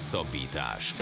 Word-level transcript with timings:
Hosszabbítás. 0.00 0.94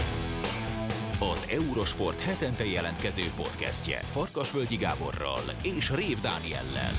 Az 1.34 1.46
Eurosport 1.50 2.20
hetente 2.20 2.64
jelentkező 2.64 3.22
podcastje 3.36 3.98
Farkasvölgyi 3.98 4.76
Gáborral 4.76 5.42
és 5.62 5.90
Rév 5.90 6.20
Dániellel. 6.20 6.92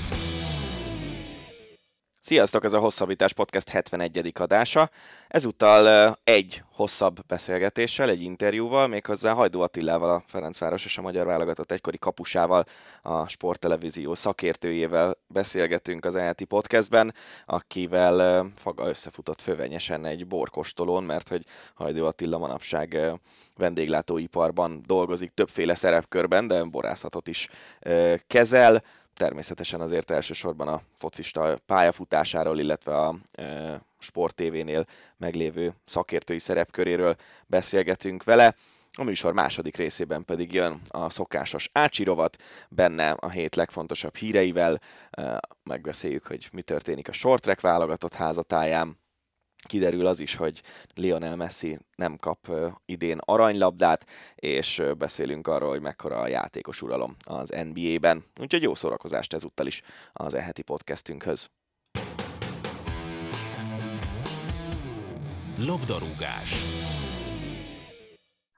Sziasztok, 2.30 2.64
ez 2.64 2.74
a 2.74 2.80
Hosszabbítás 2.80 3.34
Podcast 3.34 3.70
71. 3.70 4.32
adása. 4.40 4.90
Ezúttal 5.28 6.16
egy 6.24 6.64
hosszabb 6.72 7.26
beszélgetéssel, 7.28 8.10
egy 8.10 8.22
interjúval, 8.22 8.88
méghozzá 8.88 9.34
Hajdó 9.34 9.62
Attilával, 9.62 10.10
a 10.10 10.24
Ferencváros 10.28 10.86
és 10.86 10.98
a 10.98 11.02
Magyar 11.02 11.26
Válogatott 11.26 11.72
egykori 11.72 11.98
kapusával, 11.98 12.66
a 13.02 13.28
sporttelevízió 13.28 14.16
szakértőjével 14.16 15.18
beszélgetünk 15.28 16.06
az 16.06 16.16
ELTI 16.16 16.46
podcastben, 16.46 17.14
akivel 17.46 18.50
faga 18.56 18.88
összefutott 18.88 19.42
fővenyesen 19.42 20.06
egy 20.06 20.28
borkostolón, 20.28 21.04
mert 21.04 21.30
hogy 21.30 21.46
Hajdó 21.74 22.06
Attila 22.06 22.38
manapság 22.38 22.98
vendéglátóiparban 23.58 24.84
dolgozik 24.86 25.32
többféle 25.34 25.76
szerepkörben, 25.76 26.48
de 26.48 26.64
borászatot 26.64 27.28
is 27.28 27.48
kezel 28.28 28.84
természetesen 29.20 29.82
azért 29.82 30.12
elsősorban 30.12 30.68
a 30.68 30.82
focista 30.98 31.58
pályafutásáról, 31.66 32.60
illetve 32.60 32.98
a 32.98 33.16
e, 33.32 33.82
Sport 34.00 34.36
TV-nél 34.36 34.86
meglévő 35.18 35.74
szakértői 35.86 36.40
szerepköréről 36.40 37.16
beszélgetünk 37.48 38.24
vele. 38.24 38.56
A 38.94 39.04
műsor 39.04 39.34
második 39.34 39.76
részében 39.76 40.26
pedig 40.26 40.54
jön 40.54 40.82
a 40.88 41.10
szokásos 41.10 41.70
ácsirovat, 41.74 42.38
benne 42.70 43.12
a 43.12 43.30
hét 43.30 43.56
legfontosabb 43.56 44.16
híreivel, 44.16 44.82
e, 45.12 45.40
megbeszéljük, 45.64 46.28
hogy 46.28 46.50
mi 46.52 46.62
történik 46.62 47.08
a 47.08 47.12
short 47.12 47.42
track 47.42 47.62
válogatott 47.62 48.14
házatáján, 48.14 48.98
kiderül 49.68 50.08
az 50.08 50.20
is, 50.20 50.36
hogy 50.36 50.62
Lionel 50.96 51.36
Messi 51.36 51.80
nem 51.96 52.18
kap 52.18 52.52
idén 52.86 53.18
aranylabdát, 53.22 54.10
és 54.36 54.82
beszélünk 54.98 55.48
arról, 55.48 55.70
hogy 55.70 55.82
mekkora 55.82 56.18
a 56.18 56.28
játékos 56.28 56.82
uralom 56.82 57.16
az 57.26 57.50
NBA-ben. 57.50 58.24
Úgyhogy 58.42 58.62
jó 58.62 58.76
szórakozást 58.76 59.34
ezúttal 59.34 59.68
is 59.68 59.82
az 60.14 60.34
eheti 60.34 60.62
podcastünkhöz. 60.62 61.50
Labdarúgás. 65.58 66.54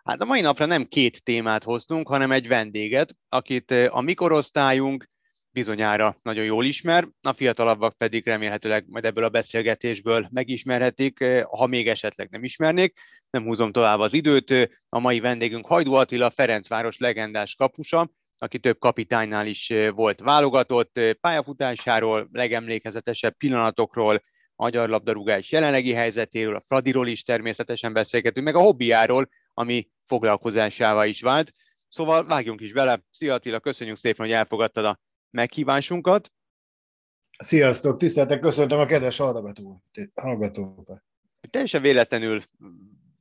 Hát 0.03 0.21
a 0.21 0.25
mai 0.25 0.41
napra 0.41 0.65
nem 0.65 0.85
két 0.85 1.23
témát 1.23 1.63
hoztunk, 1.63 2.07
hanem 2.07 2.31
egy 2.31 2.47
vendéget, 2.47 3.15
akit 3.29 3.71
a 3.71 4.01
mikorosztályunk 4.01 5.09
bizonyára 5.51 6.17
nagyon 6.23 6.45
jól 6.45 6.65
ismer, 6.65 7.07
a 7.21 7.33
fiatalabbak 7.33 7.97
pedig 7.97 8.25
remélhetőleg 8.25 8.85
majd 8.87 9.05
ebből 9.05 9.23
a 9.23 9.29
beszélgetésből 9.29 10.27
megismerhetik, 10.31 11.19
eh, 11.19 11.43
ha 11.43 11.65
még 11.65 11.87
esetleg 11.87 12.29
nem 12.29 12.43
ismernék. 12.43 12.99
Nem 13.29 13.43
húzom 13.43 13.71
tovább 13.71 13.99
az 13.99 14.13
időt. 14.13 14.69
A 14.89 14.99
mai 14.99 15.19
vendégünk 15.19 15.65
Hajdú 15.65 15.93
Attila, 15.93 16.29
Ferencváros 16.29 16.97
legendás 16.97 17.55
kapusa, 17.55 18.09
aki 18.37 18.59
több 18.59 18.79
kapitánynál 18.79 19.47
is 19.47 19.69
eh, 19.69 19.91
volt 19.91 20.19
válogatott, 20.19 20.97
eh, 20.97 21.13
pályafutásáról, 21.13 22.29
legemlékezetesebb 22.31 23.37
pillanatokról, 23.37 24.21
magyar 24.55 24.89
labdarúgás 24.89 25.51
jelenlegi 25.51 25.93
helyzetéről, 25.93 26.55
a 26.55 26.61
Fradiról 26.65 27.07
is 27.07 27.23
természetesen 27.23 27.93
beszélgetünk, 27.93 28.45
meg 28.45 28.55
a 28.55 28.59
hobbiáról, 28.59 29.29
ami 29.53 29.87
foglalkozásává 30.05 31.05
is 31.05 31.21
vált. 31.21 31.51
Szóval 31.89 32.25
vágjunk 32.25 32.61
is 32.61 32.73
bele. 32.73 33.01
Szia 33.09 33.33
Attila, 33.33 33.59
köszönjük 33.59 33.97
szépen, 33.97 34.25
hogy 34.25 34.35
elfogadtad 34.35 34.85
a 34.85 34.99
meghívásunkat. 35.31 36.31
Sziasztok, 37.39 37.97
tiszteltek, 37.97 38.39
köszöntöm 38.39 38.79
a 38.79 38.85
kedves 38.85 39.17
hallgatókat. 40.13 41.03
Teljesen 41.49 41.81
véletlenül 41.81 42.41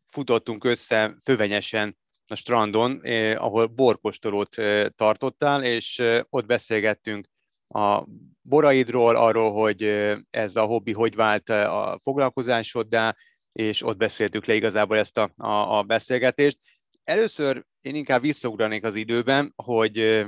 futottunk 0.09 0.65
össze 0.65 1.17
fővenyesen 1.25 1.99
a 2.27 2.35
strandon, 2.35 3.01
eh, 3.03 3.45
ahol 3.45 3.67
borkostolót 3.67 4.59
eh, 4.59 4.87
tartottál, 4.97 5.65
és 5.65 5.99
eh, 5.99 6.21
ott 6.29 6.47
beszélgettünk 6.47 7.29
a 7.69 8.05
boraidról, 8.43 9.17
arról, 9.17 9.53
hogy 9.53 9.83
eh, 9.83 10.19
ez 10.31 10.57
a 10.57 10.65
hobbi 10.65 10.93
hogy 10.93 11.15
vált 11.15 11.51
eh, 11.51 11.75
a 11.75 11.99
foglalkozásoddá, 12.03 13.17
és 13.53 13.83
ott 13.83 13.97
beszéltük 13.97 14.45
le 14.45 14.55
igazából 14.55 14.97
ezt 14.97 15.19
a, 15.19 15.33
a, 15.37 15.79
a 15.79 15.83
beszélgetést. 15.83 16.59
Először 17.05 17.65
én 17.81 17.95
inkább 17.95 18.21
visszaugranék 18.21 18.85
az 18.85 18.95
időben, 18.95 19.53
hogy 19.57 19.99
eh, 19.99 20.27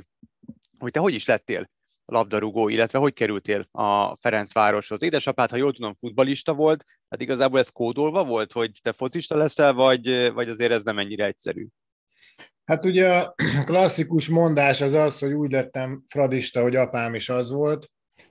hogy 0.83 0.93
te 0.93 1.01
hogy 1.01 1.15
is 1.15 1.27
lettél 1.27 1.71
labdarúgó, 2.05 2.69
illetve 2.69 2.99
hogy 2.99 3.13
kerültél 3.13 3.67
a 3.71 4.17
Ferencvároshoz. 4.17 5.03
Édesapád, 5.03 5.51
ha 5.51 5.57
jól 5.57 5.73
tudom, 5.73 5.97
futbalista 6.01 6.55
volt, 6.55 6.85
hát 7.09 7.21
igazából 7.21 7.59
ez 7.59 7.69
kódolva 7.69 8.25
volt, 8.25 8.53
hogy 8.53 8.71
te 8.83 8.93
focista 8.93 9.37
leszel, 9.37 9.73
vagy, 9.73 10.33
vagy 10.33 10.49
azért 10.49 10.73
ez 10.73 10.83
nem 10.83 10.99
ennyire 10.99 11.25
egyszerű? 11.25 11.67
Hát 12.65 12.85
ugye 12.85 13.09
a 13.17 13.35
klasszikus 13.65 14.29
mondás 14.29 14.81
az 14.81 14.93
az, 14.93 15.19
hogy 15.19 15.33
úgy 15.33 15.51
lettem 15.51 16.05
fradista, 16.09 16.63
hogy 16.63 16.77
apám 16.77 17.15
is 17.15 17.29
az 17.29 17.51
volt. 17.51 17.91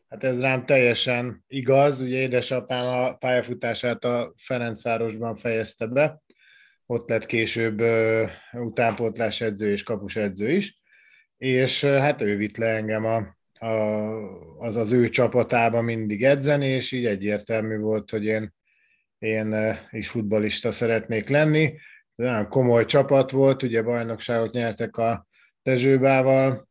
Hát 0.10 0.24
ez 0.24 0.40
rám 0.40 0.66
teljesen 0.66 1.44
igaz. 1.48 2.02
Ugye 2.02 2.18
édesapám 2.18 2.88
a 2.88 3.16
pályafutását 3.16 4.04
a 4.04 4.34
Ferencvárosban 4.38 5.36
fejezte 5.36 5.86
be. 5.86 6.22
Ott 6.86 7.10
lett 7.10 7.26
később 7.26 7.82
utánpótlás 8.54 9.42
edző 9.42 9.72
és 9.72 9.84
kapus 9.84 10.16
edző 10.16 10.52
is 10.52 10.81
és 11.42 11.84
hát 11.84 12.22
ő 12.22 12.38
vitt 12.38 12.58
le 12.58 12.68
engem 12.68 13.06
a, 13.06 13.38
a, 13.66 13.72
az 14.60 14.76
az 14.76 14.92
ő 14.92 15.10
csapatába 15.10 15.82
mindig 15.82 16.24
edzeni, 16.24 16.66
és 16.66 16.92
így 16.92 17.06
egyértelmű 17.06 17.78
volt, 17.78 18.10
hogy 18.10 18.26
én, 18.26 18.54
én 19.20 19.56
is 19.92 20.10
futbalista 20.10 20.72
szeretnék 20.72 21.30
lenni. 21.30 21.64
Ez 22.16 22.26
nagyon 22.26 22.48
komoly 22.48 22.86
csapat 22.86 23.32
volt, 23.32 23.64
ugye 23.64 23.82
bajnokságot 23.82 24.54
nyertek 24.54 24.98
a 24.98 25.28
Dezsőbával, 25.64 26.68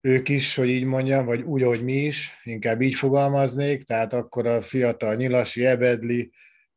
ők 0.00 0.28
is, 0.28 0.54
hogy 0.54 0.68
így 0.68 0.84
mondjam, 0.84 1.24
vagy 1.24 1.42
úgy, 1.42 1.62
ahogy 1.62 1.84
mi 1.84 1.92
is, 1.92 2.40
inkább 2.42 2.80
így 2.80 2.94
fogalmaznék, 2.94 3.84
tehát 3.84 4.12
akkor 4.12 4.46
a 4.46 4.62
fiatal 4.62 5.14
Nyilasi, 5.14 5.66
Ebedli, 5.66 6.30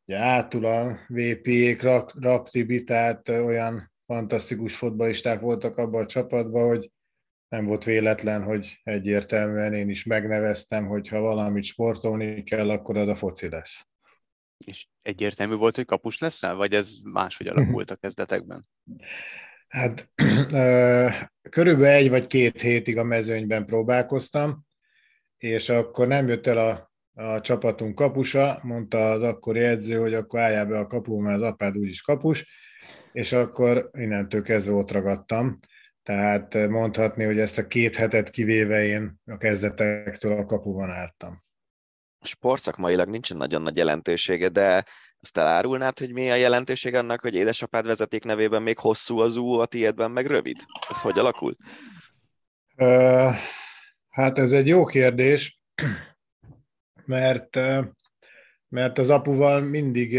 ugye 0.04 0.18
átul 0.18 0.66
a 0.66 0.98
VP-ék, 1.08 1.82
Raptibi, 2.20 2.84
tehát 2.84 3.28
olyan 3.28 3.92
fantasztikus 4.06 4.76
fotbalisták 4.76 5.40
voltak 5.40 5.76
abban 5.76 6.02
a 6.02 6.06
csapatban, 6.06 6.66
hogy 6.66 6.90
nem 7.50 7.64
volt 7.64 7.84
véletlen, 7.84 8.42
hogy 8.42 8.80
egyértelműen 8.82 9.74
én 9.74 9.88
is 9.88 10.04
megneveztem, 10.04 10.86
hogy 10.86 11.08
ha 11.08 11.20
valamit 11.20 11.64
sportolni 11.64 12.42
kell, 12.42 12.70
akkor 12.70 12.96
az 12.96 13.08
a 13.08 13.16
foci 13.16 13.48
lesz. 13.48 13.86
És 14.64 14.86
egyértelmű 15.02 15.54
volt, 15.54 15.76
hogy 15.76 15.84
kapus 15.84 16.18
leszel, 16.18 16.54
vagy 16.54 16.72
ez 16.72 16.90
máshogy 17.12 17.46
alakult 17.46 17.90
a 17.90 17.96
kezdetekben? 17.96 18.66
Hát 19.68 20.10
körülbelül 21.50 21.86
egy 21.86 22.08
vagy 22.08 22.26
két 22.26 22.60
hétig 22.60 22.98
a 22.98 23.04
mezőnyben 23.04 23.66
próbálkoztam, 23.66 24.64
és 25.36 25.68
akkor 25.68 26.06
nem 26.06 26.28
jött 26.28 26.46
el 26.46 26.58
a, 26.58 26.92
a 27.22 27.40
csapatunk 27.40 27.94
kapusa, 27.94 28.60
mondta 28.62 29.10
az 29.10 29.22
akkori 29.22 29.60
edző, 29.60 29.98
hogy 29.98 30.14
akkor 30.14 30.40
álljál 30.40 30.66
be 30.66 30.78
a 30.78 30.86
kapu, 30.86 31.20
mert 31.20 31.36
az 31.36 31.42
apád 31.42 31.76
úgyis 31.76 32.02
kapus, 32.02 32.48
és 33.12 33.32
akkor 33.32 33.90
innentől 33.92 34.42
kezdve 34.42 34.72
ott 34.72 34.90
ragadtam. 34.90 35.58
Tehát 36.02 36.54
mondhatni, 36.68 37.24
hogy 37.24 37.38
ezt 37.38 37.58
a 37.58 37.66
két 37.66 37.96
hetet 37.96 38.30
kivéve 38.30 38.84
én 38.84 39.20
a 39.24 39.36
kezdetektől 39.36 40.38
a 40.38 40.44
kapuban 40.44 40.90
álltam. 40.90 41.38
Sportszakmailag 42.20 43.08
nincsen 43.08 43.36
nagyon 43.36 43.62
nagy 43.62 43.76
jelentősége, 43.76 44.48
de 44.48 44.84
azt 45.20 45.38
elárulnád, 45.38 45.98
hogy 45.98 46.12
mi 46.12 46.30
a 46.30 46.34
jelentőség 46.34 46.94
annak, 46.94 47.20
hogy 47.20 47.34
édesapád 47.34 47.86
vezeték 47.86 48.24
nevében 48.24 48.62
még 48.62 48.78
hosszú 48.78 49.18
az 49.18 49.36
ú, 49.36 49.52
a 49.52 49.66
tiédben 49.66 50.10
meg 50.10 50.26
rövid? 50.26 50.56
Ez 50.90 51.00
hogy 51.00 51.18
alakult? 51.18 51.58
Uh, 52.76 53.34
hát 54.08 54.38
ez 54.38 54.52
egy 54.52 54.66
jó 54.66 54.84
kérdés, 54.84 55.60
mert, 57.04 57.58
mert 58.68 58.98
az 58.98 59.10
apuval 59.10 59.60
mindig, 59.60 60.18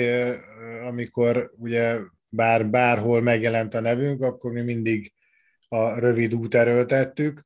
amikor 0.88 1.52
ugye 1.58 2.00
bár 2.30 2.70
bárhol 2.70 3.22
megjelent 3.22 3.74
a 3.74 3.80
nevünk, 3.80 4.22
akkor 4.22 4.52
mi 4.52 4.62
mindig 4.62 5.14
a 5.74 6.00
rövid 6.00 6.34
út 6.34 6.56
erőltettük. 6.56 7.46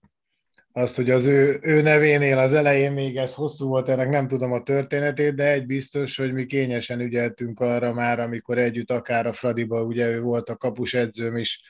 Azt, 0.72 0.96
hogy 0.96 1.10
az 1.10 1.26
ő, 1.26 1.60
ő 1.62 1.82
nevénél 1.82 2.38
az 2.38 2.54
elején 2.54 2.92
még 2.92 3.18
ez 3.18 3.34
hosszú 3.34 3.68
volt, 3.68 3.90
ennek 3.90 4.10
nem 4.10 4.28
tudom 4.28 4.52
a 4.52 4.64
történetét, 4.64 5.36
de 5.36 5.52
egy 5.52 5.66
biztos, 5.66 6.18
hogy 6.18 6.34
mi 6.34 6.46
kényesen 6.46 7.00
ügyeltünk 7.00 7.60
arra 7.60 7.94
már, 7.94 8.20
amikor 8.20 8.58
együtt 8.58 8.92
akár 8.92 9.26
a 9.26 9.34
Fradiba, 9.34 9.84
ugye 9.84 10.10
ő 10.10 10.22
volt 10.22 10.50
a 10.50 10.56
kapus 10.56 10.94
edzőm 10.94 11.38
is 11.38 11.64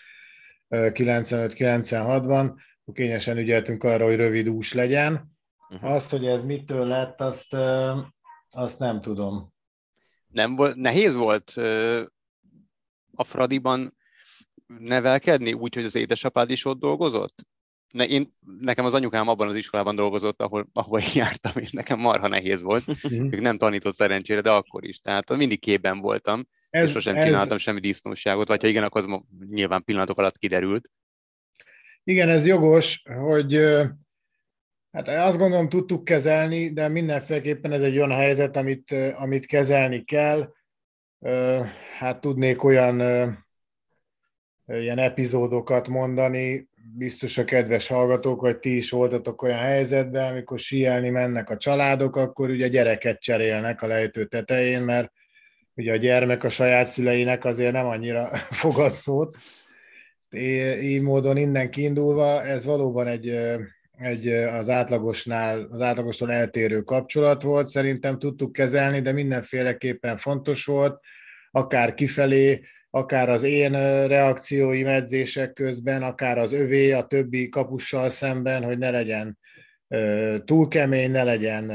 95-96-ban, 0.70 2.52
kényesen 2.94 3.38
ügyeltünk 3.38 3.84
arra, 3.84 4.06
hogy 4.06 4.16
rövid 4.16 4.50
ús 4.50 4.74
legyen. 4.74 5.38
Uh-huh. 5.70 5.92
Azt, 5.92 6.12
hogy 6.12 6.26
ez 6.26 6.44
mitől 6.44 6.86
lett, 6.86 7.22
azt, 7.22 7.56
azt 8.50 8.80
nem 8.80 9.02
tudom. 9.02 9.54
Nem 10.28 10.56
volt, 10.56 10.76
nehéz 10.76 11.16
volt 11.16 11.50
a 13.12 13.24
Fradiban 13.24 13.95
nevelkedni, 14.80 15.54
úgy, 15.54 15.76
hogy 15.76 15.84
az 15.84 15.96
édesapád 15.96 16.50
is 16.50 16.66
ott 16.66 16.80
dolgozott? 16.80 17.46
ne, 17.96 18.06
én, 18.08 18.36
nekem 18.60 18.86
az 18.86 18.94
anyukám 18.94 19.28
abban 19.28 19.48
az 19.48 19.56
iskolában 19.56 19.96
dolgozott, 19.96 20.42
ahol, 20.42 20.68
ahol 20.74 21.00
én 21.00 21.08
jártam, 21.14 21.52
és 21.56 21.72
nekem 21.72 22.00
marha 22.00 22.28
nehéz 22.28 22.62
volt. 22.62 22.86
Mhm. 22.86 23.26
Ők 23.34 23.42
nem 23.42 23.58
tanított 23.58 23.96
szerencsére, 23.96 24.42
de 24.42 24.52
akkor 24.52 24.86
is. 24.86 25.00
Tehát 25.00 25.36
mindig 25.36 25.60
képben 25.60 26.00
voltam, 26.00 26.48
ez, 26.70 26.84
és 26.84 26.92
sosem 26.92 27.16
ez... 27.16 27.26
csináltam 27.26 27.58
semmi 27.58 27.80
disznóságot, 27.80 28.48
vagy 28.48 28.62
ha 28.62 28.68
igen, 28.68 28.84
akkor 28.84 29.06
az 29.06 29.20
nyilván 29.50 29.84
pillanatok 29.84 30.18
alatt 30.18 30.38
kiderült. 30.38 30.90
Igen, 32.04 32.30
ez 32.30 32.46
jogos, 32.46 33.04
hogy 33.04 33.56
hát 34.92 35.08
azt 35.08 35.38
gondolom 35.38 35.70
tudtuk 35.70 36.04
kezelni, 36.04 36.74
de 36.74 36.88
mindenféleképpen 36.88 37.72
ez 37.72 37.82
egy 37.82 37.98
olyan 37.98 38.12
helyzet, 38.12 38.58
amit, 38.58 38.92
amit 39.16 39.46
kezelni 39.46 40.04
kell. 40.04 40.54
Hát 41.98 42.22
tudnék 42.22 42.64
olyan 42.64 42.98
ilyen 44.68 44.98
epizódokat 44.98 45.88
mondani, 45.88 46.68
biztos 46.98 47.38
a 47.38 47.44
kedves 47.44 47.88
hallgatók, 47.88 48.40
hogy 48.40 48.58
ti 48.58 48.76
is 48.76 48.90
voltatok 48.90 49.42
olyan 49.42 49.58
helyzetben, 49.58 50.32
amikor 50.32 50.60
síelni 50.60 51.10
mennek 51.10 51.50
a 51.50 51.58
családok, 51.58 52.16
akkor 52.16 52.50
ugye 52.50 52.68
gyereket 52.68 53.22
cserélnek 53.22 53.82
a 53.82 53.88
lejtő 53.88 54.26
tetején, 54.26 54.82
mert 54.82 55.12
ugye 55.76 55.94
a 55.94 55.96
gyermek 55.96 56.44
a 56.44 56.50
saját 56.50 56.88
szüleinek 56.88 57.46
azért 57.46 57.72
nem 57.72 57.86
annyira 57.86 58.30
fogad 58.64 58.92
szót. 58.92 59.36
Így 60.82 61.02
módon 61.02 61.38
innen 61.38 61.70
kiindulva 61.70 62.44
ez 62.44 62.66
valóban 62.66 63.08
egy, 63.08 63.30
egy 63.98 64.28
az 64.28 64.70
átlagosnál, 64.70 65.68
az 65.72 65.82
átlagostól 65.82 66.32
eltérő 66.32 66.82
kapcsolat 66.82 67.42
volt, 67.42 67.68
szerintem 67.68 68.20
tudtuk 68.20 68.52
kezelni, 68.52 69.02
de 69.02 69.12
mindenféleképpen 69.12 70.18
fontos 70.18 70.66
volt, 70.66 71.00
akár 71.52 71.94
kifelé, 71.94 72.62
akár 72.96 73.30
az 73.30 73.44
én 73.44 73.72
reakcióim 74.08 74.88
edzések 74.88 75.54
közben, 75.54 76.04
akár 76.04 76.38
az 76.38 76.54
övé 76.54 76.92
a 76.92 77.06
többi 77.06 77.50
kapussal 77.50 78.10
szemben, 78.10 78.64
hogy 78.64 78.78
ne 78.78 78.90
legyen 78.90 79.38
túl 80.46 80.68
kemény, 80.68 81.12
ne 81.12 81.24
legyen 81.24 81.72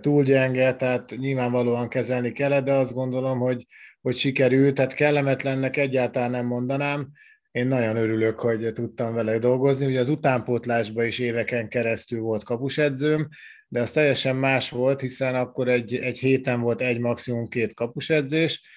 túl 0.00 0.24
gyenge, 0.24 0.74
tehát 0.74 1.14
nyilvánvalóan 1.16 1.88
kezelni 1.88 2.32
kellett, 2.32 2.64
de 2.64 2.72
azt 2.72 2.92
gondolom, 2.92 3.38
hogy, 3.38 3.66
hogy 4.00 4.16
sikerült, 4.16 4.74
tehát 4.74 4.94
kellemetlennek 4.94 5.76
egyáltalán 5.76 6.30
nem 6.30 6.46
mondanám. 6.46 7.08
Én 7.50 7.66
nagyon 7.66 7.96
örülök, 7.96 8.40
hogy 8.40 8.72
tudtam 8.72 9.14
vele 9.14 9.38
dolgozni. 9.38 9.86
Ugye 9.86 10.00
az 10.00 10.08
utánpótlásban 10.08 11.04
is 11.04 11.18
éveken 11.18 11.68
keresztül 11.68 12.20
volt 12.20 12.44
kapusedzőm, 12.44 13.28
de 13.68 13.80
az 13.80 13.90
teljesen 13.90 14.36
más 14.36 14.70
volt, 14.70 15.00
hiszen 15.00 15.34
akkor 15.34 15.68
egy, 15.68 15.94
egy 15.94 16.18
héten 16.18 16.60
volt 16.60 16.80
egy 16.80 16.98
maximum 16.98 17.48
két 17.48 17.74
kapusedzés, 17.74 18.73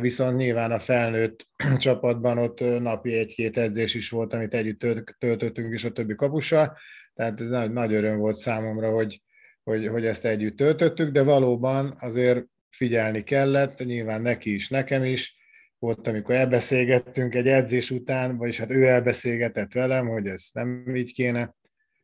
viszont 0.00 0.36
nyilván 0.36 0.72
a 0.72 0.78
felnőtt 0.78 1.48
csapatban 1.78 2.38
ott 2.38 2.60
napi 2.60 3.12
egy-két 3.12 3.56
edzés 3.56 3.94
is 3.94 4.10
volt, 4.10 4.32
amit 4.32 4.54
együtt 4.54 4.78
töltöttünk 5.18 5.72
is 5.72 5.84
a 5.84 5.92
többi 5.92 6.14
kapussal, 6.14 6.76
tehát 7.14 7.40
ez 7.40 7.48
nagy, 7.48 7.72
nagy 7.72 7.92
öröm 7.92 8.18
volt 8.18 8.36
számomra, 8.36 8.90
hogy, 8.90 9.22
hogy, 9.62 9.86
hogy 9.86 10.06
ezt 10.06 10.24
együtt 10.24 10.56
töltöttük, 10.56 11.12
de 11.12 11.22
valóban 11.22 11.94
azért 11.98 12.44
figyelni 12.70 13.22
kellett, 13.22 13.84
nyilván 13.84 14.22
neki 14.22 14.54
is, 14.54 14.68
nekem 14.68 15.04
is, 15.04 15.36
volt, 15.82 16.08
amikor 16.08 16.34
elbeszélgettünk 16.34 17.34
egy 17.34 17.48
edzés 17.48 17.90
után, 17.90 18.36
vagyis 18.36 18.58
hát 18.58 18.70
ő 18.70 18.86
elbeszélgetett 18.86 19.72
velem, 19.72 20.08
hogy 20.08 20.26
ez 20.26 20.44
nem 20.52 20.96
így 20.96 21.12
kéne, 21.12 21.54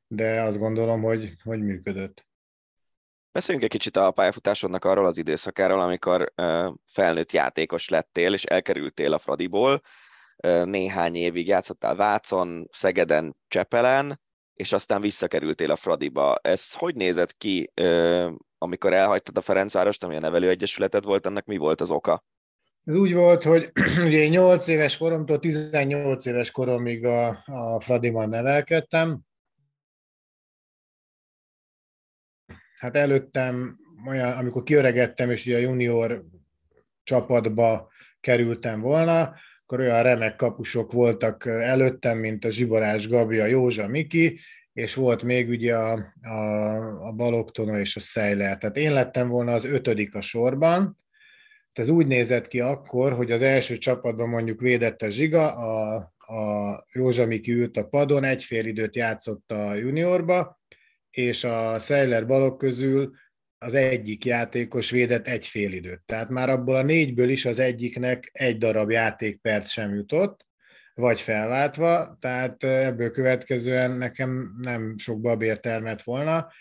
de 0.06 0.42
azt 0.42 0.58
gondolom, 0.58 1.02
hogy, 1.02 1.34
hogy 1.44 1.62
működött. 1.62 2.27
Beszéljünk 3.38 3.66
egy 3.66 3.78
kicsit 3.78 3.96
a 3.96 4.10
pályafutásodnak 4.10 4.84
arról 4.84 5.06
az 5.06 5.18
időszakáról, 5.18 5.80
amikor 5.80 6.32
felnőtt 6.86 7.32
játékos 7.32 7.88
lettél, 7.88 8.32
és 8.32 8.44
elkerültél 8.44 9.12
a 9.12 9.18
Fradiból. 9.18 9.80
Néhány 10.64 11.14
évig 11.14 11.46
játszottál 11.46 11.94
Vácon, 11.94 12.68
Szegeden, 12.72 13.36
Csepelen, 13.48 14.20
és 14.54 14.72
aztán 14.72 15.00
visszakerültél 15.00 15.70
a 15.70 15.76
Fradiba. 15.76 16.38
Ez 16.42 16.74
hogy 16.74 16.94
nézett 16.94 17.36
ki, 17.36 17.72
amikor 18.58 18.92
elhagytad 18.92 19.36
a 19.36 19.40
Ferencvárost, 19.40 20.04
ami 20.04 20.16
a 20.16 20.20
nevelőegyesületed 20.20 21.04
volt, 21.04 21.26
ennek 21.26 21.44
mi 21.44 21.56
volt 21.56 21.80
az 21.80 21.90
oka? 21.90 22.24
Ez 22.84 22.94
úgy 22.94 23.14
volt, 23.14 23.44
hogy 23.44 23.72
ugye 24.06 24.28
8 24.28 24.66
éves 24.66 24.96
koromtól 24.96 25.38
18 25.38 26.26
éves 26.26 26.50
koromig 26.50 27.04
a, 27.04 27.28
a 27.46 27.80
Fradiban 27.80 28.28
nevelkedtem, 28.28 29.20
hát 32.78 32.96
előttem, 32.96 33.78
olyan, 34.06 34.32
amikor 34.32 34.62
kiöregettem, 34.62 35.30
és 35.30 35.46
ugye 35.46 35.56
a 35.56 35.60
junior 35.60 36.24
csapatba 37.02 37.88
kerültem 38.20 38.80
volna, 38.80 39.34
akkor 39.62 39.80
olyan 39.80 40.02
remek 40.02 40.36
kapusok 40.36 40.92
voltak 40.92 41.46
előttem, 41.46 42.18
mint 42.18 42.44
a 42.44 42.50
Zsiborás 42.50 43.08
Gabi, 43.08 43.38
a 43.38 43.46
Józsa 43.46 43.88
Miki, 43.88 44.38
és 44.72 44.94
volt 44.94 45.22
még 45.22 45.48
ugye 45.48 45.76
a, 45.76 46.14
a, 46.22 47.06
a 47.06 47.12
Baloktona 47.12 47.78
és 47.78 47.96
a 47.96 48.00
Szejler. 48.00 48.58
Tehát 48.58 48.76
én 48.76 48.92
lettem 48.92 49.28
volna 49.28 49.52
az 49.52 49.64
ötödik 49.64 50.14
a 50.14 50.20
sorban, 50.20 50.98
ez 51.78 51.88
úgy 51.88 52.06
nézett 52.06 52.48
ki 52.48 52.60
akkor, 52.60 53.12
hogy 53.12 53.30
az 53.30 53.42
első 53.42 53.78
csapatban 53.78 54.28
mondjuk 54.28 54.60
védett 54.60 55.02
a 55.02 55.08
Zsiga, 55.08 55.54
a, 55.54 55.94
a 56.16 56.84
Józsa 56.92 57.26
Miki 57.26 57.52
ült 57.52 57.76
a 57.76 57.84
padon, 57.84 58.24
egy 58.24 58.44
fél 58.44 58.66
időt 58.66 58.96
játszott 58.96 59.50
a 59.50 59.74
juniorba, 59.74 60.57
és 61.10 61.44
a 61.44 61.78
Seiler 61.78 62.26
balok 62.26 62.58
közül 62.58 63.10
az 63.58 63.74
egyik 63.74 64.24
játékos 64.24 64.90
védett 64.90 65.26
egy 65.28 65.46
fél 65.46 65.72
időt. 65.72 66.02
Tehát 66.06 66.28
már 66.28 66.48
abból 66.48 66.76
a 66.76 66.82
négyből 66.82 67.28
is 67.28 67.44
az 67.44 67.58
egyiknek 67.58 68.30
egy 68.32 68.58
darab 68.58 68.90
játékperc 68.90 69.70
sem 69.70 69.94
jutott, 69.94 70.46
vagy 70.94 71.20
felváltva, 71.20 72.16
tehát 72.20 72.64
ebből 72.64 73.10
következően 73.10 73.90
nekem 73.90 74.54
nem 74.60 74.98
sok 74.98 75.20
babér 75.20 75.60
termett 75.60 76.02
volna. 76.02 76.52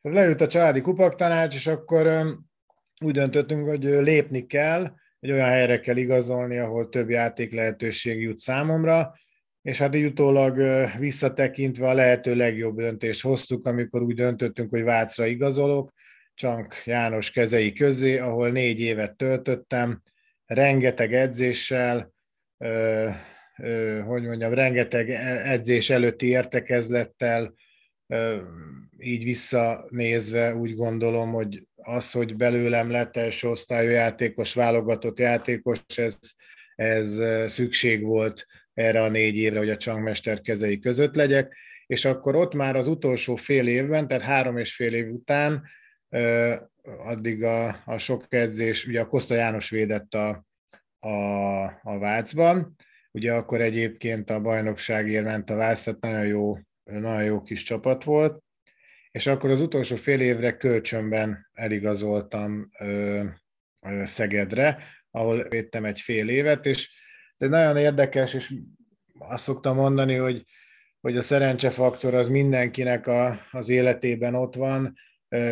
Leült 0.00 0.40
a 0.40 0.46
családi 0.46 0.80
kupaktanács, 0.80 1.54
és 1.54 1.66
akkor 1.66 2.26
úgy 3.00 3.12
döntöttünk, 3.12 3.68
hogy 3.68 3.82
lépni 3.82 4.46
kell, 4.46 4.92
egy 5.20 5.32
olyan 5.32 5.48
helyre 5.48 5.80
kell 5.80 5.96
igazolni, 5.96 6.58
ahol 6.58 6.88
több 6.88 7.10
játék 7.10 7.52
lehetőség 7.52 8.20
jut 8.20 8.38
számomra, 8.38 9.18
és 9.68 9.78
hát 9.78 9.94
így 9.94 10.04
utólag 10.04 10.62
visszatekintve 10.98 11.88
a 11.88 11.94
lehető 11.94 12.34
legjobb 12.34 12.76
döntést 12.76 13.22
hoztuk, 13.22 13.66
amikor 13.66 14.02
úgy 14.02 14.14
döntöttünk, 14.14 14.70
hogy 14.70 14.82
Vácra 14.82 15.26
igazolok, 15.26 15.92
Csank 16.34 16.82
János 16.84 17.30
kezei 17.30 17.72
közé, 17.72 18.18
ahol 18.18 18.50
négy 18.50 18.80
évet 18.80 19.16
töltöttem, 19.16 20.02
rengeteg 20.46 21.14
edzéssel, 21.14 22.12
ö, 22.58 23.08
ö, 23.58 24.00
hogy 24.00 24.22
mondjam, 24.22 24.54
rengeteg 24.54 25.10
e-, 25.10 25.50
edzés 25.50 25.90
előtti 25.90 26.26
értekezlettel, 26.26 27.54
ö, 28.06 28.36
így 28.98 29.24
visszanézve 29.24 30.54
úgy 30.54 30.74
gondolom, 30.74 31.32
hogy 31.32 31.66
az, 31.74 32.10
hogy 32.10 32.36
belőlem 32.36 32.90
lett 32.90 33.16
első 33.16 33.48
osztályú 33.48 33.90
játékos, 33.90 34.54
válogatott 34.54 35.18
játékos, 35.18 35.78
ez, 35.96 36.18
ez 36.74 37.22
szükség 37.52 38.02
volt 38.02 38.46
erre 38.78 39.02
a 39.02 39.08
négy 39.08 39.36
évre, 39.36 39.58
hogy 39.58 39.70
a 39.70 39.76
csangmester 39.76 40.40
kezei 40.40 40.78
között 40.78 41.14
legyek, 41.14 41.56
és 41.86 42.04
akkor 42.04 42.36
ott 42.36 42.54
már 42.54 42.76
az 42.76 42.86
utolsó 42.86 43.36
fél 43.36 43.66
évben, 43.66 44.08
tehát 44.08 44.22
három 44.22 44.58
és 44.58 44.74
fél 44.74 44.94
év 44.94 45.12
után, 45.12 45.62
addig 46.82 47.42
a, 47.42 47.82
a 47.84 47.98
sok 47.98 48.26
edzés, 48.28 48.86
ugye 48.86 49.00
a 49.00 49.06
Koszta 49.06 49.34
János 49.34 49.70
védett 49.70 50.14
a, 50.14 50.44
a, 50.98 51.64
a 51.64 51.98
Vácban, 51.98 52.76
ugye 53.10 53.32
akkor 53.32 53.60
egyébként 53.60 54.30
a 54.30 54.40
bajnokságért 54.40 55.24
ment 55.24 55.50
a 55.50 55.54
Vác, 55.54 55.82
tehát 55.82 56.00
nagyon 56.00 56.26
jó, 56.26 56.58
nagyon 56.84 57.24
jó 57.24 57.42
kis 57.42 57.62
csapat 57.62 58.04
volt, 58.04 58.42
és 59.10 59.26
akkor 59.26 59.50
az 59.50 59.60
utolsó 59.60 59.96
fél 59.96 60.20
évre 60.20 60.56
kölcsönben 60.56 61.48
eligazoltam 61.52 62.70
ö, 62.78 63.24
ö, 63.80 64.02
Szegedre, 64.06 64.84
ahol 65.10 65.48
védtem 65.48 65.84
egy 65.84 66.00
fél 66.00 66.28
évet, 66.28 66.66
és 66.66 66.97
ez 67.38 67.48
nagyon 67.48 67.76
érdekes, 67.76 68.34
és 68.34 68.54
azt 69.18 69.42
szoktam 69.42 69.76
mondani, 69.76 70.14
hogy, 70.14 70.44
hogy 71.00 71.16
a 71.16 71.22
szerencsefaktor 71.22 72.14
az 72.14 72.28
mindenkinek 72.28 73.06
a, 73.06 73.40
az 73.50 73.68
életében 73.68 74.34
ott 74.34 74.54
van, 74.54 74.94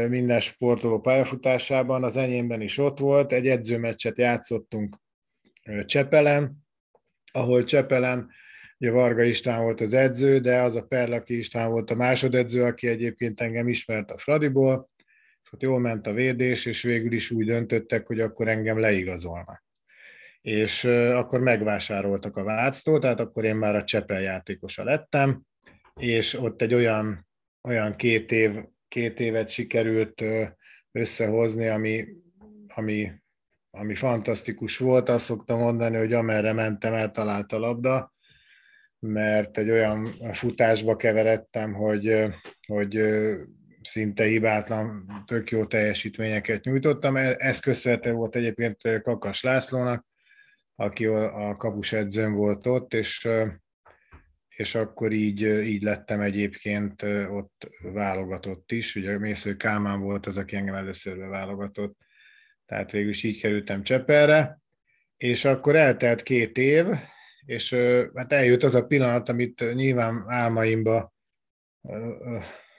minden 0.08 0.40
sportoló 0.40 1.00
pályafutásában, 1.00 2.04
az 2.04 2.16
enyémben 2.16 2.60
is 2.60 2.78
ott 2.78 2.98
volt, 2.98 3.32
egy 3.32 3.48
edzőmeccset 3.48 4.18
játszottunk 4.18 4.96
Csepelen, 5.86 6.56
ahol 7.32 7.64
Csepelen 7.64 8.30
ugye 8.78 8.90
Varga 8.90 9.22
István 9.22 9.62
volt 9.62 9.80
az 9.80 9.92
edző, 9.92 10.38
de 10.38 10.60
az 10.60 10.76
a 10.76 10.82
Perlaki 10.82 11.36
István 11.36 11.70
volt 11.70 11.90
a 11.90 11.94
másodedző, 11.94 12.64
aki 12.64 12.88
egyébként 12.88 13.40
engem 13.40 13.68
ismert 13.68 14.10
a 14.10 14.18
Fradiból, 14.18 14.90
ott 15.50 15.62
jól 15.62 15.80
ment 15.80 16.06
a 16.06 16.12
védés, 16.12 16.66
és 16.66 16.82
végül 16.82 17.12
is 17.12 17.30
úgy 17.30 17.46
döntöttek, 17.46 18.06
hogy 18.06 18.20
akkor 18.20 18.48
engem 18.48 18.78
leigazolnak 18.78 19.65
és 20.46 20.84
akkor 21.14 21.40
megvásároltak 21.40 22.36
a 22.36 22.44
Váctól, 22.44 22.98
tehát 22.98 23.20
akkor 23.20 23.44
én 23.44 23.56
már 23.56 23.74
a 23.74 23.84
Csepel 23.84 24.20
játékosa 24.20 24.84
lettem, 24.84 25.42
és 26.00 26.34
ott 26.34 26.62
egy 26.62 26.74
olyan, 26.74 27.26
olyan 27.68 27.96
két, 27.96 28.32
év, 28.32 28.50
két 28.88 29.20
évet 29.20 29.48
sikerült 29.48 30.22
összehozni, 30.92 31.66
ami, 31.66 32.06
ami, 32.74 33.12
ami 33.70 33.94
fantasztikus 33.94 34.78
volt. 34.78 35.08
Azt 35.08 35.24
szoktam 35.24 35.58
mondani, 35.58 35.96
hogy 35.96 36.12
amerre 36.12 36.52
mentem, 36.52 36.94
eltalált 36.94 37.52
a 37.52 37.58
labda, 37.58 38.14
mert 38.98 39.58
egy 39.58 39.70
olyan 39.70 40.04
futásba 40.32 40.96
keveredtem, 40.96 41.72
hogy, 41.72 42.24
hogy 42.66 43.00
szinte 43.82 44.24
hibátlan, 44.24 45.06
tök 45.24 45.50
jó 45.50 45.64
teljesítményeket 45.64 46.64
nyújtottam. 46.64 47.16
E, 47.16 47.34
ez 47.38 47.60
köszönhető 47.60 48.12
volt 48.12 48.36
egyébként 48.36 49.02
Kakas 49.02 49.42
Lászlónak, 49.42 50.06
aki 50.76 51.06
a 51.06 51.56
kapus 51.56 51.92
edzőm 51.92 52.34
volt 52.34 52.66
ott, 52.66 52.94
és, 52.94 53.28
és 54.48 54.74
akkor 54.74 55.12
így, 55.12 55.40
így 55.42 55.82
lettem 55.82 56.20
egyébként 56.20 57.02
ott 57.30 57.70
válogatott 57.82 58.72
is. 58.72 58.96
Ugye 58.96 59.18
Mésző 59.18 59.56
Kálmán 59.56 60.00
volt 60.00 60.26
az, 60.26 60.38
aki 60.38 60.56
engem 60.56 60.74
először 60.74 61.16
válogatott, 61.18 61.96
tehát 62.66 62.90
végül 62.90 63.10
is 63.10 63.22
így 63.22 63.40
kerültem 63.40 63.82
Csepelre, 63.82 64.58
és 65.16 65.44
akkor 65.44 65.76
eltelt 65.76 66.22
két 66.22 66.58
év, 66.58 66.86
és 67.44 67.74
hát 68.14 68.32
eljött 68.32 68.62
az 68.62 68.74
a 68.74 68.86
pillanat, 68.86 69.28
amit 69.28 69.74
nyilván 69.74 70.24
álmaimba, 70.26 71.14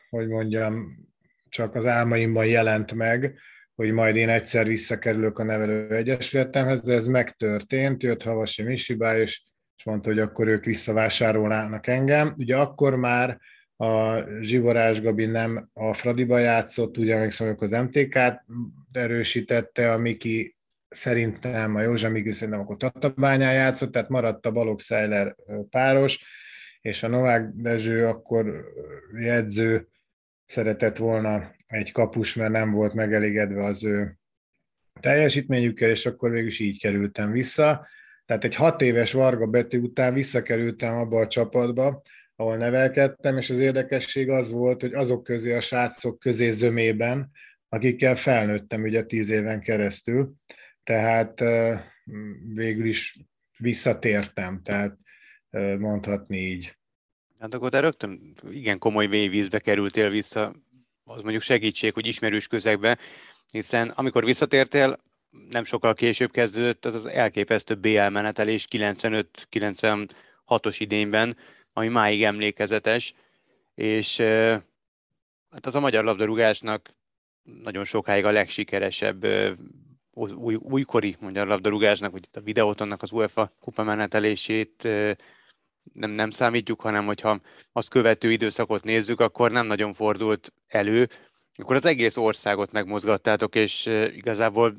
hogy 0.09 0.27
mondjam, 0.27 0.97
csak 1.49 1.75
az 1.75 1.85
álmaimban 1.85 2.45
jelent 2.45 2.93
meg, 2.93 3.39
hogy 3.77 3.91
majd 3.91 4.15
én 4.15 4.29
egyszer 4.29 4.67
visszakerülök 4.67 5.39
a 5.39 5.43
nevelő 5.43 5.95
egyesületemhez, 5.95 6.81
de 6.81 6.93
ez 6.93 7.07
megtörtént, 7.07 8.03
jött 8.03 8.23
Havasi 8.23 8.63
Misibá, 8.63 9.17
és, 9.17 9.43
és 9.77 9.83
mondta, 9.83 10.09
hogy 10.09 10.19
akkor 10.19 10.47
ők 10.47 10.65
visszavásárolnának 10.65 11.87
engem. 11.87 12.33
Ugye 12.37 12.57
akkor 12.57 12.95
már 12.95 13.39
a 13.75 14.19
Zsivorás 14.41 15.01
Gabi 15.01 15.25
nem 15.25 15.69
a 15.73 15.93
Fradiba 15.93 16.37
játszott, 16.37 16.97
ugye 16.97 17.15
emlékszem, 17.15 17.55
az 17.59 17.71
MTK-t 17.71 18.43
erősítette, 18.91 19.91
a 19.91 19.97
Miki 19.97 20.55
szerintem 20.89 21.75
a 21.75 21.81
Józsa 21.81 22.09
Miki 22.09 22.31
szerintem 22.31 22.59
akkor 22.59 22.77
Tatabányán 22.77 23.53
játszott, 23.53 23.91
tehát 23.91 24.09
maradt 24.09 24.45
a 24.45 24.51
Balogh 24.51 24.83
páros, 25.69 26.23
és 26.81 27.03
a 27.03 27.07
Novák 27.07 27.49
Dezső 27.53 28.07
akkor 28.07 28.65
jegyző 29.19 29.87
szeretett 30.45 30.97
volna 30.97 31.55
egy 31.67 31.91
kapus, 31.91 32.33
mert 32.33 32.51
nem 32.51 32.71
volt 32.71 32.93
megelégedve 32.93 33.65
az 33.65 33.83
ő 33.83 34.17
teljesítményükkel, 34.99 35.89
és 35.89 36.05
akkor 36.05 36.31
végül 36.31 36.47
is 36.47 36.59
így 36.59 36.79
kerültem 36.79 37.31
vissza. 37.31 37.87
Tehát 38.25 38.43
egy 38.43 38.55
hat 38.55 38.81
éves 38.81 39.11
Varga 39.11 39.45
Betű 39.45 39.79
után 39.79 40.13
visszakerültem 40.13 40.93
abba 40.93 41.19
a 41.19 41.27
csapatba, 41.27 42.01
ahol 42.35 42.57
nevelkedtem, 42.57 43.37
és 43.37 43.49
az 43.49 43.59
érdekesség 43.59 44.29
az 44.29 44.51
volt, 44.51 44.81
hogy 44.81 44.93
azok 44.93 45.23
közé, 45.23 45.53
a 45.53 45.61
srácok 45.61 46.19
közé 46.19 46.49
zömében, 46.51 47.31
akikkel 47.69 48.15
felnőttem 48.15 48.81
ugye 48.81 49.03
tíz 49.03 49.29
éven 49.29 49.61
keresztül, 49.61 50.33
tehát 50.83 51.43
végül 52.53 52.85
is 52.85 53.17
visszatértem, 53.57 54.61
tehát 54.63 54.97
mondhatni 55.77 56.37
így. 56.37 56.77
Hát 57.39 57.53
akkor 57.53 57.69
te 57.69 57.79
rögtön 57.79 58.33
igen 58.51 58.77
komoly 58.77 59.07
vízbe 59.07 59.59
kerültél 59.59 60.09
vissza, 60.09 60.53
az 61.07 61.21
mondjuk 61.21 61.43
segítség, 61.43 61.93
hogy 61.93 62.05
ismerős 62.05 62.47
közegbe, 62.47 62.97
hiszen 63.51 63.89
amikor 63.89 64.25
visszatértél, 64.25 64.97
nem 65.49 65.63
sokkal 65.63 65.93
később 65.93 66.31
kezdődött 66.31 66.85
az 66.85 66.95
az 66.95 67.05
elképesztő 67.05 67.75
BL 67.75 68.07
menetelés 68.07 68.67
95-96-os 68.71 70.75
idényben, 70.77 71.37
ami 71.73 71.87
máig 71.87 72.23
emlékezetes, 72.23 73.13
és 73.75 74.17
hát 75.51 75.65
az 75.65 75.75
a 75.75 75.79
magyar 75.79 76.03
labdarúgásnak 76.03 76.95
nagyon 77.63 77.85
sokáig 77.85 78.25
a 78.25 78.31
legsikeresebb 78.31 79.25
új, 80.11 80.55
újkori 80.55 81.15
magyar 81.19 81.47
labdarúgásnak, 81.47 82.11
vagy 82.11 82.27
a 82.33 82.39
videótonnak 82.39 83.01
az 83.01 83.11
UEFA 83.11 83.53
kupa 83.59 83.83
menetelését 83.83 84.87
nem, 85.93 86.09
nem 86.09 86.29
számítjuk, 86.29 86.81
hanem 86.81 87.05
hogyha 87.05 87.39
azt 87.71 87.89
követő 87.89 88.31
időszakot 88.31 88.83
nézzük, 88.83 89.19
akkor 89.19 89.51
nem 89.51 89.65
nagyon 89.67 89.93
fordult 89.93 90.53
elő. 90.67 91.09
Akkor 91.55 91.75
az 91.75 91.85
egész 91.85 92.17
országot 92.17 92.71
megmozgattátok, 92.71 93.55
és 93.55 93.85
igazából 94.15 94.75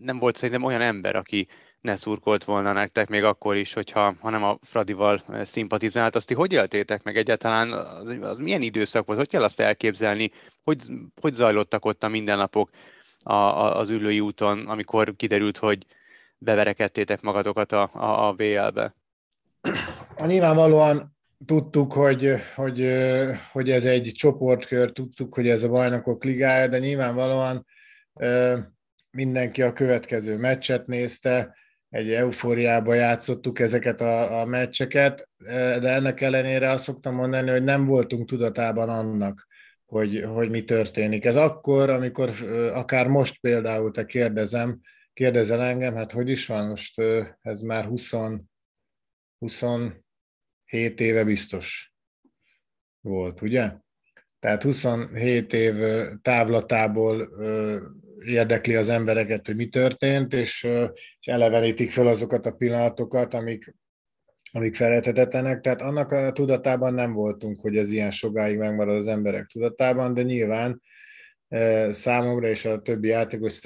nem 0.00 0.18
volt 0.18 0.36
szerintem 0.36 0.64
olyan 0.64 0.80
ember, 0.80 1.16
aki 1.16 1.48
ne 1.80 1.96
szurkolt 1.96 2.44
volna 2.44 2.72
nektek 2.72 3.08
még 3.08 3.24
akkor 3.24 3.56
is, 3.56 3.72
hogyha 3.72 4.14
ha 4.20 4.30
nem 4.30 4.44
a 4.44 4.58
Fradival 4.62 5.20
szimpatizált. 5.42 6.14
Azt 6.14 6.26
ti 6.26 6.34
hogy 6.34 6.52
éltétek 6.52 7.02
meg 7.02 7.16
egyáltalán? 7.16 7.72
Az, 7.72 8.16
az 8.20 8.38
milyen 8.38 8.62
időszak 8.62 9.06
volt? 9.06 9.18
Hogy 9.18 9.28
kell 9.28 9.42
azt 9.42 9.60
elképzelni? 9.60 10.30
Hogy, 10.64 10.82
hogy 11.20 11.32
zajlottak 11.32 11.84
ott 11.84 12.02
a 12.02 12.08
mindennapok 12.08 12.70
a, 13.22 13.32
a, 13.32 13.78
az 13.78 13.88
ülői 13.88 14.20
úton, 14.20 14.68
amikor 14.68 15.16
kiderült, 15.16 15.56
hogy 15.56 15.86
beverekedtétek 16.38 17.20
magatokat 17.20 17.72
a, 17.72 17.90
a, 17.92 18.28
a 18.28 18.32
BL-be? 18.32 18.94
Nyilvánvalóan 20.26 21.16
tudtuk, 21.46 21.92
hogy, 21.92 22.34
hogy, 22.54 22.92
hogy 23.52 23.70
ez 23.70 23.84
egy 23.84 24.12
csoportkör, 24.14 24.92
tudtuk, 24.92 25.34
hogy 25.34 25.48
ez 25.48 25.62
a 25.62 25.68
bajnokok 25.68 26.24
ligája, 26.24 26.68
de 26.68 26.78
nyilvánvalóan 26.78 27.66
mindenki 29.10 29.62
a 29.62 29.72
következő 29.72 30.36
meccset 30.36 30.86
nézte, 30.86 31.56
egy 31.90 32.12
eufóriába 32.12 32.94
játszottuk 32.94 33.58
ezeket 33.58 34.00
a, 34.00 34.40
a 34.40 34.44
meccseket, 34.44 35.28
de 35.80 35.92
ennek 35.92 36.20
ellenére 36.20 36.70
azt 36.70 36.84
szoktam 36.84 37.14
mondani, 37.14 37.50
hogy 37.50 37.64
nem 37.64 37.86
voltunk 37.86 38.28
tudatában 38.28 38.88
annak, 38.88 39.46
hogy, 39.86 40.24
hogy 40.34 40.50
mi 40.50 40.64
történik. 40.64 41.24
Ez 41.24 41.36
akkor, 41.36 41.90
amikor 41.90 42.30
akár 42.74 43.06
most 43.06 43.40
például 43.40 43.90
te 43.90 44.04
kérdezem, 44.04 44.80
kérdezel 45.12 45.62
engem, 45.62 45.94
hát 45.94 46.12
hogy 46.12 46.28
is 46.28 46.46
van 46.46 46.66
most, 46.66 47.00
ez 47.42 47.60
már 47.60 47.84
20, 47.84 48.12
27 49.38 51.00
éve 51.00 51.24
biztos 51.24 51.92
volt, 53.00 53.42
ugye? 53.42 53.72
Tehát 54.40 54.62
27 54.62 55.52
év 55.52 55.74
távlatából 56.22 57.28
érdekli 58.24 58.74
az 58.74 58.88
embereket, 58.88 59.46
hogy 59.46 59.56
mi 59.56 59.68
történt, 59.68 60.32
és, 60.32 60.68
és 61.20 61.26
elevenítik 61.26 61.90
fel 61.90 62.06
azokat 62.06 62.46
a 62.46 62.52
pillanatokat, 62.52 63.34
amik, 63.34 63.74
amik 64.52 64.74
felejthetetlenek. 64.74 65.60
Tehát 65.60 65.80
annak 65.80 66.12
a 66.12 66.32
tudatában 66.32 66.94
nem 66.94 67.12
voltunk, 67.12 67.60
hogy 67.60 67.76
ez 67.76 67.90
ilyen 67.90 68.10
sokáig 68.10 68.58
megmarad 68.58 68.96
az 68.96 69.06
emberek 69.06 69.46
tudatában, 69.46 70.14
de 70.14 70.22
nyilván 70.22 70.82
számomra 71.90 72.48
és 72.48 72.64
a 72.64 72.82
többi 72.82 73.08
játékos 73.08 73.60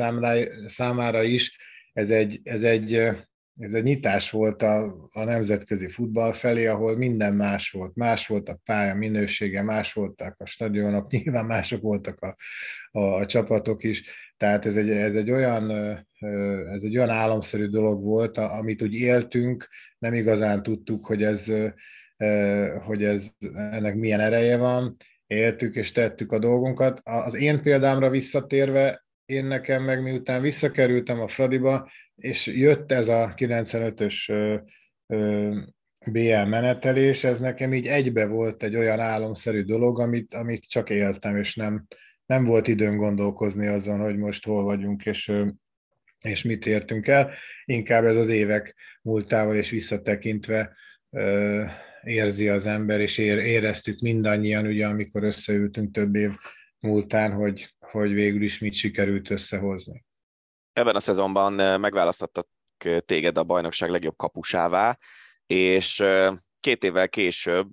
számára, 0.66 1.22
is 1.22 1.58
ez 1.92 2.10
egy, 2.10 2.40
ez 2.42 2.62
egy 2.62 3.10
ez 3.58 3.74
egy 3.74 3.82
nyitás 3.82 4.30
volt 4.30 4.62
a, 4.62 5.08
a 5.12 5.24
nemzetközi 5.24 5.88
futball 5.88 6.32
felé, 6.32 6.66
ahol 6.66 6.96
minden 6.96 7.34
más 7.34 7.70
volt. 7.70 7.94
Más 7.94 8.26
volt 8.26 8.48
a 8.48 8.60
pálya 8.64 8.94
minősége, 8.94 9.62
más 9.62 9.92
voltak 9.92 10.34
a 10.38 10.46
stadionok, 10.46 11.10
nyilván 11.12 11.44
mások 11.44 11.80
voltak 11.80 12.20
a, 12.20 12.36
a, 12.90 13.00
a 13.00 13.26
csapatok 13.26 13.84
is. 13.84 14.04
Tehát 14.36 14.66
ez 14.66 14.76
egy, 14.76 14.90
ez 14.90 15.14
egy 15.14 15.30
olyan 15.30 15.70
ez 16.72 16.82
egy 16.82 16.96
olyan 16.96 17.10
álomszerű 17.10 17.66
dolog 17.66 18.02
volt, 18.02 18.38
amit 18.38 18.82
úgy 18.82 18.94
éltünk, 18.94 19.68
nem 19.98 20.14
igazán 20.14 20.62
tudtuk, 20.62 21.06
hogy 21.06 21.22
ez, 21.22 21.52
hogy 22.84 23.04
ez 23.04 23.30
ennek 23.52 23.94
milyen 23.94 24.20
ereje 24.20 24.56
van, 24.56 24.96
éltük 25.26 25.74
és 25.74 25.92
tettük 25.92 26.32
a 26.32 26.38
dolgunkat. 26.38 27.00
Az 27.04 27.34
én 27.34 27.62
példámra 27.62 28.10
visszatérve, 28.10 29.04
én 29.24 29.44
nekem 29.44 29.82
meg 29.82 30.02
miután 30.02 30.42
visszakerültem 30.42 31.20
a 31.20 31.28
Fradiba, 31.28 31.90
és 32.16 32.46
jött 32.46 32.92
ez 32.92 33.08
a 33.08 33.34
95-ös 33.36 34.32
BL 36.06 36.48
menetelés, 36.48 37.24
ez 37.24 37.40
nekem 37.40 37.72
így 37.72 37.86
egybe 37.86 38.26
volt 38.26 38.62
egy 38.62 38.76
olyan 38.76 39.00
álomszerű 39.00 39.62
dolog, 39.62 40.00
amit, 40.00 40.34
amit 40.34 40.68
csak 40.68 40.90
éltem, 40.90 41.36
és 41.36 41.56
nem, 41.56 41.86
nem 42.26 42.44
volt 42.44 42.68
időn 42.68 42.96
gondolkozni 42.96 43.66
azon, 43.66 44.00
hogy 44.00 44.16
most 44.16 44.44
hol 44.44 44.62
vagyunk, 44.62 45.06
és, 45.06 45.32
és 46.18 46.42
mit 46.42 46.66
értünk 46.66 47.06
el. 47.06 47.32
Inkább 47.64 48.04
ez 48.04 48.16
az 48.16 48.28
évek 48.28 48.74
múltával 49.02 49.56
és 49.56 49.70
visszatekintve 49.70 50.76
érzi 52.02 52.48
az 52.48 52.66
ember, 52.66 53.00
és 53.00 53.18
éreztük 53.18 54.00
mindannyian, 54.00 54.66
ugye, 54.66 54.86
amikor 54.86 55.22
összeültünk 55.22 55.92
több 55.92 56.14
év 56.14 56.30
múltán, 56.78 57.32
hogy, 57.32 57.74
hogy 57.78 58.12
végül 58.12 58.42
is 58.42 58.58
mit 58.58 58.74
sikerült 58.74 59.30
összehozni. 59.30 60.04
Ebben 60.72 60.96
a 60.96 61.00
szezonban 61.00 61.80
megválasztottak 61.80 62.48
téged 62.98 63.38
a 63.38 63.44
bajnokság 63.44 63.90
legjobb 63.90 64.16
kapusává, 64.16 64.98
és 65.46 66.04
két 66.60 66.84
évvel 66.84 67.08
később, 67.08 67.72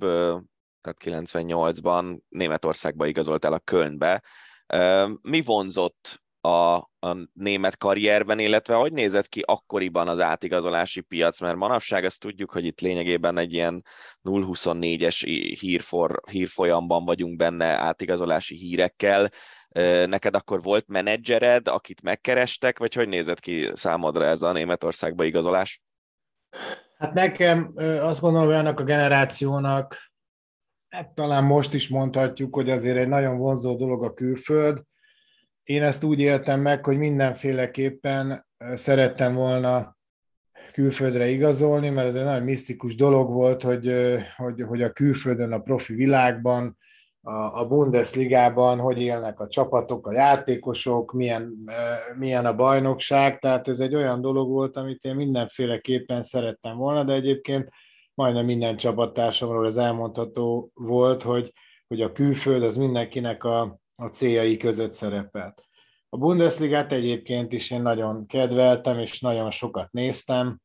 tehát 0.81 0.97
98-ban 1.03 2.19
Németországba 2.29 3.05
igazoltál 3.05 3.53
a 3.53 3.59
Kölnbe. 3.59 4.23
Mi 5.21 5.41
vonzott 5.41 6.21
a, 6.41 6.75
a 6.99 7.29
német 7.33 7.77
karrierben, 7.77 8.39
illetve 8.39 8.75
hogy 8.75 8.93
nézett 8.93 9.27
ki 9.27 9.43
akkoriban 9.45 10.07
az 10.07 10.19
átigazolási 10.19 11.01
piac, 11.01 11.39
mert 11.39 11.55
manapság 11.55 12.03
azt 12.03 12.19
tudjuk, 12.19 12.51
hogy 12.51 12.65
itt 12.65 12.79
lényegében 12.79 13.37
egy 13.37 13.53
ilyen 13.53 13.85
0-24-es 14.23 15.47
hírfor, 15.59 16.21
hírfolyamban 16.31 17.05
vagyunk 17.05 17.35
benne 17.35 17.65
átigazolási 17.65 18.55
hírekkel, 18.55 19.31
Neked 20.05 20.35
akkor 20.35 20.61
volt 20.61 20.87
menedzsered, 20.87 21.67
akit 21.67 22.01
megkerestek, 22.01 22.79
vagy 22.79 22.93
hogy 22.93 23.07
nézett 23.07 23.39
ki 23.39 23.69
számodra 23.73 24.25
ez 24.25 24.41
a 24.41 24.51
Németországba 24.51 25.23
igazolás? 25.23 25.81
Hát 26.97 27.13
nekem 27.13 27.71
azt 28.01 28.19
gondolom, 28.19 28.47
hogy 28.47 28.57
annak 28.57 28.79
a 28.79 28.83
generációnak, 28.83 30.11
hát 30.89 31.13
talán 31.13 31.43
most 31.43 31.73
is 31.73 31.89
mondhatjuk, 31.89 32.55
hogy 32.55 32.69
azért 32.69 32.97
egy 32.97 33.07
nagyon 33.07 33.37
vonzó 33.37 33.75
dolog 33.75 34.03
a 34.03 34.13
külföld. 34.13 34.81
Én 35.63 35.83
ezt 35.83 36.03
úgy 36.03 36.19
éltem 36.19 36.59
meg, 36.61 36.85
hogy 36.85 36.97
mindenféleképpen 36.97 38.47
szerettem 38.75 39.33
volna 39.33 39.97
külföldre 40.71 41.27
igazolni, 41.27 41.89
mert 41.89 42.07
ez 42.07 42.15
egy 42.15 42.23
nagyon 42.23 42.43
misztikus 42.43 42.95
dolog 42.95 43.31
volt, 43.31 43.63
hogy, 43.63 43.93
hogy, 44.35 44.61
hogy 44.61 44.81
a 44.81 44.91
külföldön, 44.91 45.51
a 45.51 45.59
profi 45.59 45.93
világban, 45.93 46.77
a, 47.29 47.67
Bundesligában 47.67 48.79
hogy 48.79 49.01
élnek 49.01 49.39
a 49.39 49.47
csapatok, 49.47 50.07
a 50.07 50.13
játékosok, 50.13 51.11
milyen, 51.11 51.53
milyen 52.17 52.45
a 52.45 52.55
bajnokság, 52.55 53.39
tehát 53.39 53.67
ez 53.67 53.79
egy 53.79 53.95
olyan 53.95 54.21
dolog 54.21 54.49
volt, 54.49 54.77
amit 54.77 55.03
én 55.03 55.15
mindenféleképpen 55.15 56.23
szerettem 56.23 56.77
volna, 56.77 57.03
de 57.03 57.13
egyébként 57.13 57.69
majdnem 58.13 58.45
minden 58.45 58.77
csapattársamról 58.77 59.67
ez 59.67 59.77
elmondható 59.77 60.71
volt, 60.73 61.23
hogy, 61.23 61.53
hogy 61.87 62.01
a 62.01 62.11
külföld 62.11 62.63
az 62.63 62.77
mindenkinek 62.77 63.43
a, 63.43 63.79
a 63.95 64.05
céljai 64.05 64.57
között 64.57 64.93
szerepelt. 64.93 65.67
A 66.09 66.17
Bundesligát 66.17 66.91
egyébként 66.91 67.53
is 67.53 67.71
én 67.71 67.81
nagyon 67.81 68.25
kedveltem, 68.25 68.99
és 68.99 69.19
nagyon 69.19 69.51
sokat 69.51 69.91
néztem, 69.91 70.59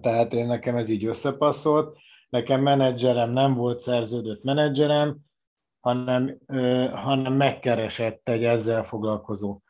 tehát 0.00 0.32
én 0.32 0.46
nekem 0.46 0.76
ez 0.76 0.88
így 0.88 1.04
összepasszolt. 1.04 1.96
Nekem 2.28 2.62
menedzserem 2.62 3.30
nem 3.30 3.54
volt 3.54 3.80
szerződött 3.80 4.42
menedzserem, 4.42 5.18
hanem, 5.84 6.38
hanem 6.92 7.32
megkeresett 7.32 8.28
egy 8.28 8.44
ezzel 8.44 8.84
foglalkozó 8.84 9.60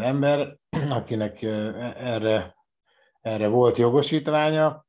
ember, 0.00 0.56
akinek 0.88 1.42
erre, 1.42 2.56
erre 3.20 3.46
volt 3.48 3.76
jogosítványa, 3.76 4.86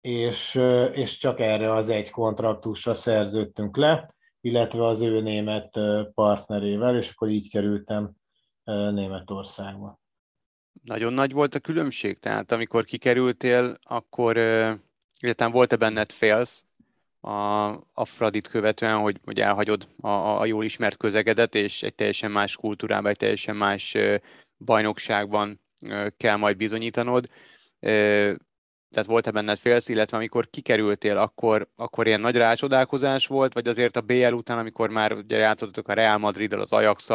és, 0.00 0.54
és 0.92 1.18
csak 1.18 1.40
erre 1.40 1.72
az 1.72 1.88
egy 1.88 2.10
kontraktusra 2.10 2.94
szerződtünk 2.94 3.76
le, 3.76 4.08
illetve 4.40 4.86
az 4.86 5.00
ő 5.00 5.20
német 5.20 5.78
partnerével, 6.14 6.96
és 6.96 7.10
akkor 7.10 7.28
így 7.28 7.50
kerültem 7.50 8.12
Németországba. 8.64 9.98
Nagyon 10.82 11.12
nagy 11.12 11.32
volt 11.32 11.54
a 11.54 11.60
különbség? 11.60 12.18
Tehát 12.18 12.52
amikor 12.52 12.84
kikerültél, 12.84 13.76
akkor 13.82 14.36
illetve 15.18 15.46
volt-e 15.46 15.76
benned 15.76 16.12
félsz 16.12 16.67
a, 17.28 17.68
a 17.92 18.06
követően, 18.50 18.98
hogy, 18.98 19.20
hogy 19.24 19.40
elhagyod 19.40 19.88
a, 20.00 20.08
a 20.08 20.44
jól 20.44 20.64
ismert 20.64 20.96
közegedet, 20.96 21.54
és 21.54 21.82
egy 21.82 21.94
teljesen 21.94 22.30
más 22.30 22.56
kultúrában, 22.56 23.10
egy 23.10 23.16
teljesen 23.16 23.56
más 23.56 23.96
bajnokságban 24.58 25.60
kell 26.16 26.36
majd 26.36 26.56
bizonyítanod. 26.56 27.28
Tehát 28.90 29.06
volt-e 29.06 29.30
benned 29.30 29.58
félsz, 29.58 29.88
illetve 29.88 30.16
amikor 30.16 30.50
kikerültél, 30.50 31.16
akkor, 31.16 31.68
akkor 31.76 32.06
ilyen 32.06 32.20
nagy 32.20 32.36
rácsodálkozás 32.36 33.26
volt, 33.26 33.52
vagy 33.52 33.68
azért 33.68 33.96
a 33.96 34.00
BL 34.00 34.32
után, 34.32 34.58
amikor 34.58 34.90
már 34.90 35.12
ugye 35.12 35.36
játszottak 35.36 35.88
a 35.88 35.92
Real 35.92 36.18
Madrid-dal, 36.18 36.60
az 36.60 36.72
ajax 36.72 37.08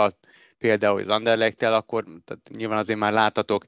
például 0.57 0.99
az 0.99 1.07
Anderlecht-tel, 1.07 1.73
akkor 1.73 2.03
tehát 2.03 2.49
nyilván 2.55 2.77
azért 2.77 2.99
már 2.99 3.13
láttatok 3.13 3.65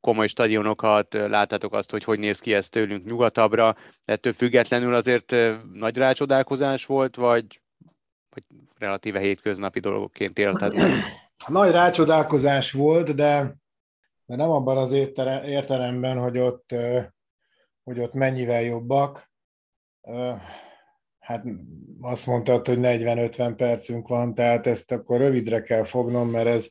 komoly 0.00 0.26
stadionokat, 0.26 1.12
láttátok 1.14 1.72
azt, 1.72 1.90
hogy 1.90 2.04
hogy 2.04 2.18
néz 2.18 2.40
ki 2.40 2.54
ez 2.54 2.68
tőlünk 2.68 3.04
nyugatabbra, 3.04 3.76
ettől 4.04 4.32
függetlenül 4.32 4.94
azért 4.94 5.34
nagy 5.72 5.96
rácsodálkozás 5.96 6.86
volt, 6.86 7.16
vagy, 7.16 7.60
vagy 8.30 8.42
relatíve 8.78 9.18
hétköznapi 9.18 9.80
dolgokként 9.80 10.38
élted 10.38 10.74
Nagy 11.46 11.70
rácsodálkozás 11.70 12.72
volt, 12.72 13.14
de, 13.14 13.56
de 14.26 14.36
nem 14.36 14.50
abban 14.50 14.76
az 14.76 14.92
értelemben, 15.44 16.18
hogy 16.18 16.38
ott, 16.38 16.74
hogy 17.84 17.98
ott 17.98 18.12
mennyivel 18.12 18.62
jobbak. 18.62 19.30
Hát 21.22 21.44
azt 22.00 22.26
mondtad, 22.26 22.66
hogy 22.66 22.78
40-50 22.80 23.54
percünk 23.56 24.08
van, 24.08 24.34
tehát 24.34 24.66
ezt 24.66 24.92
akkor 24.92 25.18
rövidre 25.18 25.62
kell 25.62 25.84
fognom, 25.84 26.30
mert 26.30 26.46
ez, 26.46 26.68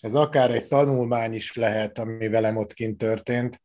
ez 0.00 0.14
akár 0.14 0.50
egy 0.50 0.68
tanulmány 0.68 1.34
is 1.34 1.54
lehet, 1.54 1.98
ami 1.98 2.28
velem 2.28 2.56
ott 2.56 2.72
kint 2.72 2.98
történt. 2.98 3.62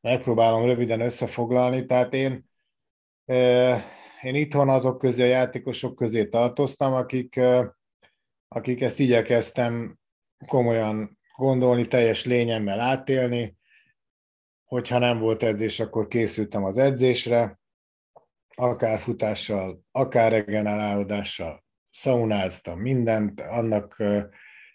Megpróbálom 0.00 0.64
röviden 0.64 1.00
összefoglalni, 1.00 1.86
tehát 1.86 2.14
én, 2.14 2.44
én 4.22 4.34
itthon 4.34 4.68
azok 4.68 4.98
közé, 4.98 5.22
a 5.22 5.26
játékosok 5.26 5.94
közé 5.94 6.24
tartoztam, 6.24 6.92
akik, 6.92 7.40
akik 8.48 8.80
ezt 8.80 8.98
igyekeztem 8.98 9.98
komolyan 10.46 11.18
gondolni, 11.36 11.86
teljes 11.86 12.24
lényemmel 12.24 12.80
átélni. 12.80 13.56
Hogyha 14.64 14.98
nem 14.98 15.18
volt 15.18 15.42
edzés, 15.42 15.80
akkor 15.80 16.08
készültem 16.08 16.64
az 16.64 16.78
edzésre, 16.78 17.58
akár 18.54 18.98
futással, 18.98 19.84
akár 19.90 20.30
regenerálódással, 20.30 21.64
szaunáztam 21.90 22.80
mindent, 22.80 23.40
annak 23.40 24.02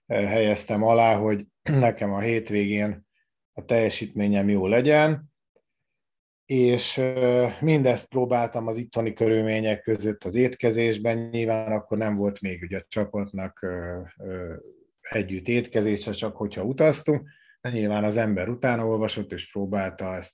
helyeztem 0.08 0.84
alá, 0.84 1.16
hogy 1.16 1.46
nekem 1.86 2.14
a 2.14 2.20
hétvégén 2.20 3.08
a 3.54 3.66
teljesítményem 3.66 4.50
jó 4.50 4.68
legyen, 4.68 5.32
és 6.46 7.02
mindezt 7.60 8.08
próbáltam 8.08 8.68
az 8.68 8.78
ittoni 8.78 9.14
körülmények 9.14 9.82
között 9.82 10.24
az 10.24 10.36
étkezésben, 10.36 11.18
nyilván 11.18 11.72
akkor 11.72 11.98
nem 11.98 12.16
volt 12.16 12.42
még 12.42 12.62
ugye 12.62 12.78
a 12.78 12.86
csapatnak 12.88 13.66
együtt 15.02 15.48
étkezése, 15.48 16.12
csak 16.12 16.36
hogyha 16.36 16.64
utaztunk, 16.64 17.30
de 17.62 17.70
nyilván 17.70 18.04
az 18.04 18.18
ember 18.18 18.50
utána 18.50 18.86
olvasott, 18.86 19.32
és 19.32 19.52
próbálta 19.52 20.16
ezt 20.16 20.34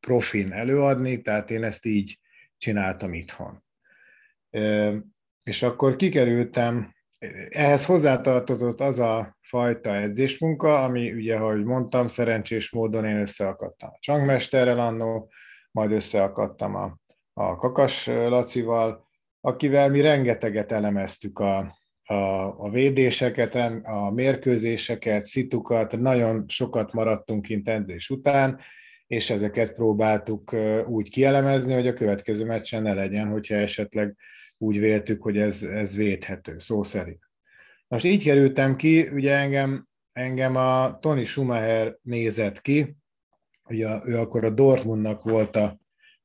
profin 0.00 0.52
előadni, 0.52 1.22
tehát 1.22 1.50
én 1.50 1.64
ezt 1.64 1.86
így 1.86 2.18
csináltam 2.64 3.14
itthon. 3.14 3.64
És 5.42 5.62
akkor 5.62 5.96
kikerültem, 5.96 6.94
ehhez 7.48 7.84
hozzátartozott 7.84 8.80
az 8.80 8.98
a 8.98 9.36
fajta 9.40 9.94
edzésmunka, 9.94 10.84
ami 10.84 11.12
ugye, 11.12 11.36
ahogy 11.36 11.64
mondtam, 11.64 12.08
szerencsés 12.08 12.70
módon 12.70 13.04
én 13.04 13.20
összeakadtam 13.20 13.90
a 13.92 13.98
csangmesterrel 14.00 14.78
annó, 14.78 15.30
majd 15.70 15.92
összeakadtam 15.92 16.74
a, 16.74 16.98
a 17.32 17.56
Kakas 17.56 18.06
Lacival, 18.06 19.08
akivel 19.40 19.90
mi 19.90 20.00
rengeteget 20.00 20.72
elemeztük 20.72 21.38
a, 21.38 21.78
a, 22.02 22.14
a 22.58 22.70
védéseket, 22.70 23.54
a 23.82 24.10
mérkőzéseket, 24.10 25.24
szitukat, 25.24 25.98
nagyon 25.98 26.44
sokat 26.48 26.92
maradtunk 26.92 27.42
kint 27.42 27.68
edzés 27.68 28.10
után, 28.10 28.60
és 29.06 29.30
ezeket 29.30 29.74
próbáltuk 29.74 30.54
úgy 30.86 31.10
kielemezni, 31.10 31.74
hogy 31.74 31.86
a 31.86 31.92
következő 31.92 32.44
meccsen 32.44 32.82
ne 32.82 32.94
legyen, 32.94 33.28
hogyha 33.28 33.54
esetleg 33.54 34.16
úgy 34.58 34.78
véltük, 34.78 35.22
hogy 35.22 35.38
ez, 35.38 35.62
ez 35.62 35.96
védhető, 35.96 36.58
szó 36.58 36.82
szerint. 36.82 37.30
Most 37.88 38.04
így 38.04 38.24
kerültem 38.24 38.76
ki, 38.76 39.08
ugye 39.08 39.36
engem, 39.36 39.86
engem 40.12 40.56
a 40.56 40.98
Tony 40.98 41.24
Schumacher 41.24 41.96
nézett 42.02 42.60
ki, 42.60 42.96
ugye 43.68 43.88
ő 44.04 44.18
akkor 44.18 44.44
a 44.44 44.50
Dortmundnak 44.50 45.22
volt 45.22 45.56
a, 45.56 45.78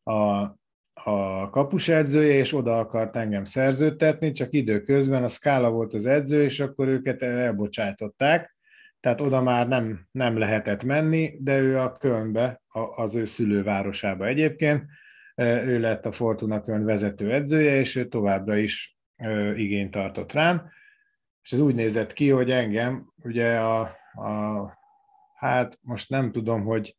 a, 0.03 0.57
a 0.93 1.49
kapusedzője, 1.49 2.33
és 2.33 2.53
oda 2.53 2.77
akart 2.77 3.15
engem 3.15 3.43
szerződtetni, 3.43 4.31
csak 4.31 4.53
időközben 4.53 5.23
a 5.23 5.27
Scala 5.27 5.69
volt 5.69 5.93
az 5.93 6.05
edző, 6.05 6.43
és 6.43 6.59
akkor 6.59 6.87
őket 6.87 7.21
elbocsátották, 7.21 8.59
tehát 8.99 9.21
oda 9.21 9.41
már 9.41 9.67
nem, 9.67 10.07
nem 10.12 10.38
lehetett 10.38 10.83
menni, 10.83 11.38
de 11.39 11.59
ő 11.59 11.79
a 11.79 11.91
Kölnbe, 11.91 12.62
az 12.95 13.15
ő 13.15 13.25
szülővárosába 13.25 14.25
egyébként, 14.25 14.83
ő 15.35 15.79
lett 15.79 16.05
a 16.05 16.12
Fortuna 16.12 16.62
Köln 16.62 16.85
vezető 16.85 17.33
edzője, 17.33 17.79
és 17.79 17.95
ő 17.95 18.07
továbbra 18.07 18.57
is 18.57 18.97
igényt 19.55 19.91
tartott 19.91 20.31
rám, 20.31 20.69
és 21.43 21.51
ez 21.51 21.59
úgy 21.59 21.75
nézett 21.75 22.13
ki, 22.13 22.29
hogy 22.29 22.51
engem 22.51 23.13
ugye 23.23 23.59
a, 23.59 23.79
a 24.13 24.77
hát 25.35 25.79
most 25.81 26.09
nem 26.09 26.31
tudom, 26.31 26.63
hogy, 26.63 26.95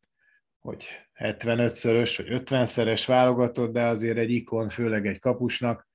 hogy 0.59 0.85
75-szörös 1.15 2.13
vagy 2.17 2.41
50-szeres 2.45 3.03
válogatott, 3.07 3.71
de 3.71 3.83
azért 3.83 4.17
egy 4.17 4.31
ikon, 4.31 4.69
főleg 4.69 5.07
egy 5.07 5.19
kapusnak, 5.19 5.89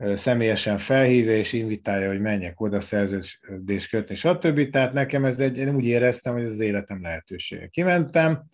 személyesen 0.00 0.78
felhívja 0.78 1.36
és 1.36 1.52
invitálja, 1.52 2.08
hogy 2.08 2.20
menjek 2.20 2.60
oda 2.60 2.80
szerződést 2.80 3.88
kötni, 3.90 4.14
stb. 4.14 4.70
Tehát 4.70 4.92
nekem 4.92 5.24
ez 5.24 5.40
egy, 5.40 5.56
én 5.56 5.74
úgy 5.74 5.84
éreztem, 5.84 6.32
hogy 6.32 6.42
ez 6.42 6.50
az 6.50 6.60
életem 6.60 7.02
lehetősége. 7.02 7.66
Kimentem, 7.66 8.44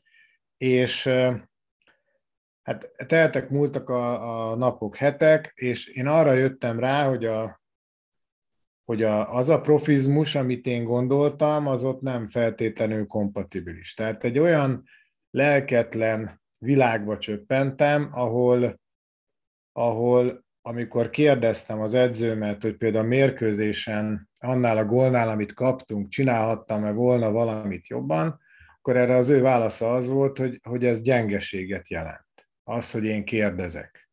és 0.56 1.08
hát 2.62 2.90
teltek, 3.06 3.50
múltak 3.50 3.88
a, 3.88 4.50
a 4.50 4.56
napok, 4.56 4.96
hetek, 4.96 5.52
és 5.54 5.86
én 5.86 6.06
arra 6.06 6.32
jöttem 6.32 6.78
rá, 6.78 7.08
hogy, 7.08 7.24
a, 7.24 7.60
hogy 8.84 9.02
a, 9.02 9.34
az 9.34 9.48
a 9.48 9.60
profizmus, 9.60 10.34
amit 10.34 10.66
én 10.66 10.84
gondoltam, 10.84 11.66
az 11.66 11.84
ott 11.84 12.00
nem 12.00 12.28
feltétlenül 12.28 13.06
kompatibilis. 13.06 13.94
Tehát 13.94 14.24
egy 14.24 14.38
olyan 14.38 14.82
lelketlen 15.30 16.42
világba 16.58 17.18
csöppentem, 17.18 18.08
ahol, 18.10 18.80
ahol 19.72 20.45
amikor 20.66 21.10
kérdeztem 21.10 21.80
az 21.80 21.94
edzőmet, 21.94 22.62
hogy 22.62 22.76
például 22.76 23.04
a 23.04 23.08
mérkőzésen 23.08 24.28
annál 24.38 24.76
a 24.76 24.84
gólnál, 24.84 25.28
amit 25.28 25.54
kaptunk, 25.54 26.08
csinálhattam-e 26.08 26.92
volna 26.92 27.30
valamit 27.30 27.86
jobban, 27.86 28.40
akkor 28.78 28.96
erre 28.96 29.16
az 29.16 29.28
ő 29.28 29.40
válasza 29.40 29.92
az 29.92 30.08
volt, 30.08 30.38
hogy, 30.38 30.60
hogy 30.62 30.84
ez 30.84 31.02
gyengeséget 31.02 31.88
jelent. 31.88 32.48
Az, 32.64 32.90
hogy 32.90 33.04
én 33.04 33.24
kérdezek. 33.24 34.10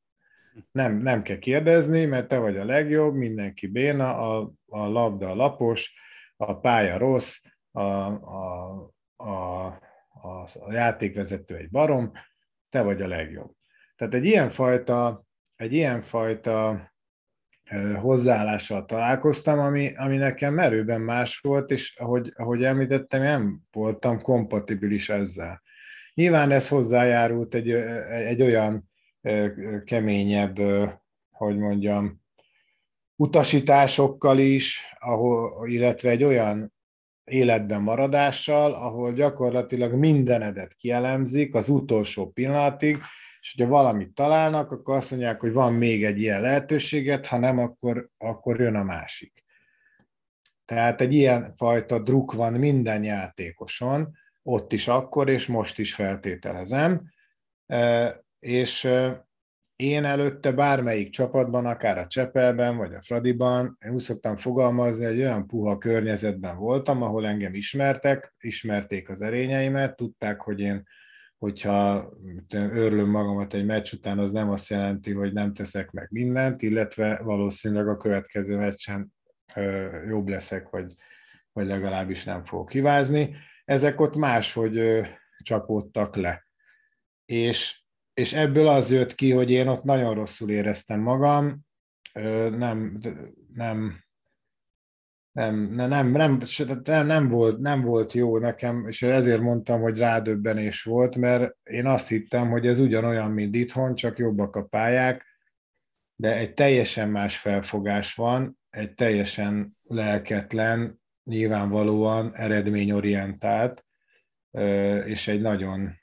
Nem, 0.72 0.98
nem 0.98 1.22
kell 1.22 1.38
kérdezni, 1.38 2.06
mert 2.06 2.28
te 2.28 2.38
vagy 2.38 2.58
a 2.58 2.66
legjobb, 2.66 3.16
mindenki 3.16 3.68
béna, 3.68 4.38
a, 4.38 4.52
a 4.66 4.88
labda 4.88 5.30
a 5.30 5.36
lapos, 5.36 5.94
a 6.38 6.60
pálya 6.60 6.98
rossz, 6.98 7.42
a, 7.72 7.82
a, 7.82 8.74
a, 9.16 9.66
a, 10.22 10.48
a 10.60 10.72
játékvezető 10.72 11.56
egy 11.56 11.70
barom, 11.70 12.12
te 12.70 12.82
vagy 12.82 13.02
a 13.02 13.08
legjobb. 13.08 13.52
Tehát 13.96 14.14
egy 14.14 14.26
ilyenfajta, 14.26 15.26
egy 15.64 15.74
ilyenfajta 15.74 16.92
hozzáállással 17.96 18.86
találkoztam, 18.86 19.60
ami, 19.60 19.96
ami 19.96 20.18
nekem 20.18 20.54
merőben 20.54 21.02
más 21.02 21.40
volt, 21.40 21.72
és 21.72 21.96
ahogy, 21.98 22.34
ahogy 22.36 22.64
említettem, 22.64 23.22
nem 23.22 23.60
voltam 23.72 24.22
kompatibilis 24.22 25.10
ezzel. 25.10 25.62
Nyilván 26.14 26.52
ez 26.52 26.68
hozzájárult 26.68 27.56
egy, 27.56 27.72
egy 28.10 28.42
olyan 28.42 28.90
keményebb, 29.86 30.60
hogy 31.32 31.58
mondjam, 31.58 32.22
utasításokkal 33.16 34.38
is, 34.40 34.96
ahol, 35.00 35.70
illetve 35.70 36.10
egy 36.10 36.24
olyan 36.24 36.74
életben 37.24 37.82
maradással, 37.82 38.74
ahol 38.74 39.14
gyakorlatilag 39.14 39.94
mindenedet 39.94 40.74
kielemzik 40.74 41.56
az 41.56 41.70
utolsó 41.70 42.32
pillanatig, 42.32 42.98
és 43.44 43.56
hogyha 43.58 43.72
valamit 43.72 44.14
találnak, 44.14 44.72
akkor 44.72 44.96
azt 44.96 45.12
mondják, 45.12 45.40
hogy 45.40 45.52
van 45.52 45.74
még 45.74 46.06
egy 46.06 46.22
ilyen 46.22 46.42
lehetőséget, 46.42 47.26
ha 47.26 47.38
nem, 47.38 47.58
akkor, 47.58 48.10
akkor 48.18 48.60
jön 48.60 48.76
a 48.76 48.84
másik. 48.84 49.44
Tehát 50.66 51.02
egy 51.02 51.14
ilyen 51.14 51.54
fajta 51.56 52.00
druk 52.00 52.34
van 52.34 52.54
minden 52.54 53.04
játékoson, 53.04 54.18
ott 54.44 54.74
is 54.74 54.88
akkor, 54.88 55.30
és 55.30 55.48
most 55.48 55.80
is 55.80 55.94
feltételezem. 55.94 57.12
És 58.40 58.90
én 59.76 60.04
előtte 60.04 60.52
bármelyik 60.52 61.10
csapatban, 61.10 61.66
akár 61.66 61.98
a 61.98 62.08
Csepelben, 62.08 62.78
vagy 62.78 62.94
a 62.94 63.02
Fradiban, 63.02 63.78
én 63.86 63.94
úgy 63.94 64.02
szoktam 64.02 64.38
fogalmazni, 64.38 65.06
egy 65.06 65.20
olyan 65.20 65.48
puha 65.48 65.78
környezetben 65.78 66.58
voltam, 66.58 67.02
ahol 67.02 67.28
engem 67.28 67.54
ismertek, 67.54 68.36
ismerték 68.40 69.10
az 69.10 69.22
erényeimet, 69.22 69.96
tudták, 69.96 70.42
hogy 70.42 70.60
én 70.60 70.84
hogyha 71.44 72.10
örlöm 72.52 73.10
magamat 73.10 73.54
egy 73.54 73.66
meccs 73.66 73.94
után, 73.94 74.20
az 74.20 74.32
nem 74.32 74.50
azt 74.50 74.70
jelenti, 74.70 75.12
hogy 75.12 75.34
nem 75.34 75.54
teszek 75.54 75.92
meg 75.92 76.08
mindent, 76.12 76.62
illetve 76.62 77.20
valószínűleg 77.24 77.88
a 77.88 77.98
következő 77.98 78.58
meccsen 78.58 79.14
jobb 80.08 80.28
leszek, 80.28 80.70
vagy, 80.70 80.94
vagy 81.52 81.66
legalábbis 81.66 82.24
nem 82.24 82.44
fogok 82.44 82.70
kivázni. 82.70 83.36
Ezek 83.66 84.00
ott 84.00 84.16
máshogy 84.16 85.02
csapódtak 85.38 86.16
le. 86.16 86.48
És, 87.26 87.84
és 88.14 88.34
ebből 88.34 88.68
az 88.68 88.92
jött 88.92 89.16
ki, 89.16 89.32
hogy 89.32 89.52
én 89.52 89.68
ott 89.68 89.84
nagyon 89.84 90.14
rosszul 90.14 90.50
éreztem 90.50 91.00
magam, 91.00 91.66
nem, 92.58 92.98
nem, 93.54 94.04
nem, 95.34 95.56
nem, 95.56 96.12
nem, 96.12 96.38
nem, 96.84 97.06
nem, 97.06 97.30
volt, 97.30 97.60
nem 97.60 97.82
volt 97.82 98.14
jó 98.14 98.38
nekem, 98.38 98.88
és 98.88 99.02
ezért 99.02 99.42
mondtam, 99.42 99.82
hogy 99.82 99.98
rádöbbenés 99.98 100.84
volt, 100.84 101.16
mert 101.16 101.56
én 101.64 101.86
azt 101.86 102.08
hittem, 102.08 102.50
hogy 102.50 102.68
ez 102.68 102.80
ugyanolyan, 102.80 103.32
mint 103.32 103.56
itthon, 103.56 103.96
csak 103.96 104.18
jobbak 104.18 104.56
a 104.56 104.64
pályák, 104.64 105.26
de 106.16 106.38
egy 106.38 106.54
teljesen 106.54 107.10
más 107.10 107.38
felfogás 107.38 108.16
van, 108.16 108.60
egy 108.70 108.94
teljesen 108.94 109.78
lelketlen, 109.84 111.02
nyilvánvalóan 111.24 112.36
eredményorientált, 112.36 113.86
és 115.06 115.28
egy 115.28 115.42
nagyon, 115.42 116.00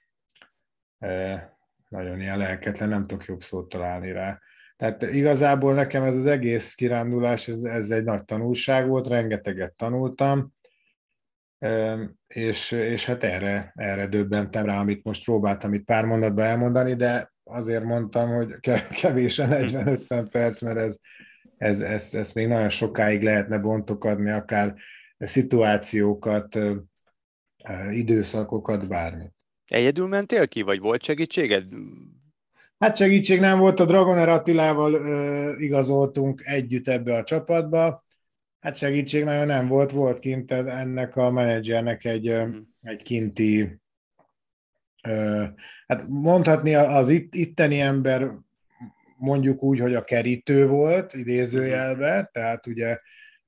nagyon 1.88 2.20
ilyen 2.20 2.38
lelketlen, 2.38 2.88
nem 2.88 3.06
tudok 3.06 3.24
jobb 3.24 3.42
szót 3.42 3.68
találni 3.68 4.12
rá 4.12 4.40
tehát 4.80 5.02
igazából 5.02 5.74
nekem 5.74 6.02
ez 6.02 6.16
az 6.16 6.26
egész 6.26 6.74
kirándulás, 6.74 7.48
ez, 7.48 7.64
ez 7.64 7.90
egy 7.90 8.04
nagy 8.04 8.24
tanulság 8.24 8.88
volt, 8.88 9.06
rengeteget 9.06 9.72
tanultam, 9.72 10.52
és, 12.26 12.70
és 12.70 13.06
hát 13.06 13.24
erre, 13.24 13.72
erre 13.74 14.06
döbbentem 14.06 14.64
rá, 14.64 14.78
amit 14.78 15.04
most 15.04 15.24
próbáltam 15.24 15.74
itt 15.74 15.84
pár 15.84 16.04
mondatban 16.04 16.44
elmondani, 16.44 16.94
de 16.94 17.32
azért 17.44 17.84
mondtam, 17.84 18.30
hogy 18.30 18.54
kevés 19.00 19.38
a 19.38 19.46
40-50 19.46 20.26
perc, 20.30 20.60
mert 20.60 20.78
ez, 20.78 20.96
ez, 21.56 21.80
ez, 21.80 22.14
ez 22.14 22.32
még 22.32 22.46
nagyon 22.46 22.68
sokáig 22.68 23.22
lehetne 23.22 23.58
bontokadni, 23.58 24.30
akár 24.30 24.74
szituációkat, 25.18 26.58
időszakokat, 27.90 28.88
bármit. 28.88 29.32
Egyedül 29.66 30.06
mentél 30.06 30.48
ki, 30.48 30.62
vagy 30.62 30.80
volt 30.80 31.02
segítséged? 31.02 31.64
Hát 32.80 32.96
segítség 32.96 33.40
nem 33.40 33.58
volt, 33.58 33.80
a 33.80 33.84
Dragoner 33.84 34.28
Attilával 34.28 34.94
ö, 34.94 35.58
igazoltunk 35.58 36.42
együtt 36.46 36.88
ebbe 36.88 37.14
a 37.14 37.24
csapatba. 37.24 38.04
Hát 38.60 38.76
segítség 38.76 39.24
nagyon 39.24 39.46
nem 39.46 39.68
volt, 39.68 39.90
volt 39.90 40.18
kint 40.18 40.52
ennek 40.52 41.16
a 41.16 41.30
menedzsernek 41.30 42.04
egy, 42.04 42.30
mm. 42.32 42.58
egy 42.82 43.02
kinti, 43.02 43.80
ö, 45.02 45.44
hát 45.86 46.04
mondhatni 46.08 46.74
az 46.74 47.08
itt, 47.08 47.34
itteni 47.34 47.80
ember 47.80 48.30
mondjuk 49.16 49.62
úgy, 49.62 49.80
hogy 49.80 49.94
a 49.94 50.04
kerítő 50.04 50.66
volt, 50.66 51.14
idézőjelbe, 51.14 52.16
mhm. 52.16 52.24
tehát 52.32 52.66
ugye 52.66 52.98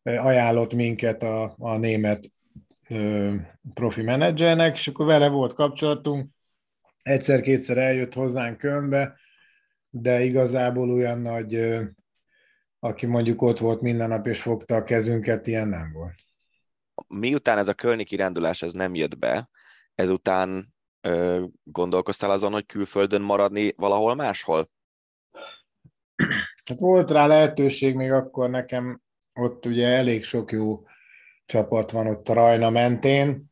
ajánlott 0.03 0.73
minket 0.73 1.23
a, 1.23 1.55
a 1.59 1.77
német 1.77 2.33
ö, 2.89 3.35
profi 3.75 4.03
menedzsernek, 4.03 4.75
és 4.75 4.89
akkor 4.89 5.07
vele 5.07 5.29
volt 5.29 5.53
kapcsolatunk, 5.53 6.31
egyszer-kétszer 7.03 7.79
eljött 7.79 8.15
hozzánk 8.15 8.59
Kölnbe, 8.59 9.21
de 9.95 10.21
igazából 10.21 10.91
olyan 10.91 11.21
nagy, 11.21 11.81
aki 12.79 13.07
mondjuk 13.07 13.43
ott 13.43 13.59
volt 13.59 13.81
minden 13.81 14.09
nap 14.09 14.27
és 14.27 14.43
fogta 14.43 14.75
a 14.75 14.85
kezünket, 14.85 15.47
ilyen 15.47 15.69
nem 15.69 15.93
volt. 15.93 16.15
Miután 17.09 17.59
ez 17.59 17.69
a 17.69 17.75
kölni 17.75 18.05
kirándulás 18.05 18.63
ez 18.63 18.73
nem 18.73 18.95
jött 18.95 19.19
be, 19.19 19.49
ezután 19.95 20.75
ö, 21.01 21.45
gondolkoztál 21.63 22.31
azon, 22.31 22.53
hogy 22.53 22.67
külföldön 22.67 23.23
maradni 23.23 23.73
valahol 23.77 24.15
máshol? 24.15 24.71
Hát 26.65 26.79
volt 26.79 27.11
rá 27.11 27.27
lehetőség 27.27 27.95
még 27.95 28.13
akkor 28.13 28.51
nekem, 28.51 29.03
ott 29.35 29.67
ugye 29.67 29.87
elég 29.87 30.25
sok 30.25 30.53
jó 30.53 30.85
csapat 31.47 31.91
van 31.91 32.07
ott 32.07 32.29
a 32.29 32.33
Rajna 32.33 32.71
mentén, 32.71 33.45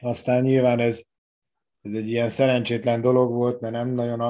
aztán 0.00 0.42
nyilván 0.42 0.78
ez 0.78 1.02
ez 1.82 1.92
egy 1.92 2.08
ilyen 2.08 2.28
szerencsétlen 2.28 3.00
dolog 3.00 3.32
volt, 3.32 3.60
mert 3.60 3.74
nem 3.74 3.88
nagyon 3.88 4.20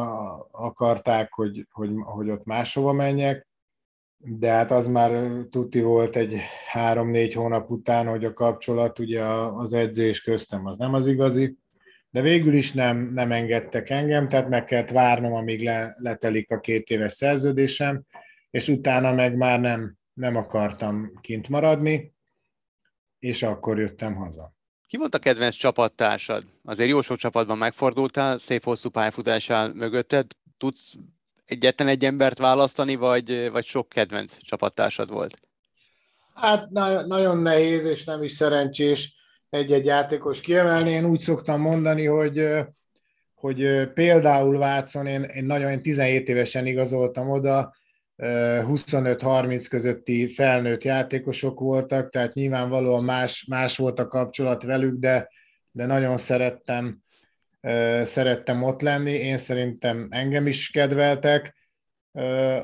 akarták, 0.50 1.32
hogy, 1.32 1.66
hogy, 1.70 1.90
hogy 2.00 2.30
ott 2.30 2.44
máshova 2.44 2.92
menjek, 2.92 3.48
de 4.16 4.50
hát 4.50 4.70
az 4.70 4.88
már 4.88 5.32
tuti 5.50 5.80
volt 5.80 6.16
egy 6.16 6.36
három-négy 6.66 7.32
hónap 7.32 7.70
után, 7.70 8.06
hogy 8.06 8.24
a 8.24 8.32
kapcsolat 8.32 8.98
ugye 8.98 9.24
az 9.24 9.72
edzés 9.72 10.22
köztem 10.22 10.66
az 10.66 10.78
nem 10.78 10.94
az 10.94 11.06
igazi, 11.06 11.56
de 12.10 12.20
végül 12.20 12.54
is 12.54 12.72
nem, 12.72 13.10
nem 13.12 13.32
engedtek 13.32 13.90
engem, 13.90 14.28
tehát 14.28 14.48
meg 14.48 14.64
kellett 14.64 14.90
várnom, 14.90 15.32
amíg 15.32 15.62
le, 15.62 15.94
letelik 15.98 16.50
a 16.50 16.60
két 16.60 16.90
éves 16.90 17.12
szerződésem, 17.12 18.02
és 18.50 18.68
utána 18.68 19.12
meg 19.12 19.36
már 19.36 19.60
nem, 19.60 19.96
nem 20.12 20.36
akartam 20.36 21.18
kint 21.20 21.48
maradni, 21.48 22.14
és 23.18 23.42
akkor 23.42 23.78
jöttem 23.78 24.14
haza. 24.14 24.54
Ki 24.92 24.98
volt 24.98 25.14
a 25.14 25.18
kedvenc 25.18 25.54
csapattársad? 25.54 26.44
Azért 26.64 26.88
jó 26.88 27.00
sok 27.00 27.16
csapatban 27.16 27.58
megfordultál, 27.58 28.38
szép 28.38 28.64
hosszú 28.64 28.88
pályafutásál 28.88 29.72
mögötted. 29.74 30.26
Tudsz 30.58 30.94
egyetlen 31.44 31.88
egy 31.88 32.04
embert 32.04 32.38
választani, 32.38 32.94
vagy, 32.94 33.50
vagy 33.50 33.64
sok 33.64 33.88
kedvenc 33.88 34.36
csapattársad 34.40 35.10
volt? 35.10 35.40
Hát 36.34 36.70
na- 36.70 37.06
nagyon 37.06 37.38
nehéz, 37.38 37.84
és 37.84 38.04
nem 38.04 38.22
is 38.22 38.32
szerencsés 38.32 39.14
egy-egy 39.50 39.84
játékos 39.84 40.40
kiemelni. 40.40 40.90
Én 40.90 41.04
úgy 41.04 41.20
szoktam 41.20 41.60
mondani, 41.60 42.04
hogy 42.04 42.48
hogy 43.34 43.88
például 43.94 44.58
Vácon, 44.58 45.06
én, 45.06 45.22
én 45.22 45.44
nagyon 45.44 45.70
én 45.70 45.82
17 45.82 46.28
évesen 46.28 46.66
igazoltam 46.66 47.30
oda, 47.30 47.74
25-30 48.22 49.66
közötti 49.70 50.28
felnőtt 50.28 50.84
játékosok 50.84 51.60
voltak, 51.60 52.10
tehát 52.10 52.34
nyilvánvalóan 52.34 53.04
más, 53.04 53.46
más 53.48 53.76
volt 53.76 53.98
a 53.98 54.08
kapcsolat 54.08 54.62
velük, 54.62 54.98
de, 54.98 55.28
de 55.70 55.86
nagyon 55.86 56.16
szerettem, 56.16 56.98
szerettem 58.02 58.62
ott 58.62 58.80
lenni. 58.80 59.12
Én 59.12 59.38
szerintem 59.38 60.06
engem 60.10 60.46
is 60.46 60.70
kedveltek. 60.70 61.56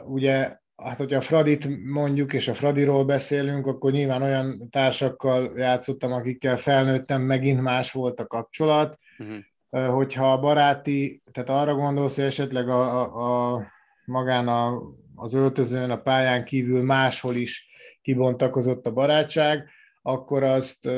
Ugye, 0.07 0.57
hát 0.77 0.97
hogyha 0.97 1.18
a 1.18 1.23
Fradit 1.23 1.85
mondjuk, 1.85 2.33
és 2.33 2.49
a 2.49 2.55
Fradiról 2.55 3.05
beszélünk, 3.05 3.66
akkor 3.66 3.92
nyilván 3.92 4.23
olyan 4.23 4.68
társakkal 4.71 5.53
játszottam, 5.57 6.12
akikkel 6.12 6.57
felnőttem, 6.57 7.23
megint 7.23 7.61
más 7.61 7.92
volt 7.92 8.21
a 8.21 8.27
kapcsolat. 8.27 8.99
Uh-huh. 9.18 9.94
Hogyha 9.94 10.33
a 10.33 10.40
baráti, 10.40 11.23
tehát 11.33 11.51
arra 11.51 11.75
gondolsz, 11.75 12.14
hogy 12.14 12.25
esetleg 12.25 12.68
a, 12.68 13.01
a, 13.01 13.55
a 13.55 13.66
magán 14.05 14.49
a 14.49 14.83
az 15.18 15.35
öltözőn, 15.35 15.90
a 15.90 16.00
pályán 16.00 16.44
kívül 16.44 16.83
máshol 16.83 17.35
is 17.35 17.68
kibontakozott 18.02 18.87
a 18.87 18.92
barátság, 18.92 19.70
akkor 20.02 20.42
azt 20.42 20.88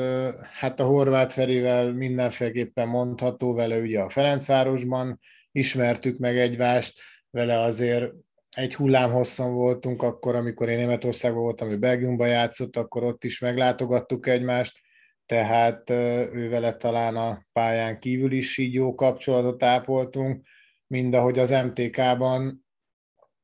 hát 0.59 0.79
a 0.79 0.85
Horváth 0.85 1.33
Ferivel 1.33 1.93
mindenféleképpen 1.93 2.87
mondható, 2.87 3.53
vele 3.53 3.77
ugye 3.77 3.99
a 3.99 4.09
Ferencvárosban 4.09 5.19
ismertük 5.51 6.17
meg 6.17 6.37
egymást, 6.37 6.99
vele 7.29 7.59
azért 7.59 8.11
egy 8.49 8.75
hullám 8.75 9.11
hosszan 9.11 9.53
voltunk 9.53 10.03
akkor, 10.03 10.35
amikor 10.35 10.69
én 10.69 10.77
Németországban 10.77 11.41
voltam, 11.41 11.69
ő 11.69 11.77
Belgiumban 11.77 12.27
játszott, 12.27 12.75
akkor 12.75 13.03
ott 13.03 13.23
is 13.23 13.39
meglátogattuk 13.39 14.27
egymást, 14.27 14.79
tehát 15.25 15.89
ő 16.33 16.49
vele 16.49 16.73
talán 16.73 17.15
a 17.15 17.45
pályán 17.53 17.99
kívül 17.99 18.31
is 18.31 18.57
így 18.57 18.73
jó 18.73 18.95
kapcsolatot 18.95 19.63
ápoltunk, 19.63 20.45
mind 20.87 21.13
ahogy 21.13 21.39
az 21.39 21.49
MTK-ban 21.49 22.65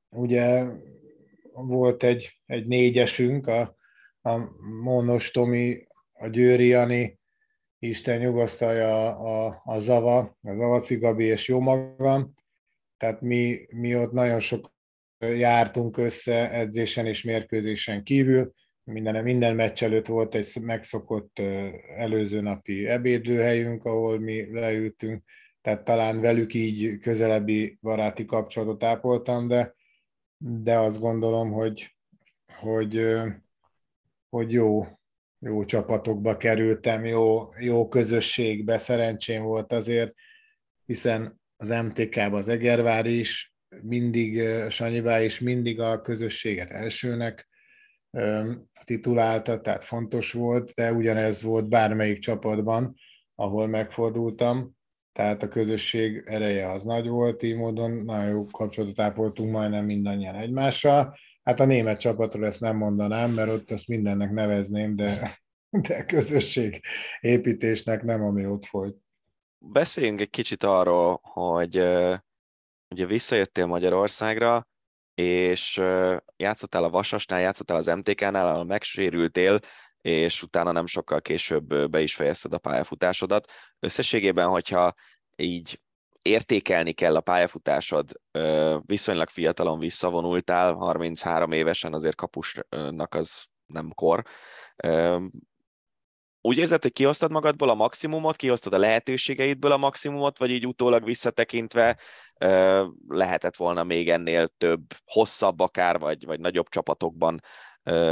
ugye 0.10 0.63
volt 1.52 2.04
egy, 2.04 2.41
egy 2.46 2.67
négyesünk, 2.67 3.48
a, 3.48 3.76
a 4.22 4.38
Mónos 4.82 5.32
Tomi, 5.32 5.88
a 6.20 6.28
Győri 6.28 6.67
Jani, 6.67 7.20
Isten 7.80 8.20
nyugasztalja 8.20 9.15
a, 9.17 9.62
a 9.65 9.80
Zava, 9.80 10.38
a 10.41 10.54
Zavaci 10.54 10.98
Gabi 10.98 11.24
és 11.24 11.48
jó 11.48 11.60
magam. 11.60 12.34
Tehát 12.98 13.22
mi, 13.22 13.67
mi 13.70 13.96
ott 13.96 14.12
nagyon 14.12 14.39
sok 14.39 14.74
jártunk 15.20 15.98
össze 15.98 16.52
edzésen 16.52 17.06
és 17.06 17.24
mérkőzésen 17.24 18.04
kívül. 18.04 18.52
Minden, 18.84 19.24
minden 19.24 19.56
meccs 19.56 19.84
előtt 19.84 20.08
volt 20.08 20.36
egy 20.36 20.58
megszokott 20.62 21.39
előző 21.98 22.41
napi 22.41 22.88
ebédlőhelyünk, 22.88 23.86
ahol 23.86 24.20
mi 24.20 24.54
leültünk, 24.54 25.22
tehát 25.62 25.84
talán 25.84 26.22
velük 26.22 26.54
így 26.54 27.00
közelebbi 27.00 27.78
baráti 27.82 28.26
kapcsolatot 28.26 28.84
ápoltam, 28.84 29.48
de, 29.48 29.76
de 30.38 30.78
azt 30.78 31.00
gondolom, 31.00 31.52
hogy, 31.52 31.95
hogy, 32.60 33.15
hogy 34.30 34.52
jó, 34.52 34.86
jó 35.39 35.65
csapatokba 35.65 36.38
kerültem, 36.38 37.06
jó, 37.06 37.50
jó 37.60 37.88
közösségbe, 37.88 38.78
szerencsém 38.78 39.43
volt 39.43 39.71
azért, 39.71 40.13
hiszen 40.86 41.41
az 41.58 41.69
MTK-ban 41.69 42.34
az 42.34 42.47
Egervár 42.47 43.06
is, 43.06 43.54
mindig, 43.82 44.41
Sanyibá 44.69 45.21
is 45.21 45.39
mindig 45.39 45.80
a 45.80 46.02
közösséget 46.02 46.71
elsőnek 46.71 47.50
titulálta, 48.84 49.62
tehát 49.62 49.84
fontos 49.84 50.32
volt, 50.32 50.71
de 50.73 50.93
ugyanez 50.93 51.41
volt 51.41 51.69
bármelyik 51.69 52.19
csapatban, 52.19 52.95
ahol 53.36 53.67
megfordultam, 53.67 54.77
tehát 55.18 55.44
a 55.44 55.48
közösség 55.48 56.24
ereje 56.26 56.72
az 56.72 56.84
nagy 56.84 57.08
volt, 57.08 57.44
így 57.44 57.56
módon 57.56 57.92
nagyon 57.92 58.30
jó 58.30 58.46
kapcsolatot 58.46 59.00
ápoltunk 59.00 59.52
majdnem 59.52 59.86
mindannyian 59.86 60.36
egymással. 60.36 61.18
Hát 61.44 61.60
a 61.60 61.66
német 61.66 62.00
csapatról 62.00 62.46
ezt 62.46 62.60
nem 62.60 62.78
mondanám, 62.78 63.32
mert 63.32 63.52
ott 63.52 63.72
azt 63.72 63.88
mindennek 63.88 64.32
nevezném, 64.32 64.96
de, 64.96 65.40
de 65.88 66.06
közösség 66.06 66.82
építésnek 67.20 68.04
nem, 68.04 68.24
ami 68.24 68.46
ott 68.46 68.66
folyt. 68.66 68.98
Beszéljünk 69.58 70.22
egy 70.22 70.30
kicsit 70.30 70.64
arról, 70.64 71.20
hogy 71.24 71.78
ugye 72.90 73.06
visszajöttél 73.06 73.66
Magyarországra, 73.66 74.68
és 75.14 75.82
játszottál 76.36 76.84
a 76.84 76.90
Vasasnál, 76.90 77.40
játszottál 77.40 77.78
az 77.78 77.86
MTK-nál, 77.86 78.48
ahol 78.48 78.66
megsérültél, 78.66 79.60
és 80.08 80.43
utána 80.43 80.72
nem 80.72 80.86
sokkal 80.86 81.22
később 81.22 81.89
be 81.89 82.02
is 82.02 82.15
fejezted 82.15 82.54
a 82.54 82.58
pályafutásodat. 82.58 83.52
Összességében, 83.80 84.48
hogyha 84.48 84.93
így 85.36 85.82
értékelni 86.22 86.91
kell 86.91 87.15
a 87.15 87.22
pályafutásod, 87.22 88.12
viszonylag 88.86 89.30
fiatalon 89.30 89.80
visszavonultál, 89.80 90.74
33 90.74 91.52
évesen 91.52 91.93
azért 91.93 92.15
kapusnak 92.15 93.15
az 93.15 93.46
nem 93.65 93.89
kor. 93.93 94.24
Úgy 96.41 96.58
érzed, 96.58 96.82
hogy 96.82 96.93
kihoztad 96.93 97.32
magadból 97.32 97.70
a 97.70 97.74
maximumot, 97.74 98.36
kihoztad 98.36 98.74
a 98.74 98.78
lehetőségeidből 98.78 99.72
a 99.72 99.78
maximumot, 99.78 100.38
vagy 100.38 100.52
így 100.52 100.67
utólag 100.67 101.04
visszatekintve 101.04 101.98
lehetett 103.08 103.56
volna 103.56 103.84
még 103.84 104.10
ennél 104.10 104.48
több, 104.58 104.82
hosszabb 105.06 105.60
akár, 105.60 106.00
vagy, 106.00 106.26
vagy 106.26 106.39
nagyobb 106.39 106.70
csapatokban 106.70 107.39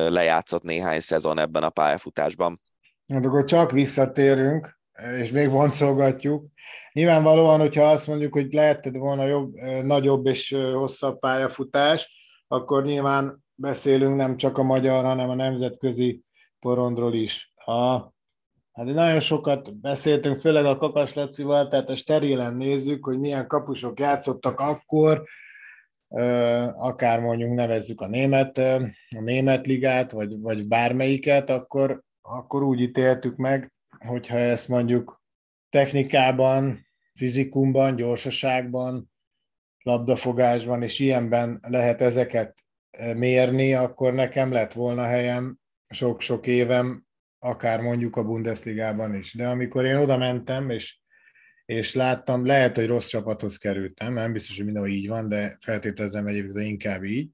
lejátszott 0.09 0.63
néhány 0.63 0.99
szezon 0.99 1.39
ebben 1.39 1.63
a 1.63 1.69
pályafutásban? 1.69 2.61
Hát 3.07 3.25
akkor 3.25 3.43
csak 3.43 3.71
visszatérünk, 3.71 4.79
és 5.21 5.31
még 5.31 5.49
boncolgatjuk. 5.49 6.45
Nyilvánvalóan, 6.91 7.59
hogyha 7.59 7.91
azt 7.91 8.07
mondjuk, 8.07 8.33
hogy 8.33 8.53
lehetett 8.53 8.95
volna 8.95 9.25
jobb, 9.25 9.53
nagyobb 9.83 10.25
és 10.25 10.55
hosszabb 10.73 11.19
pályafutás, 11.19 12.11
akkor 12.47 12.83
nyilván 12.83 13.43
beszélünk 13.55 14.15
nem 14.15 14.37
csak 14.37 14.57
a 14.57 14.63
magyar, 14.63 15.03
hanem 15.03 15.29
a 15.29 15.35
nemzetközi 15.35 16.21
porondról 16.59 17.13
is. 17.13 17.53
Ha 17.55 18.13
Hát 18.75 18.85
nagyon 18.85 19.19
sokat 19.19 19.79
beszéltünk, 19.79 20.39
főleg 20.39 20.65
a 20.65 20.77
Kakas 20.77 21.13
Lacival, 21.13 21.67
tehát 21.67 21.89
a 21.89 21.95
sterilen 21.95 22.55
nézzük, 22.55 23.05
hogy 23.05 23.19
milyen 23.19 23.47
kapusok 23.47 23.99
játszottak 23.99 24.59
akkor, 24.59 25.23
akár 26.75 27.19
mondjuk 27.19 27.53
nevezzük 27.53 28.01
a 28.01 28.07
német, 28.07 28.57
a 28.57 29.19
német 29.19 29.65
ligát, 29.65 30.11
vagy, 30.11 30.39
vagy 30.39 30.67
bármelyiket, 30.67 31.49
akkor, 31.49 32.03
akkor 32.21 32.63
úgy 32.63 32.81
ítéltük 32.81 33.35
meg, 33.35 33.73
hogyha 34.05 34.37
ezt 34.37 34.67
mondjuk 34.67 35.21
technikában, 35.69 36.87
fizikumban, 37.13 37.95
gyorsaságban, 37.95 39.11
labdafogásban 39.83 40.83
és 40.83 40.99
ilyenben 40.99 41.59
lehet 41.67 42.01
ezeket 42.01 42.63
mérni, 43.15 43.73
akkor 43.73 44.13
nekem 44.13 44.51
lett 44.51 44.73
volna 44.73 45.03
helyem 45.03 45.57
sok-sok 45.89 46.47
évem 46.47 47.03
akár 47.39 47.81
mondjuk 47.81 48.15
a 48.15 48.23
Bundesligában 48.23 49.15
is. 49.15 49.33
De 49.33 49.47
amikor 49.47 49.85
én 49.85 49.95
oda 49.95 50.17
mentem, 50.17 50.69
és, 50.69 50.99
és 51.65 51.93
láttam, 51.93 52.45
lehet, 52.45 52.75
hogy 52.75 52.87
rossz 52.87 53.07
csapathoz 53.07 53.57
kerültem, 53.57 54.13
nem 54.13 54.33
biztos, 54.33 54.55
hogy 54.55 54.65
mindenhol 54.65 54.91
így 54.91 55.07
van, 55.07 55.29
de 55.29 55.57
feltételezem 55.61 56.27
egyébként, 56.27 56.53
hogy 56.53 56.65
inkább 56.65 57.03
így, 57.03 57.29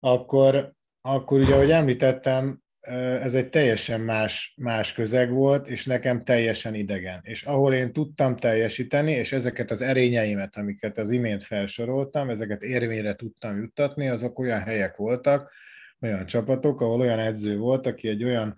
akkor, 0.00 0.72
akkor 1.00 1.40
ugye, 1.40 1.54
ahogy 1.54 1.70
említettem, 1.70 2.62
ez 2.80 3.34
egy 3.34 3.48
teljesen 3.48 4.00
más, 4.00 4.54
más 4.56 4.92
közeg 4.92 5.30
volt, 5.30 5.68
és 5.68 5.86
nekem 5.86 6.24
teljesen 6.24 6.74
idegen. 6.74 7.20
És 7.22 7.42
ahol 7.42 7.74
én 7.74 7.92
tudtam 7.92 8.36
teljesíteni, 8.36 9.12
és 9.12 9.32
ezeket 9.32 9.70
az 9.70 9.80
erényeimet, 9.80 10.56
amiket 10.56 10.98
az 10.98 11.10
imént 11.10 11.42
felsoroltam, 11.42 12.30
ezeket 12.30 12.62
érvényre 12.62 13.14
tudtam 13.14 13.56
juttatni, 13.56 14.08
azok 14.08 14.38
olyan 14.38 14.60
helyek 14.60 14.96
voltak, 14.96 15.52
olyan 16.00 16.26
csapatok, 16.26 16.80
ahol 16.80 17.00
olyan 17.00 17.18
edző 17.18 17.56
volt, 17.56 17.86
aki 17.86 18.08
egy 18.08 18.24
olyan 18.24 18.56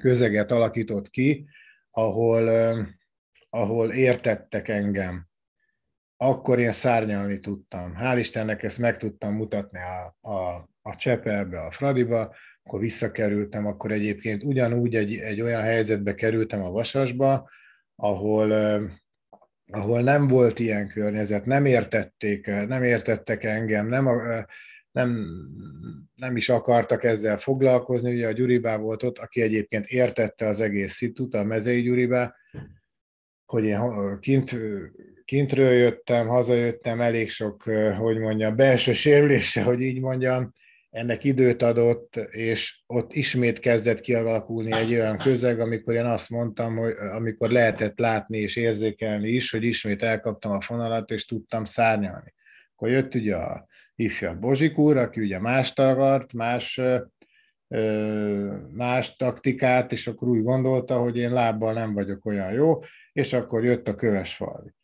közeget 0.00 0.50
alakított 0.50 1.10
ki, 1.10 1.46
ahol, 1.90 2.48
ahol 3.50 3.92
értettek 3.92 4.68
engem. 4.68 5.26
Akkor 6.16 6.58
én 6.58 6.72
szárnyalni 6.72 7.38
tudtam. 7.38 7.96
Hál' 7.98 8.16
Istennek 8.18 8.62
ezt 8.62 8.78
meg 8.78 8.96
tudtam 8.96 9.34
mutatni 9.34 9.78
a, 9.78 10.28
a, 10.30 10.68
a 10.82 10.96
Csepelbe, 10.96 11.60
a 11.60 11.72
Fradiba, 11.72 12.34
akkor 12.62 12.80
visszakerültem, 12.80 13.66
akkor 13.66 13.92
egyébként 13.92 14.42
ugyanúgy 14.42 14.94
egy, 14.94 15.14
egy 15.14 15.40
olyan 15.40 15.62
helyzetbe 15.62 16.14
kerültem 16.14 16.62
a 16.62 16.70
Vasasba, 16.70 17.50
ahol, 17.94 18.52
ahol 19.66 20.00
nem 20.00 20.28
volt 20.28 20.58
ilyen 20.58 20.88
környezet, 20.88 21.44
nem 21.44 21.64
értették, 21.64 22.46
nem 22.46 22.82
értettek 22.82 23.44
engem, 23.44 23.88
nem, 23.88 24.08
nem, 24.90 25.26
nem 26.14 26.36
is 26.36 26.48
akartak 26.48 27.04
ezzel 27.04 27.38
foglalkozni. 27.38 28.14
Ugye 28.14 28.26
a 28.26 28.32
Gyuribá 28.32 28.76
volt 28.76 29.02
ott, 29.02 29.18
aki 29.18 29.40
egyébként 29.40 29.86
értette 29.86 30.46
az 30.46 30.60
egész 30.60 30.94
szitut, 30.94 31.34
a 31.34 31.44
mezei 31.44 31.82
Gyuribá, 31.82 32.34
hogy 33.46 33.64
én 33.64 33.80
kint, 34.20 34.56
kintről 35.24 35.72
jöttem, 35.72 36.26
hazajöttem, 36.26 37.00
elég 37.00 37.30
sok, 37.30 37.62
hogy 37.98 38.18
mondjam, 38.18 38.56
belső 38.56 38.92
sérülése, 38.92 39.62
hogy 39.62 39.80
így 39.80 40.00
mondjam, 40.00 40.52
ennek 40.90 41.24
időt 41.24 41.62
adott, 41.62 42.16
és 42.30 42.78
ott 42.86 43.14
ismét 43.14 43.58
kezdett 43.58 44.00
kialakulni 44.00 44.72
egy 44.72 44.92
olyan 44.92 45.16
közeg, 45.16 45.60
amikor 45.60 45.94
én 45.94 46.04
azt 46.04 46.30
mondtam, 46.30 46.76
hogy 46.76 46.92
amikor 46.92 47.50
lehetett 47.50 47.98
látni 47.98 48.38
és 48.38 48.56
érzékelni 48.56 49.28
is, 49.28 49.50
hogy 49.50 49.64
ismét 49.64 50.02
elkaptam 50.02 50.52
a 50.52 50.60
fonalat, 50.60 51.10
és 51.10 51.26
tudtam 51.26 51.64
szárnyalni. 51.64 52.34
Akkor 52.74 52.90
jött 52.90 53.14
ugye 53.14 53.36
a 53.36 53.66
ifjabb 53.94 54.38
Bozsik 54.38 54.78
úr, 54.78 54.96
aki 54.96 55.20
ugye 55.20 55.38
más 55.38 55.72
tagart, 55.72 56.32
más, 56.32 56.80
más 58.70 59.16
taktikát, 59.16 59.92
és 59.92 60.06
akkor 60.06 60.28
úgy 60.28 60.42
gondolta, 60.42 60.98
hogy 60.98 61.16
én 61.16 61.32
lábbal 61.32 61.72
nem 61.72 61.94
vagyok 61.94 62.24
olyan 62.24 62.52
jó, 62.52 62.80
és 63.16 63.32
akkor 63.32 63.64
jött 63.64 63.88
a 63.88 63.94
kövesfalvi. 63.94 64.74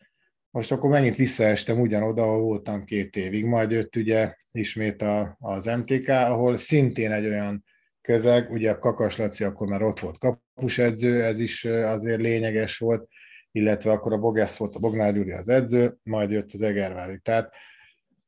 Most 0.51 0.73
akkor 0.73 0.91
mennyit 0.91 1.17
visszaestem 1.17 1.81
ugyanoda, 1.81 2.23
ahol 2.23 2.41
voltam 2.41 2.85
két 2.85 3.17
évig, 3.17 3.45
majd 3.45 3.71
jött 3.71 3.97
ugye 3.97 4.35
ismét 4.53 5.03
a, 5.03 5.37
az 5.41 5.65
MTK, 5.65 6.09
ahol 6.09 6.57
szintén 6.57 7.13
egy 7.13 7.27
olyan 7.27 7.65
közeg, 8.01 8.51
ugye 8.51 8.71
a 8.71 8.79
Kakas 8.79 9.17
Laci 9.17 9.45
akkor 9.45 9.67
már 9.67 9.83
ott 9.83 10.01
volt 10.01 10.19
kapusedző, 10.19 11.25
ez 11.25 11.39
is 11.39 11.65
azért 11.65 12.21
lényeges 12.21 12.79
volt, 12.79 13.09
illetve 13.51 13.91
akkor 13.91 14.13
a 14.13 14.19
Bogász 14.19 14.57
volt, 14.57 14.77
a 14.77 14.79
Bognár 14.79 15.15
Gyuri 15.15 15.33
az 15.33 15.49
edző, 15.49 15.97
majd 16.03 16.31
jött 16.31 16.53
az 16.53 16.63
Egervári. 16.63 17.19
Tehát 17.23 17.53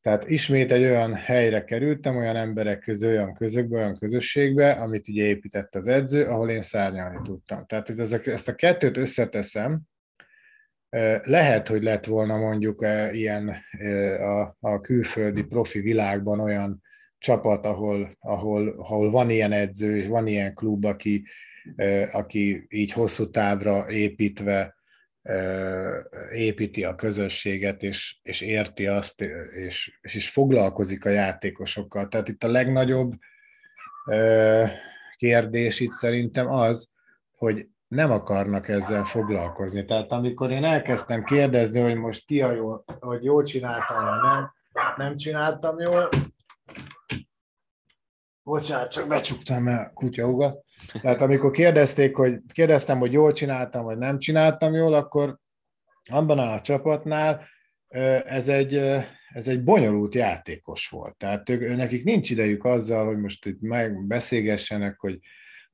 Tehát 0.01 0.31
ismét 0.31 0.73
egy 0.73 0.83
olyan 0.83 1.15
helyre 1.15 1.65
kerültem, 1.65 2.17
olyan 2.17 2.37
emberek 2.37 2.79
közé, 2.79 3.07
olyan 3.07 3.35
közökbe, 3.35 3.77
olyan 3.77 3.97
közösségbe, 3.99 4.73
amit 4.73 5.09
ugye 5.09 5.25
épített 5.25 5.75
az 5.75 5.87
edző, 5.87 6.25
ahol 6.25 6.51
én 6.51 6.63
szárnyalni 6.63 7.19
tudtam. 7.23 7.67
Tehát, 7.67 7.87
hogy 7.87 7.99
ezek, 7.99 8.27
ezt 8.27 8.49
a 8.49 8.55
kettőt 8.55 8.97
összeteszem, 8.97 9.83
lehet, 11.23 11.69
hogy 11.69 11.83
lett 11.83 12.05
volna 12.05 12.37
mondjuk 12.37 12.87
ilyen 13.13 13.57
a, 14.19 14.57
a 14.61 14.81
külföldi 14.81 15.43
profi 15.43 15.81
világban 15.81 16.41
olyan 16.41 16.83
csapat, 17.19 17.65
ahol, 17.65 18.17
ahol, 18.21 18.69
ahol 18.69 19.11
van 19.11 19.31
ilyen 19.31 19.53
edző, 19.53 19.97
és 19.97 20.07
van 20.07 20.27
ilyen 20.27 20.55
klub, 20.55 20.85
aki, 20.85 21.25
aki 22.13 22.67
így 22.69 22.93
hosszú 22.93 23.31
távra 23.31 23.91
építve 23.91 24.75
építi 26.33 26.85
a 26.85 26.95
közösséget, 26.95 27.83
és, 27.83 28.19
és 28.23 28.41
érti 28.41 28.87
azt, 28.87 29.21
és, 29.67 29.99
és 30.01 30.15
is 30.15 30.29
foglalkozik 30.29 31.05
a 31.05 31.11
játékosokkal. 31.11 32.09
Tehát 32.09 32.29
itt 32.29 32.45
a 32.45 32.51
legnagyobb 32.51 33.13
kérdés 35.17 35.81
itt 35.81 35.93
szerintem 35.93 36.49
az, 36.49 36.93
hogy 37.37 37.69
nem 37.89 38.11
akarnak 38.11 38.69
ezzel 38.69 39.05
foglalkozni. 39.05 39.85
Tehát 39.85 40.13
amikor 40.13 40.51
én 40.51 40.65
elkezdtem 40.65 41.25
kérdezni, 41.25 41.81
hogy 41.81 41.95
most 41.95 42.27
ki 42.27 42.43
a 42.43 42.53
jó, 42.53 42.85
hogy 43.01 43.25
jól 43.25 43.43
csináltam, 43.43 44.05
vagy 44.05 44.21
nem, 44.23 44.53
nem 44.97 45.17
csináltam 45.17 45.81
jól, 45.81 46.09
bocsánat, 48.43 48.91
csak 48.91 49.09
becsuktam, 49.09 49.63
mert 49.63 49.93
kutya 49.93 50.27
ugat. 50.27 50.65
Tehát 51.01 51.21
amikor 51.21 51.51
kérdezték, 51.51 52.17
hogy 52.17 52.41
kérdeztem, 52.53 52.99
hogy 52.99 53.13
jól 53.13 53.33
csináltam, 53.33 53.85
vagy 53.85 53.99
nem 53.99 54.19
csináltam 54.19 54.75
jól, 54.75 54.95
akkor 54.95 55.39
abban 56.11 56.39
a 56.39 56.61
csapatnál 56.61 57.47
ez 58.25 58.49
egy, 58.49 58.75
ez 59.29 59.49
egy 59.49 59.63
bonyolult 59.63 60.15
játékos 60.15 60.89
volt. 60.89 61.17
Tehát 61.17 61.49
ők, 61.49 61.77
nekik 61.77 62.05
nincs 62.05 62.31
idejük 62.31 62.65
azzal, 62.65 63.07
hogy 63.07 63.19
most 63.19 63.47
itt 63.47 63.61
megbeszélgessenek, 63.61 65.01
hogy, 65.01 65.19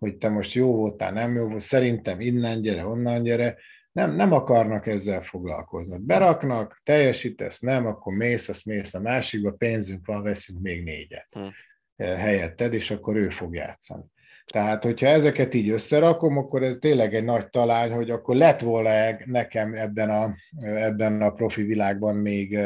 hogy 0.00 0.16
te 0.16 0.28
most 0.28 0.54
jó 0.54 0.76
voltál, 0.76 1.12
nem 1.12 1.34
jó 1.34 1.46
volt, 1.46 1.60
szerintem 1.60 2.20
innen 2.20 2.62
gyere, 2.62 2.86
onnan 2.86 3.22
gyere. 3.22 3.56
Nem, 3.92 4.14
nem 4.14 4.32
akarnak 4.32 4.86
ezzel 4.86 5.22
foglalkozni. 5.22 5.98
Beraknak, 5.98 6.80
teljesítesz, 6.84 7.58
nem, 7.58 7.86
akkor 7.86 8.14
mész, 8.14 8.48
azt 8.48 8.64
mész 8.64 8.94
a 8.94 9.00
másikba, 9.00 9.52
pénzünk 9.52 10.06
van, 10.06 10.22
veszünk 10.22 10.60
még 10.60 10.82
négyet 10.82 11.28
hm. 11.30 12.04
helyetted, 12.04 12.72
és 12.74 12.90
akkor 12.90 13.16
ő 13.16 13.28
fog 13.28 13.54
játszani. 13.54 14.04
Tehát, 14.46 14.84
hogyha 14.84 15.06
ezeket 15.06 15.54
így 15.54 15.70
összerakom, 15.70 16.38
akkor 16.38 16.62
ez 16.62 16.76
tényleg 16.80 17.14
egy 17.14 17.24
nagy 17.24 17.50
talány, 17.50 17.92
hogy 17.92 18.10
akkor 18.10 18.36
lett 18.36 18.60
volna 18.60 19.16
nekem 19.24 19.74
ebben 19.74 20.10
a, 20.10 20.34
ebben 20.60 21.22
a 21.22 21.30
profi 21.30 21.62
világban 21.62 22.16
még, 22.16 22.58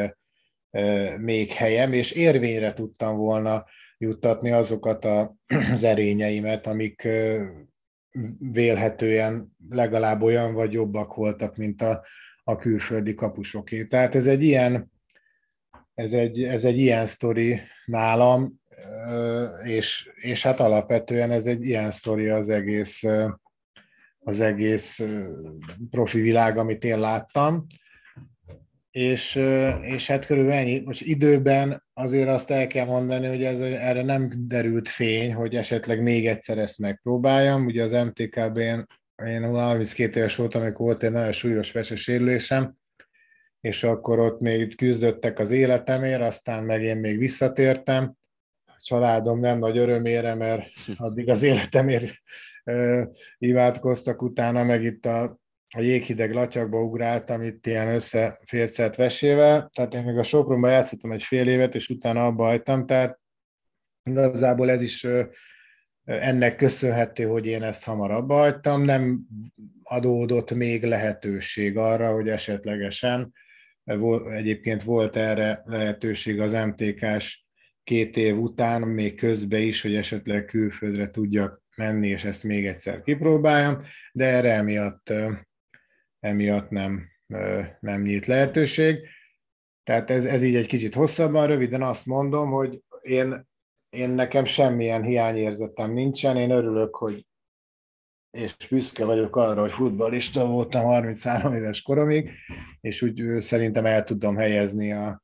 még 1.17 1.51
helyem, 1.51 1.93
és 1.93 2.11
érvényre 2.11 2.73
tudtam 2.73 3.17
volna 3.17 3.65
juttatni 3.97 4.51
azokat 4.51 5.05
az 5.73 5.83
erényeimet, 5.83 6.67
amik 6.67 7.07
vélhetően 8.39 9.55
legalább 9.69 10.21
olyan 10.21 10.53
vagy 10.53 10.73
jobbak 10.73 11.15
voltak, 11.15 11.55
mint 11.57 11.81
a, 11.81 12.05
a 12.43 12.55
külföldi 12.55 13.13
kapusoké. 13.13 13.85
Tehát 13.85 14.15
ez 14.15 14.27
egy 14.27 14.43
ilyen, 14.43 14.91
ez 15.93 16.13
egy, 16.13 16.43
ez 16.43 16.63
egy 16.63 16.77
ilyen 16.77 17.05
sztori 17.05 17.61
nálam, 17.85 18.61
és, 19.63 20.09
és 20.15 20.43
hát 20.43 20.59
alapvetően 20.59 21.31
ez 21.31 21.45
egy 21.45 21.65
ilyen 21.65 21.91
sztori 21.91 22.27
az 22.29 22.49
egész, 22.49 23.03
az 24.19 24.39
egész 24.39 24.99
profi 25.89 26.21
világ, 26.21 26.57
amit 26.57 26.83
én 26.83 26.99
láttam. 26.99 27.65
És, 28.95 29.35
és 29.81 30.07
hát 30.07 30.25
körülbelül 30.25 30.59
ennyi. 30.59 30.79
Most 30.79 31.01
időben 31.01 31.83
azért 31.93 32.27
azt 32.27 32.51
el 32.51 32.67
kell 32.67 32.85
mondani, 32.85 33.27
hogy 33.27 33.43
ez, 33.43 33.59
erre 33.59 34.03
nem 34.03 34.31
derült 34.37 34.89
fény, 34.89 35.33
hogy 35.33 35.55
esetleg 35.55 36.01
még 36.01 36.27
egyszer 36.27 36.57
ezt 36.57 36.79
megpróbáljam. 36.79 37.65
Ugye 37.65 37.83
az 37.83 37.91
MTKB-n 37.91 38.87
én 39.25 39.43
32 39.43 40.19
éves 40.19 40.35
voltam, 40.35 40.61
amikor 40.61 40.85
volt 40.85 41.03
egy 41.03 41.11
nagyon 41.11 41.31
súlyos 41.31 41.71
vesesérülésem, 41.71 42.75
és 43.61 43.83
akkor 43.83 44.19
ott 44.19 44.39
még 44.39 44.75
küzdöttek 44.75 45.39
az 45.39 45.51
életemért, 45.51 46.21
aztán 46.21 46.63
meg 46.63 46.83
én 46.83 46.97
még 46.97 47.17
visszatértem, 47.17 48.13
családom 48.77 49.39
nem 49.39 49.59
nagy 49.59 49.77
örömére, 49.77 50.35
mert 50.35 50.67
addig 50.97 51.29
az 51.29 51.43
életemért 51.43 52.13
imádkoztak, 53.37 54.21
utána 54.21 54.63
meg 54.63 54.83
itt 54.83 55.05
a, 55.05 55.39
a 55.75 55.81
jéghideg 55.81 56.33
latyakba 56.33 56.83
ugráltam 56.83 57.41
itt 57.41 57.65
ilyen 57.65 57.87
összefércelt 57.87 58.95
vesével, 58.95 59.69
tehát 59.73 59.93
én 59.93 60.03
még 60.03 60.17
a 60.17 60.23
Sopronban 60.23 60.71
játszottam 60.71 61.11
egy 61.11 61.23
fél 61.23 61.47
évet, 61.47 61.75
és 61.75 61.89
utána 61.89 62.25
abba 62.25 62.43
hagytam, 62.43 62.85
tehát 62.85 63.19
igazából 64.03 64.69
ez 64.69 64.81
is 64.81 65.07
ennek 66.03 66.55
köszönhető, 66.55 67.23
hogy 67.23 67.45
én 67.45 67.63
ezt 67.63 67.83
hamarabb 67.83 68.31
hagytam, 68.31 68.81
nem 68.81 69.19
adódott 69.83 70.51
még 70.51 70.83
lehetőség 70.83 71.77
arra, 71.77 72.13
hogy 72.13 72.29
esetlegesen, 72.29 73.33
egyébként 74.29 74.83
volt 74.83 75.15
erre 75.15 75.61
lehetőség 75.65 76.39
az 76.39 76.51
MTK-s 76.51 77.43
két 77.83 78.17
év 78.17 78.37
után, 78.37 78.81
még 78.81 79.15
közben 79.15 79.61
is, 79.61 79.81
hogy 79.81 79.95
esetleg 79.95 80.45
külföldre 80.45 81.09
tudjak 81.11 81.63
menni, 81.77 82.07
és 82.07 82.23
ezt 82.23 82.43
még 82.43 82.65
egyszer 82.65 83.01
kipróbáljam, 83.01 83.81
de 84.11 84.25
erre 84.25 84.53
emiatt, 84.53 85.13
emiatt 86.25 86.69
nem, 86.69 87.07
nem 87.79 88.01
nyílt 88.01 88.25
lehetőség. 88.25 89.07
Tehát 89.83 90.09
ez, 90.09 90.25
ez 90.25 90.43
így 90.43 90.55
egy 90.55 90.67
kicsit 90.67 90.93
hosszabban, 90.93 91.47
röviden 91.47 91.81
azt 91.81 92.05
mondom, 92.05 92.51
hogy 92.51 92.83
én, 93.01 93.47
én 93.89 94.09
nekem 94.09 94.45
semmilyen 94.45 95.03
hiányérzetem 95.03 95.91
nincsen, 95.91 96.37
én 96.37 96.51
örülök, 96.51 96.95
hogy 96.95 97.25
és 98.31 98.55
büszke 98.69 99.05
vagyok 99.05 99.35
arra, 99.35 99.61
hogy 99.61 99.71
futballista 99.71 100.45
voltam 100.45 100.83
33 100.83 101.53
éves 101.53 101.81
koromig, 101.81 102.29
és 102.81 103.01
úgy 103.01 103.39
szerintem 103.39 103.85
el 103.85 104.03
tudom 104.03 104.35
helyezni 104.35 104.91
a, 104.91 105.23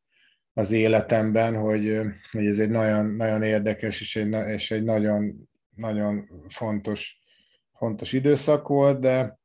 az 0.54 0.72
életemben, 0.72 1.56
hogy, 1.56 2.02
hogy 2.32 2.46
ez 2.46 2.60
egy 2.60 2.70
nagyon, 2.70 3.06
nagyon 3.06 3.44
érdekes 3.44 4.02
és 4.02 4.16
egy, 4.16 4.32
és 4.48 4.72
egy 4.72 4.84
nagyon, 4.84 5.50
nagyon 5.76 6.30
fontos, 6.50 7.20
fontos 7.74 8.14
időszak 8.14 8.68
volt, 8.68 9.00
de, 9.00 9.40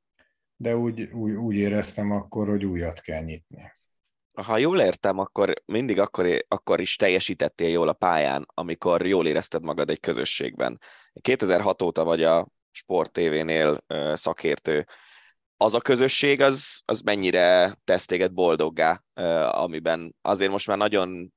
de 0.57 0.77
úgy, 0.77 1.03
úgy, 1.03 1.33
úgy 1.33 1.57
éreztem 1.57 2.11
akkor, 2.11 2.49
hogy 2.49 2.65
újat 2.65 3.01
kell 3.01 3.23
nyitni. 3.23 3.73
Ha 4.43 4.57
jól 4.57 4.81
értem, 4.81 5.19
akkor 5.19 5.55
mindig 5.65 5.99
akkor, 5.99 6.45
akkor 6.49 6.81
is 6.81 6.97
teljesítettél 6.97 7.69
jól 7.69 7.89
a 7.89 7.93
pályán, 7.93 8.47
amikor 8.55 9.07
jól 9.07 9.27
érezted 9.27 9.63
magad 9.63 9.91
egy 9.91 10.01
közösségben. 10.01 10.81
2006 11.21 11.83
óta 11.83 12.05
vagy 12.05 12.23
a 12.23 12.49
Sport 12.71 13.13
TV-nél 13.13 13.79
szakértő 14.15 14.87
az 15.57 15.75
a 15.75 15.81
közösség, 15.81 16.41
az, 16.41 16.83
az 16.85 17.01
mennyire 17.01 17.79
tesz 17.85 18.07
téged 18.07 18.33
boldoggá, 18.33 19.03
amiben 19.51 20.17
azért 20.23 20.51
most 20.51 20.67
már 20.67 20.77
nagyon 20.77 21.33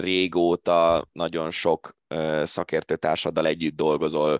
régóta, 0.00 1.08
nagyon 1.12 1.50
sok 1.50 1.96
szakértőtársaddal 2.42 3.46
együtt 3.46 3.76
dolgozol, 3.76 4.38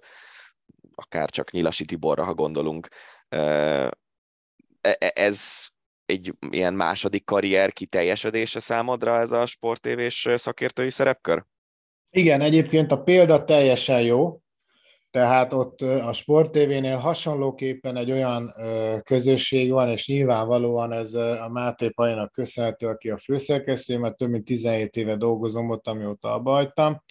akár 0.95 1.31
csak 1.31 1.51
Nyilasi 1.51 1.85
Tiborra, 1.85 2.25
ha 2.25 2.35
gondolunk. 2.35 2.89
E, 4.81 4.97
e, 4.99 5.13
ez 5.15 5.67
egy 6.05 6.33
ilyen 6.51 6.75
második 6.75 7.25
karrier 7.25 7.73
kiteljesedése 7.73 8.61
számodra 8.61 9.19
ez 9.19 9.31
a 9.31 9.47
sportévés 9.47 10.29
szakértői 10.37 10.91
szerepkör? 10.91 11.45
Igen, 12.11 12.41
egyébként 12.41 12.93
a 12.93 13.03
példa 13.03 13.45
teljesen 13.45 14.03
jó, 14.03 14.41
tehát 15.11 15.53
ott 15.53 15.81
a 15.81 16.13
Sport 16.13 16.51
TV-nél 16.51 16.97
hasonlóképpen 16.97 17.97
egy 17.97 18.11
olyan 18.11 18.55
közösség 19.05 19.71
van, 19.71 19.89
és 19.89 20.07
nyilvánvalóan 20.07 20.93
ez 20.93 21.15
a 21.15 21.49
Máté 21.53 21.89
Pajnak 21.89 22.33
köszönhető, 22.33 22.87
aki 22.87 23.11
a 23.11 23.19
főszerkesztő, 23.19 23.99
mert 23.99 24.17
több 24.17 24.31
mint 24.31 24.45
17 24.45 24.97
éve 24.97 25.17
dolgozom 25.17 25.71
ott, 25.71 25.87
amióta 25.87 26.33
abba 26.33 26.51
hagytam, 26.51 27.03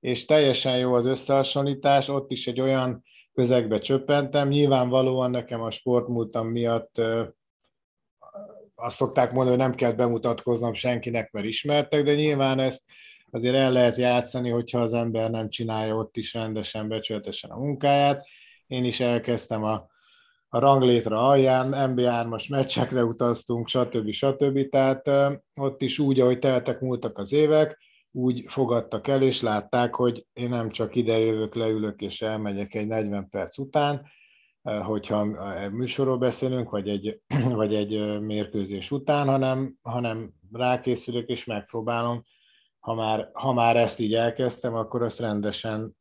és 0.00 0.24
teljesen 0.24 0.78
jó 0.78 0.94
az 0.94 1.06
összehasonlítás, 1.06 2.08
ott 2.08 2.30
is 2.30 2.46
egy 2.46 2.60
olyan 2.60 3.02
közegbe 3.38 3.78
csöppentem, 3.78 4.48
nyilvánvalóan 4.48 5.30
nekem 5.30 5.60
a 5.60 5.70
sportmúltam 5.70 6.48
miatt 6.48 7.00
azt 8.74 8.96
szokták 8.96 9.32
mondani, 9.32 9.56
hogy 9.56 9.66
nem 9.66 9.74
kell 9.74 9.92
bemutatkoznom 9.92 10.72
senkinek, 10.74 11.30
mert 11.30 11.46
ismertek, 11.46 12.04
de 12.04 12.14
nyilván 12.14 12.58
ezt 12.58 12.82
azért 13.30 13.54
el 13.54 13.72
lehet 13.72 13.96
játszani, 13.96 14.50
hogyha 14.50 14.80
az 14.80 14.92
ember 14.92 15.30
nem 15.30 15.48
csinálja 15.48 15.96
ott 15.96 16.16
is 16.16 16.34
rendesen, 16.34 16.88
becsületesen 16.88 17.50
a 17.50 17.58
munkáját. 17.58 18.26
Én 18.66 18.84
is 18.84 19.00
elkezdtem 19.00 19.62
a, 19.62 19.86
a 20.48 20.58
ranglétra 20.58 21.28
alján, 21.28 21.94
NBA-3-as 21.94 22.50
meccsekre 22.50 23.04
utaztunk, 23.04 23.68
stb. 23.68 24.10
stb. 24.10 24.68
Tehát 24.68 25.10
ott 25.54 25.82
is 25.82 25.98
úgy, 25.98 26.20
ahogy 26.20 26.38
teltek 26.38 26.80
múltak 26.80 27.18
az 27.18 27.32
évek, 27.32 27.78
úgy 28.12 28.44
fogadtak 28.48 29.08
el, 29.08 29.22
és 29.22 29.42
látták, 29.42 29.94
hogy 29.94 30.26
én 30.32 30.48
nem 30.48 30.70
csak 30.70 30.94
ide 30.94 31.18
jövök, 31.18 31.54
leülök 31.54 32.00
és 32.00 32.22
elmegyek 32.22 32.74
egy 32.74 32.86
40 32.86 33.28
perc 33.28 33.58
után, 33.58 34.06
hogyha 34.62 35.24
műsorról 35.70 36.18
beszélünk, 36.18 36.70
vagy 36.70 36.88
egy, 36.88 37.20
vagy 37.60 37.74
egy 37.74 38.20
mérkőzés 38.20 38.90
után, 38.90 39.28
hanem, 39.28 39.74
hanem 39.82 40.32
rákészülök 40.52 41.28
és 41.28 41.44
megpróbálom. 41.44 42.24
Ha 42.78 42.94
már, 42.94 43.30
ha 43.32 43.52
már 43.52 43.76
ezt 43.76 43.98
így 43.98 44.14
elkezdtem, 44.14 44.74
akkor 44.74 45.02
azt 45.02 45.20
rendesen, 45.20 45.96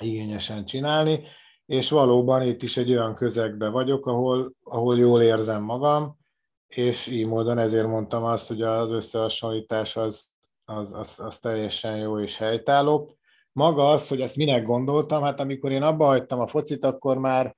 igényesen 0.00 0.64
csinálni, 0.64 1.22
és 1.66 1.90
valóban 1.90 2.42
itt 2.42 2.62
is 2.62 2.76
egy 2.76 2.90
olyan 2.90 3.14
közegben 3.14 3.72
vagyok, 3.72 4.06
ahol, 4.06 4.52
ahol 4.62 4.98
jól 4.98 5.22
érzem 5.22 5.62
magam, 5.62 6.18
és 6.66 7.06
így 7.06 7.26
módon 7.26 7.58
ezért 7.58 7.86
mondtam 7.86 8.24
azt, 8.24 8.48
hogy 8.48 8.62
az 8.62 8.90
összehasonlítás 8.90 9.96
az, 9.96 10.28
az, 10.68 10.92
az, 10.92 11.20
az 11.20 11.38
teljesen 11.38 11.96
jó 11.96 12.20
és 12.20 12.38
helytálló. 12.38 13.10
Maga 13.52 13.90
az, 13.90 14.08
hogy 14.08 14.20
ezt 14.20 14.36
minek 14.36 14.64
gondoltam, 14.64 15.22
hát 15.22 15.40
amikor 15.40 15.72
én 15.72 15.82
abba 15.82 16.06
hagytam 16.06 16.40
a 16.40 16.48
focit, 16.48 16.84
akkor 16.84 17.18
már 17.18 17.56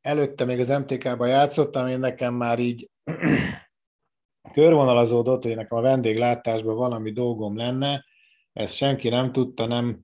előtte 0.00 0.44
még 0.44 0.60
az 0.60 0.68
MTK-ban 0.68 1.28
játszottam, 1.28 1.86
én 1.86 1.98
nekem 1.98 2.34
már 2.34 2.58
így 2.58 2.90
körvonalazódott, 4.52 5.42
hogy 5.42 5.56
nekem 5.56 5.78
a 5.78 5.80
vendéglátásban 5.80 6.76
valami 6.76 7.12
dolgom 7.12 7.56
lenne, 7.56 8.04
ezt 8.52 8.74
senki 8.74 9.08
nem 9.08 9.32
tudta, 9.32 9.66
nem, 9.66 10.00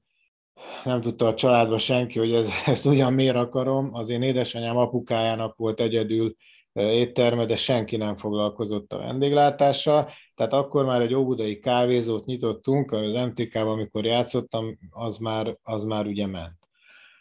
nem 0.85 1.01
tudta 1.01 1.29
a 1.29 1.35
családban 1.35 1.79
senki, 1.79 2.19
hogy 2.19 2.33
ez, 2.33 2.49
ezt 2.67 2.87
ugyan 2.87 3.13
miért 3.13 3.37
akarom. 3.37 3.95
Az 3.95 4.09
én 4.09 4.23
édesanyám 4.23 4.77
apukájának 4.77 5.57
volt 5.57 5.81
egyedül 5.81 6.35
étterme, 6.75 7.45
de 7.47 7.57
senki 7.57 7.97
nem 7.97 8.17
foglalkozott 8.17 8.93
a 8.93 8.99
vendéglátással. 8.99 10.11
Tehát 10.35 10.53
akkor 10.53 10.85
már 10.85 11.01
egy 11.01 11.15
óbudai 11.15 11.59
kávézót 11.59 12.25
nyitottunk, 12.25 12.93
az 12.93 13.13
MTK-ban, 13.13 13.69
amikor 13.69 14.05
játszottam, 14.05 14.79
az 14.91 15.17
már, 15.17 15.59
az 15.63 15.85
már 15.85 16.07
ugye 16.07 16.27
ment. 16.27 16.59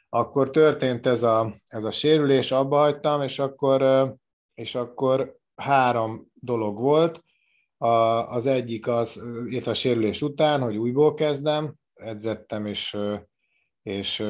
Akkor 0.10 0.50
történt 0.50 1.06
ez 1.06 1.24
a, 1.24 1.56
ez 1.68 1.84
a 1.84 1.92
sérülés, 1.92 2.52
abba 2.52 2.78
hagytam, 2.78 3.22
és 3.22 3.40
akkor, 3.40 4.14
és 4.54 4.76
akkor 4.76 5.36
három 5.56 6.28
dolog 6.34 6.80
volt. 6.80 7.24
A, 7.78 7.88
az 8.34 8.46
egyik 8.46 8.88
az, 8.88 9.22
itt 9.50 9.68
a 9.68 9.74
sérülés 9.74 10.22
után, 10.22 10.62
hogy 10.62 10.78
újból 10.78 11.14
kezdem, 11.14 11.74
edzettem, 11.94 12.66
és, 12.66 12.98
és 13.82 14.26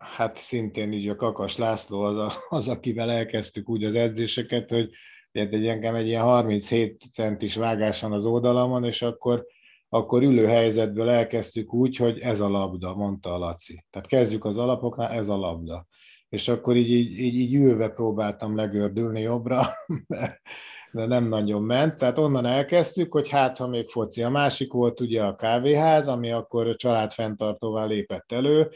hát 0.00 0.36
szintén 0.36 0.92
így 0.92 1.08
a 1.08 1.16
Kakas 1.16 1.56
László 1.56 2.00
az, 2.00 2.16
a, 2.16 2.32
az 2.48 2.68
akivel 2.68 3.10
elkezdtük 3.10 3.68
úgy 3.68 3.84
az 3.84 3.94
edzéseket, 3.94 4.70
hogy 4.70 4.90
egy 5.32 5.66
engem 5.66 5.94
egy 5.94 6.06
ilyen 6.06 6.22
37 6.22 7.02
centis 7.12 7.56
vágás 7.56 8.00
van 8.00 8.12
az 8.12 8.24
oldalamon, 8.24 8.84
és 8.84 9.02
akkor, 9.02 9.46
akkor 9.88 10.22
ülő 10.22 10.46
helyzetből 10.46 11.08
elkezdtük 11.08 11.74
úgy, 11.74 11.96
hogy 11.96 12.18
ez 12.18 12.40
a 12.40 12.48
labda, 12.48 12.94
mondta 12.94 13.32
a 13.32 13.38
Laci. 13.38 13.84
Tehát 13.90 14.08
kezdjük 14.08 14.44
az 14.44 14.58
alapoknál, 14.58 15.10
ez 15.10 15.28
a 15.28 15.36
labda. 15.36 15.86
És 16.28 16.48
akkor 16.48 16.76
így, 16.76 16.90
így, 16.90 17.18
így, 17.18 17.34
így 17.34 17.54
ülve 17.54 17.88
próbáltam 17.88 18.56
legördülni 18.56 19.20
jobbra, 19.20 19.66
de 20.92 21.06
nem 21.06 21.28
nagyon 21.28 21.62
ment. 21.62 21.96
Tehát 21.96 22.18
onnan 22.18 22.46
elkezdtük, 22.46 23.12
hogy 23.12 23.28
hát, 23.28 23.58
ha 23.58 23.66
még 23.66 23.88
foci. 23.88 24.22
A 24.22 24.30
másik 24.30 24.72
volt 24.72 25.00
ugye 25.00 25.22
a 25.22 25.36
kávéház, 25.36 26.08
ami 26.08 26.30
akkor 26.30 26.76
családfenntartóval 26.76 27.88
lépett 27.88 28.32
elő, 28.32 28.70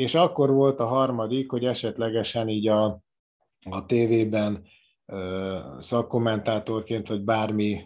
és 0.00 0.14
akkor 0.14 0.50
volt 0.50 0.80
a 0.80 0.86
harmadik, 0.86 1.50
hogy 1.50 1.64
esetlegesen 1.64 2.48
így 2.48 2.68
a, 2.68 3.02
a 3.70 3.86
tévében 3.86 4.64
szakkommentátorként, 5.80 7.08
vagy 7.08 7.20
bármi, 7.20 7.80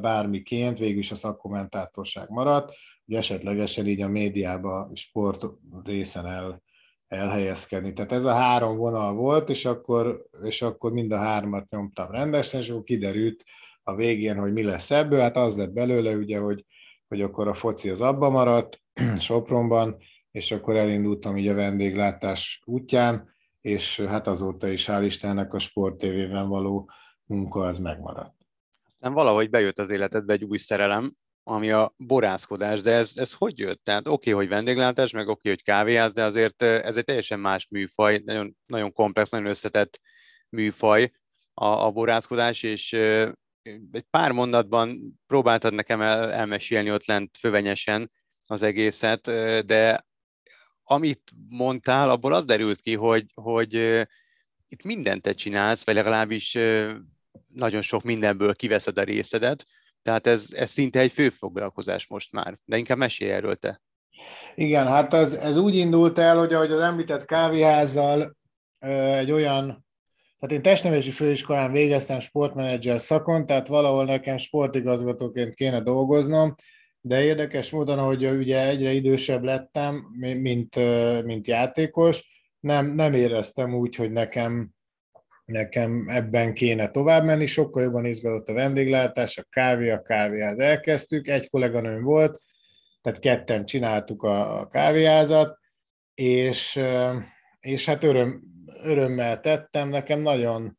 bármiként, 0.00 0.78
végül 0.78 0.98
is 0.98 1.10
a 1.10 1.14
szakkommentátorság 1.14 2.30
maradt, 2.30 2.74
hogy 3.06 3.14
esetlegesen 3.14 3.86
így 3.86 4.00
a 4.00 4.08
médiába, 4.08 4.90
sport 4.94 5.44
részen 5.84 6.26
el, 6.26 6.62
elhelyezkedni. 7.08 7.92
Tehát 7.92 8.12
ez 8.12 8.24
a 8.24 8.34
három 8.34 8.76
vonal 8.76 9.14
volt, 9.14 9.48
és 9.48 9.64
akkor, 9.64 10.26
és 10.42 10.62
akkor 10.62 10.92
mind 10.92 11.12
a 11.12 11.18
hármat 11.18 11.68
nyomtam 11.68 12.10
rendesen, 12.10 12.60
és 12.60 12.70
akkor 12.70 12.84
kiderült 12.84 13.44
a 13.82 13.94
végén, 13.94 14.36
hogy 14.36 14.52
mi 14.52 14.62
lesz 14.62 14.90
ebből. 14.90 15.20
Hát 15.20 15.36
az 15.36 15.56
lett 15.56 15.72
belőle, 15.72 16.14
ugye, 16.14 16.38
hogy, 16.38 16.64
hogy 17.08 17.22
akkor 17.22 17.48
a 17.48 17.54
foci 17.54 17.90
az 17.90 18.00
abba 18.00 18.30
maradt 18.30 18.80
Sopronban, 19.18 19.96
és 20.36 20.52
akkor 20.52 20.76
elindultam 20.76 21.36
így 21.36 21.48
a 21.48 21.54
vendéglátás 21.54 22.60
útján, 22.64 23.34
és 23.60 24.00
hát 24.00 24.26
azóta 24.26 24.68
is 24.68 24.86
hál' 24.88 25.02
Istennek 25.04 25.54
a 25.54 25.58
Sport 25.58 25.98
TV-ben 25.98 26.48
való 26.48 26.90
munka 27.24 27.60
az 27.60 27.78
megmaradt. 27.78 28.34
Aztán 28.92 29.12
valahogy 29.12 29.50
bejött 29.50 29.78
az 29.78 29.90
életedbe 29.90 30.32
egy 30.32 30.44
új 30.44 30.58
szerelem, 30.58 31.12
ami 31.42 31.70
a 31.70 31.94
borászkodás, 31.96 32.80
de 32.80 32.92
ez, 32.92 33.12
ez 33.14 33.32
hogy 33.32 33.58
jött? 33.58 33.84
Tehát 33.84 34.08
oké, 34.08 34.30
hogy 34.30 34.48
vendéglátás, 34.48 35.12
meg 35.12 35.28
oké, 35.28 35.48
hogy 35.48 35.62
kávéház, 35.62 36.12
de 36.12 36.24
azért 36.24 36.62
ez 36.62 36.96
egy 36.96 37.04
teljesen 37.04 37.40
más 37.40 37.68
műfaj, 37.70 38.22
nagyon, 38.24 38.56
nagyon 38.66 38.92
komplex, 38.92 39.30
nagyon 39.30 39.46
összetett 39.46 40.00
műfaj 40.48 41.12
a, 41.54 41.66
a 41.66 41.90
borászkodás, 41.90 42.62
és 42.62 42.92
egy 43.92 44.06
pár 44.10 44.32
mondatban 44.32 45.18
próbáltad 45.26 45.74
nekem 45.74 46.00
el, 46.00 46.32
elmesélni 46.32 46.92
ott 46.92 47.06
lent 47.06 47.36
fövenyesen 47.36 48.10
az 48.46 48.62
egészet, 48.62 49.20
de 49.66 50.04
amit 50.88 51.32
mondtál, 51.48 52.10
abból 52.10 52.34
az 52.34 52.44
derült 52.44 52.80
ki, 52.80 52.94
hogy, 52.94 53.24
hogy 53.34 53.74
itt 54.68 54.84
mindent 54.84 55.22
te 55.22 55.32
csinálsz, 55.32 55.84
vagy 55.84 55.94
legalábbis 55.94 56.58
nagyon 57.54 57.82
sok 57.82 58.02
mindenből 58.02 58.54
kiveszed 58.54 58.98
a 58.98 59.02
részedet, 59.02 59.66
tehát 60.02 60.26
ez, 60.26 60.48
ez 60.52 60.70
szinte 60.70 61.00
egy 61.00 61.12
főfoglalkozás 61.12 62.06
most 62.06 62.32
már, 62.32 62.54
de 62.64 62.76
inkább 62.76 62.98
mesélj 62.98 63.30
erről 63.30 63.54
te. 63.54 63.80
Igen, 64.54 64.86
hát 64.86 65.14
ez, 65.14 65.32
ez 65.32 65.56
úgy 65.56 65.76
indult 65.76 66.18
el, 66.18 66.38
hogy 66.38 66.54
ahogy 66.54 66.72
az 66.72 66.80
említett 66.80 67.24
kávéházzal 67.24 68.36
egy 69.18 69.30
olyan, 69.30 69.86
tehát 70.38 70.54
én 70.54 70.62
testnevelési 70.62 71.10
főiskolán 71.10 71.72
végeztem 71.72 72.20
sportmenedzser 72.20 73.00
szakon, 73.00 73.46
tehát 73.46 73.66
valahol 73.66 74.04
nekem 74.04 74.38
sportigazgatóként 74.38 75.54
kéne 75.54 75.80
dolgoznom, 75.80 76.54
de 77.06 77.22
érdekes 77.22 77.70
módon, 77.70 77.98
hogy 77.98 78.26
ugye 78.26 78.66
egyre 78.66 78.90
idősebb 78.90 79.42
lettem, 79.42 80.06
mint, 80.18 80.76
mint 81.24 81.46
játékos, 81.46 82.44
nem, 82.60 82.92
nem 82.92 83.12
éreztem 83.12 83.74
úgy, 83.74 83.94
hogy 83.96 84.12
nekem, 84.12 84.70
nekem 85.44 86.08
ebben 86.08 86.54
kéne 86.54 86.90
tovább 86.90 87.24
menni, 87.24 87.46
sokkal 87.46 87.82
jobban 87.82 88.04
izgatott 88.04 88.48
a 88.48 88.52
vendéglátás, 88.52 89.38
a 89.38 89.46
kávé, 89.50 89.90
a 89.90 90.02
kávéház 90.02 90.58
elkezdtük, 90.58 91.28
egy 91.28 91.50
kolléganőm 91.50 92.02
volt, 92.02 92.40
tehát 93.02 93.18
ketten 93.18 93.64
csináltuk 93.64 94.22
a, 94.22 94.60
a 94.60 94.68
kávéházat, 94.68 95.58
és, 96.14 96.80
és 97.60 97.86
hát 97.86 98.04
öröm, 98.04 98.42
örömmel 98.82 99.40
tettem, 99.40 99.88
nekem 99.88 100.20
nagyon 100.20 100.78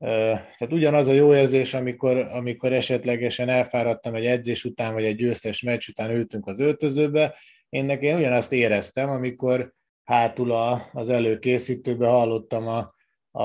tehát 0.00 0.72
ugyanaz 0.72 1.08
a 1.08 1.12
jó 1.12 1.34
érzés, 1.34 1.74
amikor, 1.74 2.16
amikor 2.16 2.72
esetlegesen 2.72 3.48
elfáradtam 3.48 4.14
egy 4.14 4.26
edzés 4.26 4.64
után, 4.64 4.92
vagy 4.92 5.04
egy 5.04 5.16
győztes 5.16 5.62
meccs 5.62 5.88
után 5.88 6.10
ültünk 6.10 6.46
az 6.46 6.60
öltözőbe, 6.60 7.34
én 7.68 7.90
ugyanazt 7.90 8.52
éreztem, 8.52 9.08
amikor 9.08 9.72
hátul 10.04 10.52
a, 10.52 10.90
az 10.92 11.08
előkészítőbe 11.08 12.08
hallottam 12.08 12.66
a, 12.66 12.94
a, 13.30 13.42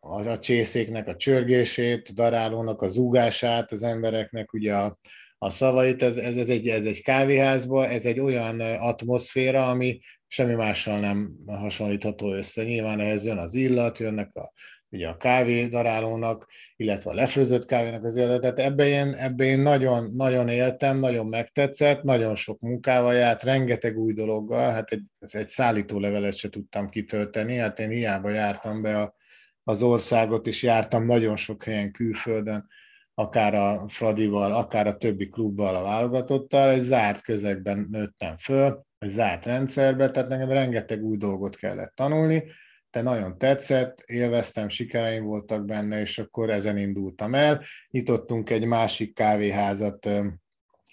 a, 0.00 0.28
a 0.28 0.38
csészéknek 0.38 1.08
a 1.08 1.16
csörgését, 1.16 2.08
a 2.08 2.12
darálónak 2.12 2.82
a 2.82 2.88
zúgását, 2.88 3.72
az 3.72 3.82
embereknek 3.82 4.52
ugye 4.52 4.74
a, 4.74 4.98
a 5.38 5.50
szavait, 5.50 6.02
ez, 6.02 6.16
ez, 6.16 6.36
ez, 6.36 6.48
egy, 6.48 6.68
ez 6.68 6.84
egy 6.84 7.02
kávéházba, 7.02 7.86
ez 7.86 8.06
egy 8.06 8.20
olyan 8.20 8.60
atmoszféra, 8.60 9.68
ami 9.68 10.00
semmi 10.26 10.54
mással 10.54 11.00
nem 11.00 11.36
hasonlítható 11.46 12.32
össze. 12.32 12.64
Nyilván 12.64 13.00
ez 13.00 13.24
jön 13.24 13.38
az 13.38 13.54
illat, 13.54 13.98
jönnek 13.98 14.34
a 14.34 14.52
ugye 14.90 15.08
a 15.08 15.16
kávé 15.16 15.66
darálónak, 15.66 16.46
illetve 16.76 17.10
a 17.10 17.14
lefőzött 17.14 17.64
kávénak 17.64 18.04
az 18.04 18.16
életet. 18.16 18.58
Ebben 18.58 18.86
én, 18.86 19.14
ebben 19.14 19.46
én 19.46 19.60
nagyon, 19.60 20.12
nagyon 20.14 20.48
éltem, 20.48 20.98
nagyon 20.98 21.26
megtetszett, 21.26 22.02
nagyon 22.02 22.34
sok 22.34 22.60
munkával 22.60 23.14
járt, 23.14 23.42
rengeteg 23.42 23.98
új 23.98 24.12
dologgal, 24.12 24.70
hát 24.70 24.92
egy, 24.92 25.02
egy 25.18 25.48
szállítólevelet 25.48 26.34
se 26.34 26.48
tudtam 26.48 26.88
kitölteni, 26.88 27.56
hát 27.56 27.78
én 27.78 27.90
hiába 27.90 28.30
jártam 28.30 28.82
be 28.82 29.00
a, 29.00 29.14
az 29.62 29.82
országot, 29.82 30.46
és 30.46 30.62
jártam 30.62 31.06
nagyon 31.06 31.36
sok 31.36 31.64
helyen 31.64 31.92
külföldön, 31.92 32.66
akár 33.14 33.54
a 33.54 33.88
Fradival, 33.88 34.52
akár 34.52 34.86
a 34.86 34.96
többi 34.96 35.28
klubbal, 35.28 35.74
a 35.74 35.82
válogatottal, 35.82 36.70
egy 36.70 36.80
zárt 36.80 37.22
közegben 37.22 37.88
nőttem 37.90 38.36
föl, 38.36 38.82
egy 38.98 39.10
zárt 39.10 39.44
rendszerbe, 39.44 40.10
tehát 40.10 40.28
nekem 40.28 40.50
rengeteg 40.50 41.04
új 41.04 41.16
dolgot 41.16 41.56
kellett 41.56 41.94
tanulni, 41.94 42.44
de 42.90 43.02
nagyon 43.02 43.38
tetszett, 43.38 44.00
élveztem, 44.06 44.68
sikereim 44.68 45.24
voltak 45.24 45.64
benne, 45.64 46.00
és 46.00 46.18
akkor 46.18 46.50
ezen 46.50 46.78
indultam 46.78 47.34
el. 47.34 47.64
Nyitottunk 47.90 48.50
egy 48.50 48.64
másik 48.64 49.14
kávéházat 49.14 50.08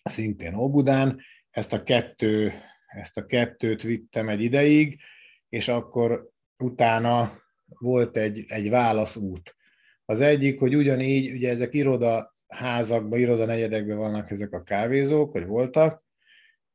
szintén 0.03 0.55
Óbudán, 0.55 1.19
ezt 1.49 1.73
a, 1.73 1.83
kettő, 1.83 2.53
ezt 2.87 3.17
a 3.17 3.25
kettőt 3.25 3.81
vittem 3.81 4.29
egy 4.29 4.41
ideig, 4.41 4.99
és 5.49 5.67
akkor 5.67 6.29
utána 6.57 7.41
volt 7.65 8.17
egy, 8.17 8.45
egy 8.47 8.69
válaszút. 8.69 9.55
Az 10.05 10.21
egyik, 10.21 10.59
hogy 10.59 10.75
ugyanígy, 10.75 11.31
ugye 11.31 11.49
ezek 11.49 11.73
irodaházakban, 11.73 13.19
irodanegyedekben 13.19 13.97
vannak 13.97 14.31
ezek 14.31 14.53
a 14.53 14.63
kávézók, 14.63 15.33
vagy 15.33 15.45
voltak, 15.45 15.99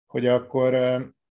hogy 0.07 0.27
akkor 0.27 0.75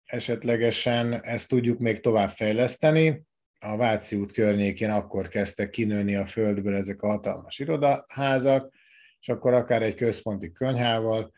esetlegesen 0.05 1.23
ezt 1.23 1.47
tudjuk 1.47 1.79
még 1.79 1.99
tovább 1.99 2.29
fejleszteni, 2.29 3.23
a 3.63 3.77
Váci 3.77 4.15
út 4.15 4.31
környékén 4.31 4.89
akkor 4.89 5.27
kezdtek 5.27 5.69
kinőni 5.69 6.15
a 6.15 6.25
földből 6.25 6.75
ezek 6.75 7.01
a 7.01 7.07
hatalmas 7.07 7.59
irodaházak, 7.59 8.73
és 9.19 9.29
akkor 9.29 9.53
akár 9.53 9.81
egy 9.81 9.95
központi 9.95 10.51
könyhával, 10.51 11.31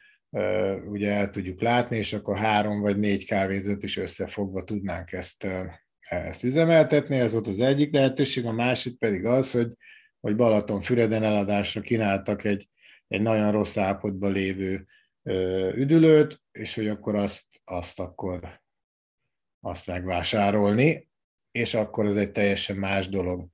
ugye 0.90 1.14
el 1.14 1.30
tudjuk 1.30 1.62
látni, 1.62 1.98
és 1.98 2.14
akkor 2.14 2.38
három 2.38 2.82
vagy 2.82 3.00
négy 3.00 3.26
kávézőt 3.26 3.84
is 3.84 3.98
összefogva 3.98 4.64
tudnánk 4.64 5.12
ezt, 5.12 5.48
ezt 6.00 6.44
üzemeltetni. 6.44 7.18
Ez 7.18 7.34
volt 7.34 7.48
az 7.48 7.60
egyik 7.60 7.94
lehetőség, 7.94 8.46
a 8.46 8.52
másik 8.52 8.98
pedig 8.98 9.26
az, 9.26 9.52
hogy, 9.52 9.72
hogy 10.20 10.36
Balatonfüreden 10.36 11.24
eladásra 11.24 11.82
kínáltak 11.82 12.44
egy, 12.44 12.70
egy 13.08 13.22
nagyon 13.22 13.52
rossz 13.52 13.78
állapotban 13.78 14.32
lévő 14.32 14.86
üdülőt, 15.76 16.42
és 16.52 16.76
hogy 16.76 16.88
akkor 16.88 17.16
azt, 17.16 17.46
azt 17.64 18.00
akkor 18.00 18.62
azt 19.60 19.88
megvásárolni, 19.88 21.14
és 21.56 21.74
akkor 21.74 22.06
ez 22.06 22.16
egy 22.16 22.32
teljesen 22.32 22.78
más 22.78 23.10
dolog. 23.10 23.48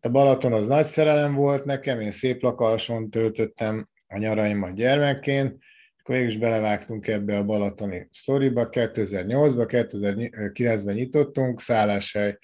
A 0.00 0.08
Balaton 0.08 0.52
az 0.52 0.68
nagy 0.68 0.86
szerelem 0.86 1.34
volt 1.34 1.64
nekem, 1.64 2.00
én 2.00 2.10
szép 2.10 2.42
lakalson 2.42 3.10
töltöttem 3.10 3.88
a 4.06 4.18
nyaraimat 4.18 4.74
gyermekként, 4.74 5.62
akkor 5.98 6.14
mégis 6.14 6.36
belevágtunk 6.36 7.06
ebbe 7.06 7.36
a 7.36 7.44
balatoni 7.44 8.08
sztoriba. 8.10 8.68
2008-ban, 8.70 9.66
2009-ben 9.68 10.94
nyitottunk, 10.94 11.60
szálláshely 11.60 12.38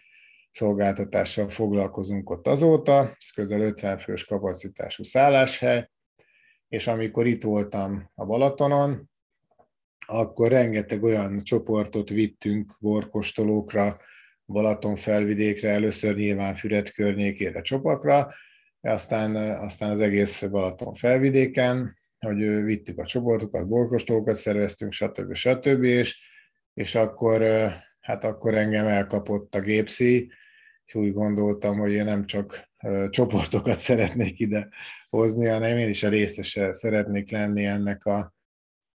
szolgáltatással 0.50 1.48
foglalkozunk 1.48 2.30
ott 2.30 2.46
azóta, 2.46 3.16
ez 3.18 3.30
közel 3.30 3.60
50 3.60 3.98
fős 3.98 4.24
kapacitású 4.24 5.02
szálláshely, 5.02 5.90
és 6.68 6.86
amikor 6.86 7.26
itt 7.26 7.42
voltam 7.42 8.10
a 8.14 8.24
Balatonon, 8.24 9.10
akkor 10.06 10.50
rengeteg 10.50 11.02
olyan 11.02 11.42
csoportot 11.42 12.08
vittünk 12.08 12.76
borkostolókra, 12.80 13.96
Balaton 14.47 14.97
felvidékre, 14.97 15.70
először 15.70 16.16
nyilván 16.16 16.57
Füred 16.57 16.90
környékére 16.90 17.61
csopakra, 17.61 18.34
aztán, 18.80 19.36
aztán 19.36 19.90
az 19.90 20.01
egész 20.01 20.42
Balaton 20.42 20.95
felvidéken, 20.95 21.99
hogy 22.18 22.36
vittük 22.64 22.99
a 22.99 23.07
csoportokat, 23.07 23.68
borkostolókat 23.68 24.36
szerveztünk, 24.36 24.92
stb. 24.92 25.34
stb. 25.34 25.82
És, 25.82 26.26
és 26.74 26.95
akkor, 26.95 27.42
hát 28.01 28.24
akkor 28.24 28.55
engem 28.55 28.86
elkapott 28.86 29.55
a 29.55 29.61
gépszi, 29.61 30.32
és 30.84 30.95
úgy 30.95 31.12
gondoltam, 31.12 31.78
hogy 31.78 31.92
én 31.92 32.05
nem 32.05 32.26
csak 32.26 32.70
csoportokat 33.11 33.78
szeretnék 33.88 34.38
ide 34.40 34.68
hozni, 35.09 35.47
hanem 35.47 35.76
én 35.76 35.88
is 35.88 36.03
a 36.03 36.09
részese 36.09 36.72
szeretnék 36.72 37.30
lenni 37.30 37.64
ennek 37.64 38.05
a, 38.05 38.34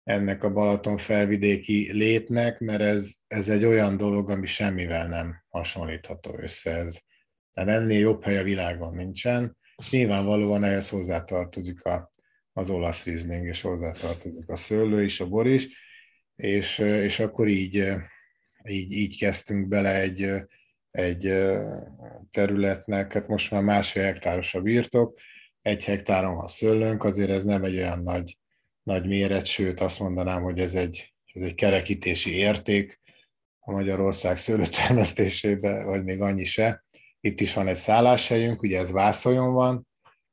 ennek 0.06 0.43
a 0.43 0.53
Balaton 0.53 0.97
felvidéki 0.97 1.91
létnek, 1.91 2.60
mert 2.60 2.82
ez, 2.82 3.16
ez 3.28 3.49
egy 3.49 3.66
olyan 3.66 3.97
dolog, 3.97 4.30
ami 4.30 4.45
semmivel 4.45 5.08
nem 5.08 5.43
hasonlítható 5.49 6.38
össze. 6.38 6.72
Ez, 6.72 6.97
tehát 7.53 7.70
ennél 7.82 7.99
jobb 7.99 8.24
hely 8.24 8.38
a 8.38 8.43
világon 8.43 8.95
nincsen. 8.95 9.58
Nyilvánvalóan 9.89 10.64
ehhez 10.64 10.89
hozzátartozik 10.89 11.84
a, 11.84 12.12
az 12.53 12.70
olasz 12.70 13.06
rizling, 13.06 13.47
és 13.47 13.62
hozzátartozik 13.62 14.49
a 14.49 14.56
szőlő 14.56 15.03
is, 15.03 15.20
a 15.20 15.28
bor 15.28 15.47
is, 15.47 15.68
és, 16.36 16.78
és 16.80 17.20
akkor 17.20 17.47
így, 17.47 17.93
így, 18.68 18.91
így 18.91 19.18
kezdtünk 19.18 19.68
bele 19.68 19.99
egy, 19.99 20.30
egy 20.91 21.34
területnek, 22.32 23.14
hát 23.14 23.28
most 23.28 23.51
már 23.51 23.62
másfél 23.62 24.03
hektáros 24.03 24.56
a 24.56 24.62
birtok, 24.62 25.20
egy 25.62 25.86
hektáron 25.86 26.36
van 26.36 26.47
szőlőnk, 26.47 27.03
azért 27.03 27.30
ez 27.30 27.43
nem 27.43 27.64
egy 27.64 27.76
olyan 27.76 28.03
nagy, 28.03 28.38
nagy 28.86 29.08
méret, 29.08 29.46
sőt 29.46 29.80
azt 29.80 30.00
mondanám, 30.00 30.42
hogy 30.42 30.60
ez 30.60 30.76
egy, 30.76 31.14
ez 31.34 31.42
egy 31.42 31.56
kerekítési 31.56 32.36
érték 32.36 33.02
a 33.60 33.72
Magyarország 33.72 34.38
szőlőtermesztésébe, 34.38 35.84
vagy 35.84 36.04
még 36.04 36.22
annyi 36.22 36.44
se. 36.44 36.84
Itt 37.20 37.40
is 37.40 37.54
van 37.54 37.68
egy 37.68 37.76
szálláshelyünk, 37.76 38.62
ugye 38.62 38.80
ez 38.80 38.92
Vászoljon 38.92 39.54
van, 39.54 39.88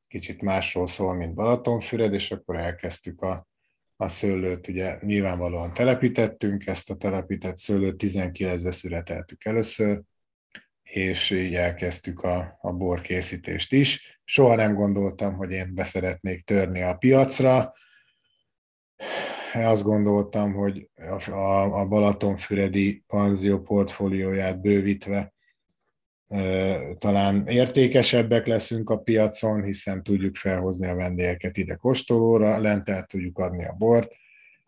kicsit 0.08 0.42
másról 0.42 0.86
szól, 0.86 1.14
mint 1.14 1.34
Balatonfüred, 1.34 2.12
és 2.12 2.30
akkor 2.30 2.56
elkezdtük 2.56 3.20
a, 3.20 3.46
a 3.96 4.08
szőlőt, 4.08 4.68
ugye 4.68 4.98
nyilvánvalóan 5.00 5.72
telepítettünk, 5.74 6.66
ezt 6.66 6.90
a 6.90 6.96
telepített 6.96 7.56
szőlőt 7.56 8.02
19-ben 8.04 8.72
születeltük 8.72 9.44
először, 9.44 10.00
és 10.82 11.30
így 11.30 11.54
elkezdtük 11.54 12.22
a, 12.22 12.58
a 12.60 12.72
borkészítést 12.72 13.72
is. 13.72 14.20
Soha 14.24 14.54
nem 14.54 14.74
gondoltam, 14.74 15.34
hogy 15.34 15.50
én 15.50 15.74
beszeretnék 15.74 16.44
törni 16.44 16.82
a 16.82 16.94
piacra. 16.94 17.74
Azt 19.54 19.82
gondoltam, 19.82 20.52
hogy 20.52 20.88
a, 21.28 21.32
a, 21.80 21.86
Balatonfüredi 21.86 23.04
panzió 23.06 23.60
portfólióját 23.60 24.60
bővítve 24.60 25.32
talán 26.98 27.46
értékesebbek 27.46 28.46
leszünk 28.46 28.90
a 28.90 28.98
piacon, 28.98 29.62
hiszen 29.62 30.02
tudjuk 30.02 30.36
felhozni 30.36 30.86
a 30.86 30.94
vendégeket 30.94 31.56
ide 31.56 31.74
kóstolóra, 31.74 32.58
lent 32.58 32.88
el 32.88 33.04
tudjuk 33.04 33.38
adni 33.38 33.64
a 33.64 33.74
bort. 33.78 34.12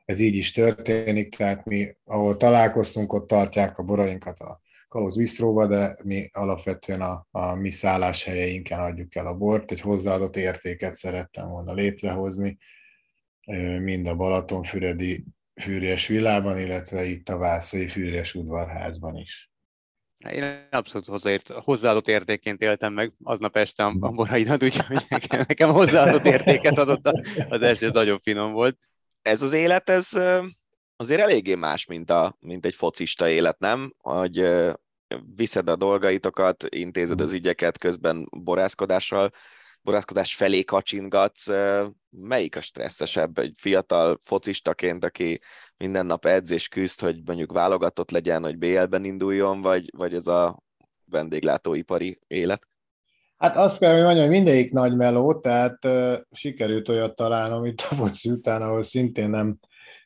Ez 0.05 0.21
így 0.21 0.37
is 0.37 0.53
történik, 0.53 1.37
tehát 1.37 1.65
mi, 1.65 1.97
ahol 2.05 2.37
találkoztunk, 2.37 3.13
ott 3.13 3.29
tartják 3.29 3.79
a 3.79 3.83
borainkat 3.83 4.39
a 4.39 4.61
Kalóz 4.89 5.17
Bistróba, 5.17 5.67
de 5.67 5.97
mi 6.03 6.29
alapvetően 6.33 7.01
a, 7.01 7.27
a 7.31 7.55
mi 7.55 7.71
szálláshelyeinken 7.71 8.81
adjuk 8.81 9.15
el 9.15 9.27
a 9.27 9.37
bort, 9.37 9.71
egy 9.71 9.81
hozzáadott 9.81 10.37
értéket 10.37 10.95
szerettem 10.95 11.49
volna 11.49 11.73
létrehozni, 11.73 12.59
mind 13.81 14.07
a 14.07 14.15
Balatonfüredi 14.15 15.25
fűrjes 15.63 16.07
villában, 16.07 16.59
illetve 16.59 17.05
itt 17.05 17.29
a 17.29 17.39
Vászai 17.39 17.89
fűrjes 17.89 18.35
udvarházban 18.35 19.17
is. 19.17 19.51
Én 20.31 20.69
abszolút 20.71 21.07
hozzáért, 21.07 21.49
hozzáadott 21.49 22.09
értékként 22.09 22.63
éltem 22.63 22.93
meg 22.93 23.13
aznap 23.23 23.57
este 23.57 23.85
a 23.85 23.93
boraidat, 23.93 24.63
úgyhogy 24.63 24.97
nekem, 25.09 25.45
nekem 25.49 25.71
hozzáadott 25.71 26.25
értéket 26.25 26.79
adott 26.79 27.07
az 27.49 27.63
este, 27.63 27.87
ez 27.87 27.93
nagyon 27.93 28.19
finom 28.21 28.53
volt. 28.53 28.79
Ez 29.23 29.43
az 29.43 29.53
élet, 29.53 29.89
ez 29.89 30.09
azért 30.97 31.21
eléggé 31.21 31.55
más, 31.55 31.87
mint, 31.87 32.11
a, 32.11 32.37
mint 32.41 32.67
egy 32.67 32.75
focista 32.75 33.29
élet, 33.29 33.59
nem? 33.59 33.95
Hogy 33.99 34.47
viszed 35.35 35.69
a 35.69 35.77
dolgaitokat, 35.77 36.65
intézed 36.69 37.21
az 37.21 37.33
ügyeket, 37.33 37.79
közben 37.79 38.29
borászkodással, 38.31 39.31
borászkodás 39.85 40.35
felé 40.35 40.65
kacsingatsz. 40.65 41.47
Melyik 42.11 42.57
a 42.57 42.61
stresszesebb 42.61 43.39
egy 43.39 43.55
fiatal 43.57 44.19
focistaként, 44.23 45.05
aki 45.05 45.41
minden 45.77 46.07
nap 46.07 46.27
edz 46.27 46.51
és 46.51 46.69
küzd, 46.69 47.01
hogy 47.01 47.21
mondjuk 47.25 47.53
válogatott 47.53 48.11
legyen, 48.11 48.43
hogy 48.43 48.59
BL-ben 48.59 49.05
induljon, 49.05 49.61
vagy, 49.61 49.91
vagy 49.97 50.15
ez 50.15 50.27
a 50.27 50.63
vendéglátóipari 51.05 52.19
élet? 52.27 52.69
Hát 53.37 53.57
azt 53.57 53.79
kell, 53.79 53.93
hogy 53.95 54.03
mondjam, 54.03 54.27
hogy 54.27 54.35
mindegyik 54.35 54.73
nagy 54.73 54.97
meló, 54.97 55.41
tehát 55.41 55.85
uh, 55.85 56.15
sikerült 56.33 56.89
olyat 56.89 57.17
találnom 57.17 57.65
itt 57.65 57.81
a 57.81 57.95
foci 57.95 58.31
után, 58.31 58.63
ahol 58.63 58.83
szintén 58.83 59.31
nem, 59.31 59.59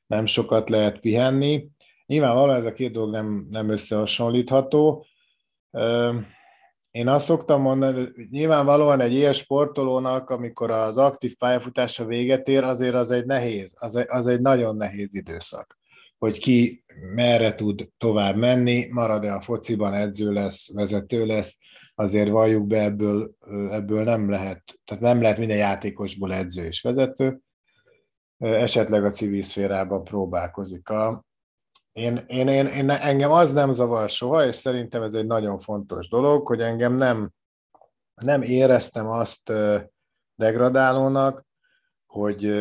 nem 0.06 0.26
sokat 0.26 0.70
lehet 0.70 1.00
pihenni. 1.00 1.68
Nyilvánvalóan 2.06 2.56
ez 2.56 2.64
a 2.64 2.72
két 2.72 2.92
dolog 2.92 3.10
nem, 3.10 3.46
nem 3.50 3.68
összehasonlítható. 3.68 5.06
Én 6.98 7.08
azt 7.08 7.24
szoktam 7.24 7.60
mondani, 7.60 7.94
hogy 8.14 8.28
nyilvánvalóan 8.30 9.00
egy 9.00 9.12
ilyen 9.12 9.32
sportolónak, 9.32 10.30
amikor 10.30 10.70
az 10.70 10.96
aktív 10.96 11.36
pályafutása 11.36 12.04
véget 12.04 12.48
ér, 12.48 12.64
azért 12.64 12.94
az 12.94 13.10
egy 13.10 13.26
nehéz, 13.26 13.72
az 13.74 13.96
egy, 13.96 14.06
az 14.08 14.26
egy 14.26 14.40
nagyon 14.40 14.76
nehéz 14.76 15.14
időszak. 15.14 15.78
Hogy 16.18 16.38
ki 16.38 16.84
merre 17.14 17.54
tud 17.54 17.88
tovább 17.98 18.36
menni, 18.36 18.86
marad-e 18.90 19.34
a 19.34 19.40
fociban, 19.40 19.94
edző 19.94 20.32
lesz, 20.32 20.72
vezető 20.72 21.26
lesz, 21.26 21.58
azért 21.94 22.28
valljuk 22.28 22.66
be, 22.66 22.82
ebből, 22.82 23.34
ebből 23.70 24.04
nem 24.04 24.30
lehet, 24.30 24.62
tehát 24.84 25.02
nem 25.02 25.22
lehet 25.22 25.38
minden 25.38 25.56
játékosból 25.56 26.34
edző 26.34 26.64
és 26.64 26.82
vezető, 26.82 27.40
esetleg 28.38 29.04
a 29.04 29.10
civil 29.10 29.42
szférában 29.42 30.04
próbálkozik. 30.04 30.88
A, 30.88 31.24
én, 31.98 32.24
én, 32.26 32.48
én, 32.48 32.66
én, 32.66 32.90
engem 32.90 33.30
az 33.30 33.52
nem 33.52 33.72
zavar 33.72 34.08
soha, 34.08 34.46
és 34.46 34.56
szerintem 34.56 35.02
ez 35.02 35.14
egy 35.14 35.26
nagyon 35.26 35.58
fontos 35.58 36.08
dolog, 36.08 36.46
hogy 36.46 36.60
engem 36.60 36.94
nem, 36.94 37.30
nem 38.14 38.42
éreztem 38.42 39.06
azt 39.06 39.52
degradálónak, 40.34 41.46
hogy 42.06 42.52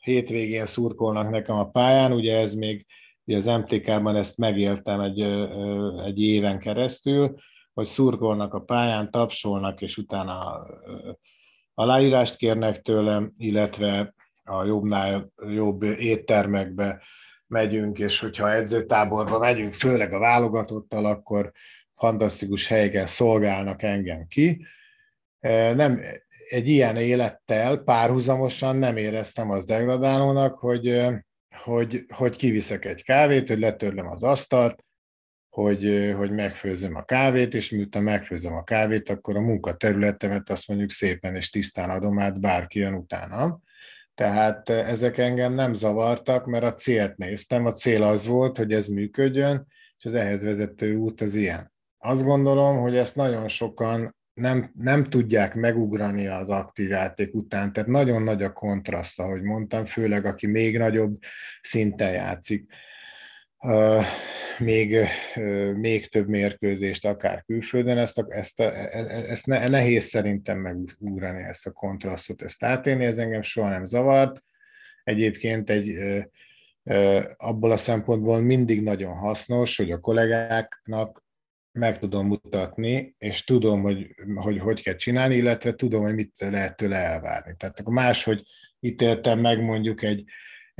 hétvégén 0.00 0.66
szurkolnak 0.66 1.30
nekem 1.30 1.56
a 1.56 1.70
pályán, 1.70 2.12
ugye 2.12 2.38
ez 2.38 2.54
még 2.54 2.86
ugye 3.24 3.36
az 3.36 3.44
MTK-ban 3.44 4.16
ezt 4.16 4.36
megéltem 4.36 5.00
egy, 5.00 5.20
egy 6.04 6.20
éven 6.20 6.58
keresztül, 6.58 7.34
hogy 7.74 7.86
szurkolnak 7.86 8.54
a 8.54 8.60
pályán, 8.60 9.10
tapsolnak, 9.10 9.80
és 9.80 9.96
utána 9.96 10.66
aláírást 11.74 12.36
kérnek 12.36 12.82
tőlem, 12.82 13.32
illetve 13.36 14.12
a 14.44 14.64
jobbnál 14.64 15.32
jobb 15.48 15.82
éttermekbe 15.82 17.02
megyünk, 17.46 17.98
és 17.98 18.20
hogyha 18.20 18.52
edzőtáborba 18.52 19.38
megyünk, 19.38 19.74
főleg 19.74 20.12
a 20.12 20.18
válogatottal, 20.18 21.04
akkor 21.04 21.52
fantasztikus 21.94 22.68
helyeken 22.68 23.06
szolgálnak 23.06 23.82
engem 23.82 24.26
ki. 24.26 24.66
E, 25.40 25.74
nem, 25.74 26.00
egy 26.48 26.68
ilyen 26.68 26.96
élettel 26.96 27.76
párhuzamosan 27.76 28.76
nem 28.76 28.96
éreztem 28.96 29.50
az 29.50 29.64
degradálónak, 29.64 30.58
hogy, 30.58 30.88
e, 30.88 31.26
hogy, 31.56 32.04
hogy 32.14 32.36
kiviszek 32.36 32.84
egy 32.84 33.04
kávét, 33.04 33.48
hogy 33.48 33.58
letörlöm 33.58 34.06
az 34.06 34.22
asztalt, 34.22 34.84
hogy, 35.48 35.86
e, 35.86 36.14
hogy 36.14 36.30
megfőzöm 36.30 36.94
a 36.94 37.04
kávét, 37.04 37.54
és 37.54 37.70
miután 37.70 38.02
megfőzöm 38.02 38.54
a 38.54 38.64
kávét, 38.64 39.08
akkor 39.08 39.36
a 39.36 39.40
munkaterületemet 39.40 40.50
azt 40.50 40.68
mondjuk 40.68 40.90
szépen 40.90 41.34
és 41.34 41.50
tisztán 41.50 41.90
adom 41.90 42.18
át 42.18 42.40
bárki 42.40 42.78
jön 42.78 42.94
utána 42.94 43.60
Tehát 44.14 44.68
ezek 44.68 45.18
engem 45.18 45.54
nem 45.54 45.74
zavartak, 45.74 46.46
mert 46.46 46.64
a 46.64 46.74
célt 46.74 47.16
néztem. 47.16 47.66
A 47.66 47.72
cél 47.72 48.02
az 48.02 48.26
volt, 48.26 48.56
hogy 48.56 48.72
ez 48.72 48.86
működjön, 48.86 49.66
és 49.98 50.04
az 50.04 50.14
ehhez 50.14 50.44
vezető 50.44 50.96
út 50.96 51.20
az 51.20 51.34
ilyen. 51.34 51.72
Azt 51.98 52.22
gondolom, 52.22 52.76
hogy 52.76 52.96
ezt 52.96 53.16
nagyon 53.16 53.48
sokan 53.48 54.16
nem, 54.34 54.70
nem 54.74 55.04
tudják 55.04 55.54
megugrani 55.54 56.26
az 56.26 56.48
aktív 56.48 56.88
játék 56.88 57.34
után, 57.34 57.72
tehát 57.72 57.88
nagyon 57.88 58.22
nagy 58.22 58.42
a 58.42 58.52
kontraszt, 58.52 59.20
ahogy 59.20 59.42
mondtam, 59.42 59.84
főleg 59.84 60.24
aki 60.24 60.46
még 60.46 60.78
nagyobb 60.78 61.18
szinten 61.60 62.12
játszik, 62.12 62.72
még, 64.58 64.96
még 65.74 66.06
több 66.06 66.28
mérkőzést 66.28 67.06
akár 67.06 67.42
külföldön, 67.46 67.98
ezt, 67.98 68.18
a, 68.18 68.26
ezt, 68.28 68.60
a, 68.60 68.62
e, 68.62 68.88
e, 68.92 69.04
ezt 69.30 69.46
ne, 69.46 69.68
nehéz 69.68 70.04
szerintem 70.04 70.58
megugrani 70.58 71.42
ezt 71.42 71.66
a 71.66 71.70
kontrasztot, 71.70 72.42
ezt 72.42 72.64
átélni, 72.64 73.04
ez 73.04 73.18
engem 73.18 73.42
soha 73.42 73.68
nem 73.68 73.84
zavart. 73.84 74.42
Egyébként 75.04 75.70
egy 75.70 75.96
abból 77.36 77.70
a 77.70 77.76
szempontból 77.76 78.40
mindig 78.40 78.82
nagyon 78.82 79.14
hasznos, 79.14 79.76
hogy 79.76 79.90
a 79.90 80.00
kollégáknak 80.00 81.24
meg 81.72 81.98
tudom 81.98 82.26
mutatni, 82.26 83.14
és 83.18 83.44
tudom, 83.44 83.82
hogy, 83.82 84.14
hogy 84.34 84.58
hogy 84.58 84.82
kell 84.82 84.94
csinálni, 84.94 85.34
illetve 85.34 85.74
tudom, 85.74 86.02
hogy 86.02 86.14
mit 86.14 86.32
lehet 86.38 86.76
tőle 86.76 86.96
elvárni. 86.96 87.54
Tehát 87.56 87.80
akkor 87.80 87.94
máshogy 87.94 88.42
ítéltem 88.80 89.38
meg 89.38 89.62
mondjuk 89.62 90.02
egy, 90.02 90.24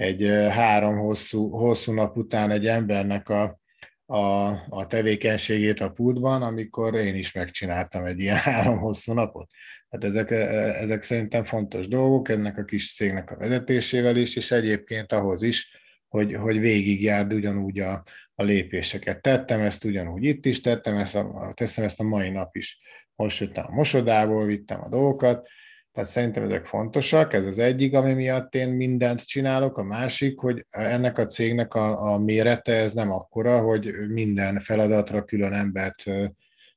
egy 0.03 0.27
három 0.51 0.97
hosszú, 0.97 1.51
hosszú 1.51 1.93
nap 1.93 2.17
után 2.17 2.51
egy 2.51 2.67
embernek 2.67 3.29
a, 3.29 3.61
a, 4.07 4.49
a 4.69 4.87
tevékenységét 4.87 5.81
a 5.81 5.91
pultban, 5.91 6.43
amikor 6.43 6.95
én 6.95 7.15
is 7.15 7.33
megcsináltam 7.33 8.05
egy 8.05 8.19
ilyen 8.21 8.37
három 8.51 8.79
hosszú 8.79 9.13
napot. 9.13 9.51
Hát 9.91 10.05
ezek, 10.05 10.31
ezek 10.31 11.03
szerintem 11.03 11.45
fontos 11.45 11.89
dolgok, 11.89 12.29
ennek 12.29 12.59
a 12.59 12.65
kis 12.65 12.95
cégnek 12.95 13.31
a 13.31 13.37
vezetésével 13.37 14.17
is, 14.17 14.37
és 14.37 14.51
egyébként 14.51 15.13
ahhoz 15.13 15.43
is, 15.43 15.77
hogy, 16.09 16.35
hogy 16.35 16.61
végigjárd 16.61 17.33
ugyanúgy 17.33 17.79
a, 17.79 18.03
a 18.35 18.43
lépéseket. 18.43 19.23
Tettem 19.23 19.61
ezt 19.61 19.85
ugyanúgy 19.85 20.25
itt 20.25 20.45
is, 20.45 20.61
tettem 20.61 20.97
ezt 20.97 21.17
a, 21.17 21.53
teszem 21.55 21.85
ezt 21.85 22.01
a 22.01 22.05
mai 22.05 22.31
nap 22.31 22.57
is. 22.57 22.79
Most 23.15 23.41
jöttem 23.41 23.65
a 23.69 23.75
mosodából, 23.75 24.47
vittem 24.47 24.83
a 24.83 24.89
dolgokat, 24.89 25.49
tehát 25.93 26.11
szerintem 26.11 26.43
ezek 26.45 26.66
fontosak, 26.66 27.32
ez 27.32 27.47
az 27.47 27.59
egyik, 27.59 27.95
ami 27.95 28.12
miatt 28.12 28.55
én 28.55 28.68
mindent 28.68 29.26
csinálok, 29.26 29.78
a 29.78 29.82
másik, 29.82 30.38
hogy 30.38 30.66
ennek 30.70 31.18
a 31.18 31.26
cégnek 31.26 31.74
a, 31.74 32.12
a 32.12 32.18
mérete 32.18 32.74
ez 32.74 32.93
nem 32.93 33.12
akkora, 33.12 33.61
hogy 33.61 33.95
minden 34.09 34.61
feladatra 34.61 35.24
külön 35.24 35.53
embert 35.53 36.05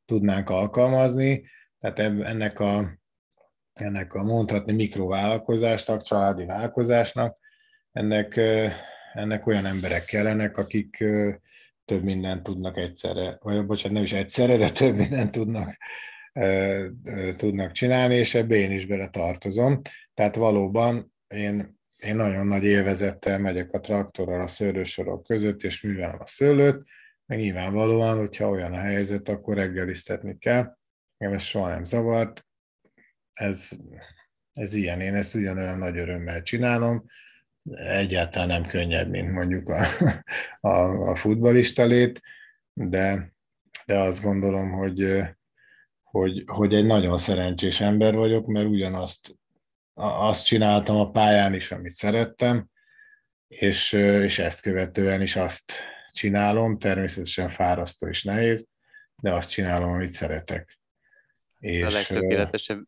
tudnánk 0.06 0.50
alkalmazni, 0.50 1.46
tehát 1.80 2.00
ennek 2.00 2.60
a, 2.60 3.00
ennek 3.74 4.14
a 4.14 4.24
mondhatni 4.24 4.74
mikrovállalkozásnak, 4.74 6.02
családi 6.02 6.46
vállalkozásnak, 6.46 7.38
ennek, 7.92 8.40
ennek 9.14 9.48
olyan 9.48 9.66
emberek 9.66 10.06
kellenek, 10.06 10.58
akik 10.58 11.04
több 11.86 12.04
mindent 12.04 12.44
tudnak 12.44 12.78
egyszerre, 12.78 13.38
vagy 13.42 13.66
bocsánat, 13.66 13.94
nem 13.94 14.04
is 14.04 14.14
egyszerre, 14.14 14.58
de 14.58 14.72
több 14.72 14.96
mindent 14.96 15.32
tudnak, 15.32 15.78
tudnak 17.36 17.72
csinálni, 17.72 18.16
és 18.16 18.36
ebbe 18.36 18.56
én 18.56 18.72
is 18.72 18.86
bele 18.86 19.10
tartozom. 19.10 19.82
Tehát 20.14 20.36
valóban 20.36 21.14
én, 21.28 21.80
én 21.96 22.16
nagyon 22.16 22.48
nagy 22.48 22.64
élvezettel 22.64 23.40
megyek 23.40 23.74
a 23.74 23.80
traktorral 23.80 24.42
a 24.42 24.48
szőlősorok 24.48 25.24
között, 25.24 25.64
és 25.64 25.82
művelem 25.82 26.20
a 26.20 26.28
szőlőt, 26.28 26.84
meg 27.26 27.40
nyilvánvalóan, 27.40 28.18
hogyha 28.18 28.50
olyan 28.50 28.74
a 28.74 28.80
helyzet, 28.80 29.30
akkor 29.30 29.56
reggelisztetni 29.56 30.38
kell. 30.38 30.78
Engem 31.18 31.38
ez 31.38 31.44
soha 31.44 31.70
nem 31.70 31.84
zavart. 31.84 32.46
Ez, 33.32 33.70
ez 34.54 34.74
ilyen, 34.74 35.02
én 35.02 35.16
ezt 35.16 35.36
ugyanolyan 35.36 35.78
nagy 35.78 35.98
örömmel 35.98 36.42
csinálom, 36.42 37.06
egyáltalán 37.74 38.48
nem 38.48 38.66
könnyebb, 38.66 39.10
mint 39.10 39.32
mondjuk 39.32 39.70
a, 39.70 39.86
a, 40.70 41.10
a 41.10 41.16
futbalista 41.16 41.86
lét, 41.86 42.22
de, 42.74 43.34
de 43.86 44.00
azt 44.00 44.22
gondolom, 44.22 44.72
hogy, 44.72 45.24
hogy, 46.16 46.44
hogy 46.46 46.74
egy 46.74 46.86
nagyon 46.86 47.18
szerencsés 47.18 47.82
ember 47.82 48.16
vagyok, 48.16 48.46
mert 48.46 48.68
ugyanazt 48.68 49.36
azt 49.94 50.46
csináltam 50.46 50.96
a 50.96 51.10
pályán 51.10 51.54
is, 51.54 51.72
amit 51.72 51.94
szerettem, 51.94 52.68
és, 53.48 53.92
és 53.92 54.40
ezt 54.40 54.62
követően 54.62 55.22
is 55.22 55.36
azt 55.36 55.74
csinálom, 56.12 56.78
természetesen 56.78 57.50
fárasztó 57.50 58.08
és 58.08 58.24
nehéz, 58.24 58.68
de 59.22 59.34
azt 59.34 59.50
csinálom, 59.50 59.90
amit 59.90 60.12
szeretek. 60.12 60.80
És, 61.60 61.84
a 61.84 61.90
legtökéletesebb 61.90 62.84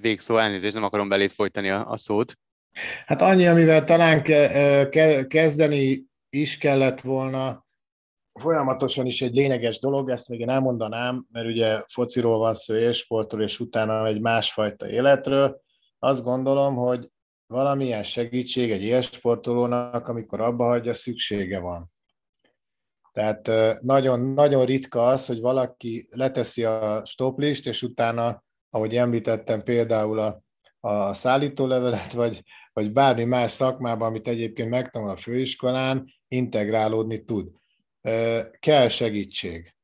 végszó, 0.00 0.36
elnézést, 0.36 0.74
nem 0.74 0.84
akarom 0.84 1.08
belét 1.08 1.32
folytani 1.32 1.70
a, 1.70 1.90
a 1.90 1.96
szót, 1.96 2.38
Hát 3.06 3.22
annyi, 3.22 3.46
amivel 3.46 3.84
talán 3.84 4.22
ke, 4.22 4.88
ke, 4.88 5.26
kezdeni 5.26 6.04
is 6.30 6.58
kellett 6.58 7.00
volna, 7.00 7.66
folyamatosan 8.38 9.06
is 9.06 9.22
egy 9.22 9.34
lényeges 9.34 9.78
dolog, 9.78 10.10
ezt 10.10 10.28
még 10.28 10.40
én 10.40 10.48
elmondanám, 10.48 11.26
mert 11.32 11.46
ugye 11.46 11.82
fociról 11.86 12.38
van 12.38 12.54
szó, 12.54 12.74
élsportról, 12.74 13.42
és 13.42 13.60
utána 13.60 14.06
egy 14.06 14.20
másfajta 14.20 14.88
életről. 14.88 15.60
Azt 15.98 16.22
gondolom, 16.22 16.74
hogy 16.74 17.10
valamilyen 17.46 18.02
segítség 18.02 18.70
egy 18.70 18.82
élsportolónak, 18.82 20.08
amikor 20.08 20.40
abba 20.40 20.64
hagyja, 20.64 20.94
szüksége 20.94 21.58
van. 21.58 21.92
Tehát 23.12 23.50
nagyon, 23.82 24.20
nagyon 24.20 24.64
ritka 24.64 25.06
az, 25.06 25.26
hogy 25.26 25.40
valaki 25.40 26.08
leteszi 26.10 26.64
a 26.64 27.02
stoplist, 27.04 27.66
és 27.66 27.82
utána, 27.82 28.44
ahogy 28.70 28.96
említettem, 28.96 29.62
például 29.62 30.18
a 30.18 30.42
a 30.80 31.14
szállítólevelet, 31.14 32.12
vagy, 32.12 32.42
vagy 32.72 32.92
bármi 32.92 33.24
más 33.24 33.50
szakmában, 33.50 34.08
amit 34.08 34.28
egyébként 34.28 34.70
megtanul 34.70 35.10
a 35.10 35.16
főiskolán, 35.16 36.12
integrálódni 36.28 37.24
tud. 37.24 37.50
Kell 38.58 38.88
segítség. 38.88 39.74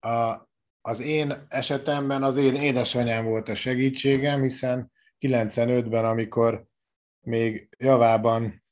A, 0.00 0.48
az 0.80 1.00
én 1.00 1.46
esetemben 1.48 2.22
az 2.22 2.36
én 2.36 2.54
édesanyám 2.54 3.24
volt 3.24 3.48
a 3.48 3.54
segítségem, 3.54 4.42
hiszen 4.42 4.92
95-ben, 5.20 6.04
amikor 6.04 6.66
még 7.20 7.68
javában 7.78 8.64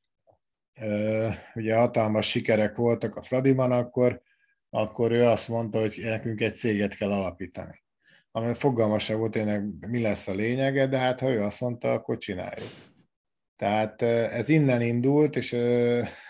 ugye 1.55 1.77
hatalmas 1.77 2.29
sikerek 2.29 2.77
voltak 2.77 3.17
a 3.17 3.23
Fradiban, 3.23 3.73
akkor, 3.73 4.23
akkor 4.71 5.13
ő 5.13 5.25
azt 5.25 5.49
mondta, 5.49 5.81
hogy 5.81 5.99
nekünk 6.03 6.41
egy 6.41 6.55
céget 6.55 6.97
kell 6.97 7.13
alapítani 7.13 7.85
ami 8.37 8.55
fogalma 8.55 8.99
sem 8.99 9.19
volt 9.19 9.31
tényleg, 9.31 9.65
mi 9.81 10.01
lesz 10.01 10.29
a 10.29 10.35
lényege, 10.35 10.87
de 10.87 10.99
hát 10.99 11.21
ha 11.21 11.31
ő 11.31 11.43
azt 11.43 11.61
mondta, 11.61 11.93
akkor 11.93 12.19
csináljuk. 12.19 12.69
Tehát 13.57 14.03
ez 14.03 14.49
innen 14.49 14.81
indult, 14.81 15.37
és 15.37 15.57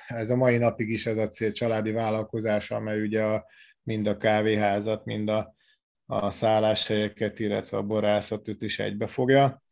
ez 0.07 0.31
a 0.31 0.37
mai 0.37 0.57
napig 0.57 0.89
is 0.89 1.07
ez 1.07 1.17
a 1.17 1.29
cél 1.29 1.53
családi 1.53 1.93
vállalkozás, 1.93 2.71
amely 2.71 3.01
ugye 3.01 3.23
a, 3.23 3.47
mind 3.83 4.07
a 4.07 4.17
kávéházat, 4.17 5.05
mind 5.05 5.29
a, 5.29 5.55
a 6.07 6.31
szálláshelyeket, 6.31 7.39
illetve 7.39 7.77
a 7.77 7.83
borászatot 7.83 8.63
is 8.63 8.79
egybefogja. 8.79 9.63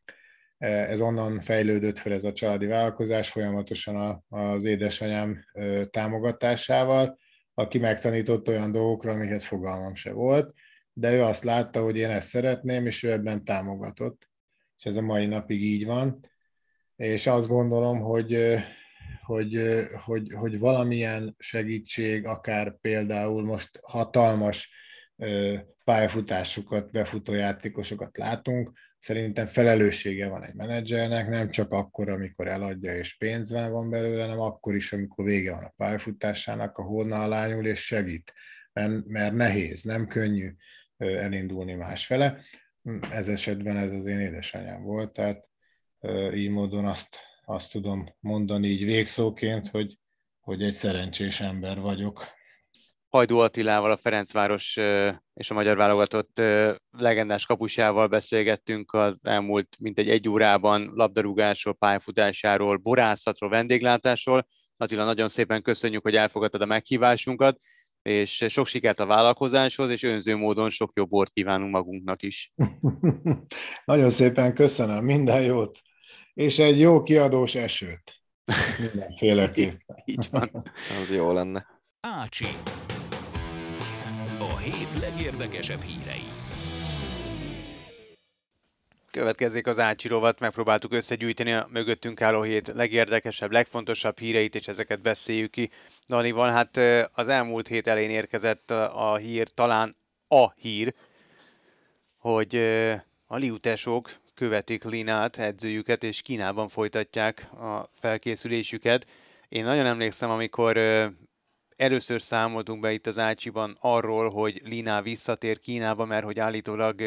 Ez 0.58 1.00
onnan 1.00 1.40
fejlődött 1.40 1.98
fel 1.98 2.12
ez 2.12 2.24
a 2.24 2.32
családi 2.32 2.66
vállalkozás 2.66 3.30
folyamatosan 3.30 4.24
az 4.28 4.64
édesanyám 4.64 5.44
támogatásával, 5.90 7.18
aki 7.54 7.78
megtanított 7.78 8.48
olyan 8.48 8.72
dolgokra, 8.72 9.12
amihez 9.12 9.44
fogalmam 9.44 9.94
se 9.94 10.12
volt 10.12 10.54
de 10.94 11.12
ő 11.12 11.22
azt 11.22 11.44
látta, 11.44 11.82
hogy 11.82 11.96
én 11.96 12.10
ezt 12.10 12.28
szeretném, 12.28 12.86
és 12.86 13.02
ő 13.02 13.12
ebben 13.12 13.44
támogatott. 13.44 14.28
És 14.76 14.84
ez 14.84 14.96
a 14.96 15.02
mai 15.02 15.26
napig 15.26 15.62
így 15.62 15.84
van. 15.84 16.30
És 16.96 17.26
azt 17.26 17.48
gondolom, 17.48 18.00
hogy, 18.00 18.56
hogy, 19.22 19.86
hogy, 20.04 20.32
hogy 20.34 20.58
valamilyen 20.58 21.34
segítség, 21.38 22.26
akár 22.26 22.76
például 22.80 23.44
most 23.44 23.80
hatalmas 23.82 24.72
pályafutásokat, 25.84 26.90
befutó 26.90 27.32
játékosokat 27.32 28.18
látunk, 28.18 28.72
szerintem 28.98 29.46
felelőssége 29.46 30.28
van 30.28 30.44
egy 30.44 30.54
menedzsernek, 30.54 31.28
nem 31.28 31.50
csak 31.50 31.72
akkor, 31.72 32.08
amikor 32.08 32.48
eladja 32.48 32.96
és 32.96 33.16
pénz 33.16 33.52
van 33.52 33.90
belőle, 33.90 34.22
hanem 34.22 34.40
akkor 34.40 34.74
is, 34.74 34.92
amikor 34.92 35.24
vége 35.24 35.52
van 35.52 35.64
a 35.64 35.74
pályafutásának, 35.76 36.78
a 36.78 36.82
hóna 36.82 37.22
alányul 37.22 37.66
és 37.66 37.86
segít. 37.86 38.32
Mert, 38.72 39.06
mert 39.06 39.34
nehéz, 39.34 39.82
nem 39.82 40.06
könnyű 40.06 40.54
elindulni 40.96 41.74
másfele. 41.74 42.40
Ez 43.10 43.28
esetben 43.28 43.76
ez 43.76 43.92
az 43.92 44.06
én 44.06 44.20
édesanyám 44.20 44.82
volt, 44.82 45.12
tehát 45.12 45.48
így 46.34 46.50
módon 46.50 46.84
azt, 46.84 47.16
azt 47.44 47.70
tudom 47.70 48.06
mondani 48.20 48.66
így 48.68 48.84
végszóként, 48.84 49.68
hogy, 49.68 49.98
hogy 50.40 50.62
egy 50.62 50.72
szerencsés 50.72 51.40
ember 51.40 51.80
vagyok. 51.80 52.26
Hajdú 53.08 53.38
Attilával, 53.38 53.90
a 53.90 53.96
Ferencváros 53.96 54.76
és 55.34 55.50
a 55.50 55.54
magyar 55.54 55.76
válogatott 55.76 56.42
legendás 56.90 57.46
kapusával 57.46 58.06
beszélgettünk 58.06 58.92
az 58.92 59.26
elmúlt 59.26 59.76
mintegy 59.78 60.10
egy 60.10 60.28
órában 60.28 60.90
labdarúgásról, 60.94 61.74
pályafutásáról, 61.74 62.76
borászatról, 62.76 63.50
vendéglátásról. 63.50 64.46
Attila, 64.76 65.04
nagyon 65.04 65.28
szépen 65.28 65.62
köszönjük, 65.62 66.02
hogy 66.02 66.16
elfogadtad 66.16 66.60
a 66.60 66.66
meghívásunkat, 66.66 67.60
és 68.02 68.44
sok 68.48 68.66
sikert 68.66 69.00
a 69.00 69.06
vállalkozáshoz, 69.06 69.90
és 69.90 70.02
önző 70.02 70.36
módon 70.36 70.70
sok 70.70 70.92
jobb 70.94 71.08
bort 71.08 71.32
kívánunk 71.32 71.72
magunknak 71.72 72.22
is. 72.22 72.52
Nagyon 73.84 74.10
szépen 74.10 74.54
köszönöm, 74.54 75.04
minden 75.04 75.42
jót, 75.42 75.78
és 76.34 76.58
egy 76.58 76.80
jó 76.80 77.02
kiadós 77.02 77.54
esőt. 77.54 78.22
Mindenféleképpen. 78.78 80.02
Így 80.04 80.28
van. 80.30 80.50
Az 81.02 81.10
jó 81.14 81.32
lenne. 81.32 81.66
Ácsi. 82.00 82.46
A 84.38 84.56
hét 84.56 85.00
legérdekesebb 85.00 85.82
hírei. 85.82 86.24
Következik 89.10 89.66
az 89.66 89.78
Ácsi 89.78 90.08
rovat, 90.08 90.40
megpróbáltuk 90.40 90.92
összegyűjteni 90.92 91.52
a 91.52 91.66
mögöttünk 91.70 92.22
álló 92.22 92.42
hét 92.42 92.66
legérdekesebb, 92.66 93.52
legfontosabb 93.52 94.18
híreit, 94.18 94.54
és 94.54 94.68
ezeket 94.68 95.00
beszéljük 95.02 95.50
ki. 95.50 95.70
Danival, 96.08 96.50
hát 96.50 96.76
az 97.12 97.28
elmúlt 97.28 97.68
hét 97.68 97.86
elén 97.86 98.10
érkezett 98.10 98.70
a 98.70 99.16
hír, 99.16 99.48
talán 99.48 99.96
a 100.28 100.52
hír, 100.52 100.94
hogy 102.16 102.56
a 103.26 103.36
liutesok 103.36 104.10
követik 104.34 104.84
Linát, 104.84 105.36
edzőjüket, 105.36 106.02
és 106.02 106.22
Kínában 106.22 106.68
folytatják 106.68 107.48
a 107.52 107.90
felkészülésüket. 108.00 109.06
Én 109.48 109.64
nagyon 109.64 109.86
emlékszem, 109.86 110.30
amikor 110.30 110.76
először 111.76 112.22
számoltunk 112.22 112.80
be 112.80 112.92
itt 112.92 113.06
az 113.06 113.18
Ácsiban 113.18 113.76
arról, 113.80 114.30
hogy 114.30 114.62
Lina 114.64 115.02
visszatér 115.02 115.60
Kínába, 115.60 116.04
mert 116.04 116.24
hogy 116.24 116.38
állítólag 116.38 117.02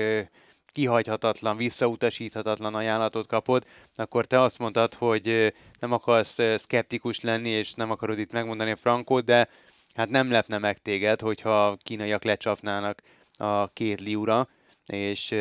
kihagyhatatlan, 0.65 1.57
visszautasíthatatlan 1.57 2.75
ajánlatot 2.75 3.28
kapod, 3.28 3.65
akkor 3.95 4.25
te 4.25 4.41
azt 4.41 4.59
mondtad, 4.59 4.93
hogy 4.93 5.53
nem 5.80 5.91
akarsz 5.91 6.38
szkeptikus 6.57 7.19
lenni, 7.19 7.49
és 7.49 7.73
nem 7.73 7.91
akarod 7.91 8.19
itt 8.19 8.32
megmondani 8.32 8.71
a 8.71 8.75
frankót, 8.75 9.25
de 9.25 9.49
hát 9.93 10.09
nem 10.09 10.32
lepne 10.32 10.57
meg 10.57 10.78
téged, 10.78 11.21
hogyha 11.21 11.78
kínaiak 11.84 12.23
lecsapnának 12.23 13.01
a 13.38 13.67
két 13.67 13.99
liúra, 13.99 14.49
és, 14.86 15.36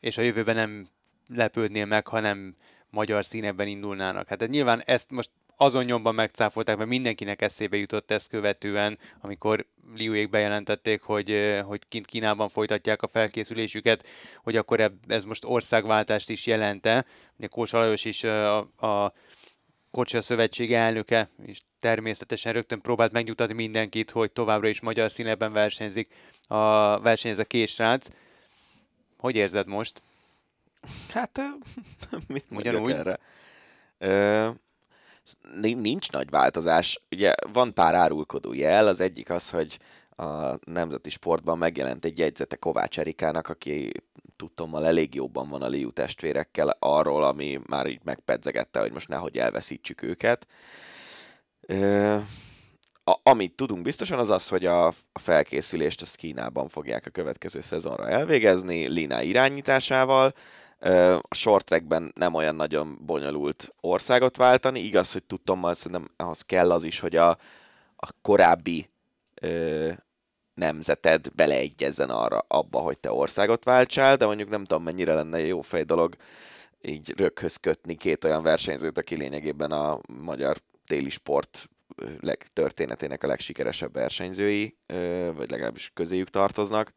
és 0.00 0.16
a 0.16 0.22
jövőben 0.22 0.54
nem 0.54 0.86
lepődnél 1.28 1.86
meg, 1.86 2.06
ha 2.06 2.20
nem 2.20 2.56
magyar 2.90 3.24
színekben 3.24 3.66
indulnának. 3.66 4.28
Hát 4.28 4.48
nyilván 4.48 4.82
ezt 4.84 5.10
most 5.10 5.30
azon 5.56 5.84
nyomban 5.84 6.14
megcáfolták, 6.14 6.76
mert 6.76 6.88
mindenkinek 6.88 7.42
eszébe 7.42 7.76
jutott 7.76 8.10
ezt 8.10 8.28
követően, 8.28 8.98
amikor 9.20 9.66
Liuék 9.94 10.30
bejelentették, 10.30 11.02
hogy, 11.02 11.60
hogy 11.64 11.80
kint 11.88 12.06
Kínában 12.06 12.48
folytatják 12.48 13.02
a 13.02 13.08
felkészülésüket, 13.08 14.06
hogy 14.42 14.56
akkor 14.56 14.92
ez 15.08 15.24
most 15.24 15.44
országváltást 15.44 16.30
is 16.30 16.46
jelente. 16.46 17.04
Ugye 17.38 17.46
Kósa 17.46 17.78
Lajos 17.78 18.04
is 18.04 18.24
a, 18.24 18.58
a 18.58 19.12
Kocsia 19.90 20.22
Szövetség 20.22 20.72
elnöke, 20.72 21.30
és 21.46 21.60
természetesen 21.80 22.52
rögtön 22.52 22.80
próbált 22.80 23.12
megnyugtatni 23.12 23.54
mindenkit, 23.54 24.10
hogy 24.10 24.30
továbbra 24.30 24.68
is 24.68 24.80
magyar 24.80 25.12
színeben 25.12 25.52
versenyzik 25.52 26.14
a 26.46 27.00
versenyez 27.00 27.38
a 27.38 27.44
késrác. 27.44 28.08
Hogy 29.18 29.36
érzed 29.36 29.66
most? 29.66 30.02
Hát, 31.08 31.40
mit 32.28 32.50
mondjak 32.50 32.90
erre? 32.90 33.18
Ö, 33.98 34.48
nincs 35.60 36.10
nagy 36.10 36.30
változás. 36.30 37.02
Ugye 37.10 37.34
van 37.52 37.74
pár 37.74 37.94
árulkodó 37.94 38.52
jel, 38.52 38.86
az 38.86 39.00
egyik 39.00 39.30
az, 39.30 39.50
hogy 39.50 39.78
a 40.16 40.58
nemzeti 40.70 41.10
sportban 41.10 41.58
megjelent 41.58 42.04
egy 42.04 42.18
jegyzete 42.18 42.56
Kovács 42.56 42.98
Erikának, 42.98 43.48
aki 43.48 43.92
tudtommal 44.36 44.86
elég 44.86 45.14
jobban 45.14 45.48
van 45.48 45.62
a 45.62 45.68
Liu 45.68 45.92
testvérekkel 45.92 46.76
arról, 46.78 47.24
ami 47.24 47.60
már 47.66 47.86
így 47.86 48.00
megpedzegette, 48.04 48.80
hogy 48.80 48.92
most 48.92 49.08
nehogy 49.08 49.38
elveszítsük 49.38 50.02
őket. 50.02 50.46
Ö, 51.60 52.18
a, 53.04 53.20
amit 53.22 53.56
tudunk 53.56 53.82
biztosan, 53.82 54.18
az 54.18 54.30
az, 54.30 54.48
hogy 54.48 54.66
a, 54.66 54.86
a 54.86 55.18
felkészülést 55.20 56.02
azt 56.02 56.16
Kínában 56.16 56.68
fogják 56.68 57.06
a 57.06 57.10
következő 57.10 57.60
szezonra 57.60 58.08
elvégezni, 58.08 58.86
Lina 58.88 59.22
irányításával, 59.22 60.34
a 60.78 61.34
short 61.34 61.64
trackben 61.64 62.12
nem 62.14 62.34
olyan 62.34 62.54
nagyon 62.54 62.98
bonyolult 63.06 63.68
országot 63.80 64.36
váltani. 64.36 64.80
Igaz, 64.80 65.12
hogy 65.12 65.24
tudtam, 65.24 65.60
hogy 65.60 65.76
szerintem 65.76 66.10
ahhoz 66.16 66.42
kell 66.42 66.70
az 66.70 66.84
is, 66.84 67.00
hogy 67.00 67.16
a, 67.16 67.30
a 67.96 68.08
korábbi 68.22 68.88
ö, 69.34 69.92
nemzeted 70.54 71.28
beleegyezzen 71.34 72.10
arra, 72.10 72.44
abba, 72.48 72.78
hogy 72.78 72.98
te 72.98 73.12
országot 73.12 73.64
váltsál, 73.64 74.16
de 74.16 74.26
mondjuk 74.26 74.48
nem 74.48 74.64
tudom, 74.64 74.82
mennyire 74.82 75.14
lenne 75.14 75.38
jó 75.38 75.60
fej 75.60 75.82
dolog 75.82 76.16
így 76.82 77.12
röghöz 77.16 77.56
kötni 77.56 77.94
két 77.94 78.24
olyan 78.24 78.42
versenyzőt, 78.42 78.98
aki 78.98 79.16
lényegében 79.16 79.72
a 79.72 80.00
magyar 80.06 80.56
téli 80.86 81.10
sport 81.10 81.68
történetének 82.52 83.22
a 83.22 83.26
legsikeresebb 83.26 83.92
versenyzői, 83.92 84.76
vagy 85.34 85.50
legalábbis 85.50 85.90
közéjük 85.94 86.30
tartoznak 86.30 86.94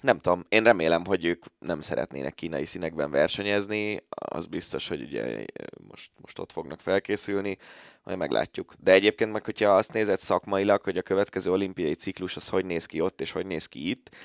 nem 0.00 0.18
tudom, 0.18 0.44
én 0.48 0.62
remélem, 0.62 1.04
hogy 1.04 1.24
ők 1.24 1.44
nem 1.58 1.80
szeretnének 1.80 2.34
kínai 2.34 2.64
színekben 2.64 3.10
versenyezni, 3.10 4.04
az 4.08 4.46
biztos, 4.46 4.88
hogy 4.88 5.02
ugye 5.02 5.44
most, 5.88 6.10
most 6.20 6.38
ott 6.38 6.52
fognak 6.52 6.80
felkészülni, 6.80 7.56
majd 8.02 8.18
meglátjuk. 8.18 8.74
De 8.78 8.92
egyébként 8.92 9.32
meg, 9.32 9.44
hogyha 9.44 9.76
azt 9.76 9.92
nézed 9.92 10.20
szakmailag, 10.20 10.82
hogy 10.82 10.96
a 10.96 11.02
következő 11.02 11.50
olimpiai 11.50 11.94
ciklus 11.94 12.36
az 12.36 12.48
hogy 12.48 12.64
néz 12.64 12.86
ki 12.86 13.00
ott, 13.00 13.20
és 13.20 13.30
hogy 13.32 13.46
néz 13.46 13.66
ki 13.66 13.90
itt, 13.90 14.16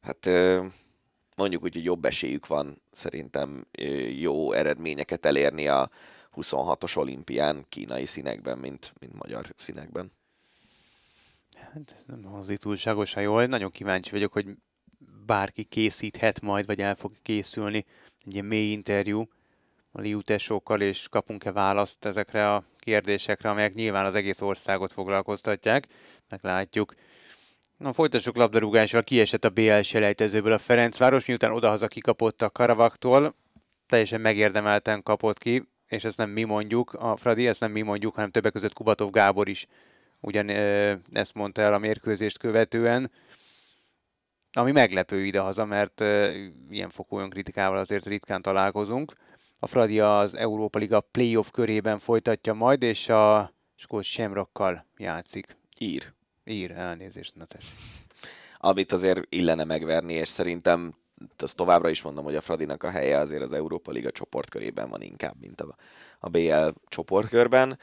hát 0.00 0.28
mondjuk 1.36 1.62
úgy, 1.62 1.74
hogy 1.74 1.84
jobb 1.84 2.04
esélyük 2.04 2.46
van 2.46 2.82
szerintem 2.92 3.66
jó 4.18 4.52
eredményeket 4.52 5.26
elérni 5.26 5.68
a 5.68 5.90
26-os 6.36 6.96
olimpián 6.96 7.66
kínai 7.68 8.04
színekben, 8.04 8.58
mint, 8.58 8.92
mint 8.98 9.12
magyar 9.12 9.54
színekben. 9.56 10.12
Hát 11.54 11.94
ez 11.96 12.04
nem 12.06 12.22
hangzik 12.22 12.56
túlságosan 12.56 13.22
jól. 13.22 13.46
Nagyon 13.46 13.70
kíváncsi 13.70 14.10
vagyok, 14.10 14.32
hogy 14.32 14.46
bárki 15.28 15.64
készíthet 15.64 16.40
majd, 16.40 16.66
vagy 16.66 16.80
el 16.80 16.94
fog 16.94 17.12
készülni 17.22 17.84
egy 18.24 18.32
ilyen 18.32 18.44
mély 18.44 18.70
interjú 18.70 19.28
a 19.92 20.00
liutesokkal, 20.00 20.80
és 20.80 21.06
kapunk-e 21.10 21.52
választ 21.52 22.04
ezekre 22.04 22.54
a 22.54 22.64
kérdésekre, 22.78 23.50
amelyek 23.50 23.74
nyilván 23.74 24.06
az 24.06 24.14
egész 24.14 24.40
országot 24.40 24.92
foglalkoztatják. 24.92 25.86
Meglátjuk. 26.28 26.94
Na, 27.76 27.92
folytassuk 27.92 28.36
labdarúgással. 28.36 29.02
Kiesett 29.02 29.44
a 29.44 29.48
BL 29.48 29.80
selejtezőből 29.80 30.52
a 30.52 30.58
Ferencváros, 30.58 31.26
miután 31.26 31.52
odahaza 31.52 31.86
kikapott 31.86 32.42
a 32.42 32.50
Karavaktól. 32.50 33.34
Teljesen 33.86 34.20
megérdemelten 34.20 35.02
kapott 35.02 35.38
ki, 35.38 35.68
és 35.86 36.04
ezt 36.04 36.16
nem 36.16 36.30
mi 36.30 36.44
mondjuk, 36.44 36.92
a 36.92 37.16
Fradi, 37.16 37.46
ezt 37.46 37.60
nem 37.60 37.70
mi 37.70 37.82
mondjuk, 37.82 38.14
hanem 38.14 38.30
többek 38.30 38.52
között 38.52 38.72
Kubatov 38.72 39.10
Gábor 39.10 39.48
is 39.48 39.66
ugyan 40.20 40.48
ezt 41.12 41.34
mondta 41.34 41.62
el 41.62 41.74
a 41.74 41.78
mérkőzést 41.78 42.38
követően 42.38 43.10
ami 44.52 44.72
meglepő 44.72 45.24
idehaza, 45.24 45.64
mert 45.64 46.00
ilyen 46.70 46.90
fokú 46.90 47.18
önkritikával 47.18 47.78
azért 47.78 48.06
ritkán 48.06 48.42
találkozunk. 48.42 49.12
A 49.58 49.66
Fradi 49.66 50.00
az 50.00 50.34
Európa 50.34 50.78
Liga 50.78 51.00
playoff 51.00 51.50
körében 51.50 51.98
folytatja 51.98 52.52
majd, 52.52 52.82
és 52.82 53.08
a 53.08 53.52
Skót 53.74 54.04
Semrokkal 54.04 54.86
játszik. 54.96 55.56
Ír. 55.78 56.12
Ír, 56.44 56.70
elnézést, 56.70 57.34
na 57.34 57.44
tessék. 57.44 57.74
Amit 58.58 58.92
azért 58.92 59.22
illene 59.28 59.64
megverni, 59.64 60.12
és 60.12 60.28
szerintem 60.28 60.92
azt 61.38 61.56
továbbra 61.56 61.88
is 61.88 62.02
mondom, 62.02 62.24
hogy 62.24 62.36
a 62.36 62.40
Fradinak 62.40 62.82
a 62.82 62.90
helye 62.90 63.18
azért 63.18 63.42
az 63.42 63.52
Európa 63.52 63.90
Liga 63.90 64.10
csoportkörében 64.10 64.88
van 64.88 65.02
inkább, 65.02 65.34
mint 65.40 65.60
a, 65.60 65.76
a 66.18 66.28
BL 66.28 66.68
csoportkörben. 66.86 67.78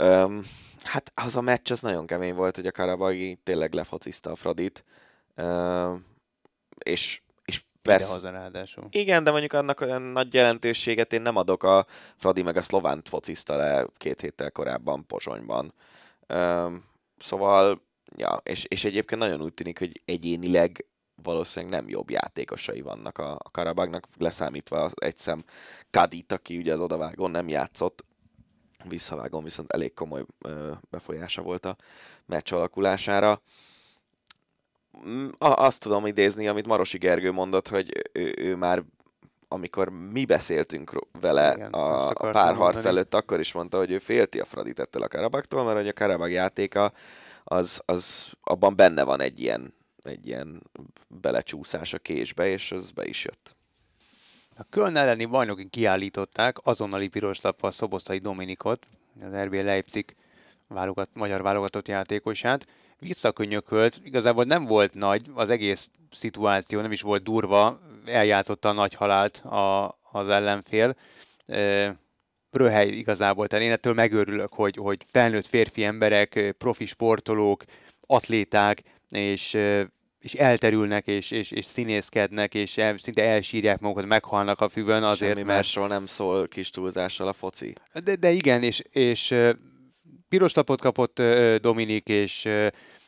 Um, 0.00 0.42
hát 0.82 1.12
az 1.14 1.36
a 1.36 1.40
meccs 1.40 1.70
az 1.70 1.80
nagyon 1.80 2.06
kemény 2.06 2.34
volt, 2.34 2.56
hogy 2.56 2.66
a 2.66 2.72
Karabagi 2.72 3.38
tényleg 3.42 3.72
lefocizta 3.72 4.30
a 4.30 4.36
Fradit 4.36 4.84
és, 6.84 7.22
és 7.44 7.64
persze... 7.82 8.30
ráadásul. 8.30 8.86
Igen, 8.90 9.24
de 9.24 9.30
mondjuk 9.30 9.52
annak 9.52 9.80
olyan 9.80 10.02
nagy 10.02 10.34
jelentőséget 10.34 11.12
én 11.12 11.22
nem 11.22 11.36
adok 11.36 11.62
a 11.62 11.86
Fradi 12.16 12.42
meg 12.42 12.56
a 12.56 12.62
Szlovánt 12.62 13.08
focizta 13.08 13.56
le 13.56 13.86
két 13.96 14.20
héttel 14.20 14.50
korábban 14.50 15.06
Pozsonyban. 15.06 15.74
szóval, 17.18 17.82
ja, 18.16 18.40
és, 18.44 18.64
és 18.64 18.84
egyébként 18.84 19.20
nagyon 19.20 19.42
úgy 19.42 19.54
tűnik, 19.54 19.78
hogy 19.78 20.02
egyénileg 20.04 20.86
valószínűleg 21.22 21.80
nem 21.80 21.88
jobb 21.88 22.10
játékosai 22.10 22.80
vannak 22.80 23.18
a, 23.18 23.32
a 23.32 23.50
Karabagnak, 23.50 24.08
leszámítva 24.18 24.82
az 24.82 24.92
egyszem 24.94 25.44
Kadit, 25.90 26.32
aki 26.32 26.56
ugye 26.56 26.72
az 26.72 26.80
odavágón 26.80 27.30
nem 27.30 27.48
játszott, 27.48 28.04
visszavágón 28.84 29.42
viszont 29.42 29.72
elég 29.72 29.94
komoly 29.94 30.24
ö, 30.38 30.72
befolyása 30.90 31.42
volt 31.42 31.64
a 31.64 31.76
meccs 32.26 32.52
alakulására. 32.52 33.42
Azt 35.38 35.80
tudom 35.80 36.06
idézni, 36.06 36.48
amit 36.48 36.66
Marosi 36.66 36.98
Gergő 36.98 37.32
mondott, 37.32 37.68
hogy 37.68 38.10
ő, 38.12 38.34
ő 38.36 38.54
már 38.54 38.82
amikor 39.48 39.88
mi 39.88 40.24
beszéltünk 40.24 40.92
vele 41.20 41.52
Igen, 41.56 41.72
a, 41.72 42.08
a 42.08 42.12
párharc 42.12 42.74
mondani. 42.74 42.86
előtt, 42.86 43.14
akkor 43.14 43.40
is 43.40 43.52
mondta, 43.52 43.78
hogy 43.78 43.90
ő 43.90 43.98
félti 43.98 44.40
a 44.40 44.44
Fradit 44.44 44.78
ettől 44.78 45.02
a 45.02 45.08
Karabaktól, 45.08 45.64
mert 45.64 45.76
hogy 45.76 45.88
a 45.88 45.92
Karabag 45.92 46.30
játéka 46.30 46.92
az, 47.44 47.82
az 47.84 48.32
abban 48.42 48.76
benne 48.76 49.02
van 49.02 49.20
egy 49.20 49.40
ilyen, 49.40 49.74
egy 50.02 50.26
ilyen 50.26 50.62
belecsúszás 51.08 51.92
a 51.92 51.98
késbe, 51.98 52.48
és 52.48 52.72
az 52.72 52.90
be 52.90 53.06
is 53.06 53.24
jött. 53.24 53.56
A 54.58 54.64
Köln 54.70 54.96
elleni 54.96 55.24
bajnokin 55.24 55.70
kiállították 55.70 56.56
azonnali 56.62 57.08
piros 57.08 57.40
lappal 57.40 57.70
Szobosztai 57.70 58.18
Dominikot, 58.18 58.86
az 59.22 59.34
RB 59.34 59.54
Leipzig 59.54 60.16
válogat, 60.68 61.08
magyar 61.14 61.42
válogatott 61.42 61.88
játékosát, 61.88 62.66
visszakönyökölt, 62.98 64.00
igazából 64.04 64.44
nem 64.44 64.64
volt 64.64 64.94
nagy, 64.94 65.30
az 65.34 65.50
egész 65.50 65.90
szituáció 66.12 66.80
nem 66.80 66.92
is 66.92 67.02
volt 67.02 67.22
durva, 67.22 67.80
eljátszotta 68.04 68.68
a 68.68 68.72
nagy 68.72 68.94
halált 68.94 69.36
a, 69.36 69.98
az 70.12 70.28
ellenfél, 70.28 70.96
röhely 72.50 72.88
igazából. 72.88 73.46
Tehát 73.46 73.64
én 73.64 73.72
ettől 73.72 73.94
megőrülök, 73.94 74.52
hogy, 74.52 74.76
hogy 74.76 75.04
felnőtt 75.10 75.46
férfi 75.46 75.84
emberek, 75.84 76.54
profi 76.58 76.86
sportolók, 76.86 77.64
atléták, 78.00 78.82
és 79.10 79.58
és 80.26 80.34
elterülnek, 80.34 81.06
és, 81.06 81.30
és, 81.30 81.50
és 81.50 81.64
színészkednek, 81.64 82.54
és 82.54 82.76
el, 82.76 82.98
szinte 82.98 83.22
elsírják 83.22 83.80
magukat, 83.80 84.06
meghalnak 84.06 84.60
a 84.60 84.68
füvön 84.68 85.02
azért, 85.02 85.32
Semmi 85.32 85.46
mert... 85.46 85.58
másról 85.58 85.88
nem 85.88 86.06
szól 86.06 86.48
kis 86.48 86.70
túlzással 86.70 87.28
a 87.28 87.32
foci. 87.32 87.72
De, 88.04 88.14
de 88.14 88.30
igen, 88.30 88.62
és, 88.62 88.82
és 88.90 89.34
piros 90.28 90.54
lapot 90.54 90.80
kapott 90.80 91.22
Dominik, 91.60 92.08
és 92.08 92.48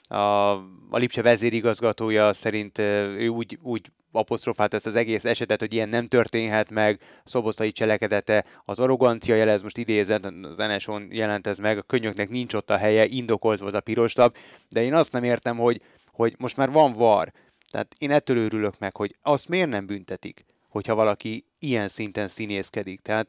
a, 0.08 0.50
a 0.90 0.96
Lipcse 0.96 1.22
vezérigazgatója 1.22 2.32
szerint 2.32 2.78
ő 2.78 3.28
úgy, 3.28 3.58
úgy 3.62 3.90
apostrofált 4.12 4.74
ezt 4.74 4.86
az 4.86 4.94
egész 4.94 5.24
esetet, 5.24 5.60
hogy 5.60 5.72
ilyen 5.72 5.88
nem 5.88 6.06
történhet 6.06 6.70
meg, 6.70 7.00
szobosztai 7.24 7.72
cselekedete, 7.72 8.44
az 8.64 8.78
arrogancia 8.78 9.34
jele, 9.34 9.52
ez 9.52 9.62
most 9.62 9.78
idézett, 9.78 10.24
az 10.24 10.56
NSO-n 10.56 11.08
jelent 11.10 11.46
ez 11.46 11.58
meg, 11.58 11.78
a 11.78 11.82
könyöknek 11.82 12.28
nincs 12.28 12.54
ott 12.54 12.70
a 12.70 12.76
helye, 12.76 13.04
indokolt 13.06 13.60
volt 13.60 13.74
a 13.74 13.80
piros 13.80 14.14
lap, 14.14 14.36
de 14.68 14.82
én 14.82 14.94
azt 14.94 15.12
nem 15.12 15.24
értem, 15.24 15.56
hogy, 15.56 15.80
hogy 16.12 16.34
most 16.38 16.56
már 16.56 16.70
van 16.70 16.92
var, 16.92 17.32
tehát 17.70 17.94
én 17.98 18.10
ettől 18.10 18.36
őrülök 18.36 18.78
meg, 18.78 18.96
hogy 18.96 19.16
azt 19.22 19.48
miért 19.48 19.68
nem 19.68 19.86
büntetik, 19.86 20.44
hogyha 20.68 20.94
valaki 20.94 21.44
ilyen 21.58 21.88
szinten 21.88 22.28
színészkedik. 22.28 23.00
Tehát, 23.00 23.28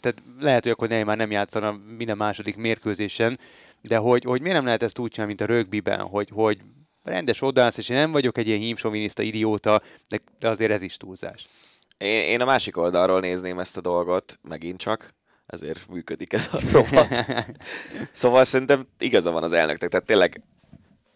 tehát 0.00 0.22
lehet, 0.38 0.62
hogy 0.62 0.72
akkor 0.72 0.88
már 0.88 1.16
nem 1.16 1.30
játszana 1.30 1.80
minden 1.96 2.16
második 2.16 2.56
mérkőzésen, 2.56 3.38
de 3.82 3.96
hogy, 3.96 4.24
hogy 4.24 4.40
miért 4.40 4.56
nem 4.56 4.64
lehet 4.64 4.82
ezt 4.82 4.98
úgy 4.98 5.10
csinálni, 5.10 5.34
mint 5.36 5.50
a 5.50 5.54
rögbiben, 5.54 6.00
hogy, 6.00 6.28
hogy 6.32 6.58
rendes 7.02 7.42
odász, 7.42 7.76
és 7.76 7.88
én 7.88 7.96
nem 7.96 8.12
vagyok 8.12 8.38
egy 8.38 8.46
ilyen 8.46 8.58
hímsoviniszta 8.58 9.22
idióta, 9.22 9.82
de, 10.08 10.18
de 10.38 10.48
azért 10.48 10.70
ez 10.70 10.82
is 10.82 10.96
túlzás. 10.96 11.46
Én, 11.98 12.24
én 12.24 12.40
a 12.40 12.44
másik 12.44 12.76
oldalról 12.76 13.20
nézném 13.20 13.58
ezt 13.58 13.76
a 13.76 13.80
dolgot, 13.80 14.38
megint 14.42 14.78
csak, 14.78 15.14
ezért 15.46 15.88
működik 15.88 16.32
ez 16.32 16.48
a 16.52 16.60
rovat. 16.72 17.26
szóval 18.12 18.44
szerintem 18.44 18.86
igaza 18.98 19.30
van 19.30 19.42
az 19.42 19.52
elnöknek, 19.52 19.90
tehát 19.90 20.06
tényleg 20.06 20.42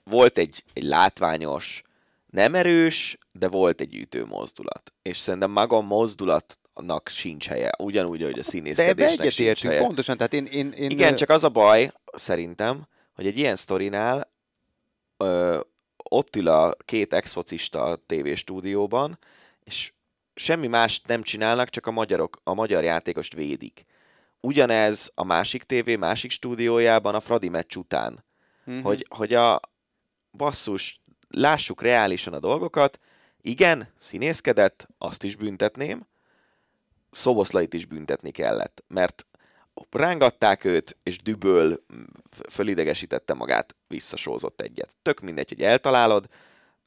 volt 0.04 0.38
egy, 0.38 0.64
egy 0.72 0.82
látványos, 0.82 1.82
nem 2.34 2.54
erős, 2.54 3.18
de 3.32 3.48
volt 3.48 3.80
egy 3.80 3.94
ütő 3.94 4.24
mozdulat. 4.24 4.92
És 5.02 5.18
szerintem 5.18 5.50
maga 5.50 5.76
a 5.76 5.80
mozdulatnak 5.80 7.08
sincs 7.08 7.48
helye, 7.48 7.70
ugyanúgy, 7.78 8.22
hogy 8.22 8.38
a 8.38 8.42
színészkedésnek 8.42 9.26
de 9.26 9.30
sincs 9.30 9.62
helye. 9.62 9.80
pontosan, 9.80 10.16
tehát 10.16 10.32
én, 10.32 10.44
én, 10.44 10.70
én... 10.70 10.90
Igen, 10.90 11.16
csak 11.16 11.28
az 11.28 11.44
a 11.44 11.48
baj, 11.48 11.92
szerintem, 12.12 12.86
hogy 13.14 13.26
egy 13.26 13.38
ilyen 13.38 13.56
sztorinál 13.56 14.32
ö, 15.16 15.60
ott 15.96 16.36
ül 16.36 16.48
a 16.48 16.76
két 16.84 17.12
exfocista 17.12 17.82
a 17.82 17.96
tévéstúdióban, 17.96 19.18
és 19.64 19.92
semmi 20.34 20.66
más 20.66 21.00
nem 21.06 21.22
csinálnak, 21.22 21.68
csak 21.68 21.86
a 21.86 21.90
magyarok, 21.90 22.40
a 22.42 22.54
magyar 22.54 22.84
játékost 22.84 23.34
védik. 23.34 23.84
Ugyanez 24.40 25.12
a 25.14 25.24
másik 25.24 25.62
tévé, 25.62 25.96
másik 25.96 26.30
stúdiójában 26.30 27.14
a 27.14 27.20
Fradi 27.20 27.48
meccs 27.48 27.76
után. 27.76 28.24
Uh-huh. 28.66 28.84
Hogy, 28.84 29.06
hogy 29.08 29.34
a 29.34 29.60
basszus, 30.32 31.02
lássuk 31.34 31.82
reálisan 31.82 32.32
a 32.32 32.38
dolgokat, 32.38 32.98
igen, 33.40 33.88
színészkedett, 33.98 34.88
azt 34.98 35.22
is 35.22 35.36
büntetném, 35.36 36.06
Szoboszlait 37.10 37.74
is 37.74 37.86
büntetni 37.86 38.30
kellett, 38.30 38.84
mert 38.88 39.26
rángatták 39.90 40.64
őt, 40.64 40.96
és 41.02 41.22
düböl 41.22 41.84
fölidegesítette 42.50 43.34
magát, 43.34 43.76
visszasózott 43.88 44.60
egyet. 44.60 44.96
Tök 45.02 45.20
mindegy, 45.20 45.48
hogy 45.48 45.60
eltalálod, 45.60 46.28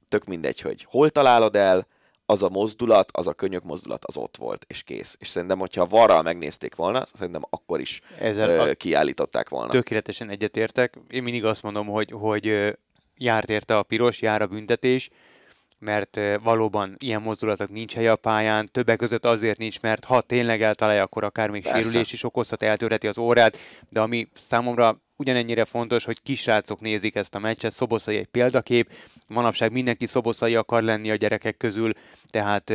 tök 0.07 0.25
mindegy, 0.25 0.61
hogy 0.61 0.83
hol 0.89 1.09
találod 1.09 1.55
el, 1.55 1.87
az 2.29 2.43
a 2.43 2.49
mozdulat, 2.49 3.09
az 3.11 3.27
a 3.27 3.33
könyök 3.33 3.63
mozdulat, 3.63 4.05
az 4.05 4.17
ott 4.17 4.37
volt, 4.37 4.65
és 4.67 4.83
kész. 4.83 5.15
És 5.19 5.27
szerintem, 5.27 5.59
hogyha 5.59 5.85
varral 5.85 6.21
megnézték 6.21 6.75
volna, 6.75 7.05
szerintem 7.05 7.45
akkor 7.49 7.79
is 7.79 8.01
Ezzel 8.19 8.67
ö, 8.67 8.73
kiállították 8.73 9.49
volna. 9.49 9.71
Tökéletesen 9.71 10.29
egyetértek. 10.29 10.97
Én 11.09 11.23
mindig 11.23 11.45
azt 11.45 11.63
mondom, 11.63 11.87
hogy, 11.87 12.11
hogy 12.11 12.77
járt 13.17 13.49
érte 13.49 13.77
a 13.77 13.83
piros, 13.83 14.21
jár 14.21 14.41
a 14.41 14.47
büntetés, 14.47 15.09
mert 15.79 16.19
valóban 16.43 16.95
ilyen 16.99 17.21
mozdulatok 17.21 17.69
nincs 17.69 17.93
helye 17.93 18.11
a 18.11 18.15
pályán, 18.15 18.69
többek 18.71 18.97
között 18.97 19.25
azért 19.25 19.57
nincs, 19.57 19.79
mert 19.81 20.05
ha 20.05 20.21
tényleg 20.21 20.61
eltalálja, 20.61 21.03
akkor 21.03 21.23
akár 21.23 21.49
még 21.49 21.63
Persze. 21.63 21.81
sérülés 21.81 22.13
is 22.13 22.23
okozhat, 22.23 22.63
eltörheti 22.63 23.07
az 23.07 23.17
órát, 23.17 23.57
de 23.89 23.99
ami 23.99 24.27
számomra 24.39 25.01
ugyanennyire 25.15 25.65
fontos, 25.65 26.03
hogy 26.03 26.21
kisrácok 26.21 26.79
nézik 26.79 27.15
ezt 27.15 27.35
a 27.35 27.39
meccset, 27.39 27.73
Szoboszai 27.73 28.17
egy 28.17 28.27
példakép, 28.27 28.91
manapság 29.27 29.71
mindenki 29.71 30.05
Szoboszai 30.05 30.55
akar 30.55 30.83
lenni 30.83 31.11
a 31.11 31.15
gyerekek 31.15 31.57
közül, 31.57 31.91
tehát 32.27 32.73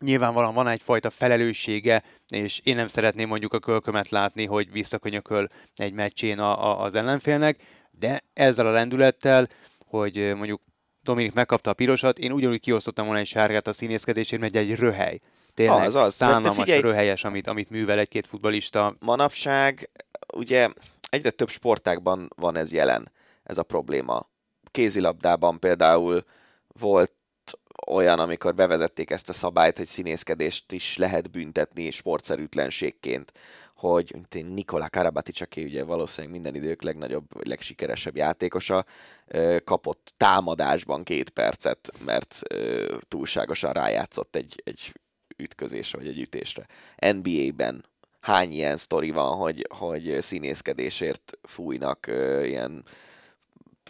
nyilvánvalóan 0.00 0.54
van 0.54 0.68
egyfajta 0.68 1.10
felelőssége, 1.10 2.02
és 2.28 2.60
én 2.64 2.76
nem 2.76 2.86
szeretném 2.86 3.28
mondjuk 3.28 3.52
a 3.52 3.58
kölkömet 3.58 4.08
látni, 4.08 4.46
hogy 4.46 4.72
visszakönyököl 4.72 5.48
egy 5.76 5.92
meccsén 5.92 6.38
a, 6.38 6.64
a, 6.64 6.82
az 6.82 6.94
ellenfélnek, 6.94 7.58
de 7.98 8.24
ezzel 8.32 8.66
a 8.66 8.70
lendülettel, 8.70 9.48
hogy 9.86 10.32
mondjuk 10.34 10.62
Dominik 11.02 11.32
megkapta 11.32 11.70
a 11.70 11.74
pirosat, 11.74 12.18
én 12.18 12.32
ugyanúgy 12.32 12.60
kiosztottam 12.60 13.04
volna 13.04 13.20
egy 13.20 13.26
sárgát 13.26 13.66
a 13.66 13.72
színészkedésért, 13.72 14.40
mert 14.40 14.56
egy 14.56 14.74
röhely. 14.74 15.20
Tényleg 15.54 15.86
az, 15.86 15.94
az. 15.94 16.14
szánalmas 16.14 16.64
figyelj, 16.64 16.80
röhelyes, 16.80 17.24
amit, 17.24 17.46
amit 17.46 17.70
művel 17.70 17.98
egy-két 17.98 18.26
futbalista. 18.26 18.96
Manapság 18.98 19.90
ugye 20.34 20.68
egyre 21.10 21.30
több 21.30 21.48
sportákban 21.48 22.30
van 22.36 22.56
ez 22.56 22.72
jelen, 22.72 23.12
ez 23.42 23.58
a 23.58 23.62
probléma. 23.62 24.28
Kézilabdában 24.70 25.58
például 25.58 26.24
volt 26.66 27.12
olyan, 27.86 28.18
amikor 28.18 28.54
bevezették 28.54 29.10
ezt 29.10 29.28
a 29.28 29.32
szabályt, 29.32 29.76
hogy 29.76 29.86
színészkedést 29.86 30.72
is 30.72 30.96
lehet 30.96 31.30
büntetni 31.30 31.90
sportszerűtlenségként 31.90 33.32
hogy 33.78 34.16
Nikola 34.30 34.88
Karabatic, 34.88 35.40
aki 35.40 35.64
ugye 35.64 35.84
valószínűleg 35.84 36.40
minden 36.40 36.62
idők 36.62 36.82
legnagyobb, 36.82 37.46
legsikeresebb 37.46 38.16
játékosa, 38.16 38.84
kapott 39.64 40.12
támadásban 40.16 41.02
két 41.04 41.30
percet, 41.30 41.90
mert 42.04 42.40
túlságosan 43.08 43.72
rájátszott 43.72 44.36
egy, 44.36 44.62
egy 44.64 44.92
ütközésre, 45.36 45.98
vagy 45.98 46.08
egy 46.08 46.20
ütésre. 46.20 46.66
NBA-ben 46.96 47.84
hány 48.20 48.52
ilyen 48.52 48.76
sztori 48.76 49.10
van, 49.10 49.36
hogy, 49.36 49.66
hogy 49.74 50.16
színészkedésért 50.20 51.38
fújnak 51.42 52.06
ilyen 52.42 52.84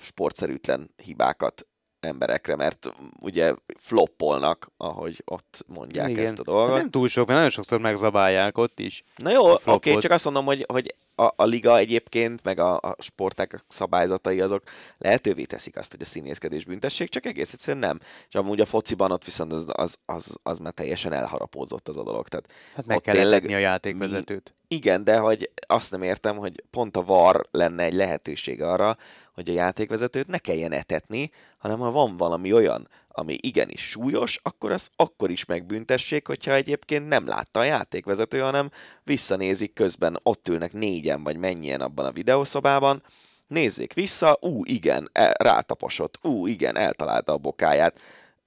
sportszerűtlen 0.00 0.90
hibákat 0.96 1.66
emberekre, 2.00 2.56
mert 2.56 2.92
ugye 3.22 3.54
floppolnak, 3.76 4.70
ahogy 4.76 5.22
ott 5.24 5.64
mondják 5.66 6.08
Igen. 6.08 6.24
ezt 6.24 6.38
a 6.38 6.42
dolgot. 6.42 6.76
Nem 6.76 6.90
túl 6.90 7.08
sok, 7.08 7.26
mert 7.26 7.38
nagyon 7.38 7.52
sokszor 7.52 7.80
megzabálják 7.80 8.58
ott 8.58 8.80
is. 8.80 9.04
Na 9.16 9.30
jó, 9.30 9.50
oké, 9.50 9.70
okay, 9.70 9.98
csak 9.98 10.10
azt 10.10 10.24
mondom, 10.24 10.44
hogy, 10.44 10.64
hogy 10.68 10.94
a, 11.18 11.32
a 11.36 11.44
liga 11.44 11.78
egyébként, 11.78 12.42
meg 12.42 12.58
a, 12.58 12.76
a 12.76 12.96
sporták 12.98 13.64
szabályzatai 13.68 14.40
azok 14.40 14.62
lehetővé 14.98 15.44
teszik 15.44 15.76
azt, 15.76 15.90
hogy 15.90 16.02
a 16.02 16.04
színészkedés 16.04 16.64
büntessék, 16.64 17.08
csak 17.08 17.26
egész 17.26 17.52
egyszerűen 17.52 17.86
nem. 17.86 18.00
És 18.28 18.34
amúgy 18.34 18.60
a 18.60 18.66
fociban 18.66 19.10
ott 19.10 19.24
viszont 19.24 19.52
az, 19.52 19.64
az, 19.66 19.96
az, 20.06 20.36
az 20.42 20.58
már 20.58 20.72
teljesen 20.72 21.12
elharapózott 21.12 21.88
az 21.88 21.96
a 21.96 22.02
dolog. 22.02 22.28
Tehát 22.28 22.52
hát 22.74 22.86
meg 22.86 23.00
kell 23.00 23.14
tényleg, 23.14 23.44
a 23.44 23.58
játékvezetőt. 23.58 24.54
Igen, 24.68 25.04
de 25.04 25.18
hogy 25.18 25.50
azt 25.66 25.90
nem 25.90 26.02
értem, 26.02 26.36
hogy 26.36 26.62
pont 26.70 26.96
a 26.96 27.04
VAR 27.04 27.46
lenne 27.50 27.82
egy 27.82 27.94
lehetőség 27.94 28.62
arra, 28.62 28.96
hogy 29.34 29.48
a 29.48 29.52
játékvezetőt 29.52 30.26
ne 30.26 30.38
kelljen 30.38 30.72
etetni, 30.72 31.30
hanem 31.58 31.78
ha 31.78 31.90
van 31.90 32.16
valami 32.16 32.52
olyan, 32.52 32.88
ami 33.18 33.36
igenis 33.40 33.88
súlyos, 33.88 34.38
akkor 34.42 34.72
azt 34.72 34.90
akkor 34.96 35.30
is 35.30 35.44
megbüntessék, 35.44 36.26
hogyha 36.26 36.52
egyébként 36.52 37.08
nem 37.08 37.26
látta 37.26 37.60
a 37.60 37.64
játékvezető, 37.64 38.38
hanem 38.38 38.70
visszanézik 39.04 39.72
közben, 39.72 40.20
ott 40.22 40.48
ülnek 40.48 40.72
négyen 40.72 41.22
vagy 41.22 41.36
mennyien 41.36 41.80
abban 41.80 42.06
a 42.06 42.12
videószobában, 42.12 43.02
nézzék 43.46 43.92
vissza, 43.92 44.38
ú, 44.40 44.64
igen, 44.64 45.08
el, 45.12 45.32
rátaposott, 45.32 46.18
ú, 46.22 46.46
igen, 46.46 46.76
eltalálta 46.76 47.32
a 47.32 47.38
bokáját. 47.38 48.00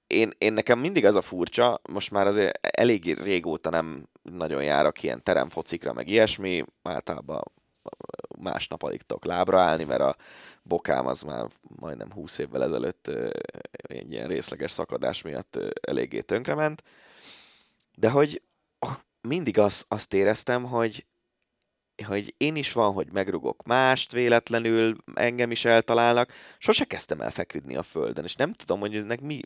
Én, 0.06 0.30
én 0.38 0.52
nekem 0.52 0.78
mindig 0.78 1.04
az 1.04 1.14
a 1.14 1.22
furcsa, 1.22 1.80
most 1.90 2.10
már 2.10 2.26
azért 2.26 2.66
elég 2.66 3.18
régóta 3.22 3.70
nem 3.70 4.08
nagyon 4.22 4.62
járok 4.62 5.02
ilyen 5.02 5.22
teremfocikra, 5.22 5.92
meg 5.92 6.08
ilyesmi, 6.08 6.64
általában 6.82 7.42
másnap 8.38 8.82
alig 8.82 9.02
tudok 9.02 9.24
lábra 9.24 9.60
állni, 9.60 9.84
mert 9.84 10.00
a 10.00 10.16
bokám 10.62 11.06
az 11.06 11.22
már 11.22 11.46
majdnem 11.62 12.12
20 12.12 12.38
évvel 12.38 12.62
ezelőtt 12.62 13.10
egy 13.72 14.12
ilyen 14.12 14.28
részleges 14.28 14.70
szakadás 14.70 15.22
miatt 15.22 15.58
eléggé 15.80 16.20
tönkrement. 16.20 16.82
De 17.94 18.10
hogy 18.10 18.42
mindig 19.20 19.58
az, 19.58 19.84
azt 19.88 20.14
éreztem, 20.14 20.64
hogy 20.64 21.06
hogy 22.06 22.34
én 22.36 22.56
is 22.56 22.72
van, 22.72 22.92
hogy 22.92 23.12
megrugok 23.12 23.62
mást 23.62 24.12
véletlenül, 24.12 24.96
engem 25.14 25.50
is 25.50 25.64
eltalálnak, 25.64 26.32
sose 26.58 26.84
kezdtem 26.84 27.20
el 27.20 27.30
feküdni 27.30 27.76
a 27.76 27.82
földön, 27.82 28.24
és 28.24 28.34
nem 28.34 28.52
tudom, 28.52 28.80
hogy 28.80 28.96
ennek 28.96 29.20
mi, 29.20 29.40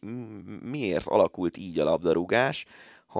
miért 0.62 1.06
alakult 1.06 1.56
így 1.56 1.78
a 1.78 1.84
labdarúgás, 1.84 2.64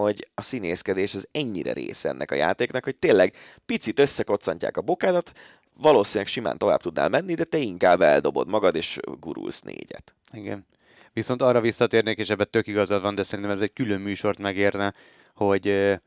hogy 0.00 0.28
a 0.34 0.42
színészkedés 0.42 1.14
az 1.14 1.28
ennyire 1.32 1.72
része 1.72 2.08
ennek 2.08 2.30
a 2.30 2.34
játéknak, 2.34 2.84
hogy 2.84 2.96
tényleg 2.96 3.34
picit 3.66 3.98
összekoccantják 3.98 4.76
a 4.76 4.80
bokádat, 4.80 5.32
valószínűleg 5.74 6.26
simán 6.26 6.58
tovább 6.58 6.80
tudnál 6.80 7.08
menni, 7.08 7.34
de 7.34 7.44
te 7.44 7.58
inkább 7.58 8.00
eldobod 8.00 8.48
magad, 8.48 8.74
és 8.74 8.98
gurulsz 9.20 9.60
négyet. 9.60 10.14
Igen. 10.32 10.66
Viszont 11.12 11.42
arra 11.42 11.60
visszatérnék, 11.60 12.18
és 12.18 12.28
ebben 12.28 12.46
tök 12.50 12.66
igazad 12.66 13.02
van, 13.02 13.14
de 13.14 13.22
szerintem 13.22 13.54
ez 13.54 13.60
egy 13.60 13.72
külön 13.72 14.00
műsort 14.00 14.38
megérne, 14.38 14.94
hogy 15.34 15.98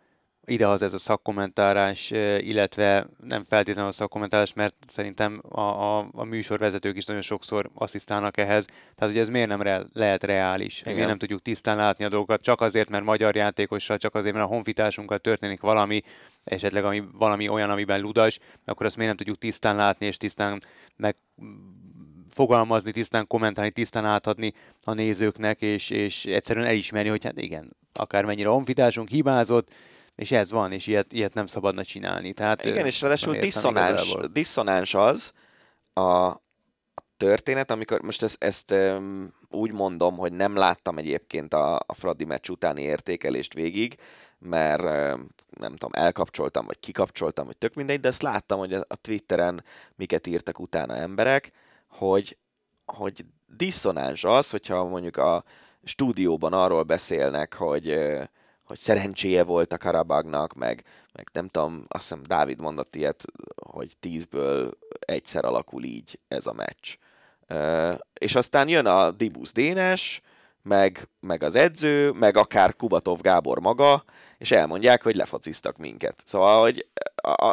idehoz 0.50 0.82
ez 0.82 0.94
a 0.94 0.98
szakkommentárás, 0.98 2.12
illetve 2.40 3.08
nem 3.24 3.44
feltétlenül 3.50 3.90
a 3.90 3.94
szakkommentárás, 3.94 4.54
mert 4.54 4.76
szerintem 4.88 5.42
a, 5.50 5.62
a, 5.62 6.10
a 6.12 6.24
műsorvezetők 6.24 6.98
is 6.98 7.06
nagyon 7.06 7.22
sokszor 7.22 7.70
asszisztálnak 7.74 8.38
ehhez. 8.38 8.66
Tehát, 8.96 9.14
hogy 9.14 9.22
ez 9.22 9.30
miért 9.30 9.48
nem 9.48 9.62
re- 9.62 9.86
lehet 9.94 10.24
reális? 10.24 10.82
Igen. 10.82 10.94
Miért 10.94 11.08
nem 11.08 11.18
tudjuk 11.18 11.42
tisztán 11.42 11.78
látni 11.78 12.06
a 12.06 12.10
dolgokat, 12.10 12.42
csak 12.42 12.62
azért, 12.62 12.90
mert 12.90 13.04
magyar 13.04 13.36
játékossal, 13.36 13.98
csak 13.98 14.16
azért, 14.16 14.34
mert 14.34 14.46
a 14.46 14.50
honfitársunkkal 14.50 15.18
történik 15.18 15.62
valami, 15.62 16.02
esetleg 16.44 16.84
ami, 16.84 17.04
valami 17.14 17.48
olyan, 17.48 17.70
amiben 17.70 18.02
ludas, 18.02 18.40
akkor 18.66 18.86
azt 18.86 18.96
miért 18.96 19.10
nem 19.10 19.26
tudjuk 19.26 19.38
tisztán 19.38 19.76
látni, 19.76 20.06
és 20.06 20.18
tisztán 20.18 20.62
meg 20.96 21.16
fogalmazni, 22.30 22.92
tisztán 22.92 23.28
kommentálni, 23.28 23.72
tisztán 23.72 24.06
átadni 24.06 24.54
a 24.84 24.94
nézőknek, 24.94 25.62
és, 25.62 25.90
és 25.90 26.26
egyszerűen 26.26 26.66
elismerni, 26.66 27.10
hogy 27.10 27.24
hát 27.24 27.42
igen, 27.42 27.76
akármennyire 27.94 28.50
honfitársunk 28.50 29.10
hibázott, 29.10 29.74
és 30.20 30.32
ez 30.32 30.52
van, 30.52 30.72
és 30.72 30.88
ilyet, 30.88 31.14
ilyet 31.14 31.34
nem 31.34 31.46
szabadna 31.46 31.84
csinálni. 31.84 32.34
Tehát, 32.34 32.66
Igen, 32.66 32.86
és 32.86 33.02
ráadásul 33.02 33.38
diszonáns, 33.38 34.16
diszonáns 34.32 34.94
az 34.94 35.34
a, 35.94 36.02
a 36.02 36.40
történet, 37.18 37.72
amikor 37.72 38.02
most 38.02 38.24
ezt, 38.24 38.44
ezt 38.44 38.72
um, 38.72 39.34
úgy 39.50 39.72
mondom, 39.72 40.18
hogy 40.18 40.34
nem 40.34 40.56
láttam 40.56 40.98
egyébként 40.98 41.54
a, 41.54 41.76
a 41.76 41.94
Fradi 41.94 42.26
meccs 42.26 42.50
utáni 42.50 42.82
értékelést 42.82 43.54
végig, 43.54 43.96
mert 44.40 44.82
nem 45.50 45.76
tudom, 45.76 45.92
elkapcsoltam, 45.92 46.66
vagy 46.66 46.80
kikapcsoltam, 46.80 47.46
vagy 47.46 47.58
tök 47.58 47.74
mindegy, 47.74 48.00
de 48.00 48.08
ezt 48.08 48.22
láttam, 48.22 48.60
hogy 48.60 48.74
a, 48.74 48.86
a 48.88 48.96
Twitteren 48.96 49.64
miket 49.96 50.28
írtak 50.28 50.60
utána 50.60 50.96
emberek, 50.96 51.52
hogy, 51.88 52.38
hogy 52.86 53.26
diszonáns 53.48 54.24
az, 54.24 54.50
hogyha 54.50 54.84
mondjuk 54.84 55.18
a 55.18 55.44
stúdióban 55.84 56.54
arról 56.54 56.84
beszélnek, 56.84 57.54
hogy 57.54 58.00
hogy 58.70 58.78
szerencséje 58.78 59.44
volt 59.44 59.74
a 59.74 59.78
Karabagnak, 59.78 60.54
meg, 60.54 60.84
meg 61.14 61.30
nem 61.34 61.48
tudom, 61.48 61.86
azt 61.88 62.02
hiszem 62.10 62.24
Dávid 62.24 62.60
mondott 62.60 62.96
ilyet, 62.96 63.24
hogy 63.56 63.98
tízből 64.00 64.78
egyszer 65.00 65.46
alakul 65.46 65.84
így 65.84 66.20
ez 66.28 66.48
a 66.48 66.54
meccs. 66.54 66.96
És 68.14 68.36
aztán 68.36 68.68
jön 68.68 68.86
a 68.86 69.12
Dibusz 69.12 69.52
Dénes, 69.52 70.22
meg, 70.62 71.08
meg 71.20 71.44
az 71.44 71.56
edző, 71.56 72.12
meg 72.12 72.38
akár 72.38 72.76
Kubatov 72.76 73.22
Gábor 73.22 73.60
maga, 73.60 74.04
és 74.38 74.52
elmondják, 74.52 75.04
hogy 75.04 75.16
lefaciztak 75.16 75.78
minket. 75.78 76.22
Szóval, 76.26 76.62
hogy 76.62 76.88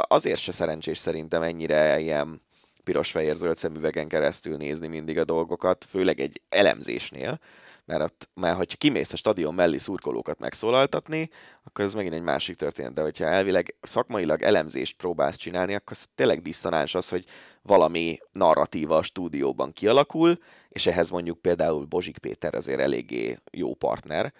azért 0.03 0.41
se 0.41 0.53
szerencsés 0.53 0.99
szerintem 0.99 1.43
ennyire 1.43 1.99
ilyen 1.99 2.43
piros-fehér-zöld 2.87 3.57
szemüvegen 3.57 4.09
keresztül 4.09 4.57
nézni 4.57 4.87
mindig 4.87 5.19
a 5.19 5.25
dolgokat, 5.25 5.87
főleg 5.89 6.21
egy 6.21 6.41
elemzésnél, 6.49 7.41
mert, 7.85 8.03
ott, 8.03 8.29
mert 8.35 8.57
hogyha 8.57 8.77
kimész 8.77 9.13
a 9.13 9.17
stadion 9.17 9.55
mellé 9.55 9.77
szurkolókat 9.77 10.39
megszólaltatni, 10.39 11.31
akkor 11.65 11.85
ez 11.85 11.95
megint 11.95 12.15
egy 12.15 12.23
másik 12.23 12.57
történet, 12.57 12.93
de 12.93 13.03
hogyha 13.03 13.25
elvileg 13.25 13.75
szakmailag 13.83 14.43
elemzést 14.43 14.97
próbálsz 14.97 15.37
csinálni, 15.37 15.75
akkor 15.75 15.97
tényleg 16.15 16.43
diszonáns 16.43 16.95
az, 16.95 17.09
hogy 17.09 17.25
valami 17.63 18.19
narratíva 18.33 18.97
a 18.97 19.03
stúdióban 19.03 19.73
kialakul, 19.73 20.39
és 20.69 20.87
ehhez 20.87 21.11
mondjuk 21.11 21.39
például 21.39 21.85
Bozsik 21.85 22.19
Péter 22.19 22.55
azért 22.55 22.81
eléggé 22.81 23.39
jó 23.51 23.75
partner, 23.75 24.33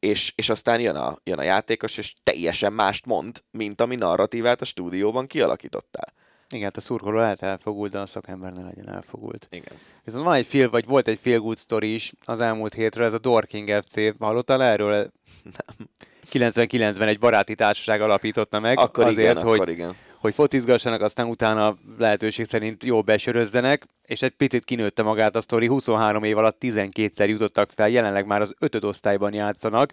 és, 0.00 0.32
és 0.34 0.48
aztán 0.48 0.80
jön 0.80 0.96
a, 0.96 1.18
jön 1.24 1.38
a 1.38 1.42
játékos, 1.42 1.98
és 1.98 2.14
teljesen 2.22 2.72
mást 2.72 3.06
mond, 3.06 3.42
mint 3.50 3.80
ami 3.80 3.94
narratívát 3.94 4.60
a 4.60 4.64
stúdióban 4.64 5.26
kialakítottál. 5.26 6.12
Igen, 6.52 6.64
hát 6.64 6.76
a 6.76 6.80
szurkoló 6.80 7.18
lehet 7.18 7.42
elfogult, 7.42 7.90
de 7.92 7.98
a 7.98 8.06
szakember 8.06 8.52
ne 8.52 8.62
legyen 8.62 8.88
elfogult. 8.88 9.46
Igen. 9.50 9.76
Viszont 10.04 10.24
van 10.24 10.34
egy 10.34 10.46
fél, 10.46 10.70
vagy 10.70 10.86
volt 10.86 11.08
egy 11.08 11.18
feel 11.22 11.38
good 11.38 11.58
story 11.58 11.94
is 11.94 12.12
az 12.24 12.40
elmúlt 12.40 12.74
hétről, 12.74 13.06
ez 13.06 13.12
a 13.12 13.18
Dorking 13.18 13.82
FC. 13.82 14.18
Hallottál 14.18 14.62
erről? 14.62 15.10
Nem. 15.42 15.88
99-ben 16.32 17.08
egy 17.08 17.18
baráti 17.18 17.54
társaság 17.54 18.00
alapította 18.00 18.60
meg. 18.60 18.78
Akkor 18.78 19.04
azért, 19.04 19.30
igen, 19.30 19.42
hogy, 19.42 19.54
akkor 19.58 19.68
igen. 19.68 19.94
hogy 20.18 20.34
focizgassanak, 20.34 21.00
aztán 21.00 21.26
utána 21.26 21.76
lehetőség 21.98 22.46
szerint 22.46 22.84
jól 22.84 23.02
besörözzenek, 23.02 23.86
és 24.06 24.22
egy 24.22 24.30
picit 24.30 24.64
kinőtte 24.64 25.02
magát 25.02 25.36
a 25.36 25.40
sztori. 25.40 25.66
23 25.66 26.22
év 26.22 26.38
alatt 26.38 26.56
12-szer 26.60 27.28
jutottak 27.28 27.70
fel, 27.74 27.88
jelenleg 27.88 28.26
már 28.26 28.40
az 28.40 28.54
ötöd 28.58 28.84
osztályban 28.84 29.34
játszanak, 29.34 29.92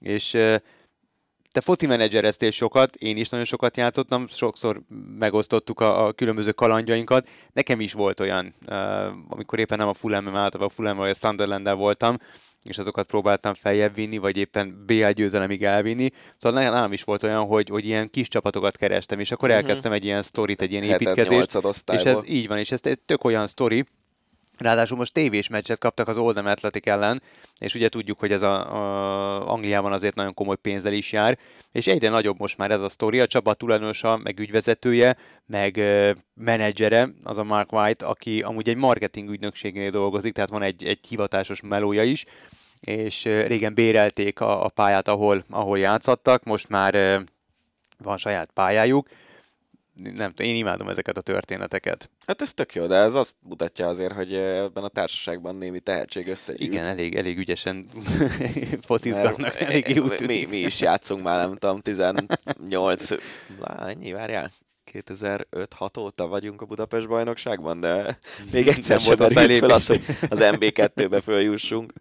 és 0.00 0.36
te 1.56 1.62
foci 1.62 1.86
menedzsereztél 1.86 2.50
sokat, 2.50 2.94
én 2.94 3.16
is 3.16 3.28
nagyon 3.28 3.46
sokat 3.46 3.76
játszottam, 3.76 4.26
sokszor 4.28 4.82
megosztottuk 5.18 5.80
a, 5.80 6.06
a 6.06 6.12
különböző 6.12 6.52
kalandjainkat. 6.52 7.28
Nekem 7.52 7.80
is 7.80 7.92
volt 7.92 8.20
olyan, 8.20 8.54
uh, 8.66 8.76
amikor 9.28 9.58
éppen 9.58 9.78
nem 9.78 9.88
a 9.88 9.94
Fulham, 9.94 10.26
általában 10.26 10.66
a 10.66 10.68
Fulham 10.68 10.96
vagy 10.96 11.10
a 11.10 11.14
sunderland 11.14 11.76
voltam, 11.76 12.18
és 12.62 12.78
azokat 12.78 13.06
próbáltam 13.06 13.54
feljebb 13.54 13.94
vinni, 13.94 14.18
vagy 14.18 14.36
éppen 14.36 14.82
BL 14.86 15.10
győzelemig 15.10 15.64
elvinni. 15.64 16.10
Szóval 16.36 16.62
nálam 16.62 16.92
is 16.92 17.02
volt 17.02 17.22
olyan, 17.22 17.46
hogy, 17.46 17.68
hogy 17.68 17.84
ilyen 17.84 18.08
kis 18.08 18.28
csapatokat 18.28 18.76
kerestem, 18.76 19.20
és 19.20 19.30
akkor 19.30 19.48
mhm. 19.48 19.58
elkezdtem 19.58 19.92
egy 19.92 20.04
ilyen 20.04 20.22
sztorit, 20.22 20.62
egy 20.62 20.70
ilyen 20.70 20.82
építkezést. 20.82 21.58
És 21.92 22.02
ez 22.02 22.28
így 22.28 22.48
van, 22.48 22.58
és 22.58 22.70
ez 22.70 22.80
egy 22.82 23.00
tök 23.00 23.24
olyan 23.24 23.46
sztori, 23.46 23.84
Ráadásul 24.58 24.96
most 24.96 25.12
tévés 25.12 25.48
meccset 25.48 25.78
kaptak 25.78 26.08
az 26.08 26.16
Oldham 26.16 26.46
Athletic 26.46 26.86
ellen, 26.86 27.22
és 27.58 27.74
ugye 27.74 27.88
tudjuk, 27.88 28.18
hogy 28.18 28.32
ez 28.32 28.42
a, 28.42 28.74
a 28.74 29.52
Angliában 29.52 29.92
azért 29.92 30.14
nagyon 30.14 30.34
komoly 30.34 30.56
pénzzel 30.56 30.92
is 30.92 31.12
jár, 31.12 31.38
és 31.72 31.86
egyre 31.86 32.08
nagyobb 32.08 32.38
most 32.38 32.58
már 32.58 32.70
ez 32.70 32.80
a 32.80 32.88
sztori, 32.88 33.20
a 33.20 33.26
csapat 33.26 33.58
tulajdonosa, 33.58 34.16
meg 34.16 34.38
ügyvezetője, 34.38 35.16
meg 35.46 35.74
uh, 35.76 36.10
menedzsere, 36.34 37.08
az 37.22 37.38
a 37.38 37.44
Mark 37.44 37.72
White, 37.72 38.06
aki 38.06 38.40
amúgy 38.40 38.68
egy 38.68 38.76
marketing 38.76 39.28
ügynökségnél 39.30 39.90
dolgozik, 39.90 40.32
tehát 40.32 40.50
van 40.50 40.62
egy, 40.62 40.84
egy 40.84 41.00
hivatásos 41.08 41.60
melója 41.60 42.02
is, 42.02 42.24
és 42.80 43.24
uh, 43.24 43.46
régen 43.46 43.74
bérelték 43.74 44.40
a, 44.40 44.64
a 44.64 44.68
pályát, 44.68 45.08
ahol, 45.08 45.44
ahol 45.50 45.78
játszottak, 45.78 46.44
most 46.44 46.68
már 46.68 46.94
uh, 46.94 47.22
van 47.98 48.16
saját 48.16 48.50
pályájuk, 48.54 49.08
nem 49.96 50.32
tudom, 50.32 50.52
én 50.52 50.56
imádom 50.56 50.88
ezeket 50.88 51.16
a 51.16 51.20
történeteket. 51.20 52.10
Hát 52.26 52.42
ez 52.42 52.54
tök 52.54 52.74
jó, 52.74 52.86
de 52.86 52.94
ez 52.94 53.14
azt 53.14 53.34
mutatja 53.40 53.86
azért, 53.86 54.12
hogy 54.12 54.34
ebben 54.34 54.84
a 54.84 54.88
társaságban 54.88 55.56
némi 55.56 55.80
tehetség 55.80 56.28
összegyűlt. 56.28 56.72
Igen, 56.72 56.84
elég, 56.84 57.16
elég 57.16 57.38
ügyesen 57.38 57.86
focizgatnak, 58.86 59.60
elég 59.60 60.02
úgy 60.02 60.26
mi, 60.26 60.46
mi, 60.50 60.56
is 60.56 60.80
játszunk 60.80 61.22
már, 61.22 61.46
nem 61.46 61.56
tudom, 61.56 61.80
18, 61.80 63.08
ennyi, 63.78 64.12
várjál, 64.12 64.50
2005-6 64.92 65.98
óta 65.98 66.26
vagyunk 66.26 66.62
a 66.62 66.66
Budapest 66.66 67.08
bajnokságban, 67.08 67.80
de 67.80 68.18
még 68.52 68.68
egyszer 68.68 69.00
sem 69.00 69.16
merült 69.18 69.58
fel 69.58 69.70
az, 69.70 69.86
hogy 69.86 70.04
az 70.28 70.38
MB2-be 70.42 71.20
följussunk. 71.20 71.92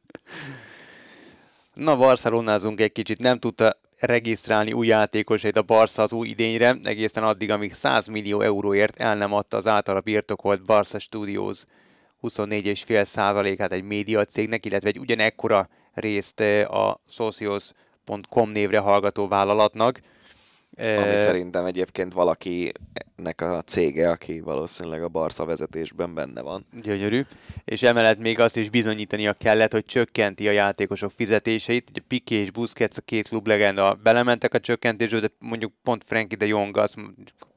Na, 1.73 1.97
Barcelonázunk 1.97 2.81
egy 2.81 2.91
kicsit, 2.91 3.19
nem 3.19 3.39
tudta 3.39 3.79
regisztrálni 3.99 4.73
új 4.73 4.87
játékosait 4.87 5.57
a 5.57 5.61
Barca 5.61 6.01
az 6.01 6.11
új 6.11 6.27
idényre, 6.27 6.75
egészen 6.83 7.23
addig, 7.23 7.51
amíg 7.51 7.73
100 7.73 8.07
millió 8.07 8.41
euróért 8.41 8.99
el 8.99 9.15
nem 9.15 9.33
adta 9.33 9.57
az 9.57 9.67
általa 9.67 9.99
birtokolt 9.99 10.65
Barca 10.65 10.99
Studios 10.99 11.63
24,5 12.21 13.05
százalékát 13.05 13.71
egy 13.71 13.83
média 13.83 14.25
cégnek, 14.25 14.65
illetve 14.65 14.89
egy 14.89 14.99
ugyanekkora 14.99 15.69
részt 15.93 16.39
eh, 16.39 16.73
a 16.73 16.99
Socios.com 17.09 18.49
névre 18.49 18.79
hallgató 18.79 19.27
vállalatnak. 19.27 19.99
Ami 20.77 21.15
szerintem 21.15 21.65
egyébként 21.65 22.13
valakinek 22.13 23.41
a 23.41 23.61
cége, 23.65 24.09
aki 24.09 24.39
valószínűleg 24.39 25.03
a 25.03 25.07
Barca 25.07 25.45
vezetésben 25.45 26.13
benne 26.13 26.41
van. 26.41 26.65
Gyönyörű. 26.81 27.21
És 27.65 27.83
emellett 27.83 28.19
még 28.19 28.39
azt 28.39 28.57
is 28.57 28.69
bizonyítania 28.69 29.33
kellett, 29.33 29.71
hogy 29.71 29.85
csökkenti 29.85 30.47
a 30.47 30.51
játékosok 30.51 31.11
fizetéseit. 31.11 31.89
Ugye 31.89 32.01
Piqué 32.07 32.35
és 32.35 32.51
Busquets, 32.51 32.97
a 32.97 33.01
két 33.01 33.27
klublegenda 33.27 33.99
belementek 34.03 34.53
a 34.53 34.59
csökkentésbe, 34.59 35.19
de 35.19 35.31
mondjuk 35.39 35.73
pont 35.83 36.03
Frankie 36.05 36.37
de 36.37 36.45
Jong 36.45 36.77
az 36.77 36.95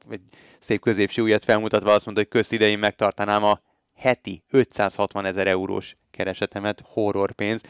egy 0.09 0.21
szép 0.59 0.81
középső 0.81 1.21
újat 1.21 1.45
felmutatva 1.45 1.93
azt 1.93 2.05
mondta, 2.05 2.23
hogy 2.23 2.41
köz 2.41 2.51
idején 2.51 2.79
megtartanám 2.79 3.43
a 3.43 3.61
heti 3.95 4.43
560 4.51 5.25
ezer 5.25 5.47
eurós 5.47 5.95
keresetemet, 6.11 6.83
horror 6.85 7.31
pénz. 7.31 7.61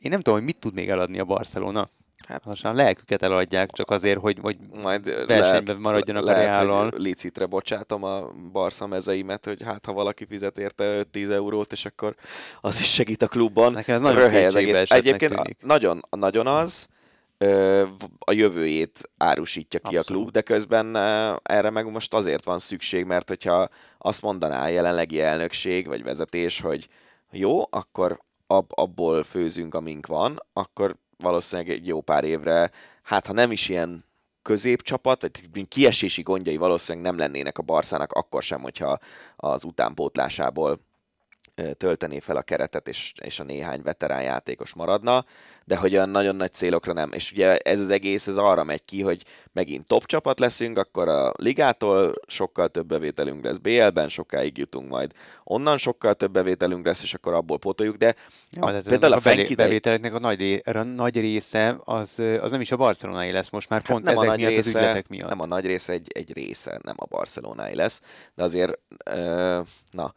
Én 0.00 0.10
nem 0.10 0.20
tudom, 0.20 0.38
hogy 0.38 0.46
mit 0.46 0.58
tud 0.58 0.74
még 0.74 0.88
eladni 0.88 1.18
a 1.18 1.24
Barcelona. 1.24 1.90
Hát 2.28 2.44
most 2.44 2.64
a 2.64 2.72
lelküket 2.72 3.22
eladják 3.22 3.70
csak 3.70 3.90
azért, 3.90 4.18
hogy, 4.18 4.38
hogy 4.40 4.56
Majd 4.82 5.04
versenyben 5.04 5.64
lehet, 5.64 5.78
maradjanak 5.78 6.24
lehet, 6.24 6.56
a. 6.56 6.82
Hogy 6.82 6.92
licitre 6.96 7.46
bocsátom 7.46 8.04
a 8.04 8.32
Barca 8.52 8.86
mezeimet, 8.86 9.44
hogy 9.46 9.62
hát 9.62 9.86
ha 9.86 9.92
valaki 9.92 10.26
fizet 10.26 10.58
érte 10.58 11.04
10 11.04 11.30
eurót, 11.30 11.72
és 11.72 11.84
akkor 11.84 12.14
az 12.60 12.80
is 12.80 12.92
segít 12.92 13.22
a 13.22 13.28
klubban. 13.28 13.72
Nekem 13.72 13.94
ez 13.94 14.00
nagyon 14.00 14.46
az 14.46 14.54
egész. 14.54 14.90
Egyébként 14.90 15.32
a, 15.32 15.44
nagyon, 15.60 16.00
nagyon 16.10 16.46
az, 16.46 16.88
a 18.18 18.32
jövőjét 18.32 19.10
árusítja 19.16 19.80
ki 19.80 19.96
Abszolút. 19.96 20.08
a 20.08 20.12
klub, 20.12 20.30
de 20.30 20.40
közben 20.40 20.96
erre 21.42 21.70
meg 21.70 21.90
most 21.90 22.14
azért 22.14 22.44
van 22.44 22.58
szükség, 22.58 23.04
mert 23.04 23.28
hogyha 23.28 23.68
azt 23.98 24.22
mondaná 24.22 24.64
a 24.64 24.68
jelenlegi 24.68 25.20
elnökség 25.20 25.86
vagy 25.86 26.02
vezetés, 26.02 26.60
hogy 26.60 26.88
jó, 27.30 27.62
akkor 27.70 28.20
ab, 28.46 28.66
abból 28.74 29.22
főzünk, 29.22 29.74
amink 29.74 30.06
van, 30.06 30.42
akkor 30.52 30.96
valószínűleg 31.20 31.70
egy 31.70 31.86
jó 31.86 32.00
pár 32.00 32.24
évre, 32.24 32.70
hát 33.02 33.26
ha 33.26 33.32
nem 33.32 33.52
is 33.52 33.68
ilyen 33.68 34.04
középcsapat, 34.42 35.20
vagy 35.20 35.68
kiesési 35.68 36.22
gondjai 36.22 36.56
valószínűleg 36.56 37.06
nem 37.06 37.18
lennének 37.18 37.58
a 37.58 37.62
Barszának, 37.62 38.12
akkor 38.12 38.42
sem, 38.42 38.60
hogyha 38.60 38.98
az 39.36 39.64
utánpótlásából 39.64 40.80
töltené 41.76 42.18
fel 42.18 42.36
a 42.36 42.42
keretet, 42.42 42.88
és, 42.88 43.12
és 43.22 43.40
a 43.40 43.44
néhány 43.44 43.82
veterán 43.82 44.22
játékos 44.22 44.74
maradna, 44.74 45.24
de 45.64 45.76
hogy 45.76 45.94
olyan 45.94 46.08
nagyon 46.08 46.36
nagy 46.36 46.52
célokra 46.52 46.92
nem. 46.92 47.12
És 47.12 47.32
ugye 47.32 47.56
ez 47.56 47.78
az 47.78 47.90
egész 47.90 48.26
ez 48.26 48.36
arra 48.36 48.64
megy 48.64 48.84
ki, 48.84 49.02
hogy 49.02 49.24
megint 49.52 49.86
top 49.86 50.06
csapat 50.06 50.40
leszünk, 50.40 50.78
akkor 50.78 51.08
a 51.08 51.32
ligától 51.36 52.14
sokkal 52.26 52.68
több 52.68 52.86
bevételünk 52.86 53.44
lesz 53.44 53.56
BL-ben, 53.56 54.08
sokáig 54.08 54.58
jutunk 54.58 54.88
majd. 54.88 55.12
Onnan 55.44 55.78
sokkal 55.78 56.14
több 56.14 56.30
bevételünk 56.32 56.86
lesz, 56.86 57.02
és 57.02 57.14
akkor 57.14 57.34
abból 57.34 57.58
potoljuk, 57.58 57.96
de 57.96 58.14
ja, 58.50 58.66
a, 58.66 58.80
például 58.80 59.12
a, 59.12 59.16
a 59.16 59.20
belé, 59.20 59.54
bevételeknek 59.54 60.14
a 60.14 60.18
nagy, 60.18 60.62
a 60.64 60.82
nagy 60.82 61.20
része 61.20 61.76
az, 61.84 62.22
az 62.40 62.50
nem 62.50 62.60
is 62.60 62.72
a 62.72 62.76
barcelonai 62.76 63.32
lesz 63.32 63.50
most 63.50 63.68
már, 63.68 63.80
hát 63.80 63.90
pont 63.90 64.04
nem 64.04 64.14
ezek 64.14 64.26
a 64.26 64.30
nagy 64.30 64.38
miatt 64.38 64.50
része, 64.50 64.68
az 64.68 64.74
ügyletek 64.74 65.08
miatt. 65.08 65.28
Nem 65.28 65.40
a 65.40 65.46
nagy 65.46 65.66
része, 65.66 65.92
egy, 65.92 66.10
egy 66.14 66.32
része 66.32 66.80
nem 66.82 66.94
a 66.98 67.06
barcelonai 67.06 67.74
lesz, 67.74 68.00
de 68.34 68.42
azért, 68.42 68.78
uh, 69.10 69.66
na, 69.90 70.12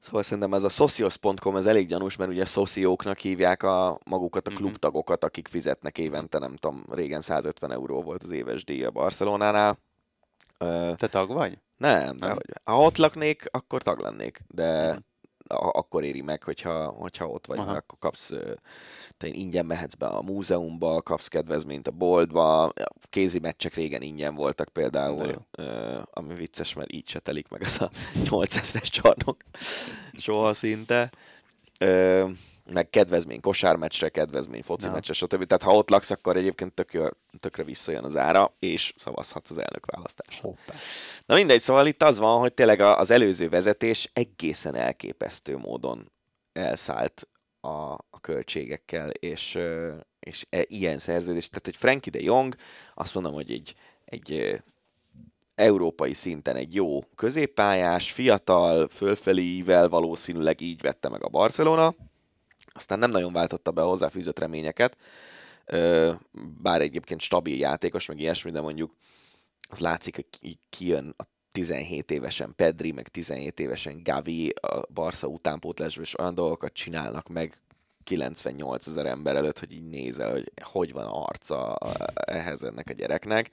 Szóval 0.00 0.22
szerintem 0.22 0.54
ez 0.54 0.62
a 0.62 0.68
socios.com 0.68 1.56
ez 1.56 1.66
elég 1.66 1.88
gyanús, 1.88 2.16
mert 2.16 2.30
ugye 2.30 2.44
szocióknak 2.44 3.18
hívják 3.18 3.62
a 3.62 4.00
magukat 4.04 4.46
a 4.46 4.50
mhm. 4.50 4.58
klubtagokat, 4.58 5.24
akik 5.24 5.48
fizetnek 5.48 5.98
évente, 5.98 6.38
nem 6.38 6.56
tudom, 6.56 6.84
régen 6.90 7.20
150 7.20 7.72
euró 7.72 8.02
volt 8.02 8.22
az 8.22 8.30
éves 8.30 8.64
díj 8.64 8.84
a 8.84 8.90
Barcelonánál. 8.90 9.78
Te 10.96 11.08
tag 11.10 11.32
vagy? 11.32 11.58
Nem, 11.76 12.18
de 12.18 12.30
hogy, 12.30 12.44
ha 12.64 12.80
ott 12.80 12.96
laknék, 12.96 13.44
akkor 13.50 13.82
tag 13.82 13.98
lennék, 13.98 14.40
de 14.48 14.92
mm 14.92 14.96
akkor 15.54 16.04
éri 16.04 16.20
meg, 16.20 16.42
hogyha, 16.42 16.86
hogyha 16.86 17.26
ott 17.26 17.46
vagy, 17.46 17.58
Aha. 17.58 17.70
akkor 17.70 17.98
kapsz, 17.98 18.32
te 19.16 19.26
ingyen 19.26 19.66
mehetsz 19.66 19.94
be 19.94 20.06
a 20.06 20.22
múzeumba, 20.22 21.02
kapsz 21.02 21.28
kedvezményt 21.28 21.86
a 21.86 21.90
boltba, 21.90 22.72
kézi 23.10 23.38
meccsek 23.38 23.74
régen 23.74 24.02
ingyen 24.02 24.34
voltak 24.34 24.68
például, 24.68 25.46
ami 26.12 26.34
vicces, 26.34 26.74
mert 26.74 26.92
így 26.92 27.08
se 27.08 27.18
telik 27.18 27.48
meg 27.48 27.62
az 27.62 27.80
a 27.80 27.90
8000-es 28.30 28.88
csarnok 28.88 29.36
soha 30.12 30.52
szinte 30.52 31.10
meg 32.72 32.90
kedvezmény 32.90 33.40
kosármeccsre, 33.40 34.08
kedvezmény 34.08 34.62
foci 34.62 34.86
ja. 34.86 34.92
meccsre, 34.92 35.12
stb. 35.12 35.46
Tehát 35.46 35.62
ha 35.62 35.74
ott 35.74 35.90
laksz, 35.90 36.10
akkor 36.10 36.36
egyébként 36.36 36.72
tök 36.72 36.92
jó, 36.92 37.06
tökre 37.40 37.64
visszajön 37.64 38.04
az 38.04 38.16
ára, 38.16 38.54
és 38.58 38.92
szavazhatsz 38.96 39.50
az 39.50 39.58
elnök 39.58 39.86
választásra. 39.86 40.50
Na 41.26 41.34
mindegy, 41.34 41.60
szóval 41.60 41.86
itt 41.86 42.02
az 42.02 42.18
van, 42.18 42.40
hogy 42.40 42.54
tényleg 42.54 42.80
az 42.80 43.10
előző 43.10 43.48
vezetés 43.48 44.10
egészen 44.12 44.74
elképesztő 44.74 45.56
módon 45.56 46.12
elszállt 46.52 47.28
a, 47.60 47.92
a 47.92 48.20
költségekkel, 48.20 49.10
és, 49.10 49.58
és 50.20 50.46
e, 50.50 50.64
ilyen 50.66 50.98
szerződés, 50.98 51.48
tehát 51.48 51.66
egy 51.66 51.76
Frankie 51.76 52.12
de 52.12 52.20
Jong, 52.20 52.56
azt 52.94 53.14
mondom, 53.14 53.32
hogy 53.32 53.50
egy, 53.50 53.74
egy 54.04 54.60
európai 55.54 56.12
szinten 56.12 56.56
egy 56.56 56.74
jó 56.74 57.00
középpályás, 57.14 58.12
fiatal, 58.12 58.88
fölfelével 58.88 59.88
valószínűleg 59.88 60.60
így 60.60 60.80
vette 60.80 61.08
meg 61.08 61.24
a 61.24 61.28
Barcelona, 61.28 61.94
aztán 62.80 62.98
nem 62.98 63.10
nagyon 63.10 63.32
váltotta 63.32 63.70
be 63.70 63.82
a 63.82 63.88
hozzáfűzött 63.88 64.38
reményeket, 64.38 64.96
bár 66.62 66.80
egyébként 66.80 67.20
stabil 67.20 67.58
játékos, 67.58 68.06
meg 68.06 68.20
ilyesmi, 68.20 68.50
de 68.50 68.60
mondjuk 68.60 68.94
az 69.68 69.78
látszik, 69.78 70.14
hogy 70.14 70.58
kijön 70.70 71.14
a 71.16 71.24
17 71.52 72.10
évesen 72.10 72.52
Pedri, 72.56 72.92
meg 72.92 73.08
17 73.08 73.60
évesen 73.60 74.02
Gavi 74.02 74.48
a 74.48 74.92
Barca 74.92 75.26
utánpótlásban, 75.26 76.04
és 76.04 76.18
olyan 76.18 76.34
dolgokat 76.34 76.72
csinálnak 76.72 77.28
meg 77.28 77.60
98 78.04 78.86
ezer 78.86 79.06
ember 79.06 79.36
előtt, 79.36 79.58
hogy 79.58 79.72
így 79.72 79.88
nézel, 79.88 80.30
hogy 80.30 80.52
hogy 80.62 80.92
van 80.92 81.06
arca 81.06 81.78
ehhez 82.14 82.62
ennek 82.62 82.88
a 82.90 82.92
gyereknek. 82.92 83.50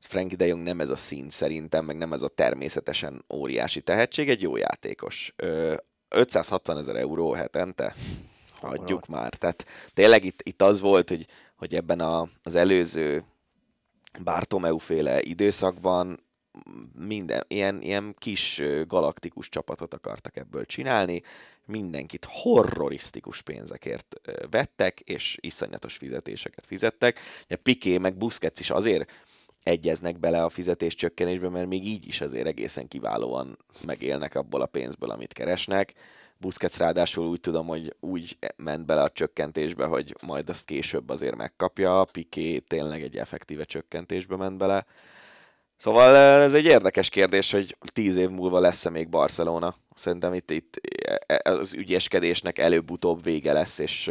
Frank 0.00 0.32
de 0.32 0.46
Jong 0.46 0.62
nem 0.62 0.80
ez 0.80 0.90
a 0.90 0.96
szín 0.96 1.30
szerintem, 1.30 1.84
meg 1.84 1.96
nem 1.96 2.12
ez 2.12 2.22
a 2.22 2.28
természetesen 2.28 3.24
óriási 3.34 3.80
tehetség, 3.80 4.28
egy 4.28 4.42
jó 4.42 4.56
játékos. 4.56 5.34
560 6.08 6.78
ezer 6.78 6.96
euró 6.96 7.32
hetente, 7.32 7.94
adjuk 8.60 9.02
oh, 9.02 9.08
már. 9.08 9.34
Tehát 9.34 9.66
tényleg 9.94 10.24
itt, 10.24 10.40
itt 10.42 10.62
az 10.62 10.80
volt, 10.80 11.08
hogy, 11.08 11.26
hogy 11.56 11.74
ebben 11.74 12.00
a, 12.00 12.28
az 12.42 12.54
előző 12.54 13.24
Bartomeu 14.24 14.78
féle 14.78 15.22
időszakban 15.22 16.26
minden, 16.94 17.44
ilyen, 17.48 17.82
ilyen 17.82 18.14
kis 18.18 18.62
galaktikus 18.86 19.48
csapatot 19.48 19.94
akartak 19.94 20.36
ebből 20.36 20.66
csinálni, 20.66 21.22
mindenkit 21.64 22.26
horrorisztikus 22.30 23.42
pénzekért 23.42 24.20
vettek, 24.50 25.00
és 25.00 25.38
iszonyatos 25.40 25.96
fizetéseket 25.96 26.66
fizettek. 26.66 27.18
Ugye 27.44 27.56
Piqué 27.56 27.98
meg 27.98 28.16
Busquets 28.16 28.60
is 28.60 28.70
azért 28.70 29.10
egyeznek 29.62 30.18
bele 30.18 30.44
a 30.44 30.48
fizetés 30.48 30.94
csökkenésbe, 30.94 31.48
mert 31.48 31.68
még 31.68 31.86
így 31.86 32.06
is 32.06 32.20
azért 32.20 32.46
egészen 32.46 32.88
kiválóan 32.88 33.58
megélnek 33.84 34.34
abból 34.34 34.60
a 34.60 34.66
pénzből, 34.66 35.10
amit 35.10 35.32
keresnek. 35.32 35.94
Busquets 36.38 36.76
ráadásul 36.76 37.26
úgy 37.26 37.40
tudom, 37.40 37.66
hogy 37.66 37.96
úgy 38.00 38.38
ment 38.56 38.86
bele 38.86 39.02
a 39.02 39.10
csökkentésbe, 39.10 39.84
hogy 39.84 40.14
majd 40.26 40.48
azt 40.48 40.64
később 40.64 41.08
azért 41.08 41.36
megkapja. 41.36 42.04
Piqué 42.12 42.58
tényleg 42.58 43.02
egy 43.02 43.16
effektíve 43.16 43.64
csökkentésbe 43.64 44.36
ment 44.36 44.58
bele. 44.58 44.86
Szóval 45.76 46.16
ez 46.42 46.54
egy 46.54 46.64
érdekes 46.64 47.08
kérdés, 47.08 47.52
hogy 47.52 47.76
tíz 47.92 48.16
év 48.16 48.28
múlva 48.28 48.60
lesz-e 48.60 48.90
még 48.90 49.08
Barcelona. 49.08 49.74
Szerintem 49.94 50.34
itt, 50.34 50.50
itt 50.50 50.80
e, 51.06 51.18
e, 51.26 51.52
az 51.52 51.74
ügyeskedésnek 51.74 52.58
előbb-utóbb 52.58 53.22
vége 53.22 53.52
lesz, 53.52 53.78
és 53.78 54.10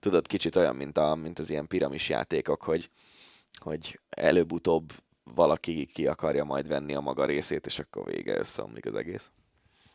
tudod, 0.00 0.26
kicsit 0.26 0.56
olyan, 0.56 0.76
mint, 0.76 0.98
a, 0.98 1.14
mint 1.14 1.38
az 1.38 1.50
ilyen 1.50 1.66
piramis 1.66 2.08
játékok, 2.08 2.62
hogy 2.62 2.90
hogy 3.58 4.00
előbb-utóbb 4.10 4.92
valaki 5.34 5.86
ki 5.86 6.06
akarja 6.06 6.44
majd 6.44 6.68
venni 6.68 6.94
a 6.94 7.00
maga 7.00 7.24
részét, 7.24 7.66
és 7.66 7.78
akkor 7.78 8.04
vége 8.04 8.38
összeomlik 8.38 8.86
az 8.86 8.94
egész. 8.94 9.30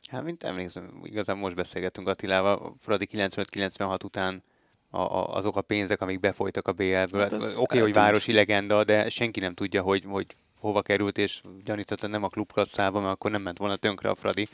Hát, 0.07 0.23
mint 0.23 0.43
emlékszem, 0.43 1.01
igazán 1.03 1.37
most 1.37 1.55
beszélgettünk 1.55 2.07
Attilával, 2.07 2.75
Fradi 2.79 3.07
95-96 3.11 4.03
után 4.03 4.43
a, 4.89 4.99
a, 4.99 5.35
azok 5.35 5.55
a 5.55 5.61
pénzek, 5.61 6.01
amik 6.01 6.19
befolytak 6.19 6.67
a 6.67 6.71
BL-ből. 6.71 7.21
Hát 7.21 7.33
Oké, 7.33 7.55
okay, 7.57 7.79
hogy 7.79 7.93
városi 7.93 8.33
legenda, 8.33 8.83
de 8.83 9.09
senki 9.09 9.39
nem 9.39 9.53
tudja, 9.53 9.81
hogy, 9.81 10.03
hogy 10.07 10.35
hova 10.59 10.81
került, 10.81 11.17
és 11.17 11.41
gyanítottan 11.63 12.09
nem 12.09 12.23
a 12.23 12.27
klubkasszába, 12.27 12.99
mert 12.99 13.13
akkor 13.13 13.31
nem 13.31 13.41
ment 13.41 13.57
volna 13.57 13.75
tönkre 13.75 14.09
a 14.09 14.15
Fradi. 14.15 14.49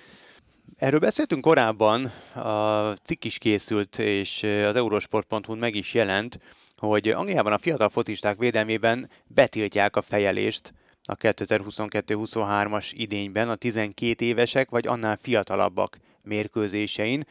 Erről 0.77 0.99
beszéltünk 0.99 1.41
korábban, 1.41 2.05
a 2.33 2.91
cikk 3.03 3.23
is 3.23 3.37
készült, 3.37 3.99
és 3.99 4.43
az 4.43 4.75
eurosport.hu 4.75 5.55
meg 5.55 5.75
is 5.75 5.93
jelent, 5.93 6.39
hogy 6.77 7.07
Angliában 7.07 7.53
a 7.53 7.57
fiatal 7.57 7.89
focisták 7.89 8.37
védelmében 8.37 9.09
betiltják 9.27 9.95
a 9.95 10.01
fejelést 10.01 10.73
a 11.05 11.15
2022-23-as 11.15 12.91
idényben 12.93 13.49
a 13.49 13.55
12 13.55 14.25
évesek 14.25 14.69
vagy 14.69 14.87
annál 14.87 15.17
fiatalabbak 15.21 15.97
mérkőzésein. 16.21 17.23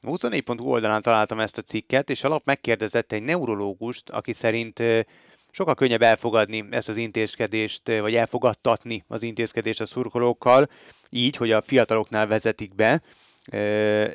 A 0.00 0.06
24.hu 0.06 0.70
oldalán 0.70 1.02
találtam 1.02 1.40
ezt 1.40 1.58
a 1.58 1.62
cikket, 1.62 2.10
és 2.10 2.24
a 2.24 2.28
lap 2.28 2.44
megkérdezett 2.44 3.12
egy 3.12 3.22
neurológust, 3.22 4.10
aki 4.10 4.32
szerint 4.32 4.82
sokkal 5.50 5.74
könnyebb 5.74 6.02
elfogadni 6.02 6.64
ezt 6.70 6.88
az 6.88 6.96
intézkedést, 6.96 7.86
vagy 7.86 8.14
elfogadtatni 8.14 9.04
az 9.08 9.22
intézkedést 9.22 9.80
a 9.80 9.86
szurkolókkal, 9.86 10.68
így, 11.10 11.36
hogy 11.36 11.52
a 11.52 11.62
fiataloknál 11.62 12.26
vezetik 12.26 12.74
be, 12.74 13.02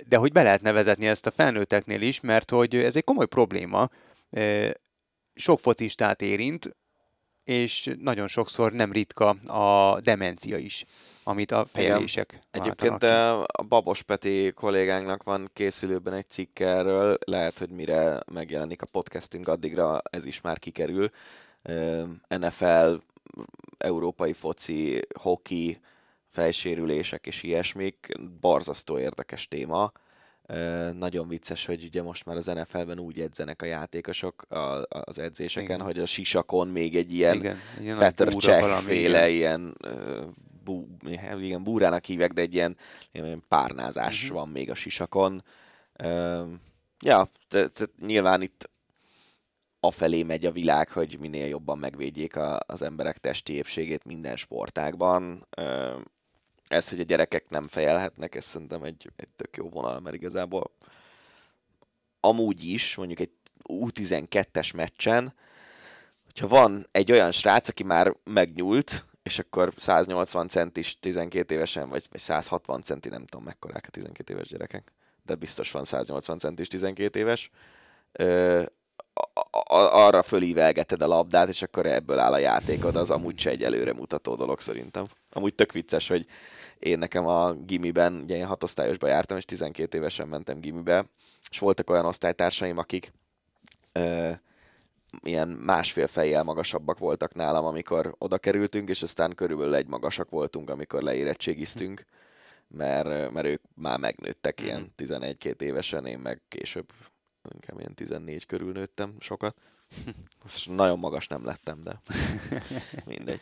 de 0.07 0.18
hogy 0.18 0.32
be 0.32 0.43
lehetne 0.43 0.72
vezetni 0.72 1.07
ezt 1.07 1.26
a 1.26 1.32
felnőtteknél 1.32 2.01
is, 2.01 2.20
mert 2.20 2.49
hogy 2.49 2.76
ez 2.76 2.95
egy 2.95 3.03
komoly 3.03 3.28
probléma, 3.28 3.89
sok 5.33 5.59
focistát 5.59 6.21
érint, 6.21 6.75
és 7.51 7.89
nagyon 7.99 8.28
sokszor 8.28 8.71
nem 8.71 8.91
ritka 8.91 9.29
a 9.29 9.99
demencia 10.01 10.57
is, 10.57 10.86
amit 11.23 11.51
a 11.51 11.65
fejelések 11.65 12.39
Egyébként 12.51 13.03
a 13.03 13.63
Babos 13.67 14.01
Peti 14.01 14.51
kollégánknak 14.55 15.23
van 15.23 15.49
készülőben 15.53 16.13
egy 16.13 16.29
cikk 16.29 16.59
erről, 16.59 17.17
lehet, 17.25 17.57
hogy 17.57 17.69
mire 17.69 18.19
megjelenik 18.32 18.82
a 18.82 18.86
podcastünk, 18.86 19.47
addigra 19.47 20.01
ez 20.09 20.25
is 20.25 20.41
már 20.41 20.59
kikerül. 20.59 21.09
NFL, 22.28 22.93
európai 23.78 24.33
foci, 24.33 25.01
hoki, 25.19 25.78
fejsérülések 26.29 27.28
és 27.28 27.43
ilyesmik, 27.43 28.07
barzasztó 28.41 28.99
érdekes 28.99 29.47
téma 29.47 29.91
nagyon 30.93 31.28
vicces, 31.28 31.65
hogy 31.65 31.83
ugye 31.83 32.01
most 32.01 32.25
már 32.25 32.36
az 32.36 32.45
NFL-ben 32.45 32.99
úgy 32.99 33.19
edzenek 33.19 33.61
a 33.61 33.65
játékosok 33.65 34.41
a, 34.41 34.86
az 34.89 35.19
edzéseken, 35.19 35.75
igen. 35.75 35.86
hogy 35.86 35.99
a 35.99 36.05
sisakon 36.05 36.67
még 36.67 36.95
egy 36.95 37.13
ilyen, 37.13 37.36
igen, 37.36 37.57
ilyen 37.79 37.97
Peter 37.97 38.33
Cseh 38.33 38.78
féle 38.78 39.29
ilyen 39.29 39.78
bú, 40.63 40.87
igen, 41.39 41.63
búrának 41.63 42.05
hívják, 42.05 42.32
de 42.32 42.41
egy 42.41 42.53
ilyen, 42.53 42.78
ilyen 43.11 43.43
párnázás 43.47 44.23
uh-huh. 44.23 44.37
van 44.37 44.49
még 44.49 44.69
a 44.69 44.75
sisakon. 44.75 45.43
Ja, 47.03 47.32
tehát 47.47 47.89
nyilván 47.99 48.41
itt 48.41 48.69
afelé 49.79 50.23
megy 50.23 50.45
a 50.45 50.51
világ, 50.51 50.89
hogy 50.89 51.17
minél 51.19 51.47
jobban 51.47 51.78
megvédjék 51.78 52.36
a, 52.36 52.59
az 52.65 52.82
emberek 52.82 53.17
testi 53.17 53.53
épségét 53.53 54.05
minden 54.05 54.36
sportágban 54.36 55.47
ez, 56.72 56.89
hogy 56.89 57.00
a 57.00 57.04
gyerekek 57.04 57.50
nem 57.50 57.68
fejelhetnek, 57.68 58.36
ez 58.36 58.46
szerintem 58.46 58.84
egy, 58.84 59.12
egy 59.16 59.30
tök 59.30 59.58
jó 59.58 59.70
vonal, 59.70 60.00
mert 60.00 60.16
igazából 60.16 60.72
amúgy 62.20 62.64
is, 62.64 62.96
mondjuk 62.96 63.20
egy 63.20 63.32
U12-es 63.64 64.76
meccsen, 64.76 65.34
hogyha 66.24 66.48
van 66.48 66.88
egy 66.92 67.12
olyan 67.12 67.32
srác, 67.32 67.68
aki 67.68 67.84
már 67.84 68.16
megnyúlt, 68.24 69.06
és 69.24 69.39
akkor 69.39 69.74
180 69.78 70.48
centis 70.48 71.00
12 71.00 71.56
évesen, 71.56 71.89
vagy, 71.89 72.08
vagy 72.12 72.20
160 72.20 72.82
centi, 72.82 73.10
nem 73.10 73.26
tudom 73.26 73.46
mekkorák 73.46 73.86
a 73.88 73.92
12 73.92 74.34
éves 74.34 74.48
gyerekek. 74.48 74.92
de 75.26 75.36
biztos 75.36 75.72
van 75.72 75.84
180 75.84 76.39
centis 76.39 76.68
12 76.68 77.20
éves, 77.20 77.50
ö, 78.12 78.64
arra 79.92 80.24
fölívelgeted 80.24 81.01
a 81.01 81.08
labdát, 81.08 81.47
és 81.47 81.62
akkor 81.62 81.86
ebből 81.86 82.20
áll 82.20 82.33
a 82.33 82.38
játékod, 82.38 82.96
az 82.96 83.12
amúgy 83.12 83.39
se 83.39 83.50
egy 83.50 83.63
előre 83.63 83.93
mutató 83.93 84.36
dolog 84.36 84.59
szerintem. 84.59 85.05
Amúgy 85.32 85.55
tök 85.55 85.71
vicces, 85.71 86.08
hogy 86.08 86.25
én 86.79 87.00
nekem 87.00 87.28
a 87.28 87.54
gimiben, 87.54 88.13
ugye 88.13 88.36
én 88.36 88.46
hatosztályosba 88.46 89.08
jártam, 89.08 89.38
és 89.38 89.46
12 89.46 89.97
évesen 89.97 90.28
mentem 90.28 90.59
gimibe, 90.59 91.05
és 91.50 91.59
voltak 91.59 91.89
olyan 91.89 92.05
osztálytársaim, 92.05 92.78
akik 92.78 93.13
ö, 93.92 94.32
ilyen 95.24 95.47
másfél 95.47 96.08
fejjel 96.08 96.43
magasabbak 96.43 96.97
voltak 96.97 97.33
nálam, 97.33 97.66
amikor 97.66 98.16
oda 98.17 98.38
kerültünk, 98.38 98.89
és 98.89 99.01
aztán 99.01 99.36
körülbelül 99.36 99.75
egy 99.75 99.88
magasak 99.88 100.29
voltunk, 100.29 100.70
amikor 100.70 101.01
leérettségiztünk, 101.01 102.05
mert, 102.67 103.32
mert 103.32 103.47
ők 103.47 103.62
már 103.75 104.00
megnőttek 104.00 104.62
mm. 104.62 104.66
ilyen 104.66 104.93
11-2 104.97 105.62
évesen, 105.62 106.05
én 106.05 106.20
meg 106.20 106.42
később 106.47 106.86
inkább 107.54 107.80
ilyen 107.80 107.93
14 107.93 108.46
körül 108.46 108.72
nőttem 108.72 109.16
sokat. 109.20 109.55
Most 110.42 110.70
nagyon 110.70 111.00
magas 111.00 111.28
nem 111.28 111.46
lettem, 111.46 111.84
de 111.84 112.01
mindegy. 113.05 113.42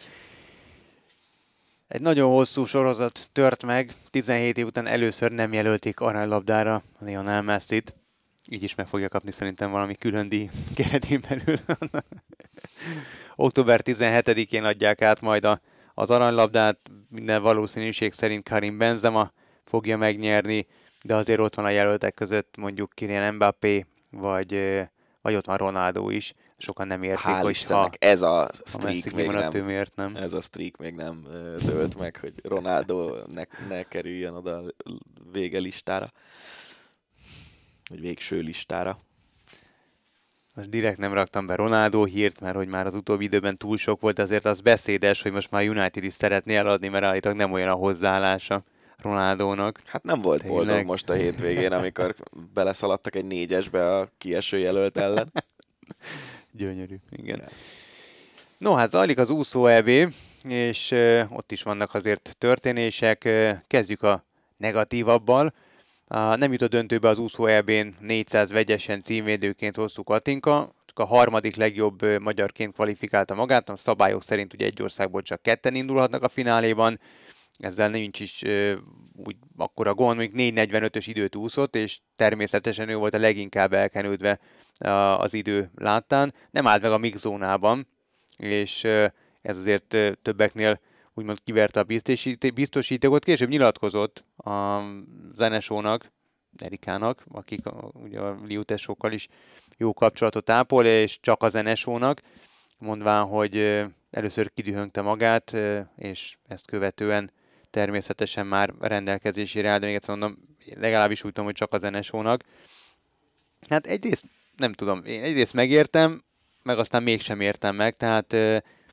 Egy 1.88 2.02
nagyon 2.02 2.32
hosszú 2.32 2.66
sorozat 2.66 3.30
tört 3.32 3.64
meg, 3.66 3.94
17 4.12 4.58
év 4.58 4.66
után 4.66 4.88
először 4.88 5.32
nem 5.32 5.54
jelölték 5.54 6.00
aranylabdára 6.00 6.82
Lionel 7.00 7.42
Messi-t. 7.42 7.96
Így 8.48 8.64
is 8.64 8.76
meg 8.76 8.88
fogja 8.88 9.10
kapni 9.10 9.32
szerintem 9.32 9.72
valami 9.72 9.96
külön 9.96 10.30
díj 10.30 10.50
keretén 10.76 11.22
belül. 11.30 11.60
Október 13.36 13.82
17-én 13.84 14.64
adják 14.64 15.02
át 15.02 15.22
majd 15.22 15.44
a, 15.44 15.62
az 15.94 16.10
aranylabdát, 16.10 16.80
minden 17.10 17.42
valószínűség 17.42 18.14
szerint 18.14 18.50
Karim 18.50 18.78
Benzema 18.78 19.32
fogja 19.64 19.98
megnyerni, 19.98 20.68
de 21.04 21.16
azért 21.16 21.40
ott 21.40 21.56
van 21.56 21.66
a 21.66 21.70
jelöltek 21.70 22.14
között 22.14 22.58
mondjuk 22.58 22.92
Kylian 22.94 23.34
Mbappé, 23.34 23.86
vagy, 24.10 24.82
vagy 25.22 25.36
ott 25.36 25.46
van 25.46 25.58
Ronaldo 25.58 26.10
is. 26.10 26.34
Sokan 26.58 26.88
nem 26.88 27.04
értik, 27.04 27.26
Hál 27.26 27.42
hogy 27.42 27.52
Istennek, 27.52 27.98
ha, 28.00 28.08
ez 28.08 28.22
a 28.22 28.50
streak 28.64 29.12
még 29.12 29.28
nem, 29.28 29.54
ő 29.54 29.64
miért 29.64 29.96
nem. 29.96 30.16
Ez 30.16 30.34
a 30.34 30.42
streak 30.42 30.78
még 30.78 30.94
nem 30.94 31.28
dölt 31.66 31.98
meg, 31.98 32.18
hogy 32.18 32.34
Ronaldo 32.44 33.16
ne, 33.28 33.44
ne 33.68 33.84
kerüljön 33.84 34.34
oda 34.34 34.58
a 34.58 34.74
vége 35.32 35.60
listára. 35.60 36.12
Vagy 37.90 38.00
végső 38.00 38.40
listára. 38.40 39.00
Most 40.56 40.70
direkt 40.70 40.98
nem 40.98 41.14
raktam 41.14 41.46
be 41.46 41.56
Ronaldo 41.56 42.04
hírt, 42.04 42.40
mert 42.40 42.56
hogy 42.56 42.68
már 42.68 42.86
az 42.86 42.96
utóbbi 42.96 43.24
időben 43.24 43.56
túl 43.56 43.78
sok 43.78 44.02
volt, 44.02 44.20
azért 44.20 44.46
az 44.46 44.62
beszédes, 44.62 45.22
hogy 45.22 45.32
most 45.32 45.52
már 45.52 45.70
United 45.70 46.04
is 46.04 46.14
szeretné 46.14 46.56
eladni, 46.56 46.88
mert 46.88 47.04
állítólag 47.04 47.38
nem 47.38 47.52
olyan 47.52 47.70
a 47.70 47.74
hozzáállása. 47.74 48.64
Ronaldónak. 49.02 49.82
Hát 49.86 50.04
nem 50.04 50.22
volt 50.22 50.42
Tényleg. 50.42 50.58
boldog 50.58 50.86
most 50.86 51.10
a 51.10 51.14
hétvégén, 51.14 51.72
amikor 51.72 52.16
beleszaladtak 52.54 53.16
egy 53.16 53.26
négyesbe 53.26 53.96
a 53.96 54.10
kieső 54.18 54.58
jelölt 54.58 54.98
ellen. 54.98 55.32
Gyönyörű, 56.52 56.96
igen. 57.12 57.42
No, 58.58 58.74
hát 58.74 58.90
zajlik 58.90 59.18
az 59.18 59.30
úszó 59.30 59.66
EB, 59.66 59.90
és 60.44 60.92
uh, 60.92 61.22
ott 61.30 61.52
is 61.52 61.64
vannak 61.64 61.94
azért 61.94 62.36
történések. 62.38 63.30
Kezdjük 63.68 64.04
a 64.04 64.24
negatívabbal. 64.58 65.54
Uh, 66.08 66.36
nem 66.38 66.52
jutott 66.52 66.70
döntőbe 66.70 67.08
az 67.08 67.18
úszó 67.18 67.46
EB-n 67.46 67.96
400 68.00 68.52
vegyesen 68.52 69.02
címvédőként 69.02 69.76
hosszú 69.76 70.04
Katinka, 70.04 70.74
csak 70.86 71.00
a 71.00 71.06
harmadik 71.06 71.56
legjobb 71.56 72.04
uh, 72.04 72.18
magyarként 72.18 72.74
kvalifikálta 72.74 73.34
magát, 73.34 73.70
a 73.70 73.76
szabályok 73.76 74.24
szerint 74.24 74.54
ugye 74.54 74.66
egy 74.66 74.82
országból 74.82 75.22
csak 75.22 75.42
ketten 75.42 75.76
indulhatnak 75.76 76.24
a 76.24 76.30
fináléban, 76.30 77.00
ezzel 77.60 77.90
nincs 77.90 78.19
is 78.19 78.41
uh, 78.41 78.73
úgy 79.26 79.36
akkora 79.57 79.94
gond, 79.94 80.18
mondjuk 80.18 80.40
4.45-ös 80.40 81.03
időt 81.07 81.36
úszott, 81.36 81.76
és 81.76 81.99
természetesen 82.15 82.90
ő 82.90 82.95
volt 82.95 83.14
a 83.14 83.19
leginkább 83.19 83.73
elkenődve 83.73 84.40
az 85.18 85.34
idő 85.34 85.72
láttán. 85.76 86.34
Nem 86.52 86.68
állt 86.68 86.81
meg 86.81 86.91
a 86.91 86.98
mix 86.98 87.19
zónában, 87.19 87.88
és 88.38 88.84
ez 89.41 89.57
azért 89.57 89.94
uh, 89.94 90.11
többeknél 90.22 90.80
úgymond 91.14 91.38
kiverte 91.44 91.80
a 91.80 91.84
biztosítékot. 92.53 93.23
Később 93.23 93.49
nyilatkozott 93.49 94.23
a 94.38 94.81
zenesónak, 95.36 96.11
Erikának, 96.57 97.23
akik 97.31 97.65
a, 97.65 97.91
ugye 97.94 98.19
a 98.19 98.40
liutesokkal 98.45 99.11
is 99.11 99.27
jó 99.77 99.94
kapcsolatot 99.94 100.49
ápol, 100.49 100.86
és 100.86 101.19
csak 101.22 101.44
a 101.44 101.49
zenesónak, 101.49 102.22
mondván, 102.77 103.26
hogy 103.26 103.86
először 104.11 104.53
kidühöngte 104.53 105.02
magát, 105.02 105.56
és 105.95 106.38
ezt 106.48 106.65
követően 106.65 107.31
természetesen 107.70 108.48
már 108.48 108.74
rendelkezésére 108.80 109.70
áll, 109.70 109.80
de 109.80 109.86
még 109.86 109.96
egyszer 109.96 110.18
mondom, 110.18 110.38
legalábbis 110.76 111.24
úgy 111.24 111.32
tudom, 111.32 111.46
hogy 111.46 111.56
csak 111.56 111.74
a 111.74 111.78
zenesónak. 111.78 112.44
Hát 113.70 113.88
egyrészt 113.88 114.24
nem 114.58 114.74
tudom, 114.74 115.02
én 115.06 115.24
egyrészt 115.24 115.54
megértem, 115.54 116.22
meg 116.64 116.80
aztán 116.80 117.04
mégsem 117.04 117.41
értem 117.41 117.76
meg, 117.76 117.98
tehát 117.98 118.36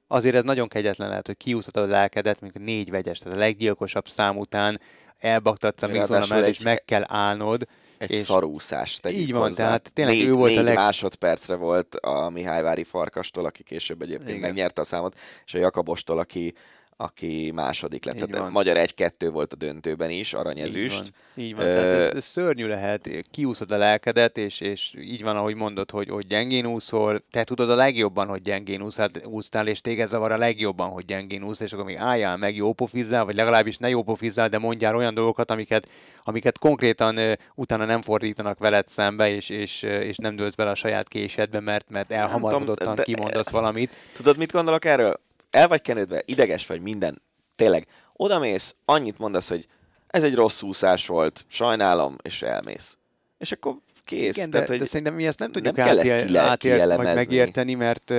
azért 0.07 0.35
ez 0.35 0.45
nagyon 0.45 0.69
kegyetlen 0.69 1.09
lehet, 1.09 1.27
hogy 1.27 1.37
kiúszhatod 1.37 1.83
a 1.83 1.87
lelkedet, 1.87 2.41
mint 2.41 2.59
négy 2.59 2.91
vegyes, 2.91 3.19
tehát 3.19 3.39
a 3.39 3.41
leggyilkosabb 3.41 4.09
szám 4.09 4.37
után 4.37 4.81
elbaktatsz 5.19 5.83
a 5.83 5.89
mellett, 5.89 6.47
és 6.47 6.61
meg 6.61 6.85
kell 6.85 7.05
állnod. 7.07 7.67
Egy 7.99 8.11
és 8.11 8.19
szarúszás, 8.19 9.01
Így 9.11 9.33
van, 9.33 9.43
hozzá. 9.43 9.65
tehát 9.65 9.91
tényleg 9.93 10.15
négy, 10.15 10.27
ő 10.27 10.33
volt 10.33 10.51
négy 10.51 10.59
a 10.59 10.63
leg... 10.63 10.75
másodpercre 10.75 11.55
volt 11.55 11.95
a 11.95 12.29
Mihályvári 12.29 12.85
Farkastól, 12.85 13.45
aki 13.45 13.63
később 13.63 14.03
egyébként 14.03 14.29
Igen. 14.29 14.41
megnyerte 14.41 14.81
a 14.81 14.85
számot, 14.85 15.19
és 15.45 15.55
a 15.55 15.59
Jakabostól, 15.59 16.19
aki 16.19 16.55
aki 16.97 17.51
második 17.55 18.05
lett. 18.05 18.15
Így 18.15 18.25
Tehát 18.25 18.39
van. 18.39 18.53
magyar 18.53 18.77
1-2 18.79 19.29
volt 19.33 19.53
a 19.53 19.57
döntőben 19.57 20.11
is, 20.11 20.35
aranyezüst. 20.35 21.03
Így 21.05 21.13
van, 21.35 21.45
így 21.45 21.55
van. 21.55 21.67
Ö... 21.67 21.75
tehát 21.75 22.11
ez, 22.11 22.17
ez 22.17 22.25
szörnyű 22.25 22.67
lehet, 22.67 23.09
kiúszod 23.31 23.73
a 23.73 23.77
lelkedet, 23.77 24.39
és, 24.39 24.61
és 24.61 24.95
így 25.01 25.23
van, 25.23 25.37
ahogy 25.37 25.55
mondod, 25.55 25.91
hogy, 25.91 26.09
hogy 26.09 26.27
gyengén 26.27 26.67
úszol, 26.67 27.23
te 27.31 27.45
tudod 27.45 27.71
a 27.71 27.75
legjobban, 27.75 28.27
hogy 28.27 28.43
gyengén 28.43 28.83
úszál, 28.83 29.11
úsztál, 29.25 29.67
és 29.67 29.81
téged 29.81 30.09
zavar 30.09 30.33
a 30.33 30.37
legjobban, 30.37 30.89
hogy 30.89 31.05
gyengén 31.05 31.43
úsz, 31.43 31.61
és 31.61 31.73
akkor 31.73 31.85
még 31.85 31.97
álljál 31.97 32.37
meg, 32.37 32.57
jó 32.57 32.73
pofizzál, 32.73 33.25
vagy 33.25 33.35
legalábbis 33.35 33.77
ne 33.77 33.89
jó 33.89 34.03
pofizzál, 34.03 34.49
de 34.49 34.59
mondjál 34.59 34.97
olyan 34.97 35.15
dolgokat, 35.15 35.51
amiket, 35.51 35.89
amiket 36.23 36.59
konkrétan 36.59 37.17
uh, 37.17 37.33
utána 37.55 37.85
nem 37.85 38.03
fordítanak 38.03 38.59
veled 38.59 38.89
szembe, 38.89 39.31
és, 39.31 39.49
és, 39.49 39.83
és 39.83 40.17
nem 40.17 40.37
dőlsz 40.37 40.55
bele 40.55 40.71
a 40.71 40.75
saját 40.75 41.09
késedbe, 41.09 41.61
mert, 41.61 41.91
mert 41.91 42.13
elhamarkodottan 42.13 42.97
kimondasz 42.97 43.51
valamit. 43.51 43.97
Tudod, 44.15 44.37
mit 44.37 44.53
gondolok 44.53 44.85
erről? 44.85 45.25
El 45.51 45.69
vagy 45.69 45.83
kenődve, 45.83 46.23
ideges 46.25 46.67
vagy, 46.67 46.81
minden, 46.81 47.23
tényleg, 47.57 47.87
odamész, 48.13 48.75
annyit 48.85 49.19
mondasz, 49.19 49.49
hogy 49.49 49.67
ez 50.07 50.23
egy 50.23 50.35
rossz 50.35 50.63
úszás 50.63 51.07
volt, 51.07 51.45
sajnálom, 51.49 52.17
és 52.23 52.43
elmész. 52.43 52.99
És 53.39 53.53
akkor 53.53 53.77
kész. 54.07 54.37
Igen, 54.37 54.51
Tehát, 54.51 54.67
de, 54.67 54.73
hogy 54.73 54.83
de 54.83 54.89
szerintem 54.89 55.15
mi 55.15 55.27
ezt 55.27 55.39
nem 55.39 55.53
tudjuk 55.53 55.77
nem 55.77 55.89
átél, 55.89 56.25
kile, 56.27 56.41
átél, 56.41 56.97
vagy 56.97 57.15
megérteni, 57.15 57.75
mert, 57.75 58.11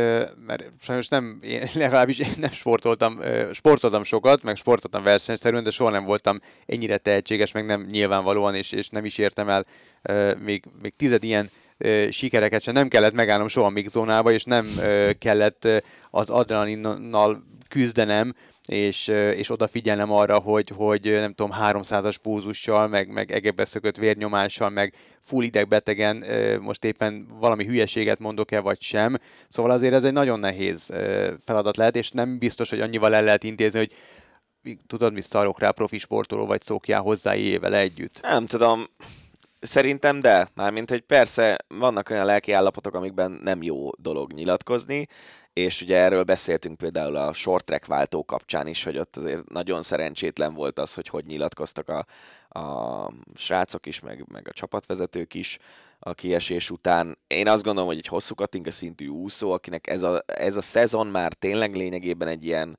mert 0.46 0.64
sajnos 0.80 1.08
nem, 1.08 1.40
én 1.42 1.68
legalábbis 1.74 2.20
én 2.20 2.34
nem 2.38 2.50
sportoltam, 2.50 3.20
sportoltam 3.54 4.04
sokat, 4.04 4.44
meg 4.44 4.56
sportoltam 4.56 5.04
versenyszerűen, 5.04 5.64
de 5.64 5.70
soha 5.70 5.90
nem 5.90 6.06
voltam 6.06 6.42
ennyire 6.66 6.98
tehetséges, 6.98 7.52
meg 7.52 7.66
nem 7.66 7.86
nyilvánvalóan, 7.90 8.56
és, 8.56 8.72
és 8.72 8.90
nem 8.90 9.06
is 9.06 9.18
értem 9.18 9.50
el 9.50 9.66
még, 10.40 10.64
még 10.82 10.94
tized 10.96 11.24
ilyen 11.24 11.50
sikereket 12.10 12.62
sem 12.62 12.74
nem 12.74 12.88
kellett 12.88 13.14
megállnom 13.14 13.48
soha 13.48 13.70
még 13.70 13.88
zónába, 13.88 14.32
és 14.32 14.44
nem 14.44 14.68
kellett 15.20 15.68
az 16.12 16.30
adrenalinnal 16.30 17.44
küzdenem, 17.70 18.34
és, 18.66 19.08
és 19.08 19.50
odafigyelnem 19.50 20.12
arra, 20.12 20.40
hogy, 20.40 20.72
hogy 20.76 21.02
nem 21.02 21.34
tudom, 21.34 21.58
300-as 21.62 22.16
púzussal, 22.22 22.88
meg, 22.88 23.10
meg 23.10 23.32
egebbe 23.32 23.66
szökött 23.66 23.98
vérnyomással, 23.98 24.70
meg 24.70 24.94
full 25.22 25.44
idegbetegen 25.44 26.24
most 26.62 26.84
éppen 26.84 27.26
valami 27.40 27.66
hülyeséget 27.66 28.20
mondok-e, 28.20 28.60
vagy 28.60 28.82
sem. 28.82 29.18
Szóval 29.50 29.72
azért 29.72 29.94
ez 29.94 30.04
egy 30.04 30.14
nagyon 30.14 30.40
nehéz 30.40 30.90
feladat 31.46 31.78
lehet, 31.78 31.96
és 31.96 32.12
nem 32.12 32.38
biztos, 32.38 32.70
hogy 32.70 32.82
annyival 32.82 33.16
el 33.16 33.24
lehet 33.24 33.44
intézni, 33.44 33.78
hogy 33.78 33.92
tudod, 34.88 35.14
mi 35.14 35.22
szarok 35.22 35.60
rá 35.60 35.72
profi 35.72 35.98
sportoló, 35.98 36.46
vagy 36.46 36.62
szokjál 36.62 37.02
hozzá 37.02 37.36
ével 37.36 37.76
együtt. 37.76 38.20
Nem 38.22 38.46
tudom, 38.46 38.86
Szerintem 39.60 40.20
de, 40.20 40.50
mármint, 40.54 40.90
hogy 40.90 41.02
persze 41.02 41.58
vannak 41.68 42.10
olyan 42.10 42.26
lelki 42.26 42.52
állapotok, 42.52 42.94
amikben 42.94 43.32
nem 43.32 43.64
jó 43.64 43.90
dolog 43.98 44.34
nyilatkozni, 44.34 45.08
és 45.54 45.82
ugye 45.82 45.98
erről 45.98 46.24
beszéltünk 46.24 46.78
például 46.78 47.16
a 47.16 47.34
short 47.34 47.66
track 47.66 47.86
váltó 47.86 48.26
kapcsán 48.26 48.68
is, 48.68 48.84
hogy 48.84 48.98
ott 48.98 49.16
azért 49.16 49.50
nagyon 49.50 49.84
szerencsétlen 49.84 50.54
volt 50.54 50.80
az, 50.80 50.94
hogy 50.94 51.08
hogy 51.08 51.26
nyilatkoztak 51.26 51.90
a, 51.90 52.06
a 52.60 53.12
srácok 53.36 53.86
is, 53.86 54.00
meg, 54.00 54.26
meg 54.32 54.48
a 54.48 54.54
csapatvezetők 54.54 55.34
is 55.34 55.58
a 56.00 56.14
kiesés 56.14 56.70
után. 56.70 57.18
Én 57.28 57.48
azt 57.48 57.64
gondolom, 57.64 57.90
hogy 57.90 57.98
egy 57.98 58.08
hosszú 58.08 58.36
katinka 58.36 58.72
szintű 58.72 59.08
úszó, 59.08 59.52
akinek 59.52 59.88
ez 59.88 60.04
a, 60.04 60.24
ez 60.26 60.56
a 60.56 60.62
szezon 60.62 61.08
már 61.08 61.34
tényleg 61.34 61.76
lényegében 61.76 62.28
egy 62.28 62.46
ilyen, 62.46 62.78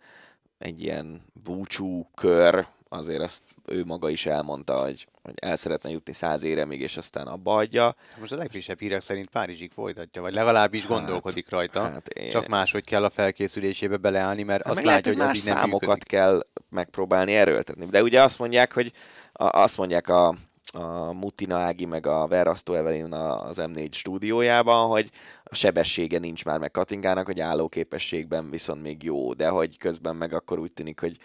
egy 0.58 0.82
ilyen 0.82 1.22
búcsú 1.32 2.10
kör, 2.14 2.66
azért 2.88 3.22
azt 3.22 3.42
ő 3.66 3.84
maga 3.84 4.08
is 4.08 4.26
elmondta, 4.26 4.82
hogy, 4.82 5.06
hogy 5.22 5.34
el 5.36 5.56
szeretne 5.56 5.90
jutni 5.90 6.12
száz 6.12 6.42
még 6.42 6.80
és 6.80 6.96
aztán 6.96 7.26
abba 7.26 7.56
adja. 7.56 7.94
Most 8.20 8.32
a 8.32 8.36
legfrissebb 8.36 8.80
hírek 8.80 9.00
szerint 9.00 9.28
Párizsig 9.28 9.72
folytatja, 9.72 10.22
vagy 10.22 10.32
legalábbis 10.32 10.80
hát, 10.80 10.88
gondolkodik 10.88 11.50
rajta. 11.50 11.82
Hát 11.82 12.08
én... 12.08 12.30
Csak 12.30 12.46
máshogy 12.46 12.84
kell 12.84 13.04
a 13.04 13.10
felkészülésébe 13.10 13.96
beleállni, 13.96 14.42
mert 14.42 14.66
hát 14.66 14.76
azt 14.76 14.84
látja, 14.84 15.12
hogy 15.12 15.20
addig 15.20 15.44
nem 15.44 15.54
számokat 15.54 15.80
működik. 15.80 16.08
kell 16.08 16.46
megpróbálni 16.68 17.34
erőltetni. 17.34 17.86
De 17.86 18.02
ugye 18.02 18.22
azt 18.22 18.38
mondják, 18.38 18.72
hogy 18.72 18.92
a, 19.32 19.58
azt 19.58 19.76
mondják 19.76 20.08
a, 20.08 20.36
a 20.72 21.12
Mutina 21.12 21.56
Ági 21.56 21.84
meg 21.84 22.06
a 22.06 22.26
Verasztó 22.26 22.74
Evelyn 22.74 23.12
az 23.12 23.56
M4 23.60 23.92
stúdiójában, 23.92 24.88
hogy 24.88 25.10
a 25.44 25.54
sebessége 25.54 26.18
nincs 26.18 26.44
már 26.44 26.58
meg 26.58 26.70
Katingának, 26.70 27.26
hogy 27.26 27.40
állóképességben 27.40 28.50
viszont 28.50 28.82
még 28.82 29.02
jó, 29.02 29.34
de 29.34 29.48
hogy 29.48 29.78
közben 29.78 30.16
meg 30.16 30.32
akkor 30.32 30.58
úgy 30.58 30.72
tűnik, 30.72 31.00
hogy 31.00 31.16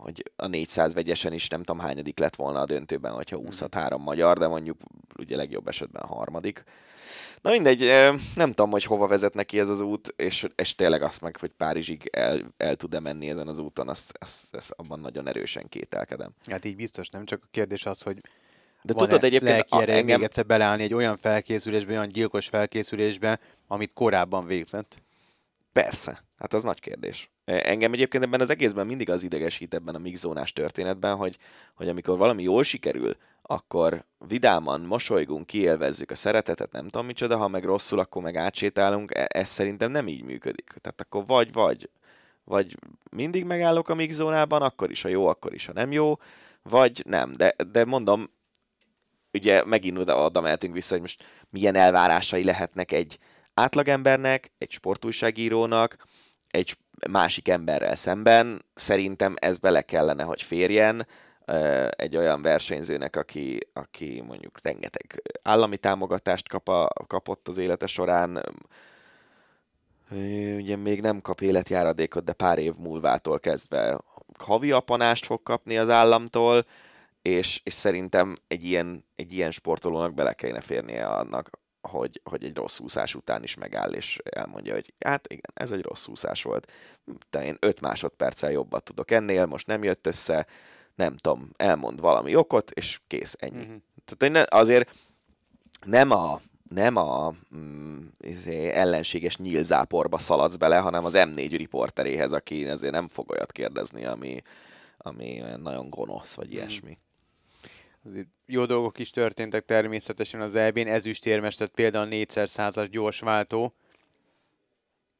hogy 0.00 0.30
a 0.36 0.46
400 0.46 0.94
vegyesen 0.94 1.32
is 1.32 1.48
nem 1.48 1.62
tudom 1.62 1.80
hányadik 1.80 2.18
lett 2.18 2.36
volna 2.36 2.60
a 2.60 2.64
döntőben, 2.64 3.12
hogyha 3.12 3.36
mhm. 3.36 3.46
úszhat 3.46 3.74
három 3.74 4.02
magyar, 4.02 4.38
de 4.38 4.46
mondjuk 4.46 4.76
ugye 5.18 5.36
legjobb 5.36 5.68
esetben 5.68 6.02
a 6.02 6.14
harmadik. 6.14 6.64
Na 7.42 7.50
mindegy, 7.50 7.80
nem 8.34 8.48
tudom, 8.48 8.70
hogy 8.70 8.84
hova 8.84 9.06
vezet 9.06 9.34
neki 9.34 9.58
ez 9.58 9.68
az 9.68 9.80
út, 9.80 10.14
és, 10.16 10.46
és 10.56 10.74
tényleg 10.74 11.02
azt 11.02 11.20
meg, 11.20 11.36
hogy 11.36 11.50
Párizsig 11.50 12.08
el, 12.12 12.40
el 12.56 12.76
tud-e 12.76 13.00
menni 13.00 13.28
ezen 13.28 13.48
az 13.48 13.58
úton, 13.58 13.88
azt, 13.88 14.12
azt, 14.18 14.54
azt 14.54 14.70
abban 14.76 15.00
nagyon 15.00 15.28
erősen 15.28 15.68
kételkedem. 15.68 16.30
Hát 16.46 16.64
így 16.64 16.76
biztos 16.76 17.08
nem, 17.08 17.24
csak 17.24 17.42
a 17.42 17.48
kérdés 17.50 17.86
az, 17.86 18.02
hogy 18.02 18.20
de 18.82 18.94
tudod 18.94 19.24
egyébként... 19.24 19.66
a, 19.68 19.80
engem... 19.80 20.04
még 20.04 20.22
egyszer 20.22 20.46
beleállni 20.46 20.82
egy 20.82 20.94
olyan 20.94 21.16
felkészülésbe, 21.16 21.92
olyan 21.92 22.08
gyilkos 22.08 22.48
felkészülésbe, 22.48 23.40
amit 23.66 23.92
korábban 23.92 24.46
végzett? 24.46 25.02
Persze, 25.72 26.24
hát 26.38 26.54
az 26.54 26.62
nagy 26.62 26.80
kérdés. 26.80 27.30
E, 27.50 27.62
engem 27.64 27.92
egyébként 27.92 28.24
ebben 28.24 28.40
az 28.40 28.50
egészben 28.50 28.86
mindig 28.86 29.10
az 29.10 29.22
idegesít 29.22 29.74
ebben 29.74 29.94
a 29.94 29.98
mixzónás 29.98 30.52
történetben, 30.52 31.16
hogy, 31.16 31.38
hogy 31.74 31.88
amikor 31.88 32.18
valami 32.18 32.42
jól 32.42 32.62
sikerül, 32.62 33.16
akkor 33.42 34.04
vidáman 34.28 34.80
mosolygunk, 34.80 35.46
kiélvezzük 35.46 36.10
a 36.10 36.14
szeretetet, 36.14 36.72
nem 36.72 36.88
tudom 36.88 37.06
micsoda, 37.06 37.36
ha 37.36 37.48
meg 37.48 37.64
rosszul, 37.64 37.98
akkor 37.98 38.22
meg 38.22 38.36
átsétálunk, 38.36 39.14
e, 39.14 39.26
ez 39.28 39.48
szerintem 39.48 39.90
nem 39.90 40.08
így 40.08 40.22
működik. 40.22 40.74
Tehát 40.80 41.00
akkor 41.00 41.26
vagy, 41.26 41.52
vagy, 41.52 41.90
vagy 42.44 42.76
mindig 43.10 43.44
megállok 43.44 43.88
a 43.88 43.94
mixzónában, 43.94 44.62
akkor 44.62 44.90
is, 44.90 45.04
a 45.04 45.08
jó, 45.08 45.26
akkor 45.26 45.54
is, 45.54 45.68
a 45.68 45.72
nem 45.72 45.92
jó, 45.92 46.18
vagy 46.62 47.02
nem. 47.06 47.32
De, 47.32 47.54
de 47.72 47.84
mondom, 47.84 48.30
ugye 49.32 49.64
megint 49.64 49.98
oda, 49.98 50.24
oda 50.24 50.40
mehetünk 50.40 50.74
vissza, 50.74 50.92
hogy 50.92 51.00
most 51.00 51.24
milyen 51.50 51.74
elvárásai 51.74 52.44
lehetnek 52.44 52.92
egy 52.92 53.18
átlagembernek, 53.54 54.52
egy 54.58 54.70
sportújságírónak, 54.70 56.08
egy 56.50 56.76
másik 57.10 57.48
emberrel 57.48 57.96
szemben. 57.96 58.64
Szerintem 58.74 59.34
ez 59.38 59.58
bele 59.58 59.82
kellene, 59.82 60.22
hogy 60.22 60.42
férjen 60.42 61.06
egy 61.90 62.16
olyan 62.16 62.42
versenyzőnek, 62.42 63.16
aki, 63.16 63.58
aki 63.72 64.22
mondjuk 64.26 64.58
rengeteg 64.62 65.22
állami 65.42 65.76
támogatást 65.76 66.48
kap 66.48 66.68
a, 66.68 66.88
kapott 67.06 67.48
az 67.48 67.58
élete 67.58 67.86
során, 67.86 68.44
ugye 70.56 70.76
még 70.76 71.00
nem 71.00 71.20
kap 71.20 71.40
életjáradékot, 71.40 72.24
de 72.24 72.32
pár 72.32 72.58
év 72.58 72.74
múlvától 72.74 73.40
kezdve 73.40 74.00
havi 74.38 74.72
apanást 74.72 75.26
fog 75.26 75.42
kapni 75.42 75.78
az 75.78 75.88
államtól, 75.88 76.66
és, 77.22 77.60
és 77.64 77.74
szerintem 77.74 78.36
egy 78.48 78.64
ilyen, 78.64 79.04
egy 79.16 79.32
ilyen 79.32 79.50
sportolónak 79.50 80.14
bele 80.14 80.32
kellene 80.32 80.60
férnie 80.60 81.06
annak, 81.06 81.50
hogy, 81.80 82.20
hogy 82.24 82.44
egy 82.44 82.56
rossz 82.56 82.78
úszás 82.78 83.14
után 83.14 83.42
is 83.42 83.54
megáll, 83.54 83.92
és 83.92 84.18
elmondja, 84.24 84.74
hogy 84.74 84.94
hát 84.98 85.26
igen, 85.28 85.50
ez 85.54 85.70
egy 85.70 85.82
rossz 85.82 86.06
úszás 86.06 86.42
volt. 86.42 86.72
De 87.30 87.44
én 87.44 87.56
5 87.60 87.80
másodperccel 87.80 88.50
jobbat 88.50 88.84
tudok 88.84 89.10
ennél, 89.10 89.46
most 89.46 89.66
nem 89.66 89.82
jött 89.82 90.06
össze, 90.06 90.46
nem 90.94 91.16
tudom, 91.16 91.50
elmond 91.56 92.00
valami 92.00 92.34
okot, 92.34 92.70
és 92.70 93.00
kész, 93.06 93.36
ennyi. 93.38 93.60
Uh-huh. 93.60 93.76
Tehát 94.04 94.36
én 94.36 94.44
azért 94.48 94.98
nem 95.86 96.10
a, 96.10 96.40
nem 96.68 96.96
a 96.96 97.34
mm, 97.56 98.06
izé, 98.20 98.68
ellenséges 98.68 99.36
nyílzáporba 99.36 100.18
szaladsz 100.18 100.56
bele, 100.56 100.78
hanem 100.78 101.04
az 101.04 101.12
M4 101.16 101.54
riporteréhez, 101.56 102.32
aki 102.32 102.68
azért 102.68 102.92
nem 102.92 103.08
fog 103.08 103.30
olyat 103.30 103.52
kérdezni, 103.52 104.04
ami, 104.04 104.42
ami 104.96 105.42
nagyon 105.56 105.90
gonosz, 105.90 106.34
vagy 106.34 106.54
uh-huh. 106.54 106.90
Jó 108.46 108.66
dolgok 108.66 108.98
is 108.98 109.10
történtek 109.10 109.64
természetesen 109.64 110.40
az 110.40 110.54
EB-n. 110.54 110.86
Ezüstérmes, 110.86 111.54
tehát 111.54 111.72
például 111.72 112.08
4x100-as 112.10 112.88
gyorsváltó. 112.90 113.74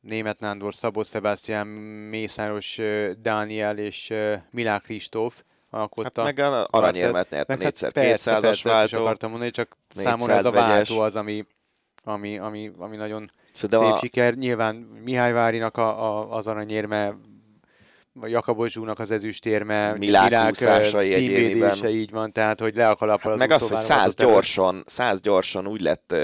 Német 0.01 0.39
Nándor, 0.39 0.74
Szabó 0.74 1.02
Sebastian, 1.02 1.66
Mészáros 1.66 2.78
Dániel 3.19 3.78
és 3.78 4.12
Milák 4.51 4.82
Kristóf 4.82 5.43
alkotta. 5.70 6.24
Hát 6.24 6.36
meg 6.36 6.47
a 6.47 6.66
aranyérmet 6.70 7.31
nyert 7.31 7.51
a 7.51 7.57
4x200-as 7.57 8.43
hát 8.43 8.62
váltó. 8.62 9.01
akartam 9.01 9.31
mondani, 9.31 9.51
csak 9.51 9.77
számomra 9.89 10.35
ez 10.35 10.44
a 10.44 10.51
váltó 10.51 11.01
az, 11.01 11.16
ami, 11.16 11.47
ami, 12.05 12.39
ami, 12.39 12.73
ami 12.78 12.97
nagyon 12.97 13.31
Szerintem 13.52 13.89
szép 13.89 13.97
a... 13.97 13.98
siker. 13.98 14.35
Nyilván 14.35 14.77
Mihály 14.77 15.32
Várinak 15.32 15.77
a, 15.77 16.05
a, 16.05 16.36
az 16.36 16.47
aranyérme 16.47 17.15
Jakabos 18.23 18.73
Zsúnak 18.73 18.99
az 18.99 19.11
ezüstérme, 19.11 19.95
Milák, 19.95 20.31
Milák 20.31 20.55
címvédése, 20.55 21.91
így 21.91 22.11
van, 22.11 22.32
tehát 22.32 22.61
hogy 22.61 22.77
le 22.77 22.89
a 22.89 22.97
kalappal 22.97 23.31
hát 23.31 23.39
Meg 23.39 23.51
az, 23.51 23.69
hogy 23.69 23.78
száz 23.78 24.15
gyorsan, 24.15 24.82
száz 24.87 25.20
gyorsan 25.20 25.66
úgy 25.66 25.81
lett 25.81 26.15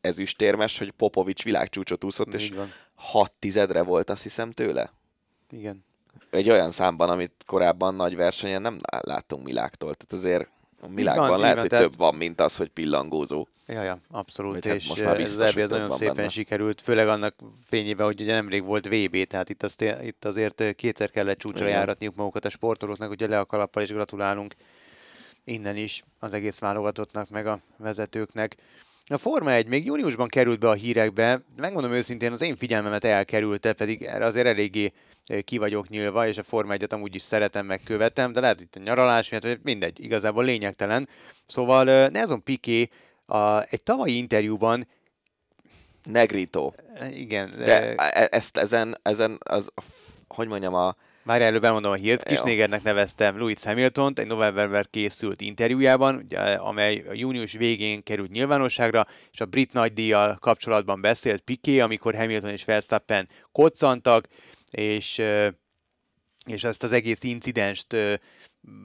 ezüstérmes, 0.00 0.78
hogy 0.78 0.90
Popovics 0.90 1.44
világcsúcsot 1.44 2.04
úszott, 2.04 2.34
és 2.34 2.52
hat 2.94 3.32
tizedre 3.38 3.82
volt, 3.82 4.10
azt 4.10 4.22
hiszem 4.22 4.50
tőle. 4.50 4.92
Igen. 5.50 5.84
Egy 6.30 6.50
olyan 6.50 6.70
számban, 6.70 7.08
amit 7.10 7.32
korábban 7.46 7.94
nagy 7.94 8.16
versenyen 8.16 8.62
nem 8.62 8.78
láttunk 9.00 9.44
Miláktól. 9.44 9.94
Tehát 9.94 10.24
azért 10.24 10.48
a 10.80 10.88
világban 10.88 11.38
lehet, 11.38 11.54
van, 11.54 11.60
hogy 11.60 11.70
tehát... 11.70 11.84
több 11.84 11.96
van, 11.96 12.14
mint 12.14 12.40
az, 12.40 12.56
hogy 12.56 12.68
pillangózó. 12.68 13.46
Ja, 13.72 13.82
ja, 13.82 13.98
abszolút, 14.10 14.64
hát 14.64 14.74
és 14.74 14.88
most 14.88 15.04
már 15.04 15.20
ez, 15.20 15.36
nagyon 15.36 15.90
szépen 15.90 16.14
benne. 16.14 16.28
sikerült, 16.28 16.80
főleg 16.80 17.08
annak 17.08 17.34
fényében, 17.66 18.06
hogy 18.06 18.20
ugye 18.20 18.34
nemrég 18.34 18.64
volt 18.64 18.86
VB, 18.88 19.26
tehát 19.26 19.48
itt, 19.48 19.62
azt, 19.62 19.80
itt 20.02 20.24
azért 20.24 20.74
kétszer 20.76 21.10
kellett 21.10 21.38
csúcsra 21.38 21.64
Igen. 21.64 21.78
járatniuk 21.78 22.14
magukat 22.14 22.44
a 22.44 22.48
sportolóknak, 22.48 23.10
ugye 23.10 23.26
le 23.26 23.38
a 23.38 23.44
kalappal 23.44 23.82
és 23.82 23.88
gratulálunk 23.88 24.54
innen 25.44 25.76
is 25.76 26.02
az 26.18 26.32
egész 26.32 26.58
válogatottnak, 26.58 27.30
meg 27.30 27.46
a 27.46 27.60
vezetőknek. 27.76 28.56
A 29.06 29.18
Forma 29.18 29.52
1 29.52 29.66
még 29.66 29.84
júniusban 29.84 30.28
került 30.28 30.58
be 30.58 30.68
a 30.68 30.72
hírekbe, 30.72 31.40
megmondom 31.56 31.92
őszintén, 31.92 32.32
az 32.32 32.42
én 32.42 32.56
figyelmemet 32.56 33.04
elkerülte, 33.04 33.72
pedig 33.72 34.02
erre 34.02 34.24
azért 34.24 34.46
eléggé 34.46 34.92
ki 35.44 35.58
vagyok 35.58 35.88
nyílva, 35.88 36.26
és 36.26 36.38
a 36.38 36.42
Forma 36.42 36.74
1-et 36.76 36.92
amúgy 36.92 37.14
is 37.14 37.22
szeretem, 37.22 37.66
meg 37.66 37.80
követem, 37.84 38.32
de 38.32 38.40
lehet 38.40 38.60
itt 38.60 38.76
a 38.76 38.80
nyaralás 38.80 39.30
miatt, 39.30 39.42
vagy 39.42 39.60
mindegy, 39.62 40.04
igazából 40.04 40.44
lényegtelen. 40.44 41.08
Szóval 41.46 42.08
Nelson 42.08 42.42
Piqué 42.42 42.88
a, 43.28 43.62
egy 43.70 43.82
tavalyi 43.82 44.16
interjúban 44.16 44.86
Negrito. 46.04 46.72
Igen. 47.14 47.54
De 47.58 47.94
e, 47.94 48.28
ezt 48.30 48.56
ezen, 48.56 48.98
ezen 49.02 49.38
az, 49.38 49.70
hogy 50.28 50.48
mondjam, 50.48 50.74
a... 50.74 50.96
Már 51.22 51.42
előbb 51.42 51.64
elmondom 51.64 51.92
a 51.92 51.94
hírt, 51.94 52.22
Kisnégernek 52.22 52.82
neveztem 52.82 53.38
Louis 53.38 53.64
hamilton 53.64 54.12
egy 54.16 54.26
novemberben 54.26 54.86
készült 54.90 55.40
interjújában, 55.40 56.16
ugye, 56.16 56.38
amely 56.38 57.04
a 57.08 57.12
június 57.12 57.52
végén 57.52 58.02
került 58.02 58.30
nyilvánosságra, 58.30 59.06
és 59.32 59.40
a 59.40 59.44
brit 59.44 59.72
nagydíjjal 59.72 60.36
kapcsolatban 60.40 61.00
beszélt 61.00 61.40
Piqué, 61.40 61.78
amikor 61.78 62.14
Hamilton 62.14 62.50
és 62.50 62.64
Verstappen 62.64 63.28
koccantak, 63.52 64.26
és, 64.70 65.22
és 66.46 66.64
ezt 66.64 66.82
az 66.82 66.92
egész 66.92 67.22
incidenst 67.22 67.96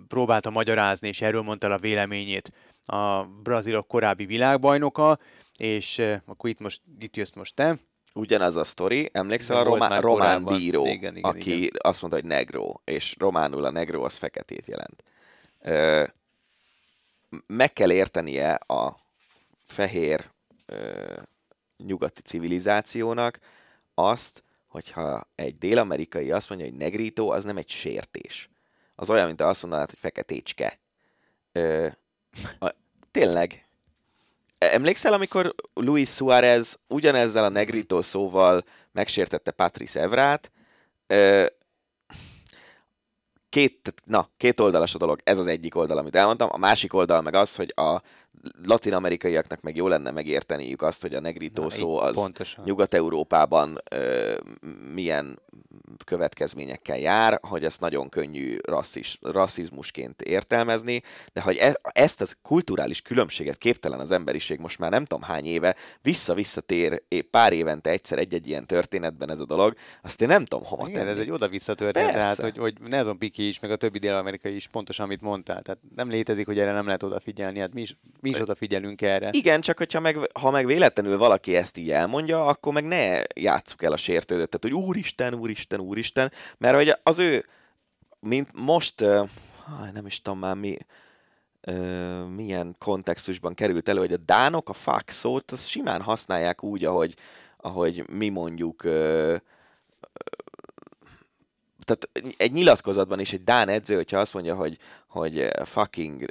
próbálta 0.07 0.49
magyarázni, 0.49 1.07
és 1.07 1.21
erről 1.21 1.41
mondta 1.41 1.71
a 1.71 1.77
véleményét 1.77 2.51
a 2.85 3.23
brazilok 3.23 3.87
korábbi 3.87 4.25
világbajnoka, 4.25 5.17
és 5.57 6.01
akkor 6.25 6.49
itt, 6.49 6.59
most, 6.59 6.81
itt 6.99 7.15
jössz 7.15 7.33
most 7.35 7.55
te. 7.55 7.77
Ugyanaz 8.13 8.55
a 8.55 8.63
sztori, 8.63 9.09
emlékszel 9.11 9.57
a 9.57 9.63
román, 9.63 10.01
román 10.01 10.43
bíró, 10.43 10.85
igen, 10.85 11.15
igen, 11.15 11.29
aki 11.29 11.57
igen. 11.57 11.79
azt 11.81 12.01
mondta, 12.01 12.19
hogy 12.19 12.29
negro, 12.29 12.73
és 12.83 13.15
románul 13.19 13.63
a 13.63 13.71
negro 13.71 14.03
az 14.03 14.15
feketét 14.15 14.65
jelent. 14.65 15.03
Ö, 15.61 16.03
meg 17.47 17.73
kell 17.73 17.91
értenie 17.91 18.53
a 18.53 18.97
fehér 19.65 20.29
ö, 20.65 21.13
nyugati 21.77 22.21
civilizációnak 22.21 23.39
azt, 23.93 24.43
hogyha 24.67 25.27
egy 25.35 25.57
dél-amerikai 25.57 26.31
azt 26.31 26.49
mondja, 26.49 26.67
hogy 26.67 26.77
negrító, 26.77 27.29
az 27.29 27.43
nem 27.43 27.57
egy 27.57 27.69
sértés. 27.69 28.49
Az 28.95 29.09
olyan, 29.09 29.25
mint 29.25 29.41
azt 29.41 29.61
mondanád, 29.61 29.89
hogy 29.89 29.99
feketécske. 29.99 30.79
Ö, 31.51 31.87
a, 32.59 32.73
tényleg. 33.11 33.67
Emlékszel, 34.57 35.13
amikor 35.13 35.55
Luis 35.73 36.09
Suárez 36.09 36.79
ugyanezzel 36.87 37.43
a 37.43 37.49
negrító 37.49 38.01
szóval 38.01 38.63
megsértette 38.91 39.51
Patrice 39.51 40.01
Evrát? 40.01 40.51
Ö, 41.07 41.45
két, 43.49 43.93
na, 44.05 44.29
két 44.37 44.59
oldalas 44.59 44.95
a 44.95 44.97
dolog, 44.97 45.19
ez 45.23 45.39
az 45.39 45.47
egyik 45.47 45.75
oldal, 45.75 45.97
amit 45.97 46.15
elmondtam. 46.15 46.49
A 46.51 46.57
másik 46.57 46.93
oldal 46.93 47.21
meg 47.21 47.33
az, 47.33 47.55
hogy 47.55 47.73
a 47.75 48.01
latin-amerikaiaknak 48.63 49.61
meg 49.61 49.75
jó 49.75 49.87
lenne 49.87 50.11
megérteniük 50.11 50.81
azt, 50.81 51.01
hogy 51.01 51.13
a 51.13 51.19
negrító 51.19 51.63
Na, 51.63 51.69
szó 51.69 51.97
az 51.97 52.31
Nyugat-Európában 52.63 53.81
ö, 53.91 54.33
milyen 54.93 55.39
következményekkel 56.05 56.97
jár, 56.97 57.39
hogy 57.41 57.63
ezt 57.63 57.79
nagyon 57.79 58.09
könnyű 58.09 58.57
rasszis, 58.61 59.17
rasszizmusként 59.21 60.21
értelmezni, 60.21 61.01
de 61.33 61.41
hogy 61.41 61.57
e, 61.57 61.79
ezt 61.81 62.21
a 62.21 62.25
kulturális 62.41 63.01
különbséget 63.01 63.57
képtelen 63.57 63.99
az 63.99 64.11
emberiség 64.11 64.59
most 64.59 64.79
már 64.79 64.91
nem 64.91 65.05
tudom 65.05 65.23
hány 65.23 65.45
éve, 65.45 65.75
vissza-visszatér 66.01 67.03
pár 67.31 67.53
évente 67.53 67.89
egyszer 67.89 68.17
egy-egy 68.17 68.47
ilyen 68.47 68.67
történetben 68.67 69.31
ez 69.31 69.39
a 69.39 69.45
dolog, 69.45 69.73
azt 70.01 70.21
én 70.21 70.27
nem 70.27 70.45
tudom 70.45 70.65
hova 70.65 70.87
Igen, 70.87 70.99
tenni. 70.99 71.11
ez 71.11 71.17
egy 71.17 71.31
oda-vissza 71.31 71.73
történet, 71.73 72.13
tehát 72.13 72.39
hogy, 72.39 72.57
hogy 72.57 72.73
Nelson 72.81 73.17
Piki 73.17 73.47
is, 73.47 73.59
meg 73.59 73.71
a 73.71 73.75
többi 73.75 73.99
dél-amerikai 73.99 74.55
is 74.55 74.67
pontosan, 74.67 75.05
amit 75.05 75.21
mondtál. 75.21 75.61
Tehát 75.61 75.81
nem 75.95 76.09
létezik, 76.09 76.45
hogy 76.45 76.59
erre 76.59 76.71
nem 76.71 76.85
lehet 76.85 77.03
odafigyelni, 77.03 77.59
hát 77.59 77.73
mi 77.73 77.81
is, 77.81 77.97
mi 78.23 78.29
is 78.29 78.39
odafigyelünk 78.39 79.01
erre. 79.01 79.29
Igen, 79.31 79.61
csak 79.61 79.77
hogyha 79.77 79.99
meg, 79.99 80.17
ha 80.39 80.51
meg 80.51 80.65
véletlenül 80.65 81.17
valaki 81.17 81.55
ezt 81.55 81.77
így 81.77 81.91
elmondja, 81.91 82.45
akkor 82.45 82.73
meg 82.73 82.85
ne 82.85 83.21
játsszuk 83.35 83.83
el 83.83 83.91
a 83.91 83.97
sértődöt, 83.97 84.49
tehát 84.49 84.75
hogy 84.75 84.85
úristen, 84.87 85.33
úristen, 85.33 85.79
úristen, 85.79 86.31
mert 86.57 86.75
hogy 86.75 86.95
az 87.03 87.19
ő, 87.19 87.45
mint 88.19 88.49
most, 88.53 89.01
uh, 89.01 89.29
nem 89.93 90.05
is 90.05 90.21
tudom 90.21 90.39
már 90.39 90.55
mi, 90.55 90.77
uh, 91.67 92.27
milyen 92.27 92.75
kontextusban 92.79 93.53
került 93.53 93.89
elő, 93.89 93.99
hogy 93.99 94.13
a 94.13 94.17
dánok 94.17 94.69
a 94.69 94.73
fuck 94.73 95.09
szót, 95.09 95.51
azt 95.51 95.67
simán 95.67 96.01
használják 96.01 96.63
úgy, 96.63 96.85
ahogy, 96.85 97.15
ahogy 97.57 98.09
mi 98.09 98.29
mondjuk 98.29 98.83
uh, 98.83 99.35
tehát 101.83 102.09
egy 102.37 102.51
nyilatkozatban 102.51 103.19
is 103.19 103.33
egy 103.33 103.43
Dán 103.43 103.69
edző, 103.69 103.95
hogyha 103.95 104.19
azt 104.19 104.33
mondja, 104.33 104.55
hogy, 104.55 104.77
hogy 105.07 105.47
fucking 105.65 106.25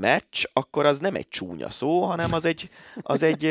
match, 0.00 0.50
akkor 0.52 0.86
az 0.86 0.98
nem 0.98 1.14
egy 1.14 1.28
csúnya 1.28 1.70
szó, 1.70 2.02
hanem 2.02 2.32
az 2.32 2.44
egy, 2.44 2.70
az 3.02 3.22
egy 3.22 3.42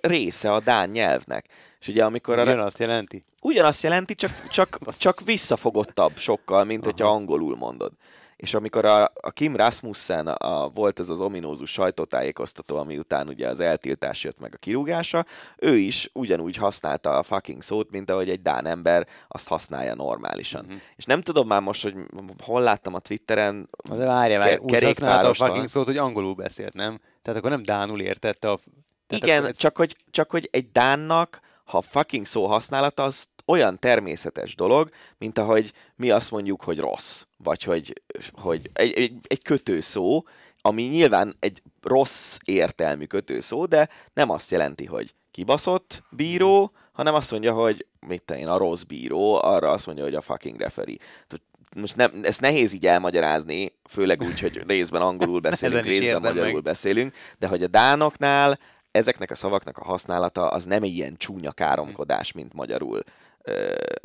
része 0.00 0.52
a 0.52 0.60
Dán 0.60 0.90
nyelvnek. 0.90 1.46
És 1.80 1.88
ugye 1.88 2.04
amikor 2.04 2.38
arra... 2.38 2.52
Ugyanazt 2.52 2.78
jelenti? 2.78 3.24
Ugyanazt 3.40 3.82
jelenti, 3.82 4.14
csak, 4.14 4.48
csak, 4.50 4.78
csak 4.98 5.20
visszafogottabb 5.24 6.16
sokkal, 6.16 6.64
mint 6.64 6.86
Aha. 6.86 6.90
hogyha 6.90 7.14
angolul 7.14 7.56
mondod 7.56 7.92
és 8.42 8.54
amikor 8.54 8.84
a, 8.84 9.02
a 9.20 9.30
Kim 9.30 9.56
Rasmussen 9.56 10.26
a, 10.26 10.68
volt 10.68 10.98
ez 10.98 11.08
az 11.08 11.20
ominózus 11.20 11.70
sajtótájékoztató, 11.70 12.76
ami 12.76 12.98
után 12.98 13.28
ugye 13.28 13.48
az 13.48 13.60
eltiltás 13.60 14.24
jött 14.24 14.38
meg 14.38 14.52
a 14.54 14.56
kirúgása, 14.58 15.26
ő 15.56 15.76
is 15.76 16.10
ugyanúgy 16.12 16.56
használta 16.56 17.18
a 17.18 17.22
fucking 17.22 17.62
szót, 17.62 17.90
mint 17.90 18.10
ahogy 18.10 18.30
egy 18.30 18.42
Dán 18.42 18.66
ember 18.66 19.06
azt 19.28 19.48
használja 19.48 19.94
normálisan. 19.94 20.64
Uh-huh. 20.64 20.80
És 20.96 21.04
nem 21.04 21.20
tudom 21.20 21.46
már 21.46 21.60
most, 21.60 21.82
hogy 21.82 21.94
hol 22.44 22.62
láttam 22.62 22.94
a 22.94 22.98
Twitteren. 22.98 23.68
De 23.88 24.04
várja, 24.04 24.38
várja, 24.38 24.58
úgy 24.58 24.84
használta 24.84 25.28
a 25.28 25.34
fucking 25.34 25.68
szót, 25.68 25.86
hogy 25.86 25.96
angolul 25.96 26.34
beszélt, 26.34 26.74
nem? 26.74 27.00
Tehát 27.22 27.38
akkor 27.38 27.50
nem 27.50 27.62
Dánul 27.62 28.00
értette 28.00 28.50
a... 28.50 28.58
Tehát 29.06 29.24
Igen, 29.24 29.44
ez... 29.44 29.56
csak, 29.56 29.76
hogy, 29.76 29.96
csak 30.10 30.30
hogy 30.30 30.48
egy 30.52 30.70
Dánnak, 30.70 31.40
ha 31.64 31.80
fucking 31.80 32.26
szó 32.26 32.46
használata, 32.46 33.02
az 33.02 33.26
olyan 33.44 33.78
természetes 33.78 34.54
dolog, 34.54 34.90
mint 35.18 35.38
ahogy 35.38 35.72
mi 35.96 36.10
azt 36.10 36.30
mondjuk, 36.30 36.62
hogy 36.62 36.78
rossz, 36.78 37.24
vagy 37.36 37.62
hogy, 37.62 38.02
hogy 38.32 38.70
egy, 38.72 38.92
egy, 38.92 39.14
egy 39.22 39.42
kötőszó, 39.42 40.26
ami 40.60 40.82
nyilván 40.82 41.36
egy 41.38 41.62
rossz 41.82 42.38
értelmű 42.44 43.04
kötőszó, 43.04 43.66
de 43.66 43.88
nem 44.12 44.30
azt 44.30 44.50
jelenti, 44.50 44.84
hogy 44.84 45.14
kibaszott 45.30 46.02
bíró, 46.10 46.72
hanem 46.92 47.14
azt 47.14 47.30
mondja, 47.30 47.52
hogy 47.52 47.86
mit 48.06 48.22
te 48.22 48.38
én, 48.38 48.48
a 48.48 48.56
rossz 48.56 48.82
bíró, 48.82 49.42
arra 49.42 49.70
azt 49.70 49.86
mondja, 49.86 50.04
hogy 50.04 50.14
a 50.14 50.20
fucking 50.20 50.60
referee. 50.60 50.96
Most 51.76 51.96
nem, 51.96 52.10
ezt 52.22 52.40
nehéz 52.40 52.72
így 52.72 52.86
elmagyarázni, 52.86 53.72
főleg 53.88 54.22
úgy, 54.22 54.40
hogy 54.40 54.62
részben 54.66 55.02
angolul 55.02 55.40
beszélünk, 55.50 55.84
részben 55.84 56.20
magyarul 56.20 56.52
meg. 56.52 56.62
beszélünk, 56.62 57.14
de 57.38 57.46
hogy 57.46 57.62
a 57.62 57.66
dánoknál 57.66 58.58
ezeknek 58.90 59.30
a 59.30 59.34
szavaknak 59.34 59.78
a 59.78 59.84
használata 59.84 60.48
az 60.48 60.64
nem 60.64 60.82
egy 60.82 60.94
ilyen 60.94 61.16
csúnya 61.16 61.52
káromkodás, 61.52 62.32
mint 62.32 62.52
magyarul 62.52 63.02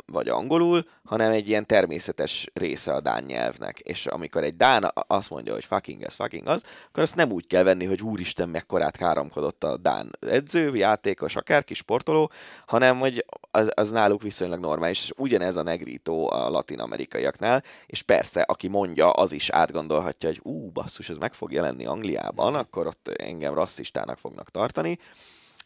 vagy 0.06 0.28
angolul, 0.28 0.84
hanem 1.04 1.32
egy 1.32 1.48
ilyen 1.48 1.66
természetes 1.66 2.50
része 2.54 2.92
a 2.92 3.00
dán 3.00 3.24
nyelvnek. 3.24 3.78
És 3.78 4.06
amikor 4.06 4.42
egy 4.42 4.56
dán 4.56 4.92
azt 4.94 5.30
mondja, 5.30 5.52
hogy 5.52 5.64
fucking 5.64 6.02
ez, 6.02 6.14
fucking 6.14 6.46
az, 6.46 6.62
akkor 6.88 7.02
azt 7.02 7.14
nem 7.14 7.30
úgy 7.30 7.46
kell 7.46 7.62
venni, 7.62 7.84
hogy 7.84 8.02
úristen, 8.02 8.48
mekkorát 8.48 8.96
káromkodott 8.96 9.64
a 9.64 9.76
dán 9.76 10.10
edző, 10.20 10.76
játékos, 10.76 11.36
akárki 11.36 11.74
sportoló, 11.74 12.30
hanem 12.66 12.98
hogy 12.98 13.24
az, 13.50 13.70
az 13.74 13.90
náluk 13.90 14.22
viszonylag 14.22 14.60
normális. 14.60 15.02
És 15.02 15.12
ugyanez 15.16 15.56
a 15.56 15.62
negrító 15.62 16.30
a 16.30 16.48
latin-amerikaiaknál, 16.48 17.62
és 17.86 18.02
persze, 18.02 18.40
aki 18.40 18.68
mondja, 18.68 19.10
az 19.10 19.32
is 19.32 19.50
átgondolhatja, 19.50 20.28
hogy 20.28 20.40
ú, 20.42 20.70
basszus, 20.70 21.08
ez 21.08 21.16
meg 21.16 21.34
fog 21.34 21.52
jelenni 21.52 21.86
Angliában, 21.86 22.54
akkor 22.54 22.86
ott 22.86 23.08
engem 23.08 23.54
rasszistának 23.54 24.18
fognak 24.18 24.50
tartani, 24.50 24.98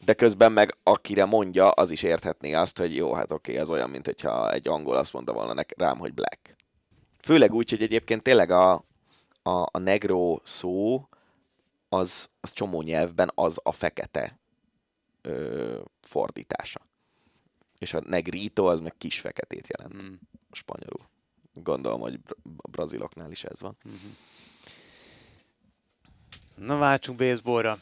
de 0.05 0.15
közben 0.15 0.53
meg 0.53 0.77
akire 0.83 1.25
mondja, 1.25 1.71
az 1.71 1.91
is 1.91 2.03
érthetné 2.03 2.53
azt, 2.53 2.79
hogy 2.79 2.97
jó, 2.97 3.15
hát 3.15 3.33
oké, 3.33 3.51
okay, 3.51 3.63
ez 3.63 3.71
olyan, 3.71 3.91
mint 3.91 4.05
hogyha 4.05 4.53
egy 4.53 4.69
angol 4.69 4.97
azt 4.97 5.13
mondta 5.13 5.33
volna 5.33 5.53
nek, 5.53 5.75
rám, 5.77 5.99
hogy 5.99 6.15
black. 6.15 6.57
Főleg 7.21 7.55
úgy, 7.55 7.71
hogy 7.71 7.83
egyébként 7.83 8.23
tényleg 8.23 8.51
a, 8.51 8.73
a, 9.43 9.69
a 9.71 9.79
negro 9.79 10.41
szó 10.43 11.09
az, 11.89 12.31
az 12.41 12.53
csomó 12.53 12.83
nyelvben 12.83 13.31
az 13.35 13.61
a 13.63 13.73
fekete 13.73 14.39
ö, 15.23 15.79
fordítása. 16.01 16.81
És 17.79 17.95
a 17.95 18.01
negrito 18.07 18.65
az 18.67 18.81
meg 18.81 18.95
kis 18.99 19.21
feketét 19.21 19.69
jelent 19.69 20.05
mm. 20.05 20.15
spanyolul. 20.53 21.09
Gondolom, 21.55 22.01
hogy 22.01 22.21
a 22.57 22.69
braziloknál 22.69 23.31
is 23.31 23.45
ez 23.45 23.61
van. 23.61 23.77
Mm-hmm. 23.89 24.13
Na 26.67 26.79
váltsunk 26.79 27.19
baseballra. 27.19 27.79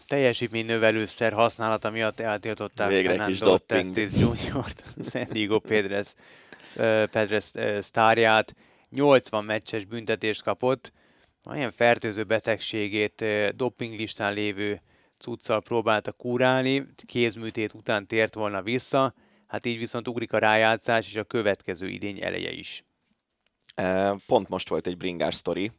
növelőszer 0.50 1.32
használata 1.32 1.90
miatt 1.90 2.20
eltiltották 2.20 2.88
Végre 2.88 3.14
Fernando 3.14 3.44
doping. 3.44 3.96
Jr.-t, 3.96 4.84
San 5.10 5.26
Diego 5.30 5.58
Pedres, 5.58 6.14
Pedres 7.10 7.52
sztárját. 7.80 8.54
80 8.90 9.44
meccses 9.44 9.84
büntetést 9.84 10.42
kapott. 10.42 10.92
Olyan 11.48 11.72
fertőző 11.72 12.24
betegségét 12.24 13.24
dopinglistán 13.56 14.34
lévő 14.34 14.82
cuccal 15.18 15.60
próbálta 15.60 16.12
kúrálni, 16.12 16.86
kézműtét 17.06 17.74
után 17.74 18.06
tért 18.06 18.34
volna 18.34 18.62
vissza, 18.62 19.14
hát 19.46 19.66
így 19.66 19.78
viszont 19.78 20.08
ugrik 20.08 20.32
a 20.32 20.38
rájátszás 20.38 21.06
és 21.08 21.16
a 21.16 21.24
következő 21.24 21.88
idény 21.88 22.22
eleje 22.22 22.50
is. 22.50 22.84
Pont 24.26 24.48
most 24.48 24.68
volt 24.68 24.86
egy 24.86 24.96
bringás 24.96 25.34
sztori, 25.34 25.72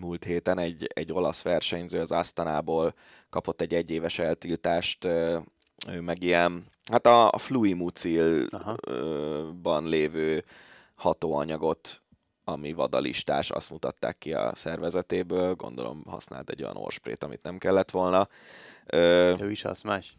múlt 0.00 0.24
héten 0.24 0.58
egy, 0.58 0.86
egy 0.94 1.12
olasz 1.12 1.42
versenyző 1.42 2.00
az 2.00 2.12
Asztanából 2.12 2.94
kapott 3.30 3.60
egy 3.60 3.74
egyéves 3.74 4.18
eltiltást, 4.18 5.04
ő 5.86 6.00
meg 6.00 6.22
ilyen, 6.22 6.64
hát 6.90 7.06
a, 7.06 7.30
a 7.30 7.38
fluimucilban 7.38 9.88
lévő 9.88 10.44
hatóanyagot, 10.94 12.02
ami 12.44 12.72
vadalistás, 12.72 13.50
azt 13.50 13.70
mutatták 13.70 14.18
ki 14.18 14.32
a 14.32 14.54
szervezetéből, 14.54 15.54
gondolom 15.54 16.02
használt 16.06 16.50
egy 16.50 16.62
olyan 16.62 16.76
orsprét, 16.76 17.24
amit 17.24 17.42
nem 17.42 17.58
kellett 17.58 17.90
volna. 17.90 18.28
Ő 19.40 19.50
is 19.50 19.64
az 19.64 19.82
más. 19.82 20.16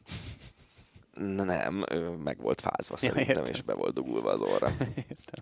Nem, 1.14 1.84
ő 1.92 2.10
meg 2.10 2.42
volt 2.42 2.62
fázva 2.62 2.96
ja, 3.02 3.10
szerintem, 3.10 3.38
értem. 3.38 3.54
és 3.54 3.62
be 3.62 3.74
volt 3.74 3.94
dugulva 3.94 4.32
az 4.32 4.42
orra. 4.42 4.72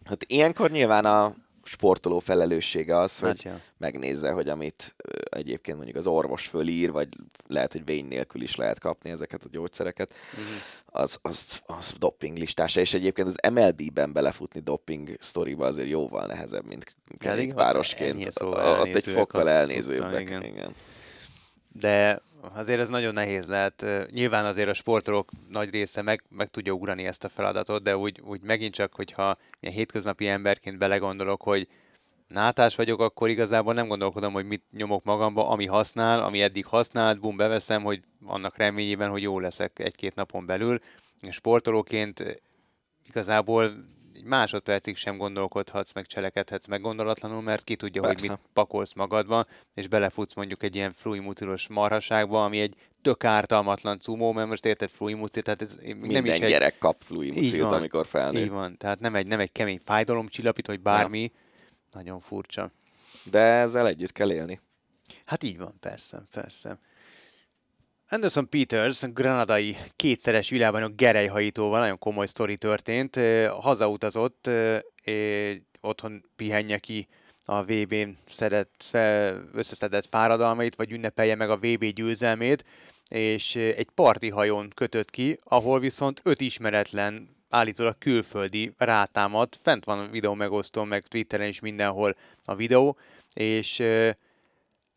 Hát 0.05 0.23
ilyenkor 0.27 0.71
nyilván 0.71 1.05
a, 1.05 1.35
sportoló 1.67 2.19
felelőssége 2.19 2.97
az, 2.97 3.19
hát 3.19 3.29
hogy 3.29 3.45
ja. 3.45 3.59
megnézze, 3.77 4.31
hogy 4.31 4.49
amit 4.49 4.95
egyébként 5.29 5.77
mondjuk 5.77 5.97
az 5.97 6.07
orvos 6.07 6.47
fölír, 6.47 6.91
vagy 6.91 7.07
lehet, 7.47 7.71
hogy 7.71 7.85
vény 7.85 8.05
nélkül 8.05 8.41
is 8.41 8.55
lehet 8.55 8.79
kapni 8.79 9.09
ezeket 9.09 9.43
a 9.43 9.47
gyógyszereket, 9.51 10.13
uh-huh. 10.31 11.01
az, 11.01 11.17
az, 11.21 11.61
az 11.65 11.93
doping 11.97 12.37
listása, 12.37 12.79
és 12.79 12.93
egyébként 12.93 13.27
az 13.27 13.51
MLB-ben 13.53 14.13
belefutni 14.13 14.59
doping 14.59 15.15
sztoriba 15.19 15.65
azért 15.65 15.89
jóval 15.89 16.25
nehezebb, 16.25 16.65
mint 16.65 16.95
kerékpárosként. 17.17 18.31
Szóval 18.31 18.79
ott 18.79 18.95
egy 18.95 19.03
fokkal 19.03 19.49
elnézőbbek. 19.49 20.21
Igen. 20.21 20.43
igen. 20.43 20.75
De 21.71 22.21
azért 22.41 22.79
ez 22.79 22.89
nagyon 22.89 23.13
nehéz 23.13 23.47
lehet. 23.47 23.85
Nyilván 24.11 24.45
azért 24.45 24.69
a 24.69 24.73
sportolók 24.73 25.31
nagy 25.49 25.69
része 25.69 26.01
meg, 26.01 26.23
meg 26.29 26.49
tudja 26.49 26.73
ugrani 26.73 27.05
ezt 27.05 27.23
a 27.23 27.29
feladatot, 27.29 27.83
de 27.83 27.97
úgy, 27.97 28.21
úgy 28.25 28.41
megint 28.41 28.73
csak, 28.73 28.93
hogyha 28.95 29.37
ilyen 29.59 29.75
hétköznapi 29.75 30.27
emberként 30.27 30.77
belegondolok, 30.77 31.41
hogy 31.41 31.67
nátás 32.27 32.75
vagyok, 32.75 32.99
akkor 32.99 33.29
igazából 33.29 33.73
nem 33.73 33.87
gondolkodom, 33.87 34.33
hogy 34.33 34.45
mit 34.45 34.63
nyomok 34.71 35.03
magamba, 35.03 35.49
ami 35.49 35.65
használ, 35.65 36.23
ami 36.23 36.41
eddig 36.41 36.65
használt, 36.65 37.19
bum, 37.19 37.37
beveszem, 37.37 37.83
hogy 37.83 38.01
annak 38.25 38.57
reményében, 38.57 39.09
hogy 39.09 39.21
jó 39.21 39.39
leszek 39.39 39.79
egy-két 39.79 40.15
napon 40.15 40.45
belül. 40.45 40.79
Sportolóként 41.29 42.41
igazából 43.07 43.73
egy 44.17 44.23
másodpercig 44.23 44.95
sem 44.95 45.17
gondolkodhatsz, 45.17 45.93
meg 45.93 46.05
cselekedhetsz 46.05 46.67
meg 46.67 46.81
gondolatlanul, 46.81 47.41
mert 47.41 47.63
ki 47.63 47.75
tudja, 47.75 48.01
Persze. 48.01 48.27
hogy 48.27 48.29
mit 48.29 48.49
pakolsz 48.53 48.93
magadba, 48.93 49.45
és 49.73 49.87
belefutsz 49.87 50.33
mondjuk 50.33 50.63
egy 50.63 50.75
ilyen 50.75 50.93
fluimutilos 50.93 51.67
marhaságba, 51.67 52.43
ami 52.43 52.59
egy 52.59 52.75
tök 53.01 53.23
ártalmatlan 53.23 53.99
cumó, 53.99 54.31
mert 54.31 54.47
most 54.47 54.65
érted 54.65 54.89
fluimucil, 54.89 55.41
tehát 55.41 55.61
ez 55.61 55.75
Minden 55.81 56.09
nem 56.09 56.25
is 56.25 56.39
gyerek 56.39 56.73
egy... 56.73 56.77
kap 56.77 57.01
fluimucilt, 57.03 57.71
amikor 57.71 58.05
felnő. 58.05 58.39
Így 58.39 58.49
van, 58.49 58.77
tehát 58.77 58.99
nem 58.99 59.15
egy, 59.15 59.27
nem 59.27 59.39
egy 59.39 59.51
kemény 59.51 59.81
fájdalomcsillapít, 59.85 60.67
vagy 60.67 60.79
bármi, 60.79 61.21
ja. 61.21 61.29
nagyon 61.91 62.19
furcsa. 62.19 62.71
De 63.31 63.39
ezzel 63.39 63.87
együtt 63.87 64.11
kell 64.11 64.31
élni. 64.31 64.61
Hát 65.25 65.43
így 65.43 65.57
van, 65.57 65.73
persze, 65.79 66.23
persze. 66.31 66.79
Anderson 68.09 68.49
Peters, 68.49 69.01
granadai 69.13 69.77
kétszeres 69.95 70.49
világbajnok 70.49 70.95
gerelyhajítóval 70.95 71.79
nagyon 71.79 71.97
komoly 71.97 72.25
sztori 72.25 72.57
történt. 72.57 73.19
Hazautazott, 73.59 74.49
otthon 75.81 76.25
pihenje 76.35 76.77
ki 76.77 77.07
a 77.45 77.63
VB-n 77.63 78.17
szedett, 78.29 78.83
összeszedett 79.53 80.07
fáradalmait, 80.09 80.75
vagy 80.75 80.91
ünnepelje 80.91 81.35
meg 81.35 81.49
a 81.49 81.57
VB 81.57 81.85
győzelmét, 81.85 82.65
és 83.09 83.55
egy 83.55 83.89
parti 83.95 84.29
hajón 84.29 84.71
kötött 84.75 85.09
ki, 85.09 85.39
ahol 85.43 85.79
viszont 85.79 86.19
öt 86.23 86.41
ismeretlen 86.41 87.35
állítólag 87.49 87.97
külföldi 87.97 88.73
rátámad, 88.77 89.49
fent 89.61 89.85
van 89.85 89.99
a 89.99 90.09
videó 90.09 90.33
megosztó, 90.33 90.83
meg 90.83 91.07
Twitteren 91.07 91.47
is 91.47 91.59
mindenhol 91.59 92.15
a 92.45 92.55
videó, 92.55 92.97
és 93.33 93.83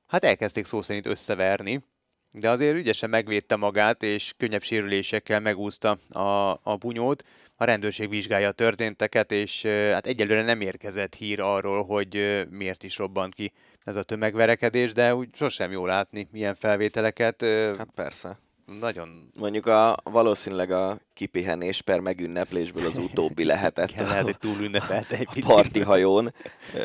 hát 0.07 0.25
elkezdték 0.25 0.65
szó 0.65 0.83
szerint 0.83 1.07
összeverni, 1.07 1.89
de 2.33 2.51
azért 2.51 2.77
ügyesen 2.77 3.11
megvédte 3.11 3.57
magát, 3.57 4.03
és 4.03 4.33
könnyebb 4.37 4.63
sérülésekkel 4.63 5.41
megúszta 5.41 5.99
a, 6.09 6.51
a 6.63 6.77
bunyót. 6.79 7.25
A 7.57 7.65
rendőrség 7.65 8.09
vizsgálja 8.09 8.49
a 8.49 8.53
történteket, 8.53 9.33
és 9.33 9.63
hát 9.67 10.07
egyelőre 10.07 10.43
nem 10.43 10.61
érkezett 10.61 11.15
hír 11.15 11.41
arról, 11.41 11.85
hogy 11.85 12.47
miért 12.51 12.83
is 12.83 12.97
robbant 12.97 13.35
ki 13.35 13.53
ez 13.85 13.97
a 13.97 14.03
tömegverekedés, 14.03 14.93
de 14.93 15.15
úgy 15.15 15.29
sosem 15.35 15.71
jó 15.71 15.87
látni 15.87 16.29
milyen 16.31 16.55
felvételeket. 16.55 17.43
Hát 17.79 17.89
persze. 17.95 18.39
Nagyon... 18.79 19.31
Mondjuk 19.35 19.67
a, 19.67 19.97
valószínűleg 20.03 20.71
a 20.71 20.99
kipihenés 21.15 21.83
per 21.83 22.01
megünneplésből 22.01 22.87
az 22.87 22.97
utóbbi 22.97 23.45
lehetett. 23.53 23.91
Igen, 23.91 24.07
lehet, 24.07 24.23
hogy 24.25 24.39
túl 24.39 24.61
ünnepelte 24.61 25.17
egy 25.17 25.27
picit. 25.27 25.45
Parti 25.45 25.81
hajón 25.81 26.35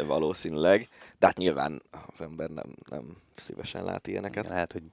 valószínűleg. 0.05 0.87
De 1.19 1.25
hát 1.25 1.37
nyilván 1.37 1.81
az 2.11 2.21
ember 2.21 2.49
nem, 2.49 2.75
nem 2.89 3.17
szívesen 3.35 3.83
lát 3.83 4.07
ilyeneket. 4.07 4.47
Lehet, 4.47 4.71
hogy 4.71 4.83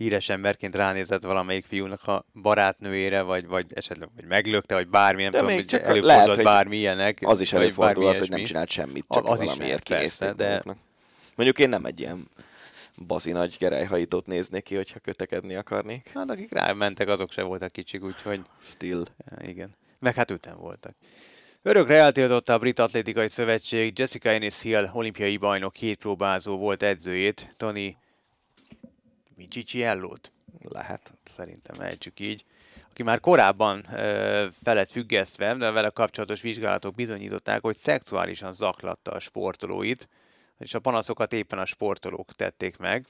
híres 0.00 0.28
emberként 0.28 0.74
ránézett 0.74 1.22
valamelyik 1.22 1.64
fiúnak 1.64 2.06
a 2.06 2.24
barátnőjére, 2.42 3.22
vagy, 3.22 3.46
vagy 3.46 3.66
esetleg 3.74 4.08
vagy 4.16 4.24
meglökte, 4.24 4.74
vagy 4.74 4.88
bármi, 4.88 5.22
nem 5.22 5.30
de 5.30 5.38
tudom, 5.38 5.54
hogy 5.54 5.74
előfordult 5.74 6.04
lehet, 6.04 6.42
bármi 6.42 6.76
ilyenek. 6.76 7.18
Az 7.22 7.40
is 7.40 7.52
előfordulhat, 7.52 8.18
hogy 8.18 8.28
nem 8.28 8.44
csinált 8.44 8.70
semmit, 8.70 9.04
csak 9.08 9.26
Az 9.26 9.38
valamiért 9.38 9.82
kinézték 9.82 10.32
de- 10.32 10.48
maguknak. 10.48 10.76
Mondjuk 11.34 11.58
én 11.58 11.68
nem 11.68 11.84
egy 11.84 12.00
ilyen 12.00 12.28
bazi 13.06 13.32
nagy 13.32 13.56
gerelyhajítót 13.58 14.26
néznék 14.26 14.62
ki, 14.62 14.74
hogyha 14.74 14.98
kötekedni 14.98 15.54
akarnék. 15.54 16.10
Hát 16.14 16.30
akik 16.30 16.52
rámentek, 16.52 17.08
azok 17.08 17.32
se 17.32 17.42
voltak 17.42 17.72
kicsik, 17.72 18.04
úgyhogy 18.04 18.40
Still. 18.60 19.02
Ja, 19.30 19.48
Igen. 19.48 19.74
Meg 19.98 20.14
hát 20.14 20.30
öten 20.30 20.56
voltak. 20.58 20.94
Örökre 21.62 21.94
eltiltotta 21.94 22.52
a 22.52 22.58
Brit 22.58 22.78
Atlétikai 22.78 23.28
Szövetség 23.28 23.98
Jessica 23.98 24.28
Ennis 24.28 24.60
Hill 24.60 24.90
olimpiai 24.92 25.36
bajnok 25.36 25.72
két 25.72 25.98
próbázó 25.98 26.56
volt 26.56 26.82
edzőjét, 26.82 27.54
Tony 27.56 27.96
Miciciellót, 29.40 30.32
Lehet. 30.62 31.12
szerintem 31.24 31.80
ejtsük 31.80 32.20
így, 32.20 32.44
aki 32.90 33.02
már 33.02 33.20
korábban 33.20 33.84
ö, 33.92 34.46
fel 34.62 34.74
lett 34.74 34.90
függesztve, 34.90 35.54
de 35.54 35.70
vele 35.70 35.90
kapcsolatos 35.90 36.40
vizsgálatok 36.40 36.94
bizonyították, 36.94 37.62
hogy 37.62 37.76
szexuálisan 37.76 38.52
zaklatta 38.52 39.10
a 39.10 39.20
sportolóit, 39.20 40.08
és 40.58 40.74
a 40.74 40.78
panaszokat 40.78 41.32
éppen 41.32 41.58
a 41.58 41.64
sportolók 41.64 42.32
tették 42.32 42.76
meg 42.76 43.06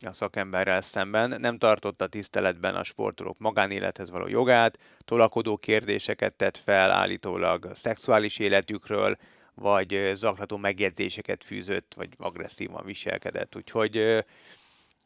a 0.00 0.12
szakemberrel 0.12 0.80
szemben, 0.80 1.40
nem 1.40 1.58
tartotta 1.58 2.06
tiszteletben 2.06 2.74
a 2.74 2.84
sportolók 2.84 3.38
magánélethez 3.38 4.10
való 4.10 4.26
jogát, 4.26 4.78
tolakodó 5.04 5.56
kérdéseket 5.56 6.34
tett 6.34 6.56
fel 6.56 6.90
állítólag 6.90 7.64
a 7.64 7.74
szexuális 7.74 8.38
életükről, 8.38 9.16
vagy 9.54 10.12
zaklató 10.14 10.56
megjegyzéseket 10.56 11.44
fűzött, 11.44 11.94
vagy 11.96 12.08
agresszívan 12.18 12.84
viselkedett. 12.84 13.56
Úgyhogy 13.56 14.24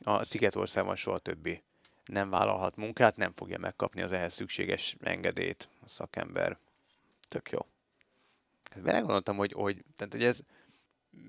a 0.02 0.24
Szigetországban 0.24 0.96
soha 0.96 1.18
többé 1.18 1.62
nem 2.04 2.30
vállalhat 2.30 2.76
munkát, 2.76 3.16
nem 3.16 3.32
fogja 3.34 3.58
megkapni 3.58 4.02
az 4.02 4.12
ehhez 4.12 4.34
szükséges 4.34 4.96
engedélyt 5.00 5.68
a 5.84 5.88
szakember. 5.88 6.58
Tök 7.28 7.50
jó. 7.50 7.66
Belegondoltam, 8.82 9.36
hogy, 9.36 9.52
hogy, 9.52 9.84
tehát, 9.96 10.12
hogy 10.12 10.24
ez 10.24 10.40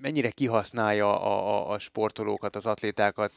mennyire 0.00 0.30
kihasználja 0.30 1.20
a, 1.20 1.68
a, 1.68 1.70
a 1.70 1.78
sportolókat, 1.78 2.56
az 2.56 2.66
atlétákat, 2.66 3.32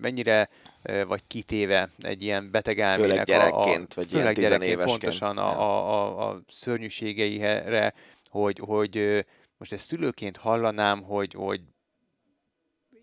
mennyire 0.00 0.48
vagy 0.82 1.22
kitéve 1.26 1.88
egy 1.98 2.22
ilyen 2.22 2.50
beteg 2.50 2.80
elmének. 2.80 3.26
gyerekként, 3.26 3.92
a, 3.92 3.94
vagy 3.94 4.12
ilyen 4.12 4.20
főleg 4.20 4.34
gyerekként 4.34 4.34
tizenévesként. 4.34 5.00
pontosan 5.00 5.38
a, 5.38 5.60
a, 5.60 6.28
a, 6.28 6.40
szörnyűségeire, 6.48 7.94
hogy, 8.28 8.58
hogy 8.58 9.24
most 9.58 9.72
ezt 9.72 9.86
szülőként 9.86 10.36
hallanám, 10.36 11.02
hogy, 11.02 11.32
hogy 11.32 11.60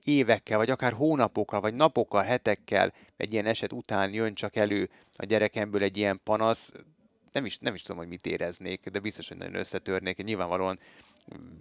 évekkel, 0.07 0.57
vagy 0.57 0.69
akár 0.69 0.93
hónapokkal, 0.93 1.59
vagy 1.59 1.73
napokkal, 1.73 2.23
hetekkel 2.23 2.93
egy 3.17 3.33
ilyen 3.33 3.45
eset 3.45 3.73
után 3.73 4.13
jön 4.13 4.33
csak 4.33 4.55
elő 4.55 4.89
a 5.15 5.25
gyerekemből 5.25 5.83
egy 5.83 5.97
ilyen 5.97 6.19
panasz, 6.23 6.71
nem 7.31 7.45
is, 7.45 7.57
nem 7.57 7.73
is 7.73 7.81
tudom, 7.81 7.97
hogy 7.97 8.07
mit 8.07 8.25
éreznék, 8.25 8.89
de 8.89 8.99
biztos, 8.99 9.27
hogy 9.27 9.37
nagyon 9.37 9.55
összetörnék, 9.55 10.23
nyilvánvalóan 10.23 10.79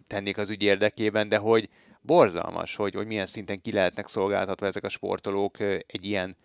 tennék 0.07 0.39
az 0.39 0.49
ügy 0.49 0.63
érdekében, 0.63 1.29
de 1.29 1.37
hogy 1.37 1.69
borzalmas, 2.01 2.77
hogy, 2.77 2.95
hogy 2.95 3.07
milyen 3.07 3.27
szinten 3.27 3.61
ki 3.61 3.73
lehetnek 3.73 4.09
szolgáltatva 4.09 4.67
ezek 4.67 4.85
a 4.85 4.89
sportolók 4.89 5.61
egy 5.61 6.05
ilyen 6.05 6.37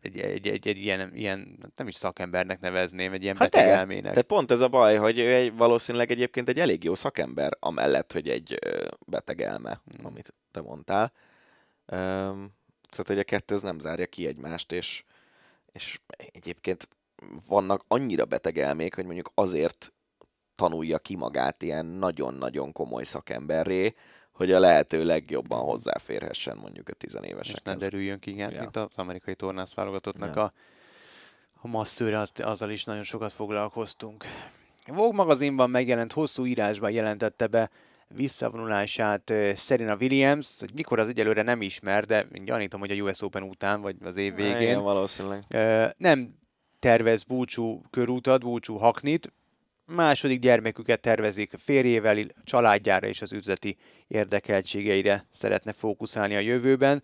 egy, 0.00 0.18
egy, 0.18 0.48
egy, 0.48 0.68
egy 0.68 0.78
ilyen, 0.78 1.14
ilyen, 1.14 1.58
nem 1.76 1.88
is 1.88 1.94
szakembernek 1.94 2.60
nevezném, 2.60 3.12
egy 3.12 3.22
ilyen 3.22 3.36
Hát 3.36 3.50
beteg 3.50 3.68
elmének. 3.68 4.10
Tehát 4.12 4.26
pont 4.26 4.50
ez 4.50 4.60
a 4.60 4.68
baj, 4.68 4.96
hogy 4.96 5.18
ő 5.18 5.34
egy, 5.34 5.56
valószínűleg 5.56 6.10
egyébként 6.10 6.48
egy 6.48 6.60
elég 6.60 6.84
jó 6.84 6.94
szakember, 6.94 7.56
amellett, 7.60 8.12
hogy 8.12 8.28
egy 8.28 8.58
beteg 9.06 9.40
elme, 9.40 9.80
Hmm. 9.96 10.06
amit 10.06 10.34
te 10.50 10.60
mondtál. 10.60 11.12
Um, 11.92 12.56
tehát, 12.90 13.06
hogy 13.06 13.18
a 13.18 13.24
kettő 13.24 13.54
az 13.54 13.62
nem 13.62 13.78
zárja 13.78 14.06
ki 14.06 14.26
egymást, 14.26 14.72
és, 14.72 15.04
és 15.72 16.00
egyébként 16.32 16.88
vannak 17.46 17.84
annyira 17.88 18.24
beteg 18.24 18.58
elmék, 18.58 18.94
hogy 18.94 19.04
mondjuk 19.04 19.30
azért 19.34 19.92
tanulja 20.54 20.98
ki 20.98 21.16
magát 21.16 21.62
ilyen 21.62 21.86
nagyon-nagyon 21.86 22.72
komoly 22.72 23.04
szakemberré, 23.04 23.94
hogy 24.38 24.52
a 24.52 24.60
lehető 24.60 25.04
legjobban 25.04 25.60
hozzáférhessen 25.60 26.56
mondjuk 26.56 26.88
a 26.88 26.92
és 27.42 27.54
ne 27.64 27.74
derüljön 27.74 28.18
ki, 28.18 28.30
igen, 28.30 28.52
Ja. 28.52 28.60
mint 28.60 28.76
az 28.76 28.88
amerikai 28.94 29.34
tornász 29.34 29.74
válogatottnak 29.74 30.34
Ja. 30.34 30.42
a, 30.42 30.52
a 31.60 31.66
masszőre, 31.68 32.18
az, 32.18 32.32
azzal 32.36 32.70
is 32.70 32.84
nagyon 32.84 33.02
sokat 33.02 33.32
foglalkoztunk. 33.32 34.24
Vogue 34.86 35.16
magazinban 35.16 35.70
megjelent 35.70 36.12
hosszú 36.12 36.46
írásban 36.46 36.90
jelentette 36.90 37.46
be 37.46 37.70
visszavonulását 38.08 39.30
eh, 39.30 39.56
Serena 39.56 39.96
Williams, 40.00 40.58
hogy 40.58 40.70
mikor 40.74 40.98
az 40.98 41.08
egyelőre 41.08 41.42
nem 41.42 41.62
ismer, 41.62 42.04
de 42.04 42.26
gyanítom, 42.44 42.80
hogy 42.80 42.90
a 42.90 43.02
US 43.02 43.22
Open 43.22 43.42
után, 43.42 43.80
vagy 43.80 43.96
az 44.04 44.16
év 44.16 44.34
végén. 44.34 44.60
Igen, 44.60 44.82
valószínűleg. 44.82 45.44
Ö, 45.48 45.86
nem 45.96 46.34
tervez 46.78 47.22
búcsú 47.22 47.82
körútat, 47.90 48.40
búcsú 48.40 48.76
haknit, 48.76 49.32
második 49.88 50.40
gyermeküket 50.40 51.00
tervezik 51.00 51.52
férjével, 51.58 52.26
családjára 52.44 53.06
és 53.06 53.22
az 53.22 53.32
üzleti 53.32 53.76
érdekeltségeire 54.06 55.26
szeretne 55.32 55.72
fókuszálni 55.72 56.36
a 56.36 56.40
jövőben. 56.40 57.02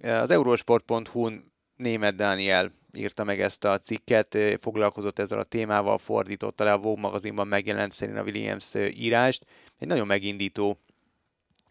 Ö, 0.00 0.10
Az 0.10 0.30
Eurosport.hu-n 0.30 1.52
német 1.76 2.14
Dániel 2.14 2.72
írta 2.92 3.24
meg 3.24 3.40
ezt 3.40 3.64
a 3.64 3.78
cikket, 3.78 4.34
ö, 4.34 4.54
foglalkozott 4.60 5.18
ezzel 5.18 5.38
a 5.38 5.44
témával, 5.44 5.98
fordította 5.98 6.64
le 6.64 6.72
a 6.72 6.78
Vogue 6.78 7.00
magazinban 7.00 7.46
megjelent 7.46 7.94
Serena 7.94 8.22
Williams 8.22 8.74
ö, 8.74 8.86
írást. 8.86 9.46
Egy 9.78 9.88
nagyon 9.88 10.06
megindító 10.06 10.78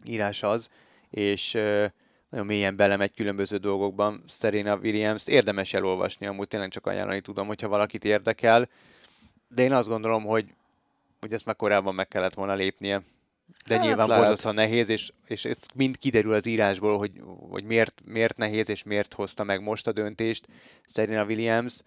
írás 0.04 0.42
az, 0.42 0.70
és 1.10 1.52
nagyon 2.30 2.46
mélyen 2.46 2.76
belemegy 2.76 3.14
különböző 3.14 3.56
dolgokban 3.56 4.24
Serena 4.28 4.76
Williams. 4.76 5.26
Érdemes 5.26 5.72
elolvasni, 5.72 6.26
amúgy 6.26 6.48
tényleg 6.48 6.70
csak 6.70 6.86
ajánlani 6.86 7.20
tudom, 7.20 7.46
hogyha 7.46 7.68
valakit 7.68 8.04
érdekel. 8.04 8.68
De 9.48 9.62
én 9.62 9.72
azt 9.72 9.88
gondolom, 9.88 10.24
hogy, 10.24 10.54
hogy 11.20 11.32
ezt 11.32 11.44
már 11.44 11.56
korábban 11.56 11.94
meg 11.94 12.08
kellett 12.08 12.34
volna 12.34 12.54
lépnie. 12.54 13.02
De 13.66 13.74
Hát 13.74 13.84
nyilván 13.84 14.06
borzasztóan 14.06 14.54
nehéz, 14.54 14.88
és, 14.88 15.12
és 15.26 15.44
ez 15.44 15.58
mind 15.74 15.98
kiderül 15.98 16.32
az 16.32 16.46
írásból, 16.46 16.98
hogy, 16.98 17.22
hogy 17.50 17.64
miért, 17.64 18.02
miért 18.04 18.36
nehéz, 18.36 18.68
és 18.68 18.82
miért 18.82 19.14
hozta 19.14 19.44
meg 19.44 19.62
most 19.62 19.86
a 19.86 19.92
döntést 19.92 20.46
Serena 20.86 21.24
Williams. 21.24 21.80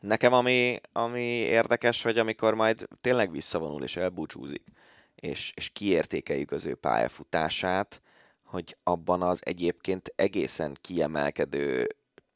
Nekem 0.00 0.32
ami, 0.32 0.80
ami 0.92 1.22
érdekes, 1.30 2.02
hogy 2.02 2.18
amikor 2.18 2.54
majd 2.54 2.88
tényleg 3.00 3.30
visszavonul 3.30 3.82
és 3.82 3.96
elbúcsúzik, 3.96 4.62
és, 5.14 5.52
és 5.56 5.68
kiértékeljük 5.68 6.50
az 6.50 6.66
ő 6.66 6.74
pályafutását, 6.74 8.02
hogy 8.42 8.76
abban 8.82 9.22
az 9.22 9.40
egyébként 9.44 10.12
egészen 10.16 10.76
kiemelkedő 10.80 11.86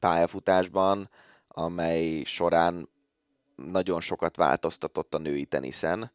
pályafutásban, 0.01 1.11
amely 1.49 2.23
során 2.25 2.89
nagyon 3.57 4.01
sokat 4.01 4.37
változtatott 4.37 5.15
a 5.15 5.19
női 5.19 5.45
teniszen, 5.45 6.13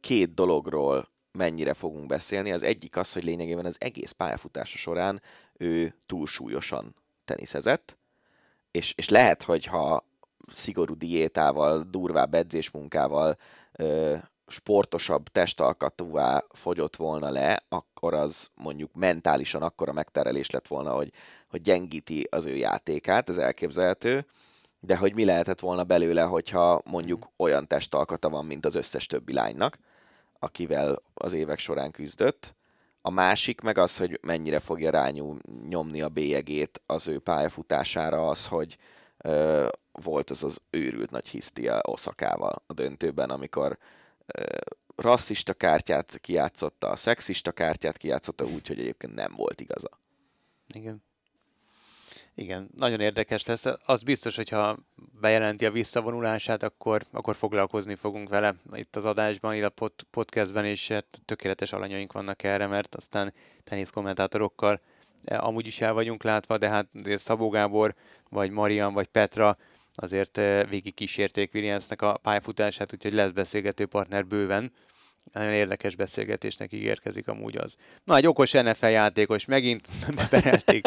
két 0.00 0.34
dologról 0.34 1.08
mennyire 1.32 1.74
fogunk 1.74 2.06
beszélni. 2.06 2.52
Az 2.52 2.62
egyik 2.62 2.96
az, 2.96 3.12
hogy 3.12 3.24
lényegében 3.24 3.64
az 3.64 3.76
egész 3.78 4.10
pályafutása 4.10 4.78
során 4.78 5.22
ő 5.52 5.94
túlsúlyosan 6.06 6.94
teniszezett, 7.24 7.98
és, 8.70 8.92
és 8.96 9.08
lehet, 9.08 9.42
hogy 9.42 9.64
ha 9.64 10.04
szigorú 10.52 10.96
diétával, 10.96 11.86
durvább 11.90 12.34
edzésmunkával, 12.34 13.36
ö, 13.72 14.16
sportosabb 14.46 15.28
testalkatúvá 15.28 16.44
fogyott 16.50 16.96
volna 16.96 17.30
le, 17.30 17.64
akkor 17.68 18.14
az 18.14 18.50
mondjuk 18.54 18.94
mentálisan 18.94 19.62
akkora 19.62 19.92
megterelés 19.92 20.50
lett 20.50 20.66
volna, 20.66 20.92
hogy, 20.92 21.12
hogy 21.48 21.60
gyengíti 21.60 22.26
az 22.30 22.44
ő 22.44 22.56
játékát, 22.56 23.28
ez 23.28 23.38
elképzelhető. 23.38 24.26
De 24.86 24.96
hogy 24.96 25.14
mi 25.14 25.24
lehetett 25.24 25.60
volna 25.60 25.84
belőle, 25.84 26.22
hogyha 26.22 26.82
mondjuk 26.84 27.30
olyan 27.36 27.66
testalkata 27.66 28.28
van, 28.28 28.44
mint 28.44 28.66
az 28.66 28.74
összes 28.74 29.06
többi 29.06 29.32
lánynak, 29.32 29.78
akivel 30.38 31.02
az 31.14 31.32
évek 31.32 31.58
során 31.58 31.90
küzdött. 31.90 32.54
A 33.02 33.10
másik 33.10 33.60
meg 33.60 33.78
az, 33.78 33.96
hogy 33.98 34.18
mennyire 34.22 34.58
fogja 34.58 34.90
rányomni 34.90 36.00
a 36.00 36.08
bélyegét 36.08 36.82
az 36.86 37.08
ő 37.08 37.18
pályafutására 37.18 38.28
az, 38.28 38.46
hogy 38.46 38.76
ö, 39.18 39.68
volt 39.92 40.30
az 40.30 40.42
az 40.42 40.58
őrült 40.70 41.10
nagy 41.10 41.28
hisztia 41.28 41.80
Oszakával 41.82 42.62
a 42.66 42.72
döntőben, 42.72 43.30
amikor 43.30 43.78
ö, 44.26 44.42
rasszista 44.96 45.52
kártyát 45.52 46.18
kijátszotta, 46.20 46.88
a 46.88 46.96
szexista 46.96 47.52
kártyát 47.52 47.96
kijátszotta 47.96 48.44
úgy, 48.44 48.68
hogy 48.68 48.78
egyébként 48.78 49.14
nem 49.14 49.32
volt 49.36 49.60
igaza. 49.60 49.88
Igen. 50.74 51.02
Igen, 52.36 52.68
nagyon 52.76 53.00
érdekes 53.00 53.46
lesz. 53.46 53.64
Az 53.86 54.02
biztos, 54.02 54.36
hogyha 54.36 54.76
bejelenti 55.20 55.66
a 55.66 55.70
visszavonulását, 55.70 56.62
akkor, 56.62 57.02
akkor 57.10 57.36
foglalkozni 57.36 57.94
fogunk 57.94 58.28
vele 58.28 58.54
itt 58.72 58.96
az 58.96 59.04
adásban, 59.04 59.54
illetve 59.54 59.86
a 59.86 59.90
podcastben, 60.10 60.64
és 60.64 60.88
hát 60.88 61.06
tökéletes 61.24 61.72
alanyaink 61.72 62.12
vannak 62.12 62.42
erre, 62.42 62.66
mert 62.66 62.94
aztán 62.94 63.32
tenisz 63.64 63.90
kommentátorokkal 63.90 64.80
eh, 65.24 65.44
amúgy 65.44 65.66
is 65.66 65.80
el 65.80 65.92
vagyunk 65.92 66.22
látva, 66.22 66.58
de 66.58 66.68
hát 66.68 66.86
Szabó 67.16 67.48
Gábor, 67.48 67.94
vagy 68.28 68.50
Marian, 68.50 68.92
vagy 68.92 69.06
Petra 69.06 69.56
azért 69.94 70.38
eh, 70.38 70.68
végig 70.68 70.94
kísérték 70.94 71.54
Williamsnek 71.54 72.02
a 72.02 72.18
pályafutását, 72.22 72.92
úgyhogy 72.92 73.12
lesz 73.12 73.30
beszélgető 73.30 73.86
partner 73.86 74.26
bőven 74.26 74.72
nagyon 75.32 75.52
érdekes 75.52 75.96
beszélgetésnek 75.96 76.72
ígérkezik 76.72 77.28
amúgy 77.28 77.56
az. 77.56 77.76
Na, 78.04 78.16
egy 78.16 78.26
okos 78.26 78.50
NFL 78.50 78.86
játékos 78.86 79.44
megint 79.44 79.86
beperelték. 80.16 80.86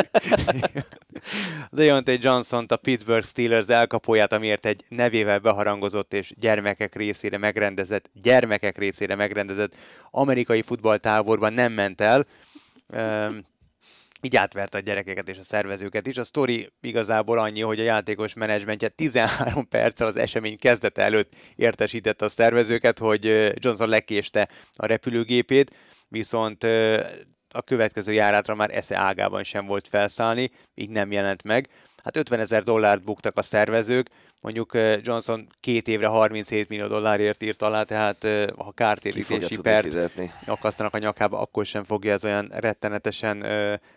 Deontay 1.72 2.18
johnson 2.22 2.66
a 2.68 2.76
Pittsburgh 2.76 3.26
Steelers 3.28 3.68
elkapóját, 3.68 4.34
amiért 4.34 4.66
egy 4.66 4.84
nevével 4.90 5.40
beharangozott 5.40 6.14
és 6.14 6.34
gyermekek 6.40 6.96
részére 6.96 7.38
megrendezett, 7.38 8.10
gyermekek 8.14 8.78
részére 8.78 9.16
megrendezett 9.16 9.76
amerikai 10.12 10.62
futballtáborban 10.62 11.54
nem 11.54 11.72
ment 11.72 12.02
el 12.02 12.26
így 14.22 14.36
átverte 14.36 14.78
a 14.78 14.82
gyerekeket 14.82 15.30
és 15.30 15.38
a 15.38 15.44
szervezőket 15.44 16.08
is. 16.08 16.18
A 16.18 16.24
sztori 16.24 16.70
igazából 16.82 17.40
annyi, 17.40 17.62
hogy 17.62 17.80
a 17.80 17.84
játékos 17.84 18.34
menedzsmentje 18.34 18.88
13 18.88 19.68
perccel 19.70 20.08
az 20.08 20.16
esemény 20.16 20.58
kezdete 20.58 21.02
előtt 21.02 21.34
értesítette 21.56 22.26
a 22.26 22.30
szervezőket, 22.30 23.00
hogy 23.00 23.26
Johnson 23.54 23.90
lekéste 23.90 24.50
a 24.74 24.86
repülőgépét, 24.86 25.76
viszont 26.08 26.64
a 27.50 27.62
következő 27.62 28.14
járátra 28.14 28.56
már 28.56 28.76
esze 28.76 28.98
ágában 28.98 29.44
sem 29.44 29.66
volt 29.66 29.88
felszállni, 29.88 30.52
így 30.76 30.90
nem 30.90 31.12
jelent 31.12 31.44
meg. 31.44 31.70
Hát 32.08 32.16
50 32.16 32.40
ezer 32.40 32.64
dollárt 32.64 33.04
buktak 33.04 33.38
a 33.38 33.42
szervezők, 33.42 34.10
mondjuk 34.42 34.72
Johnson 35.02 35.48
két 35.60 35.88
évre 35.88 36.08
37 36.08 36.70
millió 36.70 36.88
dollárért 36.88 37.44
írt 37.44 37.62
alá, 37.62 37.84
tehát 37.84 38.28
ha 38.58 38.72
kártérítési 38.72 39.58
pert 39.62 40.22
akasztanak 40.46 40.94
a 40.94 40.98
nyakába, 40.98 41.40
akkor 41.40 41.66
sem 41.66 41.84
fogja 41.84 42.14
ez 42.14 42.24
olyan 42.24 42.48
rettenetesen 42.54 43.46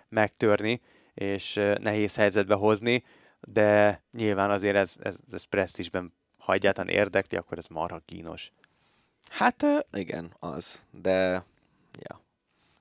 megtörni, 0.09 0.81
és 1.15 1.55
nehéz 1.81 2.15
helyzetbe 2.15 2.55
hozni, 2.55 3.05
de 3.41 4.03
nyilván 4.12 4.51
azért 4.51 4.77
ez, 4.77 4.95
ez, 5.03 5.15
ez 5.32 5.43
presztisben, 5.43 6.12
ha 6.39 6.53
egyáltalán 6.53 6.95
érdekli, 6.95 7.37
akkor 7.37 7.59
ez 7.59 7.66
marha 7.66 8.01
kínos. 8.07 8.53
Hát 9.28 9.65
igen, 9.93 10.35
az, 10.39 10.82
de 10.91 11.45
ja, 11.99 12.20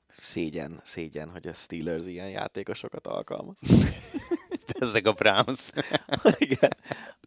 szégyen, 0.09 0.79
szégyen, 0.83 1.29
hogy 1.29 1.47
a 1.47 1.53
Steelers 1.53 2.05
ilyen 2.05 2.29
játékosokat 2.29 3.07
alkalmaz. 3.07 3.59
Ezek 4.79 5.07
a 5.07 5.13
Browns. 5.13 5.71
igen, 6.37 6.77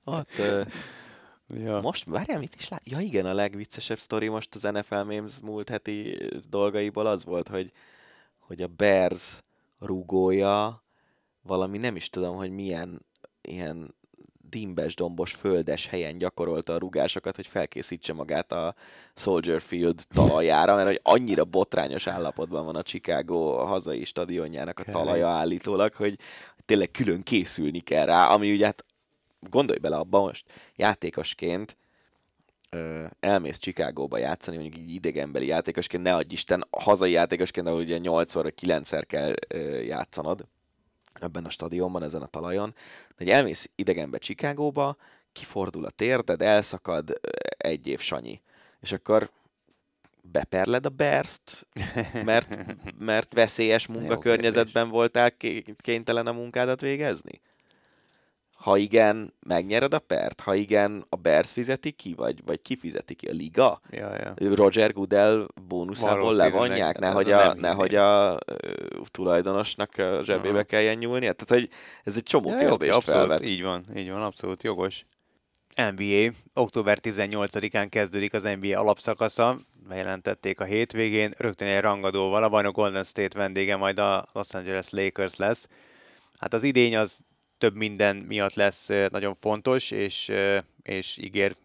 ott, 0.04 0.38
uh, 0.38 0.66
ja. 1.46 1.80
Most, 1.80 2.04
várjál, 2.04 2.38
mit 2.38 2.54
is 2.54 2.68
lát? 2.68 2.88
Ja 2.88 3.00
igen, 3.00 3.26
a 3.26 3.34
legviccesebb 3.34 3.98
sztori 3.98 4.28
most 4.28 4.54
az 4.54 4.62
NFL 4.62 4.94
Memes 5.02 5.40
múlt 5.40 5.68
heti 5.68 6.28
dolgaiból 6.48 7.06
az 7.06 7.24
volt, 7.24 7.48
hogy, 7.48 7.72
hogy 8.38 8.62
a 8.62 8.66
Bears 8.66 9.42
rugója 9.78 10.82
valami 11.42 11.78
nem 11.78 11.96
is 11.96 12.10
tudom, 12.10 12.36
hogy 12.36 12.50
milyen 12.50 13.06
ilyen 13.40 13.94
dimbes, 14.52 14.94
dombos, 14.94 15.32
földes 15.32 15.86
helyen 15.86 16.18
gyakorolta 16.18 16.74
a 16.74 16.78
rugásokat, 16.78 17.36
hogy 17.36 17.46
felkészítse 17.46 18.12
magát 18.12 18.52
a 18.52 18.74
Soldier 19.14 19.60
Field 19.60 20.00
talajára, 20.14 20.74
mert 20.74 20.86
hogy 20.86 21.00
annyira 21.02 21.44
botrányos 21.44 22.06
állapotban 22.06 22.64
van 22.64 22.76
a 22.76 22.82
Chicago 22.82 23.60
a 23.60 23.64
hazai 23.64 24.04
stadionjának 24.04 24.78
a 24.78 24.92
talaja 24.92 25.28
állítólag, 25.28 25.94
hogy 25.94 26.18
tényleg 26.64 26.90
külön 26.90 27.22
készülni 27.22 27.80
kell 27.80 28.04
rá, 28.04 28.26
ami 28.26 28.52
ugye 28.52 28.64
hát 28.64 28.84
gondolj 29.50 29.78
bele 29.78 29.96
abba 29.96 30.20
most, 30.20 30.44
játékosként 30.76 31.76
elmész 33.20 33.58
Chicagóba 33.58 34.18
játszani, 34.18 34.56
mondjuk 34.56 34.82
így 34.82 34.94
idegenbeli 34.94 35.46
játékosként, 35.46 36.02
ne 36.02 36.14
adj 36.14 36.32
Isten, 36.32 36.66
hazai 36.70 37.10
játékosként, 37.10 37.66
ahol 37.66 37.80
ugye 37.80 37.98
8 37.98 38.32
vagy 38.32 38.54
9-szer 38.60 39.02
kell 39.06 39.34
játszanod 39.82 40.46
ebben 41.22 41.44
a 41.44 41.50
stadionban, 41.50 42.02
ezen 42.02 42.22
a 42.22 42.26
talajon, 42.26 42.74
de 43.08 43.24
egy 43.24 43.30
elmész 43.30 43.70
idegenbe 43.74 44.18
Chicagóba, 44.18 44.96
kifordul 45.32 45.84
a 45.84 45.90
térded, 45.90 46.42
elszakad 46.42 47.20
egy 47.56 47.86
év 47.86 48.00
sanyi, 48.00 48.40
és 48.80 48.92
akkor 48.92 49.30
beperled 50.22 50.86
a 50.86 50.88
Berst, 50.88 51.66
mert, 52.24 52.74
mert 52.98 53.34
veszélyes 53.34 53.86
munkakörnyezetben 53.86 54.88
voltál 54.88 55.30
kénytelen 55.76 56.26
a 56.26 56.32
munkádat 56.32 56.80
végezni? 56.80 57.40
Ha 58.62 58.76
igen, 58.76 59.34
megnyered 59.46 59.94
a 59.94 59.98
pert? 59.98 60.40
Ha 60.40 60.54
igen, 60.54 61.06
a 61.08 61.16
Bears 61.16 61.52
fizeti 61.52 61.90
ki? 61.90 62.14
Vagy, 62.14 62.44
vagy 62.44 62.62
ki 62.62 62.76
fizeti 62.76 63.14
ki? 63.14 63.26
A 63.26 63.32
liga? 63.32 63.80
Ja, 63.90 64.14
ja. 64.14 64.54
Roger 64.54 64.92
Goodell 64.92 65.46
bónuszából 65.68 66.34
levonják? 66.34 66.98
Nehogy 66.98 67.30
a, 67.32 67.54
nehogy 67.54 67.94
a 67.94 68.38
tulajdonosnak 69.10 69.98
a 69.98 70.20
zsebébe 70.24 70.48
uh-huh. 70.48 70.66
kelljen 70.66 70.98
nyúlnia? 70.98 71.32
Tehát, 71.32 71.62
hogy 71.62 71.68
ez 72.04 72.16
egy 72.16 72.22
csomó 72.22 72.48
ja, 72.48 72.58
kérdést 72.58 72.92
abszolút, 72.92 73.20
felvet. 73.20 73.44
Így 73.44 73.62
van, 73.62 73.84
így 73.96 74.10
van, 74.10 74.22
abszolút 74.22 74.62
jogos. 74.62 75.06
NBA. 75.74 76.30
Október 76.54 76.98
18-án 77.02 77.86
kezdődik 77.90 78.34
az 78.34 78.42
NBA 78.60 78.78
alapszakasza, 78.78 79.60
bejelentették 79.88 80.60
a 80.60 80.64
hétvégén, 80.64 81.32
rögtön 81.36 81.68
egy 81.68 81.80
rangadóval, 81.80 82.42
a 82.42 82.48
bajnok 82.48 82.74
Golden 82.74 83.04
State 83.04 83.38
vendége 83.38 83.76
majd 83.76 83.98
a 83.98 84.26
Los 84.32 84.54
Angeles 84.54 84.90
Lakers 84.90 85.36
lesz. 85.36 85.68
Hát 86.38 86.54
az 86.54 86.62
idény 86.62 86.96
az 86.96 87.18
több 87.62 87.76
minden 87.76 88.16
miatt 88.16 88.54
lesz 88.54 88.88
nagyon 88.88 89.34
fontos, 89.40 89.90
és, 89.90 90.32
és 90.82 91.16
ígér 91.16 91.56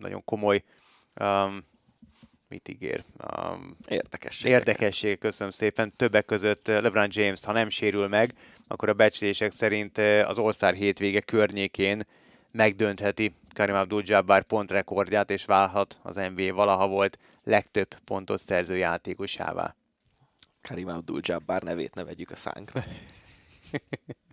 nagyon 0.00 0.24
komoly 0.24 0.62
um, 1.20 1.64
mit 2.48 2.68
ígér? 2.68 3.04
Um, 3.34 3.76
érdekesség. 3.88 4.50
Érdekesség, 4.50 5.18
köszönöm 5.18 5.52
szépen. 5.52 5.92
Többek 5.96 6.24
között 6.24 6.66
LeBron 6.66 7.08
James, 7.10 7.44
ha 7.44 7.52
nem 7.52 7.68
sérül 7.68 8.08
meg, 8.08 8.34
akkor 8.66 8.88
a 8.88 8.94
becslések 8.94 9.52
szerint 9.52 9.98
az 9.98 10.38
All-Star 10.38 10.74
hétvége 10.74 11.20
környékén 11.20 12.02
megdöntheti 12.50 13.34
Karim 13.52 13.74
Abdul-Jabbar 13.74 14.42
pontrekordját, 14.42 15.30
és 15.30 15.44
válhat 15.44 15.98
az 16.02 16.14
NBA 16.14 16.54
valaha 16.54 16.88
volt 16.88 17.18
legtöbb 17.44 17.94
pontot 18.04 18.40
szerző 18.40 18.76
játékosává. 18.76 19.74
Karim 20.60 20.88
Abdul-Jabbar 20.88 21.62
nevét 21.62 21.94
ne 21.94 22.04
vegyük 22.04 22.30
a 22.30 22.36
szánkra. 22.36 22.84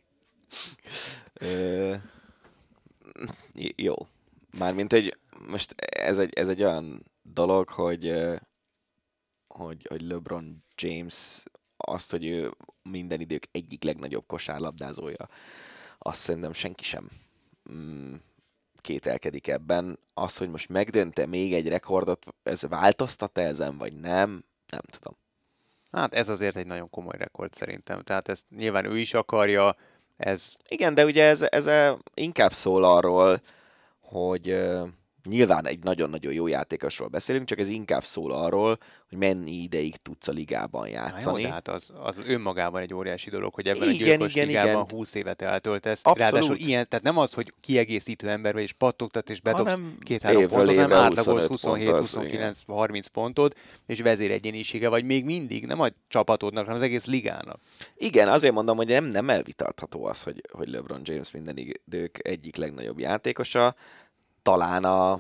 Ö, 1.34 1.96
jó. 3.76 3.94
Mármint, 4.58 4.92
hogy 4.92 5.18
most 5.48 5.74
ez 5.82 6.18
egy, 6.18 6.34
ez 6.34 6.50
egy 6.50 6.64
olyan 6.64 7.12
dolog, 7.22 7.70
hogy, 7.70 8.14
hogy, 9.48 9.86
hogy 9.90 10.02
LeBron 10.02 10.64
James 10.76 11.44
azt, 11.78 12.12
hogy 12.12 12.26
ő 12.26 12.54
minden 12.82 13.20
idők 13.20 13.48
egyik 13.52 13.84
legnagyobb 13.84 14.26
kosárlabdázója, 14.28 15.30
azt 15.98 16.20
szerintem 16.22 16.54
senki 16.54 16.84
sem 16.84 17.10
mm, 17.72 18.16
kételkedik 18.82 19.48
ebben. 19.48 20.00
Az, 20.14 20.38
hogy 20.38 20.50
most 20.50 20.70
megdönte 20.70 21.26
még 21.26 21.54
egy 21.54 21.68
rekordot, 21.68 22.26
ez 22.44 22.62
változtat 22.62 23.38
-e 23.38 23.42
ezen, 23.42 23.78
vagy 23.78 23.94
nem, 23.94 24.46
nem 24.68 24.82
tudom. 24.90 25.18
Hát 25.92 26.14
ez 26.14 26.30
azért 26.30 26.56
egy 26.56 26.66
nagyon 26.66 26.90
komoly 26.90 27.18
rekord 27.18 27.54
szerintem. 27.54 28.02
Tehát 28.02 28.28
ezt 28.28 28.46
nyilván 28.50 28.86
ő 28.86 28.98
is 28.98 29.14
akarja, 29.14 29.76
ez... 30.18 30.54
Igen, 30.68 30.94
de 30.94 31.06
ugye 31.06 31.24
ez, 31.24 31.42
ez 31.42 31.96
inkább 32.14 32.54
szól 32.54 32.84
arról, 32.84 33.42
hogy 34.02 34.70
Nyilván 35.30 35.68
egy 35.68 35.84
nagyon-nagyon 35.84 36.34
jó 36.34 36.48
játékosról 36.48 37.08
beszélünk, 37.08 37.46
csak 37.46 37.60
ez 37.60 37.68
inkább 37.68 38.04
szól 38.04 38.32
arról, 38.32 38.78
hogy 39.10 39.18
mennyi 39.18 39.52
ideig 39.52 39.96
tudsz 39.96 40.28
a 40.28 40.32
ligában 40.32 40.88
játszani. 40.88 41.42
Na 41.42 41.48
jó, 41.48 41.54
hát 41.54 41.68
az, 41.68 41.92
az 42.04 42.18
önmagában 42.26 42.82
egy 42.82 42.94
óriási 42.94 43.30
dolog, 43.30 43.54
hogy 43.54 43.68
ebben 43.68 43.90
Igen, 43.90 44.02
a 44.02 44.08
gyilkos 44.08 44.34
igen, 44.34 44.48
ligában 44.48 44.70
igen. 44.70 44.98
20 44.98 45.14
évet 45.14 45.42
eltöltesz. 45.42 46.00
Abszolút. 46.04 46.32
Ráadásul 46.32 46.56
ilyen, 46.56 46.88
tehát 46.90 47.06
nem 47.06 47.18
az, 47.18 47.34
hogy 47.34 47.54
kiegészítő 47.62 48.30
ember 48.30 48.54
vagy, 48.54 48.62
és 48.62 48.72
pattogtat, 48.72 49.30
és 49.30 49.42
bedobsz 49.42 49.78
két-három 50.00 50.48
pontot, 50.48 50.76
hanem 50.76 50.92
átlagolsz 50.92 51.46
25 51.46 51.86
pont 51.86 52.00
az, 52.00 52.18
27-29-30 52.68 53.06
pontot, 53.12 53.58
és 53.86 54.02
vezéregyénisége 54.02 54.90
vagy 54.90 55.06
még 55.06 55.26
mindig, 55.26 55.66
nem 55.66 55.80
a 55.80 55.88
csapatodnak, 56.08 56.64
hanem 56.64 56.80
az 56.80 56.86
egész 56.86 57.06
ligának. 57.06 57.60
Igen, 57.96 58.30
azért 58.30 58.54
mondom, 58.54 58.78
hogy 58.78 58.88
nem, 58.88 59.06
nem 59.06 59.30
elvitatható 59.30 60.06
az, 60.06 60.24
hogy, 60.24 60.42
hogy 60.52 60.70
LeBron 60.70 61.02
James 61.04 61.32
minden 61.32 61.58
idők 61.58 62.20
egyik 62.28 62.56
legnagyobb 62.56 63.00
játékosa. 63.00 63.76
Talán, 64.44 64.84
a, 64.84 65.20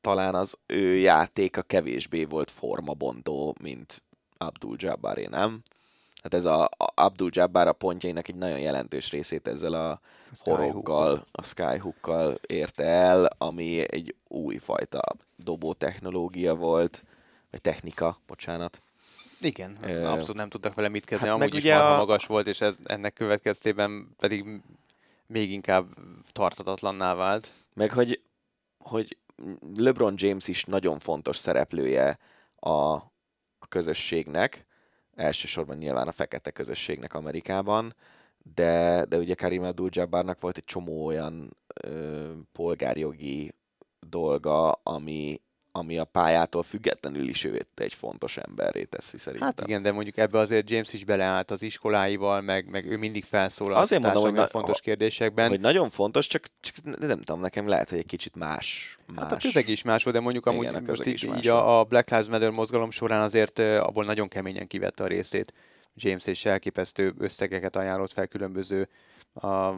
talán 0.00 0.34
az 0.34 0.56
ő 0.66 0.96
játéka 0.96 1.62
kevésbé 1.62 2.24
volt 2.24 2.50
formabontó, 2.50 3.54
mint 3.60 4.02
Abdul 4.38 4.76
Jabbaré, 4.78 5.26
nem? 5.26 5.62
Hát 6.22 6.34
ez 6.34 6.44
a, 6.44 6.64
a 6.64 6.92
Abdul 6.94 7.28
Jabbar 7.32 7.66
a 7.66 7.72
pontjainak 7.72 8.28
egy 8.28 8.34
nagyon 8.34 8.58
jelentős 8.58 9.10
részét 9.10 9.48
ezzel 9.48 9.72
a 9.72 10.00
horoggal, 10.40 11.26
a 11.32 11.42
skyhookkal 11.42 12.38
érte 12.46 12.84
el, 12.84 13.28
ami 13.38 13.92
egy 13.92 14.14
újfajta 14.28 15.02
dobó 15.36 15.72
technológia 15.72 16.54
volt, 16.54 17.04
vagy 17.50 17.60
technika, 17.60 18.18
bocsánat. 18.26 18.82
Igen, 19.40 19.78
Ö, 19.82 20.04
abszolút 20.04 20.36
nem 20.36 20.48
tudtak 20.48 20.74
vele 20.74 20.88
mit 20.88 21.04
kezdeni, 21.04 21.30
hát 21.30 21.40
amúgy 21.40 21.54
is 21.54 21.64
marha 21.64 21.94
a- 21.94 21.96
magas 21.96 22.26
volt, 22.26 22.46
és 22.46 22.60
ez, 22.60 22.76
ennek 22.84 23.12
következtében 23.12 24.14
pedig 24.18 24.60
még 25.26 25.50
inkább 25.50 25.86
tartatatlanná 26.32 27.14
vált. 27.14 27.52
Meg 27.74 27.92
hogy, 27.92 28.20
hogy 28.80 29.18
LeBron 29.74 30.14
James 30.16 30.48
is 30.48 30.64
nagyon 30.64 30.98
fontos 30.98 31.36
szereplője 31.36 32.18
a, 32.56 32.70
a 33.58 33.66
közösségnek, 33.68 34.66
elsősorban 35.14 35.76
nyilván 35.76 36.08
a 36.08 36.12
fekete 36.12 36.50
közösségnek 36.50 37.14
Amerikában, 37.14 37.94
de, 38.54 39.04
de 39.04 39.16
ugye 39.16 39.34
Karim 39.34 39.62
Abdul-Jabbarnak 39.62 40.40
volt 40.40 40.56
egy 40.56 40.64
csomó 40.64 41.06
olyan 41.06 41.56
ö, 41.82 42.32
polgárjogi 42.52 43.54
dolga, 44.00 44.72
ami, 44.72 45.40
ami 45.72 45.98
a 45.98 46.04
pályától 46.04 46.62
függetlenül 46.62 47.28
is 47.28 47.44
őt 47.44 47.80
egy 47.80 47.94
fontos 47.94 48.36
emberré 48.36 48.84
teszi 48.84 49.18
szerintem. 49.18 49.48
Hát 49.48 49.66
igen, 49.66 49.82
de 49.82 49.92
mondjuk 49.92 50.16
ebbe 50.16 50.38
azért 50.38 50.70
James 50.70 50.92
is 50.92 51.04
beleállt 51.04 51.50
az 51.50 51.62
iskoláival, 51.62 52.40
meg, 52.40 52.70
meg 52.70 52.86
ő 52.86 52.96
mindig 52.96 53.24
felszólal 53.24 53.76
Azért 53.76 54.02
mondom, 54.02 54.22
hogy 54.22 54.32
na- 54.32 54.48
fontos 54.48 54.80
kérdésekben. 54.80 55.48
Hogy 55.48 55.60
nagyon 55.60 55.90
fontos, 55.90 56.26
csak, 56.26 56.46
csak 56.60 56.98
nem 56.98 57.22
tudom, 57.22 57.40
nekem 57.40 57.68
lehet, 57.68 57.90
hogy 57.90 57.98
egy 57.98 58.06
kicsit 58.06 58.34
más. 58.34 58.98
más. 59.06 59.22
Hát 59.22 59.32
a 59.32 59.36
közeg 59.36 59.68
is 59.68 59.82
más 59.82 60.02
volt, 60.02 60.16
de 60.16 60.22
mondjuk 60.22 60.46
amúgy 60.46 60.62
Igen, 60.62 60.74
a 60.74 60.80
most 60.86 61.06
így, 61.06 61.30
így 61.36 61.48
a, 61.48 61.78
a 61.78 61.84
Black 61.84 62.10
Lives 62.10 62.26
Matter 62.26 62.50
mozgalom 62.50 62.90
során 62.90 63.20
azért 63.20 63.58
abból 63.58 64.04
nagyon 64.04 64.28
keményen 64.28 64.66
kivette 64.66 65.04
a 65.04 65.06
részét. 65.06 65.52
James 65.94 66.26
és 66.26 66.44
elképesztő 66.44 67.14
összegeket 67.18 67.76
ajánlott 67.76 68.12
fel 68.12 68.26
különböző 68.26 68.88
a, 69.34 69.72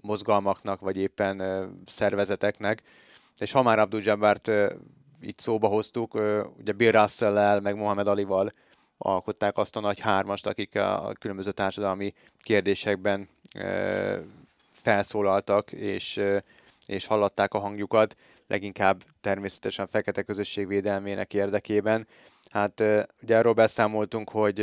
mozgalmaknak, 0.00 0.80
vagy 0.80 0.96
éppen 0.96 1.42
szervezeteknek. 1.86 2.82
És 3.40 3.52
ha 3.52 3.62
már 3.62 3.78
Abdul 3.78 4.00
Jabbart 4.02 4.50
így 5.22 5.38
szóba 5.38 5.68
hoztuk, 5.68 6.14
ugye 6.58 6.72
Bill 6.72 6.90
Russell-el, 6.90 7.60
meg 7.60 7.76
Mohamed 7.76 8.06
Alival 8.06 8.50
alkották 8.98 9.58
azt 9.58 9.76
a 9.76 9.80
nagy 9.80 10.00
hármast, 10.00 10.46
akik 10.46 10.76
a, 10.76 11.12
különböző 11.18 11.52
társadalmi 11.52 12.14
kérdésekben 12.42 13.28
felszólaltak, 14.72 15.72
és, 15.72 16.20
és 16.86 17.06
hallatták 17.06 17.54
a 17.54 17.58
hangjukat, 17.58 18.16
leginkább 18.50 19.02
természetesen 19.20 19.86
fekete 19.86 20.22
közösség 20.22 20.66
védelmének 20.66 21.34
érdekében. 21.34 22.06
Hát 22.50 22.82
ugye 23.22 23.38
arról 23.38 23.52
beszámoltunk, 23.52 24.30
hogy 24.30 24.54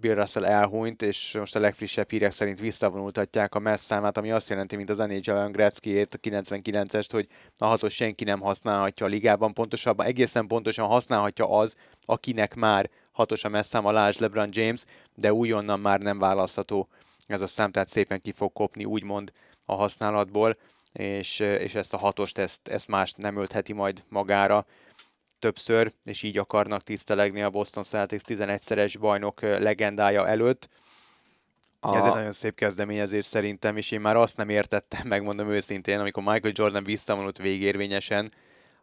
Bill 0.00 0.14
Russell 0.14 0.44
elhunyt, 0.44 1.02
és 1.02 1.36
most 1.38 1.56
a 1.56 1.60
legfrissebb 1.60 2.10
hírek 2.10 2.32
szerint 2.32 2.60
visszavonultatják 2.60 3.54
a 3.54 3.58
messz 3.58 3.84
számát, 3.84 4.16
ami 4.16 4.30
azt 4.30 4.48
jelenti, 4.48 4.76
mint 4.76 4.90
az 4.90 4.96
NHL 4.96 5.48
Gretzky-ét, 5.50 6.14
a 6.14 6.18
99-est, 6.18 7.08
hogy 7.10 7.28
a 7.58 7.66
hatos 7.66 7.94
senki 7.94 8.24
nem 8.24 8.40
használhatja 8.40 9.06
a 9.06 9.08
ligában, 9.08 9.52
pontosabban 9.52 10.06
egészen 10.06 10.46
pontosan 10.46 10.86
használhatja 10.86 11.50
az, 11.50 11.74
akinek 12.04 12.54
már 12.54 12.90
hatos 13.12 13.44
a 13.44 13.48
messz 13.48 13.68
száma, 13.68 13.90
lásd 13.90 14.20
LeBron 14.20 14.48
James, 14.52 14.84
de 15.14 15.32
újonnan 15.32 15.80
már 15.80 16.00
nem 16.00 16.18
választható 16.18 16.88
ez 17.26 17.40
a 17.40 17.46
szám, 17.46 17.70
tehát 17.70 17.88
szépen 17.88 18.20
ki 18.20 18.32
fog 18.32 18.52
kopni, 18.52 18.84
úgymond 18.84 19.32
a 19.64 19.74
használatból, 19.74 20.56
és, 20.92 21.38
és 21.38 21.74
ezt 21.74 21.94
a 21.94 21.98
hatost, 21.98 22.38
ezt, 22.38 22.68
ezt 22.68 22.88
más 22.88 23.12
nem 23.12 23.36
öltheti 23.36 23.72
majd 23.72 24.04
magára 24.08 24.66
többször, 25.38 25.92
és 26.04 26.22
így 26.22 26.38
akarnak 26.38 26.82
tisztelegni 26.82 27.42
a 27.42 27.50
Boston 27.50 27.84
Celtics 27.84 28.22
11-szeres 28.26 28.94
bajnok 29.00 29.40
legendája 29.40 30.26
előtt. 30.26 30.68
A- 31.80 31.96
Ez 31.96 32.04
egy 32.04 32.12
nagyon 32.12 32.32
szép 32.32 32.54
kezdeményezés 32.54 33.24
szerintem, 33.24 33.76
és 33.76 33.90
én 33.90 34.00
már 34.00 34.16
azt 34.16 34.36
nem 34.36 34.48
értettem, 34.48 35.06
megmondom 35.14 35.50
őszintén, 35.50 35.98
amikor 35.98 36.22
Michael 36.22 36.52
Jordan 36.56 36.84
visszavonult 36.84 37.38
végérvényesen, 37.38 38.32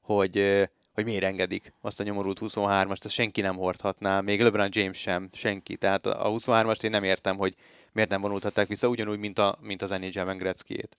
hogy, 0.01 0.67
hogy 0.93 1.03
miért 1.03 1.23
engedik 1.23 1.73
azt 1.81 1.99
a 1.99 2.03
nyomorult 2.03 2.39
23-ast, 2.41 3.05
ezt 3.05 3.09
senki 3.13 3.41
nem 3.41 3.55
hordhatná, 3.55 4.21
még 4.21 4.41
LeBron 4.41 4.69
James 4.71 4.97
sem, 4.97 5.29
senki. 5.33 5.75
Tehát 5.75 6.05
a 6.05 6.29
23-ast 6.29 6.83
én 6.83 6.89
nem 6.89 7.03
értem, 7.03 7.37
hogy 7.37 7.55
miért 7.91 8.09
nem 8.09 8.21
vonultatták 8.21 8.67
vissza, 8.67 8.87
ugyanúgy, 8.87 9.19
mint, 9.19 9.39
a, 9.39 9.57
mint 9.61 9.81
az 9.81 9.89
NHL-ben 9.89 10.37
Gretzky-ét. 10.37 10.97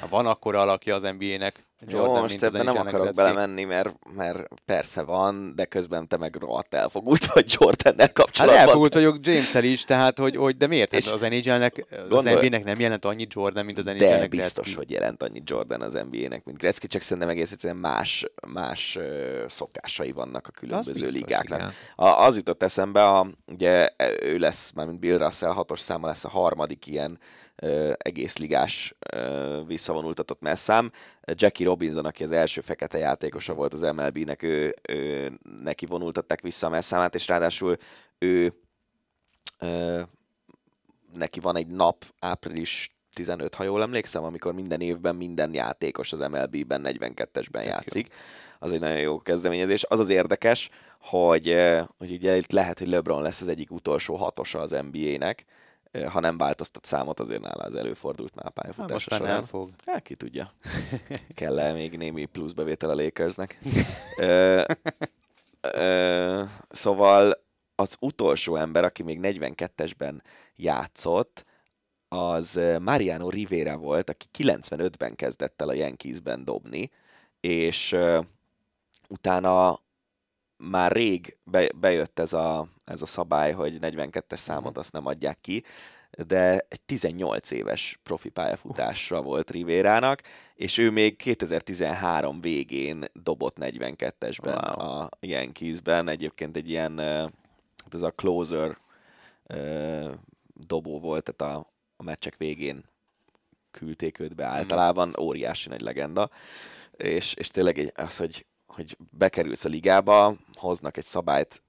Ha 0.00 0.06
van 0.08 0.26
akkora 0.26 0.60
alakja 0.60 0.94
az 0.94 1.02
NBA-nek, 1.02 1.64
Jordan, 1.86 2.14
Jó, 2.14 2.20
most 2.20 2.36
az 2.42 2.42
ebben 2.54 2.64
nem 2.64 2.76
akarok 2.76 3.00
Gretzky. 3.00 3.22
belemenni, 3.22 3.64
mert, 3.64 3.94
mert 4.14 4.46
persze 4.64 5.02
van, 5.02 5.52
de 5.54 5.64
közben 5.64 6.08
te 6.08 6.16
meg 6.16 6.34
rohadt 6.40 6.74
elfogult 6.74 7.26
vagy 7.26 7.56
Jordannel 7.60 8.06
Hát 8.06 8.12
kapcsolatban. 8.14 8.60
elfogult 8.60 8.94
vagyok 8.94 9.18
james 9.20 9.54
is, 9.54 9.84
tehát 9.84 10.18
hogy, 10.18 10.36
hogy 10.36 10.56
de 10.56 10.66
miért? 10.66 10.92
És 10.92 11.04
És 11.06 11.10
az 11.12 11.20
NHL-nek, 11.20 11.84
az 11.90 12.08
gondolj- 12.08 12.36
NBA-nek 12.36 12.64
nem 12.64 12.80
jelent 12.80 13.04
annyi 13.04 13.26
Jordan, 13.30 13.64
mint 13.64 13.78
az 13.78 13.84
de 13.84 13.92
NHL-nek 13.92 14.28
biztos, 14.28 14.52
Gretzky. 14.64 14.74
hogy 14.74 14.90
jelent 14.90 15.22
annyi 15.22 15.40
Jordan 15.44 15.80
az 15.82 15.92
NBA-nek, 15.92 16.44
mint 16.44 16.58
Gretzky, 16.58 16.86
csak 16.86 17.02
szerintem 17.02 17.28
egész 17.32 17.52
egyszerűen 17.52 17.80
más, 17.80 18.26
más 18.46 18.98
szokásai 19.48 20.12
vannak 20.12 20.46
a 20.46 20.50
Az 20.52 20.58
különböző 20.60 20.92
biztos, 20.92 21.12
ligáknak. 21.12 21.58
igen. 21.58 21.72
A, 21.96 22.24
az 22.24 22.36
jutott 22.36 22.62
eszembe, 22.62 23.04
a, 23.08 23.26
ugye 23.46 23.88
ő 24.22 24.38
lesz, 24.38 24.72
már 24.72 24.86
mint 24.86 24.98
Bill 25.00 25.18
Russell, 25.18 25.50
hatos 25.50 25.80
száma 25.80 26.06
lesz 26.06 26.24
a 26.24 26.28
harmadik 26.28 26.86
ilyen 26.86 27.18
egész 27.96 28.36
ligás 28.36 28.94
visszavonultatott 29.66 30.40
messzám. 30.40 30.90
Jackie 31.32 31.66
Robinson, 31.66 32.04
aki 32.04 32.24
az 32.24 32.32
első 32.32 32.60
fekete 32.60 32.98
játékosa 32.98 33.54
volt 33.54 33.72
az 33.72 33.80
MLB-nek, 33.80 34.42
ő, 34.42 34.74
ő, 34.88 35.32
neki 35.62 35.86
vonultatták 35.86 36.40
vissza 36.40 36.66
a 36.66 36.70
messzámát, 36.70 37.14
és 37.14 37.28
ráadásul 37.28 37.76
ő 38.18 38.52
ö, 39.58 40.00
neki 41.14 41.40
van 41.40 41.56
egy 41.56 41.66
nap, 41.66 42.04
április 42.18 42.96
15, 43.16 43.54
ha 43.54 43.64
jól 43.64 43.82
emlékszem, 43.82 44.24
amikor 44.24 44.54
minden 44.54 44.80
évben 44.80 45.16
minden 45.16 45.54
játékos 45.54 46.12
az 46.12 46.18
MLB-ben 46.18 46.80
42-esben 46.84 47.62
jó. 47.62 47.68
játszik. 47.68 48.14
Az 48.58 48.72
egy 48.72 48.80
nagyon 48.80 48.98
jó 48.98 49.18
kezdeményezés. 49.18 49.84
Az 49.84 49.98
az 49.98 50.08
érdekes, 50.08 50.68
hogy, 51.00 51.56
hogy 51.98 52.10
ugye 52.12 52.36
itt 52.36 52.52
lehet, 52.52 52.78
hogy 52.78 52.88
LeBron 52.88 53.22
lesz 53.22 53.40
az 53.40 53.48
egyik 53.48 53.70
utolsó 53.70 54.16
hatosa 54.16 54.60
az 54.60 54.70
NBA-nek, 54.90 55.44
ha 56.04 56.20
nem 56.20 56.38
változtat 56.38 56.84
számot, 56.84 57.20
azért 57.20 57.40
nála 57.40 57.64
az 57.64 57.74
előfordult 57.74 58.34
már 58.34 58.44
Hát 58.44 58.54
pályafutása 58.54 59.08
már 59.10 59.20
során. 59.20 59.34
nem 59.34 59.44
fog. 59.44 59.70
Hát 59.86 60.02
ki 60.02 60.14
tudja. 60.14 60.52
Kell-e 61.34 61.72
még 61.72 61.96
némi 61.96 62.24
plusz 62.24 62.52
bevétel 62.52 62.90
a 62.90 62.94
Lakersnek? 62.94 63.58
Ö, 64.16 64.62
ö, 65.60 66.42
szóval 66.70 67.44
az 67.74 67.96
utolsó 68.00 68.56
ember, 68.56 68.84
aki 68.84 69.02
még 69.02 69.18
42-esben 69.22 70.20
játszott, 70.56 71.44
az 72.08 72.60
Mariano 72.80 73.28
Rivera 73.28 73.76
volt, 73.76 74.10
aki 74.10 74.26
95-ben 74.38 75.14
kezdett 75.14 75.60
el 75.62 75.68
a 75.68 75.72
Yankeesben 75.72 76.44
dobni, 76.44 76.90
és 77.40 77.96
utána 79.08 79.80
már 80.56 80.92
rég 80.92 81.36
be, 81.44 81.68
bejött 81.74 82.18
ez 82.18 82.32
a, 82.32 82.68
ez 82.84 83.02
a 83.02 83.06
szabály, 83.06 83.52
hogy 83.52 83.78
42-es 83.80 84.36
számot 84.36 84.78
azt 84.78 84.92
nem 84.92 85.06
adják 85.06 85.40
ki, 85.40 85.64
de 86.26 86.66
egy 86.68 86.80
18 86.80 87.50
éves 87.50 88.00
profi 88.02 88.28
pályafutásra 88.28 89.22
volt 89.22 89.50
Rivérának, 89.50 90.22
és 90.54 90.78
ő 90.78 90.90
még 90.90 91.16
2013 91.16 92.40
végén 92.40 93.04
dobott 93.12 93.56
42-esben 93.60 94.76
Wow. 94.76 94.88
a 94.88 95.08
Yankeesben. 95.20 96.08
Egyébként 96.08 96.56
egy 96.56 96.68
ilyen, 96.68 96.98
hát 96.98 97.94
ez 97.94 98.02
a 98.02 98.10
closer 98.10 98.78
dobó 100.54 101.00
volt, 101.00 101.32
tehát 101.32 101.56
a, 101.56 101.70
a 101.96 102.02
meccsek 102.02 102.36
végén 102.36 102.84
küldték 103.70 104.18
őt 104.18 104.34
be 104.34 104.44
általában, 104.44 105.14
óriási 105.20 105.68
nagy 105.68 105.80
legenda, 105.80 106.30
és, 106.96 107.34
és 107.34 107.48
tényleg 107.48 107.92
az, 107.94 108.16
hogy 108.16 108.46
hogy 108.76 108.96
bekerülsz 109.10 109.64
a 109.64 109.68
ligába, 109.68 110.36
hoznak 110.54 110.96
egy 110.96 111.04
szabályt, 111.04 111.62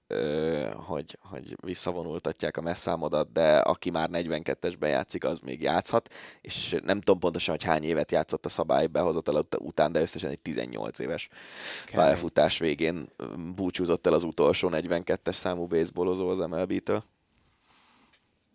hogy, 0.75 1.17
hogy 1.21 1.55
visszavonultatják 1.61 2.57
a 2.57 2.61
messzámodat, 2.61 3.31
de 3.31 3.57
aki 3.57 3.89
már 3.89 4.09
42-esben 4.11 4.87
játszik, 4.87 5.23
az 5.23 5.39
még 5.39 5.61
játszhat, 5.61 6.13
és 6.41 6.75
nem 6.83 6.99
tudom 6.99 7.19
pontosan, 7.19 7.55
hogy 7.55 7.63
hány 7.63 7.83
évet 7.83 8.11
játszott 8.11 8.45
a 8.45 8.49
szabály 8.49 8.87
behozatal 8.87 9.47
után, 9.57 9.91
de 9.91 10.01
összesen 10.01 10.29
egy 10.29 10.39
18 10.39 10.99
éves 10.99 11.27
Kemény. 11.85 12.05
pályafutás 12.05 12.57
végén 12.57 13.09
búcsúzott 13.55 14.05
el 14.05 14.13
az 14.13 14.23
utolsó 14.23 14.69
42-es 14.71 15.33
számú 15.33 15.65
baseballozó 15.65 16.29
az 16.29 16.37
MLB-től. 16.37 17.03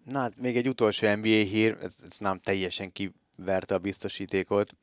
Na 0.04 0.18
hát 0.18 0.32
még 0.36 0.56
egy 0.56 0.68
utolsó 0.68 1.14
NBA 1.14 1.26
hír, 1.26 1.78
ez, 1.82 1.94
ez 2.10 2.18
nem 2.18 2.38
teljesen 2.38 2.92
kiverte 2.92 3.74
a 3.74 3.78
biztosítékot, 3.78 4.76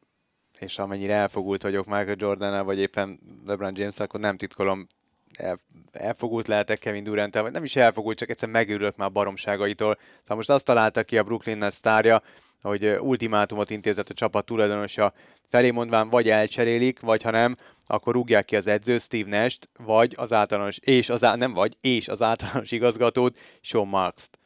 és 0.59 0.77
amennyire 0.77 1.13
elfogult 1.13 1.63
vagyok 1.63 1.85
Michael 1.85 2.15
jordan 2.17 2.65
vagy 2.65 2.79
éppen 2.79 3.19
LeBron 3.45 3.73
james 3.75 3.99
akkor 3.99 4.19
nem 4.19 4.37
titkolom, 4.37 4.87
el, 5.33 5.59
elfogult 5.91 6.47
lehetek 6.47 6.79
Kevin 6.79 7.03
durant 7.03 7.39
vagy 7.39 7.51
nem 7.51 7.63
is 7.63 7.75
elfogult, 7.75 8.17
csak 8.17 8.29
egyszer 8.29 8.49
megőrült 8.49 8.97
már 8.97 9.11
baromságaitól. 9.11 9.97
Szóval 10.21 10.37
most 10.37 10.49
azt 10.49 10.65
találta 10.65 11.03
ki 11.03 11.17
a 11.17 11.23
Brooklyn 11.23 11.69
sztárja, 11.71 12.21
hogy 12.61 12.85
ultimátumot 12.99 13.69
intézett 13.69 14.09
a 14.09 14.13
csapat 14.13 14.45
tulajdonosa 14.45 15.13
felé 15.49 15.71
mondván 15.71 16.09
vagy 16.09 16.29
elcserélik, 16.29 16.99
vagy 16.99 17.21
ha 17.21 17.31
nem, 17.31 17.55
akkor 17.87 18.13
rúgják 18.13 18.45
ki 18.45 18.55
az 18.55 18.67
edző 18.67 18.97
Steve 18.97 19.39
Nash-t, 19.39 19.69
vagy 19.77 20.13
az 20.17 20.33
általános, 20.33 20.77
és 20.77 21.09
az, 21.09 21.21
nem 21.21 21.53
vagy, 21.53 21.77
és 21.81 22.07
az 22.07 22.21
általános 22.21 22.71
igazgatót 22.71 23.37
Sean 23.61 23.87
Marks-t. 23.87 24.38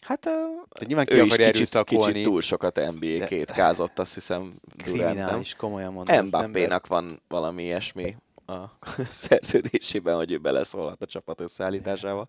Hát 0.00 0.26
uh, 0.26 0.86
nyilván 0.86 1.06
ki 1.06 1.14
ő 1.14 1.22
is 1.22 1.36
kicsit, 1.36 1.84
kicsit 1.84 2.22
túl 2.22 2.40
sokat 2.40 2.76
NBA 2.76 3.24
két 3.24 3.50
kázott, 3.50 3.98
azt 3.98 4.14
hiszem 4.14 4.50
Kriminális, 4.76 5.54
komolyan 5.54 5.92
mondom. 5.92 6.24
Mbappé-nak 6.26 6.86
van 6.86 7.22
valami 7.28 7.62
ilyesmi 7.62 8.16
a 8.46 8.64
szerződésében, 9.24 10.16
hogy 10.16 10.32
ő 10.32 10.38
beleszólhat 10.38 11.02
a 11.02 11.06
csapat 11.06 11.40
összeállításával. 11.40 12.28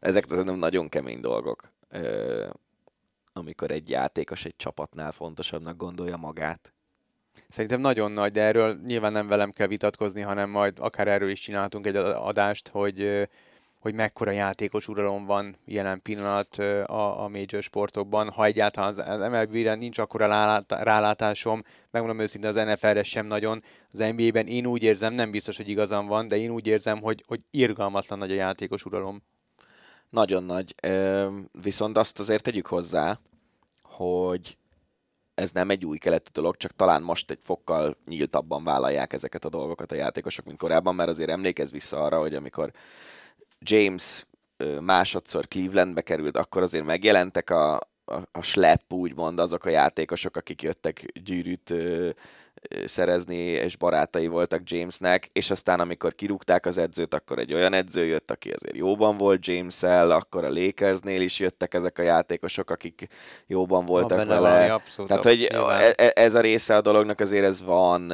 Ezek 0.00 0.26
nem 0.26 0.56
nagyon 0.56 0.88
kemény 0.88 1.20
dolgok, 1.20 1.72
amikor 3.32 3.70
egy 3.70 3.90
játékos 3.90 4.44
egy 4.44 4.56
csapatnál 4.56 5.12
fontosabbnak 5.12 5.76
gondolja 5.76 6.16
magát. 6.16 6.72
Szerintem 7.48 7.80
nagyon 7.80 8.12
nagy, 8.12 8.32
de 8.32 8.42
erről 8.42 8.80
nyilván 8.84 9.12
nem 9.12 9.26
velem 9.26 9.50
kell 9.50 9.66
vitatkozni, 9.66 10.20
hanem 10.20 10.50
majd 10.50 10.78
akár 10.78 11.08
erről 11.08 11.30
is 11.30 11.40
csináltunk 11.40 11.86
egy 11.86 11.96
adást, 11.96 12.68
hogy 12.68 13.28
hogy 13.84 13.94
mekkora 13.94 14.30
játékos 14.30 14.88
uralom 14.88 15.24
van 15.24 15.56
jelen 15.64 16.02
pillanat 16.02 16.56
a, 16.86 17.22
a 17.22 17.28
major 17.28 17.62
sportokban. 17.62 18.30
Ha 18.30 18.44
egyáltalán 18.44 18.98
az 18.98 19.30
MLB-re 19.30 19.74
nincs 19.74 19.98
akkora 19.98 20.26
rálátásom, 20.68 21.64
megmondom 21.90 22.22
őszintén 22.22 22.50
az 22.50 22.56
NFL-re 22.56 23.02
sem 23.02 23.26
nagyon. 23.26 23.62
Az 23.92 23.98
NBA-ben 23.98 24.46
én 24.46 24.66
úgy 24.66 24.82
érzem, 24.82 25.14
nem 25.14 25.30
biztos, 25.30 25.56
hogy 25.56 25.68
igazam 25.68 26.06
van, 26.06 26.28
de 26.28 26.36
én 26.36 26.50
úgy 26.50 26.66
érzem, 26.66 27.00
hogy, 27.00 27.24
hogy 27.26 27.40
irgalmatlan 27.50 28.18
nagy 28.18 28.30
a 28.30 28.34
játékos 28.34 28.84
uralom. 28.84 29.22
Nagyon 30.10 30.44
nagy. 30.44 30.74
Viszont 31.62 31.96
azt 31.96 32.18
azért 32.18 32.42
tegyük 32.42 32.66
hozzá, 32.66 33.18
hogy 33.82 34.56
ez 35.34 35.50
nem 35.50 35.70
egy 35.70 35.84
új 35.84 35.98
keletű 35.98 36.30
dolog, 36.32 36.56
csak 36.56 36.76
talán 36.76 37.02
most 37.02 37.30
egy 37.30 37.40
fokkal 37.42 37.96
nyíltabban 38.06 38.64
vállalják 38.64 39.12
ezeket 39.12 39.44
a 39.44 39.48
dolgokat 39.48 39.92
a 39.92 39.96
játékosok, 39.96 40.44
mint 40.44 40.58
korábban, 40.58 40.94
mert 40.94 41.10
azért 41.10 41.30
emlékez 41.30 41.70
vissza 41.70 42.02
arra, 42.02 42.18
hogy 42.18 42.34
amikor 42.34 42.72
James 43.64 44.26
másodszor 44.80 45.48
Clevelandbe 45.48 46.00
került, 46.00 46.36
akkor 46.36 46.62
azért 46.62 46.84
megjelentek 46.84 47.50
a, 47.50 47.74
a, 48.04 48.16
a 48.32 48.42
slap, 48.42 48.92
úgymond 48.92 49.38
azok 49.38 49.64
a 49.64 49.70
játékosok, 49.70 50.36
akik 50.36 50.62
jöttek 50.62 51.04
gyűrűt 51.24 51.74
szerezni, 52.84 53.36
és 53.36 53.76
barátai 53.76 54.26
voltak 54.26 54.70
Jamesnek, 54.70 55.28
és 55.32 55.50
aztán 55.50 55.80
amikor 55.80 56.14
kirúgták 56.14 56.66
az 56.66 56.78
edzőt, 56.78 57.14
akkor 57.14 57.38
egy 57.38 57.54
olyan 57.54 57.72
edző 57.72 58.04
jött, 58.04 58.30
aki 58.30 58.50
azért 58.50 58.76
jóban 58.76 59.16
volt 59.16 59.46
James-el, 59.46 60.10
akkor 60.10 60.44
a 60.44 60.52
Lakersnél 60.52 61.20
is 61.20 61.38
jöttek 61.38 61.74
ezek 61.74 61.98
a 61.98 62.02
játékosok, 62.02 62.70
akik 62.70 63.06
jóban 63.46 63.84
voltak 63.84 64.18
vele. 64.18 64.38
Valami, 64.38 64.68
abszolút, 64.68 65.08
Tehát, 65.08 65.24
hogy 65.24 65.42
e, 65.42 65.94
e, 65.96 66.12
ez 66.14 66.34
a 66.34 66.40
része 66.40 66.76
a 66.76 66.80
dolognak 66.80 67.20
azért 67.20 67.44
ez 67.44 67.62
van 67.62 68.10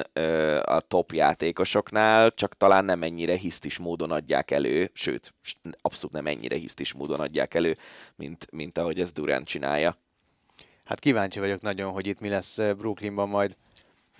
a 0.63 0.81
top 0.81 1.13
játékosoknál, 1.13 2.31
csak 2.31 2.57
talán 2.57 2.85
nem 2.85 3.03
ennyire 3.03 3.35
hisztis 3.35 3.79
módon 3.79 4.11
adják 4.11 4.51
elő, 4.51 4.91
sőt, 4.93 5.35
abszolút 5.81 6.13
nem 6.13 6.27
ennyire 6.27 6.57
hisztis 6.57 6.93
módon 6.93 7.21
adják 7.21 7.55
elő, 7.55 7.77
mint, 8.17 8.47
mint 8.51 8.79
ahogy 8.79 9.01
ez 9.01 9.13
Durant 9.13 9.47
csinálja. 9.47 9.97
Hát 10.85 10.99
kíváncsi 10.99 11.39
vagyok 11.39 11.61
nagyon, 11.61 11.93
hogy 11.93 12.07
itt 12.07 12.21
mi 12.21 12.29
lesz 12.29 12.57
Brooklynban 12.57 13.29
majd 13.29 13.57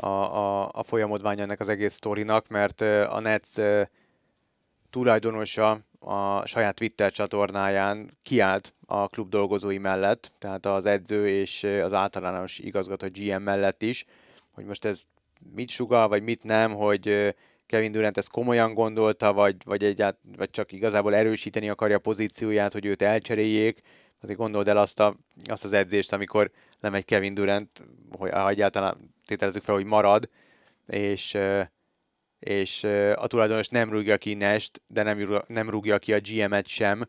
a, 0.01 0.07
a, 0.07 0.69
a 0.73 0.83
folyamodvány 0.83 1.41
ennek 1.41 1.61
az 1.61 1.69
egész 1.69 1.95
sztorinak, 1.95 2.49
mert 2.49 2.81
a 2.81 3.21
Nets 3.21 3.49
tulajdonosa 4.91 5.81
a 5.99 6.47
saját 6.47 6.75
Twitter 6.75 7.13
csatornáján 7.13 8.11
kiállt 8.23 8.75
a 8.87 9.09
klub 9.09 9.29
dolgozói 9.29 9.79
mellett, 9.79 10.33
tehát 10.39 10.67
az 10.67 10.87
edző 10.87 11.29
és 11.29 11.65
az 11.65 11.93
általános 11.93 12.59
igazgató 12.59 13.07
GM 13.11 13.43
mellett 13.43 13.83
is, 13.83 14.05
hogy 14.51 14.65
most 14.65 14.85
ez 14.85 15.03
mit 15.55 15.69
sugal, 15.69 16.09
vagy 16.09 16.23
mit 16.23 16.45
nem, 16.45 16.75
hogy 16.75 17.35
Kevin 17.67 17.93
Durant 17.93 18.17
ezt 18.17 18.31
komolyan 18.31 18.75
gondolta, 18.75 19.33
vagy, 19.33 19.57
vagy, 19.65 19.85
egyált, 19.85 20.17
vagy 20.37 20.51
csak 20.51 20.73
igazából 20.73 21.15
erősíteni 21.15 21.69
akarja 21.69 21.97
a 21.97 22.01
pozícióját, 22.01 22.73
hogy 22.73 22.85
őt 22.85 23.03
elcseréljék. 23.03 23.81
Azért 24.21 24.39
gondold 24.39 24.69
el 24.69 24.77
azt, 24.77 25.01
a, 25.01 25.17
azt 25.45 25.65
az 25.65 25.73
edzést, 25.73 26.13
amikor 26.13 26.51
lemegy 26.81 27.05
Kevin 27.05 27.35
Durant, 27.35 27.89
hogy 28.19 28.31
egyáltalán 28.49 29.10
tételezzük 29.31 29.63
fel, 29.63 29.75
hogy 29.75 29.85
marad, 29.85 30.29
és, 30.87 31.39
és 32.39 32.85
a 33.15 33.27
tulajdonos 33.27 33.69
nem 33.69 33.91
rúgja 33.91 34.17
ki 34.17 34.35
Nest, 34.35 34.83
de 34.87 35.03
nem, 35.03 35.19
rúgja, 35.19 35.43
nem 35.47 35.71
rúgja 35.71 35.99
ki 35.99 36.13
a 36.13 36.21
GM-et 36.21 36.67
sem, 36.67 37.07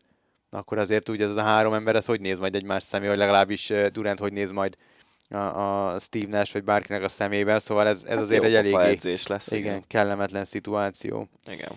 akkor 0.50 0.78
azért 0.78 1.08
úgy 1.08 1.22
ez 1.22 1.36
a 1.36 1.42
három 1.42 1.74
ember, 1.74 1.96
ez 1.96 2.06
hogy 2.06 2.20
néz 2.20 2.38
majd 2.38 2.54
egymás 2.54 2.82
szemé, 2.82 3.06
vagy 3.08 3.18
legalábbis 3.18 3.72
Durant 3.92 4.18
hogy 4.18 4.32
néz 4.32 4.50
majd 4.50 4.76
a, 5.28 5.36
a 5.36 5.98
Steve 5.98 6.38
Nash, 6.38 6.52
vagy 6.52 6.64
bárkinek 6.64 7.02
a 7.02 7.08
szemébe, 7.08 7.58
szóval 7.58 7.86
ez, 7.86 8.02
ez 8.02 8.08
hát 8.08 8.18
azért 8.18 8.42
egy 8.42 8.54
eléggé 8.54 9.14
lesz, 9.26 9.50
igen, 9.50 9.62
igen, 9.64 9.84
kellemetlen 9.86 10.44
szituáció. 10.44 11.28
Igen. 11.52 11.70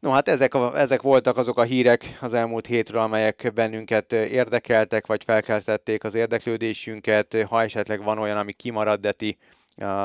No 0.00 0.10
hát 0.10 0.28
ezek, 0.28 0.54
a, 0.54 0.78
ezek 0.78 1.02
voltak 1.02 1.36
azok 1.36 1.58
a 1.58 1.62
hírek 1.62 2.18
az 2.20 2.34
elmúlt 2.34 2.66
hétről, 2.66 3.00
amelyek 3.00 3.50
bennünket 3.54 4.12
érdekeltek, 4.12 5.06
vagy 5.06 5.24
felkeltették 5.24 6.04
az 6.04 6.14
érdeklődésünket. 6.14 7.36
Ha 7.48 7.62
esetleg 7.62 8.02
van 8.02 8.18
olyan, 8.18 8.36
ami 8.36 8.52
kimarad, 8.52 9.00
de 9.00 9.12
ti 9.12 9.38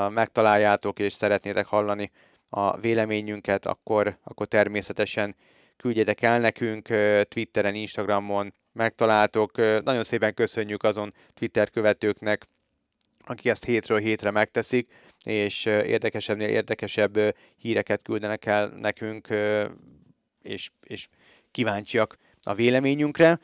megtaláljátok 0.08 0.98
és 0.98 1.12
szeretnétek 1.12 1.66
hallani 1.66 2.10
a 2.48 2.76
véleményünket, 2.80 3.66
akkor, 3.66 4.18
akkor 4.22 4.46
természetesen 4.46 5.34
küldjetek 5.76 6.22
el 6.22 6.40
nekünk 6.40 6.88
Twitteren, 7.28 7.74
Instagramon, 7.74 8.52
megtaláltok. 8.72 9.56
Nagyon 9.56 10.04
szépen 10.04 10.34
köszönjük 10.34 10.82
azon 10.82 11.14
Twitter 11.34 11.70
követőknek, 11.70 12.46
akik 13.26 13.46
ezt 13.46 13.64
hétről 13.64 13.98
hétre 13.98 14.30
megteszik, 14.30 14.88
és 15.24 15.64
érdekesebbnél 15.64 16.48
érdekesebb 16.48 17.34
híreket 17.56 18.02
küldenek 18.02 18.46
el 18.46 18.66
nekünk, 18.68 19.28
és, 20.42 20.70
és 20.82 21.08
kíváncsiak 21.50 22.18
a 22.42 22.54
véleményünkre. 22.54 23.38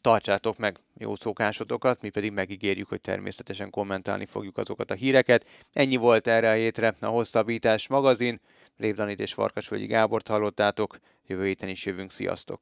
Tartsátok 0.00 0.58
meg 0.58 0.78
jó 0.96 1.16
szokásotokat, 1.16 2.00
mi 2.02 2.08
pedig 2.08 2.32
megígérjük, 2.32 2.88
hogy 2.88 3.00
természetesen 3.00 3.70
kommentálni 3.70 4.26
fogjuk 4.26 4.58
azokat 4.58 4.90
a 4.90 4.94
híreket. 4.94 5.46
Ennyi 5.72 5.96
volt 5.96 6.26
erre 6.26 6.50
a 6.50 6.54
hétre 6.54 6.94
a 7.00 7.06
Hosszabbítás 7.06 7.88
magazin. 7.88 8.40
Rév 8.76 8.94
Danit 8.94 9.20
és 9.20 9.32
Farkasvölgyi 9.32 9.86
Gábort 9.86 10.28
hallottátok, 10.28 10.98
jövő 11.26 11.46
héten 11.46 11.68
is 11.68 11.86
jövünk, 11.86 12.10
sziasztok! 12.10 12.60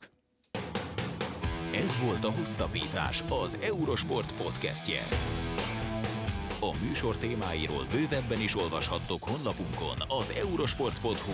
Ez 1.75 2.01
volt 2.05 2.25
a 2.25 2.31
Hosszabbítás, 2.31 3.25
az 3.29 3.59
Eurosport 3.61 4.35
podcastje. 4.43 5.03
A 6.61 6.71
műsor 6.87 7.17
témáiról 7.17 7.87
bővebben 7.91 8.41
is 8.41 8.57
olvashattok 8.57 9.23
honlapunkon 9.23 9.97
az 10.09 10.31
eurosport.hu. 10.31 11.33